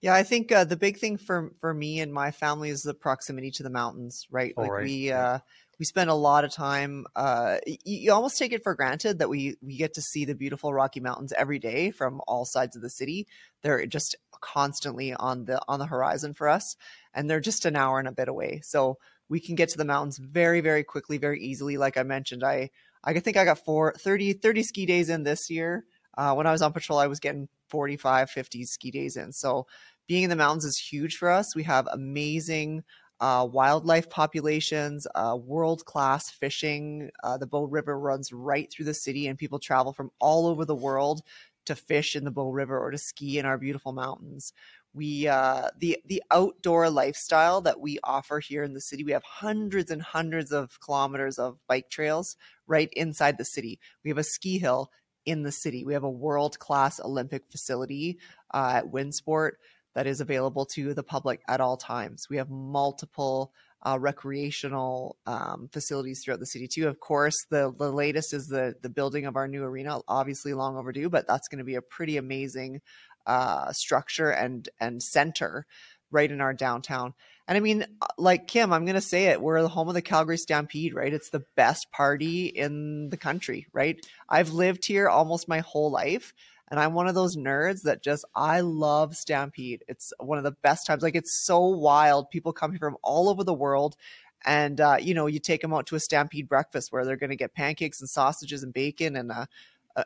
Yeah, 0.02 0.14
I 0.14 0.22
think 0.22 0.52
uh, 0.52 0.64
the 0.64 0.76
big 0.76 0.98
thing 0.98 1.16
for 1.16 1.50
for 1.62 1.72
me 1.72 2.00
and 2.00 2.12
my 2.12 2.30
family 2.30 2.68
is 2.68 2.82
the 2.82 2.92
proximity 2.92 3.50
to 3.52 3.62
the 3.62 3.70
mountains, 3.70 4.26
right? 4.30 4.52
Oh, 4.54 4.62
like 4.62 4.70
right. 4.70 4.84
we 4.84 5.10
uh, 5.10 5.38
we 5.78 5.86
spend 5.86 6.10
a 6.10 6.14
lot 6.14 6.44
of 6.44 6.52
time. 6.52 7.06
Uh, 7.16 7.56
you, 7.66 7.78
you 7.84 8.12
almost 8.12 8.36
take 8.36 8.52
it 8.52 8.62
for 8.62 8.74
granted 8.74 9.20
that 9.20 9.30
we 9.30 9.56
we 9.62 9.78
get 9.78 9.94
to 9.94 10.02
see 10.02 10.26
the 10.26 10.34
beautiful 10.34 10.74
Rocky 10.74 11.00
Mountains 11.00 11.32
every 11.32 11.58
day 11.58 11.90
from 11.90 12.20
all 12.28 12.44
sides 12.44 12.76
of 12.76 12.82
the 12.82 12.90
city. 12.90 13.26
They're 13.62 13.86
just 13.86 14.14
constantly 14.42 15.14
on 15.14 15.46
the 15.46 15.58
on 15.68 15.78
the 15.78 15.86
horizon 15.86 16.34
for 16.34 16.50
us, 16.50 16.76
and 17.14 17.30
they're 17.30 17.40
just 17.40 17.64
an 17.64 17.76
hour 17.76 17.98
and 17.98 18.08
a 18.08 18.12
bit 18.12 18.28
away. 18.28 18.60
So 18.62 18.98
we 19.28 19.40
can 19.40 19.54
get 19.54 19.68
to 19.70 19.78
the 19.78 19.84
mountains 19.84 20.18
very 20.18 20.60
very 20.60 20.84
quickly, 20.84 21.18
very 21.18 21.40
easily. 21.40 21.76
Like 21.76 21.96
I 21.96 22.02
mentioned, 22.02 22.44
I 22.44 22.70
I 23.04 23.18
think 23.20 23.36
I 23.36 23.44
got 23.44 23.64
four, 23.64 23.94
30, 23.98 24.34
30 24.34 24.62
ski 24.62 24.86
days 24.86 25.08
in 25.08 25.22
this 25.22 25.48
year. 25.50 25.84
Uh, 26.16 26.34
when 26.34 26.46
I 26.46 26.52
was 26.52 26.62
on 26.62 26.72
patrol, 26.72 26.98
I 26.98 27.06
was 27.06 27.20
getting 27.20 27.48
45, 27.68 28.30
50 28.30 28.64
ski 28.64 28.90
days 28.90 29.16
in. 29.16 29.32
So 29.32 29.66
being 30.08 30.24
in 30.24 30.30
the 30.30 30.36
mountains 30.36 30.64
is 30.64 30.78
huge 30.78 31.16
for 31.16 31.30
us. 31.30 31.54
We 31.54 31.62
have 31.64 31.86
amazing 31.92 32.82
uh, 33.20 33.46
wildlife 33.50 34.08
populations, 34.10 35.06
uh, 35.14 35.36
world 35.40 35.84
class 35.84 36.30
fishing. 36.30 37.10
Uh, 37.22 37.36
the 37.36 37.46
Bow 37.46 37.64
River 37.64 37.98
runs 37.98 38.32
right 38.32 38.70
through 38.70 38.86
the 38.86 38.94
city, 38.94 39.26
and 39.26 39.38
people 39.38 39.58
travel 39.58 39.92
from 39.92 40.10
all 40.18 40.46
over 40.46 40.64
the 40.64 40.74
world 40.74 41.22
to 41.66 41.74
fish 41.74 42.16
in 42.16 42.24
the 42.24 42.30
Bow 42.30 42.50
River 42.50 42.78
or 42.78 42.90
to 42.90 42.98
ski 42.98 43.38
in 43.38 43.44
our 43.44 43.58
beautiful 43.58 43.92
mountains. 43.92 44.52
We 44.98 45.28
uh, 45.28 45.68
the 45.78 45.98
the 46.06 46.20
outdoor 46.32 46.90
lifestyle 46.90 47.60
that 47.60 47.78
we 47.78 48.00
offer 48.02 48.40
here 48.40 48.64
in 48.64 48.74
the 48.74 48.80
city. 48.80 49.04
We 49.04 49.12
have 49.12 49.22
hundreds 49.22 49.92
and 49.92 50.02
hundreds 50.02 50.50
of 50.50 50.80
kilometers 50.80 51.38
of 51.38 51.56
bike 51.68 51.88
trails 51.88 52.36
right 52.66 52.90
inside 52.94 53.38
the 53.38 53.44
city. 53.44 53.78
We 54.02 54.10
have 54.10 54.18
a 54.18 54.24
ski 54.24 54.58
hill 54.58 54.90
in 55.24 55.44
the 55.44 55.52
city. 55.52 55.84
We 55.84 55.92
have 55.92 56.02
a 56.02 56.10
world 56.10 56.58
class 56.58 56.98
Olympic 56.98 57.44
facility 57.48 58.18
uh, 58.52 58.72
at 58.74 58.90
WinSport 58.90 59.52
that 59.94 60.08
is 60.08 60.20
available 60.20 60.66
to 60.74 60.94
the 60.94 61.04
public 61.04 61.42
at 61.46 61.60
all 61.60 61.76
times. 61.76 62.26
We 62.28 62.36
have 62.38 62.50
multiple 62.50 63.52
uh, 63.86 63.98
recreational 64.00 65.16
um, 65.26 65.68
facilities 65.72 66.22
throughout 66.24 66.40
the 66.40 66.46
city 66.46 66.66
too. 66.66 66.88
Of 66.88 66.98
course, 66.98 67.36
the 67.50 67.72
the 67.78 67.92
latest 67.92 68.34
is 68.34 68.48
the 68.48 68.74
the 68.82 68.90
building 68.90 69.26
of 69.26 69.36
our 69.36 69.46
new 69.46 69.62
arena. 69.62 70.00
Obviously, 70.08 70.54
long 70.54 70.76
overdue, 70.76 71.08
but 71.08 71.28
that's 71.28 71.46
going 71.46 71.58
to 71.58 71.64
be 71.64 71.76
a 71.76 71.82
pretty 71.82 72.16
amazing 72.16 72.80
uh, 73.28 73.72
structure 73.72 74.30
and 74.30 74.68
and 74.80 75.00
center 75.00 75.66
right 76.10 76.30
in 76.30 76.40
our 76.40 76.54
downtown. 76.54 77.14
And 77.46 77.56
I 77.56 77.60
mean, 77.60 77.86
uh, 78.02 78.06
like 78.16 78.48
Kim, 78.48 78.72
I'm 78.72 78.84
going 78.84 78.94
to 78.94 79.00
say 79.00 79.26
it. 79.26 79.40
We're 79.40 79.62
the 79.62 79.68
home 79.68 79.88
of 79.88 79.94
the 79.94 80.02
Calgary 80.02 80.38
Stampede, 80.38 80.94
right? 80.94 81.12
It's 81.12 81.30
the 81.30 81.44
best 81.54 81.92
party 81.92 82.46
in 82.46 83.10
the 83.10 83.16
country, 83.16 83.66
right? 83.72 84.04
I've 84.28 84.50
lived 84.50 84.84
here 84.84 85.08
almost 85.08 85.48
my 85.48 85.60
whole 85.60 85.90
life. 85.90 86.34
And 86.70 86.78
I'm 86.78 86.92
one 86.92 87.08
of 87.08 87.14
those 87.14 87.36
nerds 87.36 87.82
that 87.82 88.02
just, 88.02 88.26
I 88.34 88.60
love 88.60 89.16
Stampede. 89.16 89.84
It's 89.88 90.12
one 90.18 90.36
of 90.36 90.44
the 90.44 90.50
best 90.50 90.86
times. 90.86 91.02
Like, 91.02 91.16
it's 91.16 91.42
so 91.46 91.60
wild. 91.68 92.28
People 92.30 92.52
come 92.52 92.72
here 92.72 92.80
from 92.80 92.98
all 93.02 93.30
over 93.30 93.42
the 93.42 93.54
world. 93.54 93.96
And, 94.44 94.78
uh, 94.78 94.98
you 95.00 95.14
know, 95.14 95.26
you 95.26 95.38
take 95.38 95.62
them 95.62 95.72
out 95.72 95.86
to 95.86 95.96
a 95.96 96.00
Stampede 96.00 96.48
breakfast 96.48 96.92
where 96.92 97.06
they're 97.06 97.16
going 97.16 97.30
to 97.30 97.36
get 97.36 97.54
pancakes 97.54 98.00
and 98.00 98.08
sausages 98.08 98.62
and 98.62 98.74
bacon 98.74 99.16
and, 99.16 99.32
uh, 99.32 99.46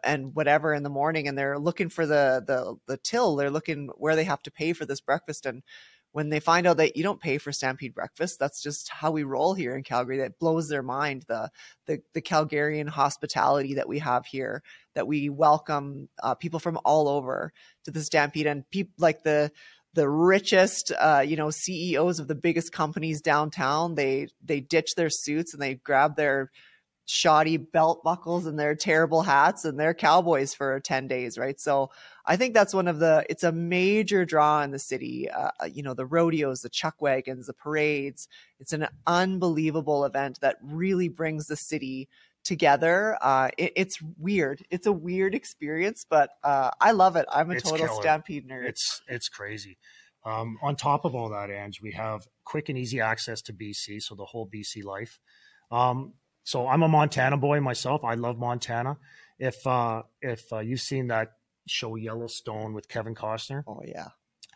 and 0.05 0.35
whatever 0.35 0.73
in 0.75 0.83
the 0.83 0.89
morning 0.89 1.29
and 1.29 1.37
they're 1.37 1.59
looking 1.59 1.89
for 1.89 2.07
the 2.07 2.43
the 2.47 2.77
the 2.87 2.97
till 2.99 3.37
they're 3.37 3.51
looking 3.51 3.89
where 3.97 4.17
they 4.17 4.25
have 4.25 4.43
to 4.43 4.51
pay 4.51 4.73
for 4.73 4.87
this 4.87 5.01
breakfast 5.01 5.47
and 5.47 5.63
when 6.13 6.29
they 6.29 6.41
find 6.41 6.67
out 6.67 6.77
that 6.77 6.95
you 6.97 7.03
don't 7.03 7.21
pay 7.21 7.39
for 7.39 7.53
Stampede 7.53 7.95
breakfast, 7.95 8.39
that's 8.39 8.63
just 8.63 8.91
how 8.91 9.11
we 9.11 9.23
roll 9.23 9.55
here 9.55 9.75
in 9.75 9.83
Calgary. 9.83 10.19
That 10.19 10.39
blows 10.39 10.69
their 10.69 10.83
mind. 10.83 11.25
The 11.27 11.51
the, 11.87 12.03
the 12.13 12.23
Calgarian 12.23 12.89
hospitality 12.89 13.75
that 13.75 13.89
we 13.89 13.99
have 13.99 14.27
here, 14.27 14.63
that 14.95 15.07
we 15.07 15.31
welcome 15.31 16.09
uh, 16.23 16.35
people 16.35 16.61
from 16.61 16.79
all 16.85 17.09
over 17.09 17.53
to 17.85 17.91
the 17.91 18.03
Stampede, 18.03 18.47
and 18.47 18.69
people 18.71 18.93
like 18.99 19.23
the 19.23 19.51
the 19.95 20.09
richest, 20.09 20.93
uh, 20.99 21.25
you 21.27 21.37
know, 21.37 21.51
CEOs 21.51 22.19
of 22.19 22.29
the 22.29 22.35
biggest 22.35 22.73
companies 22.73 23.23
downtown. 23.23 23.95
They 23.95 24.29
they 24.45 24.61
ditch 24.61 24.95
their 24.97 25.11
suits 25.11 25.55
and 25.55 25.63
they 25.63 25.75
grab 25.77 26.17
their 26.17 26.51
shoddy 27.07 27.57
belt 27.57 28.03
buckles 28.05 28.47
and 28.47 28.59
their 28.59 28.75
terrible 28.75 29.23
hats 29.23 29.65
and 29.65 29.79
they're 29.79 29.93
cowboys 29.95 30.55
for 30.55 30.79
10 30.81 31.09
days 31.09 31.37
right 31.37 31.59
so 31.61 31.91
i 32.27 32.37
think 32.37 32.55
that's 32.55 32.73
one 32.73 32.87
of 32.87 33.01
the 33.01 33.25
it's 33.29 33.43
a 33.43 33.51
major 33.53 34.25
draw 34.25 34.63
in 34.63 34.71
the 34.71 34.79
city 34.79 35.29
uh, 35.31 35.51
you 35.71 35.83
know 35.83 35.95
the 35.95 36.07
rodeos 36.07 36.61
the 36.61 36.69
chuck 36.69 36.95
wagons 37.01 37.47
the 37.47 37.53
parades 37.53 38.29
it's 38.61 38.73
an 38.73 38.87
unbelievable 39.07 40.05
event 40.05 40.39
that 40.41 40.57
really 40.63 41.09
brings 41.09 41.47
the 41.49 41.57
city 41.57 42.09
together 42.45 43.17
uh, 43.21 43.49
it, 43.59 43.73
it's 43.77 44.01
weird 44.19 44.65
it's 44.71 44.87
a 44.87 44.93
weird 44.93 45.35
experience 45.35 46.07
but 46.09 46.31
uh, 46.45 46.71
i 46.81 46.93
love 46.93 47.17
it 47.17 47.27
i'm 47.33 47.51
a 47.51 47.55
It's 47.55 47.63
total 47.69 47.87
killer. 47.89 48.01
stampede 48.03 48.49
nerd 48.49 48.67
It's 48.69 49.03
it's 49.09 49.29
crazy. 49.29 49.77
Um, 50.25 50.57
on 50.63 50.77
top 50.77 51.05
of 51.05 51.17
all 51.17 51.31
that, 51.31 51.51
Ange, 51.51 51.81
we 51.83 51.91
have 51.93 52.29
quick 52.45 52.69
and 52.69 52.79
easy 52.79 53.01
access 53.01 53.43
to 53.43 53.53
BC, 53.53 54.01
so 54.03 54.15
the 54.15 54.25
whole 54.27 54.49
BC 54.49 54.85
life. 54.85 55.19
Um, 55.73 56.13
so 56.45 56.67
I'm 56.67 56.83
a 56.83 56.89
Montana 56.89 57.37
boy 57.37 57.61
myself. 57.61 58.05
I 58.05 58.15
love 58.15 58.39
Montana. 58.39 58.99
If 59.39 59.67
uh, 59.67 60.03
if 60.21 60.53
uh, 60.53 60.61
you've 60.61 60.81
seen 60.81 61.09
that 61.09 61.33
show 61.67 61.97
Yellowstone 61.97 62.75
with 62.75 62.89
Kevin 62.89 63.15
Costner, 63.15 63.63
oh 63.67 63.83
yeah 63.85 64.09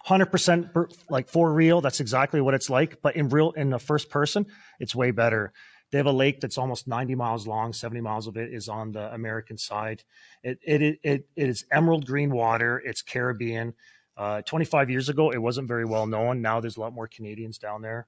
hundred 0.06 0.26
percent 0.26 0.68
like 1.10 1.28
for 1.28 1.52
real. 1.52 1.80
That's 1.80 1.98
exactly 1.98 2.40
what 2.40 2.54
it's 2.54 2.70
like. 2.70 3.02
But 3.02 3.16
in 3.16 3.28
real, 3.28 3.50
in 3.52 3.70
the 3.70 3.78
first 3.78 4.08
person, 4.08 4.46
it's 4.78 4.94
way 4.94 5.10
better. 5.10 5.52
They 5.90 5.98
have 5.98 6.06
a 6.06 6.12
lake 6.12 6.40
that's 6.40 6.58
almost 6.58 6.88
90 6.88 7.14
miles 7.14 7.46
long. 7.46 7.72
70 7.72 8.00
miles 8.00 8.26
of 8.26 8.36
it 8.36 8.52
is 8.52 8.68
on 8.68 8.92
the 8.92 9.12
American 9.12 9.58
side. 9.58 10.04
It 10.44 10.58
it 10.62 10.82
it, 10.82 11.00
it 11.02 11.26
is 11.34 11.64
emerald 11.72 12.06
green 12.06 12.30
water. 12.30 12.80
It's 12.84 13.02
Caribbean. 13.02 13.74
Uh, 14.16 14.42
25 14.42 14.90
years 14.90 15.08
ago, 15.08 15.30
it 15.30 15.38
wasn't 15.38 15.68
very 15.68 15.84
well 15.84 16.06
known. 16.06 16.40
Now 16.40 16.60
there's 16.60 16.76
a 16.76 16.80
lot 16.80 16.94
more 16.94 17.08
Canadians 17.08 17.58
down 17.58 17.82
there. 17.82 18.06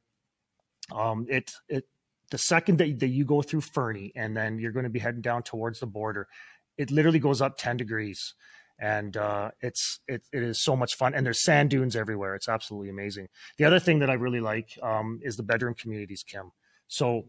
Um, 0.94 1.26
it 1.28 1.52
it 1.68 1.84
the 2.30 2.38
second 2.38 2.78
that, 2.78 3.00
that 3.00 3.08
you 3.08 3.24
go 3.24 3.42
through 3.42 3.62
Fernie 3.62 4.12
and 4.14 4.36
then 4.36 4.58
you're 4.58 4.72
going 4.72 4.84
to 4.84 4.90
be 4.90 4.98
heading 4.98 5.20
down 5.20 5.42
towards 5.42 5.80
the 5.80 5.86
border, 5.86 6.28
it 6.76 6.90
literally 6.90 7.18
goes 7.18 7.40
up 7.40 7.58
10 7.58 7.76
degrees. 7.76 8.34
And 8.80 9.16
uh, 9.16 9.50
it's 9.60 9.98
it, 10.06 10.22
it 10.32 10.42
is 10.42 10.60
so 10.60 10.76
much 10.76 10.94
fun 10.94 11.12
and 11.12 11.26
there's 11.26 11.42
sand 11.42 11.70
dunes 11.70 11.96
everywhere. 11.96 12.36
It's 12.36 12.48
absolutely 12.48 12.90
amazing. 12.90 13.28
The 13.56 13.64
other 13.64 13.80
thing 13.80 13.98
that 14.00 14.10
i 14.10 14.12
really 14.12 14.40
like 14.40 14.78
um, 14.82 15.18
is 15.22 15.36
the 15.36 15.42
bedroom 15.42 15.74
communities 15.74 16.22
kim. 16.22 16.52
So 16.86 17.24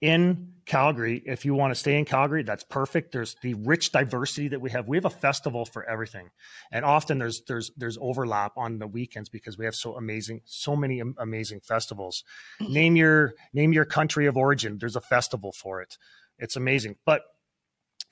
in 0.00 0.52
calgary 0.66 1.20
if 1.26 1.44
you 1.44 1.52
want 1.52 1.72
to 1.72 1.74
stay 1.74 1.98
in 1.98 2.04
calgary 2.04 2.42
that's 2.44 2.62
perfect. 2.62 3.12
There's 3.12 3.34
the 3.42 3.54
rich 3.54 3.90
diversity 3.90 4.48
that 4.48 4.60
we 4.60 4.70
have. 4.70 4.86
We 4.86 4.96
have 4.96 5.04
a 5.04 5.10
festival 5.10 5.64
for 5.64 5.84
everything. 5.84 6.30
And 6.70 6.84
often 6.84 7.18
there's 7.18 7.42
there's 7.48 7.70
there's 7.76 7.98
overlap 8.00 8.52
on 8.56 8.78
the 8.78 8.86
weekends 8.86 9.28
because 9.28 9.58
we 9.58 9.64
have 9.64 9.74
so 9.74 9.96
amazing 9.96 10.42
so 10.44 10.76
many 10.76 11.02
amazing 11.18 11.60
festivals. 11.60 12.22
Name 12.60 12.96
your 12.96 13.34
name 13.52 13.72
your 13.72 13.84
country 13.84 14.26
of 14.26 14.36
origin. 14.36 14.78
There's 14.78 14.96
a 14.96 15.00
festival 15.00 15.52
for 15.52 15.82
it. 15.82 15.98
It's 16.38 16.56
amazing. 16.56 16.96
But 17.04 17.22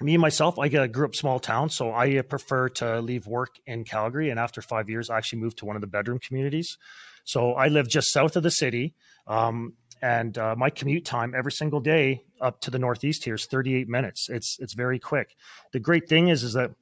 me 0.01 0.15
and 0.15 0.21
myself, 0.21 0.59
I 0.59 0.69
grew 0.69 1.07
up 1.07 1.15
small 1.15 1.41
town, 1.41 1.71
so 1.71 1.91
I 1.91 2.19
uh, 2.19 2.23
prefer 2.23 2.69
to 2.69 3.01
leave 3.01 3.27
work 3.27 3.57
in 3.67 3.85
Calgary. 3.85 4.31
And 4.31 4.39
after 4.39 4.63
five 4.63 4.89
years, 4.89 5.11
I 5.11 5.17
actually 5.17 5.41
moved 5.41 5.59
to 5.59 5.65
one 5.65 5.77
of 5.77 5.81
the 5.81 5.89
bedroom 5.89 6.21
communities. 6.21 6.79
So 7.25 7.53
I 7.55 7.69
live 7.69 7.89
just 7.89 8.13
south 8.13 8.37
of 8.37 8.43
the 8.43 8.51
city, 8.51 8.95
um, 9.27 9.75
and 10.03 10.37
uh, 10.39 10.55
my 10.57 10.71
commute 10.71 11.05
time 11.05 11.35
every 11.37 11.53
single 11.53 11.81
day 11.81 12.23
up 12.41 12.61
to 12.63 12.71
the 12.71 12.79
northeast 12.79 13.25
here 13.25 13.35
is 13.35 13.47
38 13.47 13.89
minutes. 13.89 14.29
It's 14.29 14.57
it's 14.61 14.75
very 14.75 14.99
quick. 14.99 15.35
The 15.73 15.81
great 15.81 16.09
thing 16.09 16.29
is 16.29 16.43
is 16.43 16.53
that 16.55 16.73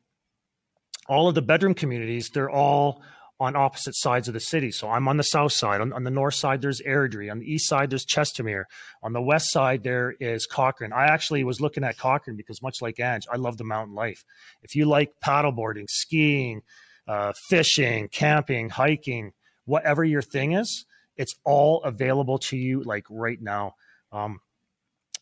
all 1.09 1.29
of 1.29 1.35
the 1.35 1.43
bedroom 1.43 1.75
communities, 1.75 2.31
they're 2.31 2.51
all 2.51 3.03
on 3.39 3.55
opposite 3.55 3.95
sides 3.95 4.29
of 4.29 4.35
the 4.35 4.41
city. 4.41 4.71
So 4.71 4.89
I'm 4.89 5.09
on 5.09 5.19
the 5.19 5.23
south 5.23 5.53
side. 5.53 5.81
On, 5.81 5.93
on, 5.93 6.05
the 6.05 6.11
north 6.11 6.35
side, 6.35 6.63
there's 6.63 6.81
Airdrie. 6.81 7.31
On 7.31 7.39
the 7.39 7.53
east 7.53 7.69
side, 7.69 7.91
there's 7.91 8.07
Chestermere. 8.07 8.65
On 9.03 9.13
the 9.13 9.21
west 9.21 9.51
side, 9.51 9.83
there 9.83 10.15
is 10.19 10.47
Cochrane. 10.47 10.93
I 10.93 11.07
actually 11.07 11.45
was 11.45 11.61
looking 11.61 11.85
at 11.85 11.99
Cochrane 11.99 12.37
because, 12.37 12.63
much 12.63 12.81
like 12.81 12.99
Ange, 12.99 13.27
I 13.31 13.37
love 13.37 13.59
the 13.59 13.65
mountain 13.65 13.95
life. 13.95 14.25
If 14.63 14.75
you 14.75 14.87
like 14.87 15.13
paddleboarding, 15.23 15.85
skiing, 15.89 16.63
uh, 17.07 17.35
fishing, 17.49 18.09
camping, 18.09 18.71
hiking, 18.71 19.33
whatever 19.67 20.03
your 20.03 20.23
thing 20.23 20.53
is, 20.53 20.87
it's 21.17 21.35
all 21.45 21.83
available 21.83 22.39
to 22.39 22.57
you 22.57 22.83
like 22.83 23.05
right 23.11 23.41
now. 23.41 23.75
Um, 24.13 24.41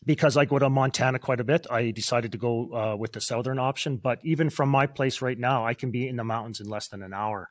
because 0.05 0.37
I 0.37 0.45
go 0.45 0.59
to 0.59 0.69
Montana 0.69 1.17
quite 1.17 1.39
a 1.39 1.43
bit, 1.43 1.65
I 1.71 1.89
decided 1.89 2.31
to 2.33 2.37
go 2.37 2.73
uh, 2.73 2.95
with 2.95 3.13
the 3.13 3.21
southern 3.21 3.57
option. 3.57 3.97
But 3.97 4.19
even 4.23 4.49
from 4.49 4.69
my 4.69 4.85
place 4.85 5.21
right 5.21 5.37
now, 5.37 5.65
I 5.65 5.73
can 5.73 5.89
be 5.89 6.07
in 6.07 6.15
the 6.15 6.23
mountains 6.23 6.59
in 6.59 6.67
less 6.67 6.89
than 6.89 7.01
an 7.01 7.13
hour 7.13 7.49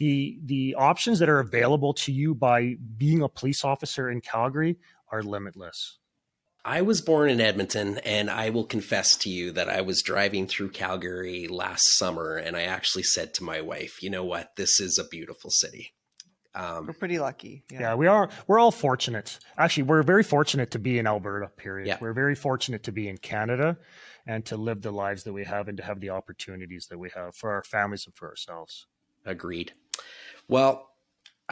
the 0.00 0.40
the 0.44 0.74
options 0.76 1.20
that 1.20 1.28
are 1.28 1.38
available 1.38 1.92
to 1.92 2.10
you 2.10 2.34
by 2.34 2.74
being 2.96 3.22
a 3.22 3.28
police 3.28 3.64
officer 3.64 4.10
in 4.10 4.20
Calgary 4.20 4.78
are 5.12 5.22
limitless. 5.22 5.98
I 6.64 6.82
was 6.82 7.00
born 7.00 7.30
in 7.30 7.40
Edmonton, 7.40 7.98
and 7.98 8.28
I 8.28 8.50
will 8.50 8.64
confess 8.64 9.16
to 9.18 9.30
you 9.30 9.50
that 9.52 9.68
I 9.68 9.80
was 9.82 10.02
driving 10.02 10.46
through 10.46 10.70
Calgary 10.70 11.48
last 11.48 11.96
summer, 11.96 12.36
and 12.36 12.56
I 12.56 12.62
actually 12.62 13.02
said 13.04 13.32
to 13.34 13.44
my 13.44 13.60
wife, 13.60 14.02
"You 14.02 14.10
know 14.10 14.24
what? 14.24 14.56
This 14.56 14.80
is 14.80 14.98
a 14.98 15.06
beautiful 15.06 15.50
city." 15.50 15.92
Um, 16.54 16.86
we're 16.86 16.92
pretty 16.94 17.18
lucky. 17.18 17.62
Yeah. 17.70 17.80
yeah. 17.80 17.94
we 17.94 18.06
are. 18.06 18.28
We're 18.46 18.58
all 18.58 18.72
fortunate. 18.72 19.38
Actually, 19.56 19.84
we're 19.84 20.02
very 20.02 20.22
fortunate 20.22 20.72
to 20.72 20.78
be 20.78 20.98
in 20.98 21.06
Alberta. 21.06 21.48
Period. 21.48 21.86
Yeah. 21.86 21.98
We're 22.00 22.12
very 22.12 22.34
fortunate 22.34 22.82
to 22.84 22.92
be 22.92 23.08
in 23.08 23.18
Canada, 23.18 23.78
and 24.26 24.44
to 24.46 24.56
live 24.56 24.82
the 24.82 24.90
lives 24.90 25.24
that 25.24 25.32
we 25.32 25.44
have, 25.44 25.68
and 25.68 25.78
to 25.78 25.84
have 25.84 26.00
the 26.00 26.10
opportunities 26.10 26.86
that 26.90 26.98
we 26.98 27.10
have 27.14 27.34
for 27.36 27.52
our 27.52 27.62
families 27.62 28.04
and 28.06 28.14
for 28.14 28.28
ourselves. 28.28 28.86
Agreed. 29.24 29.72
Well, 30.48 30.90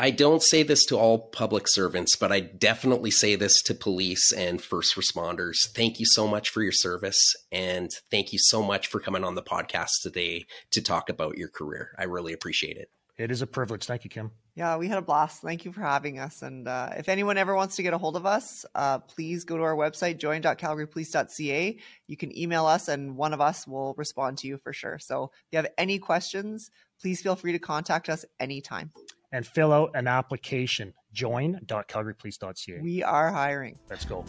I 0.01 0.11
don't 0.13 0.43
say 0.45 0.63
this 0.63 0.85
to 0.87 0.97
all 0.97 1.19
public 1.19 1.65
servants, 1.67 2.15
but 2.15 2.31
I 2.31 2.39
definitely 2.39 3.11
say 3.11 3.35
this 3.35 3.61
to 3.63 3.75
police 3.75 4.31
and 4.31 4.63
first 4.63 4.95
responders. 4.95 5.57
Thank 5.75 5.99
you 5.99 6.07
so 6.07 6.29
much 6.29 6.51
for 6.51 6.63
your 6.63 6.73
service. 6.73 7.19
And 7.51 7.91
thank 8.09 8.33
you 8.33 8.39
so 8.41 8.63
much 8.63 8.87
for 8.87 9.01
coming 9.01 9.25
on 9.25 9.35
the 9.35 9.43
podcast 9.43 10.03
today 10.03 10.47
to 10.71 10.81
talk 10.81 11.09
about 11.09 11.37
your 11.37 11.49
career. 11.49 11.97
I 11.99 12.05
really 12.05 12.33
appreciate 12.33 12.77
it. 12.77 12.91
It 13.19 13.33
is 13.33 13.43
a 13.43 13.49
privilege. 13.49 13.85
Thank 13.85 14.05
you, 14.05 14.11
Kim. 14.11 14.31
Yeah, 14.55 14.77
we 14.77 14.87
had 14.87 14.97
a 14.97 15.03
blast. 15.03 15.43
Thank 15.43 15.65
you 15.65 15.73
for 15.73 15.81
having 15.81 16.21
us. 16.21 16.43
And 16.43 16.69
uh, 16.69 16.91
if 16.97 17.09
anyone 17.09 17.37
ever 17.37 17.53
wants 17.55 17.75
to 17.77 17.83
get 17.83 17.93
a 17.93 17.99
hold 17.99 18.15
of 18.15 18.27
us, 18.27 18.65
uh, 18.77 19.01
please 19.01 19.45
go 19.45 19.57
to 19.57 19.63
our 19.65 19.75
website, 19.75 20.19
join.calgarypolice.ca. 20.19 21.79
You 22.07 22.17
can 22.17 22.39
email 22.39 22.67
us, 22.67 22.87
and 22.87 23.17
one 23.17 23.35
of 23.35 23.41
us 23.41 23.67
will 23.67 23.95
respond 23.97 24.39
to 24.39 24.47
you 24.47 24.57
for 24.57 24.73
sure. 24.73 25.01
So 25.01 25.33
if 25.35 25.49
you 25.51 25.57
have 25.57 25.67
any 25.77 25.99
questions, 25.99 26.71
please 27.01 27.21
feel 27.21 27.35
free 27.35 27.51
to 27.53 27.59
contact 27.59 28.09
us 28.09 28.25
anytime 28.39 28.93
and 29.33 29.45
fill 29.47 29.73
out 29.73 29.91
an 29.95 30.07
application. 30.07 30.95
Join.calgarypolice.ca. 31.13 32.81
We 32.81 33.03
are 33.03 33.33
hiring. 33.33 33.77
Let's 33.91 34.05
go. 34.05 34.25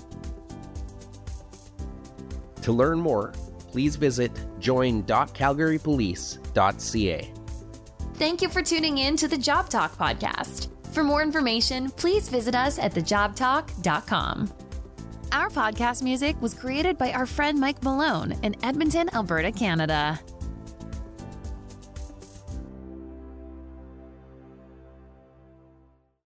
To 2.64 2.72
learn 2.72 3.00
more, 3.00 3.34
please 3.68 3.96
visit 3.96 4.32
join.calgarypolice.ca. 4.60 7.34
Thank 8.20 8.42
you 8.42 8.50
for 8.50 8.62
tuning 8.62 8.98
in 8.98 9.16
to 9.16 9.30
the 9.30 9.38
Job 9.38 9.70
Talk 9.70 9.96
podcast. 9.96 10.68
For 10.92 11.06
more 11.06 11.24
information, 11.24 11.90
please 11.92 12.28
visit 12.28 12.54
us 12.54 12.78
at 12.78 12.92
thejobtalk.com. 12.94 14.54
Our 15.32 15.50
podcast 15.50 16.04
music 16.04 16.36
was 16.42 16.54
created 16.54 16.98
by 16.98 17.14
our 17.14 17.26
friend 17.26 17.58
Mike 17.58 17.82
Malone 17.82 18.34
in 18.44 18.58
Edmonton, 18.62 19.10
Alberta, 19.14 19.54
Canada. 19.54 20.20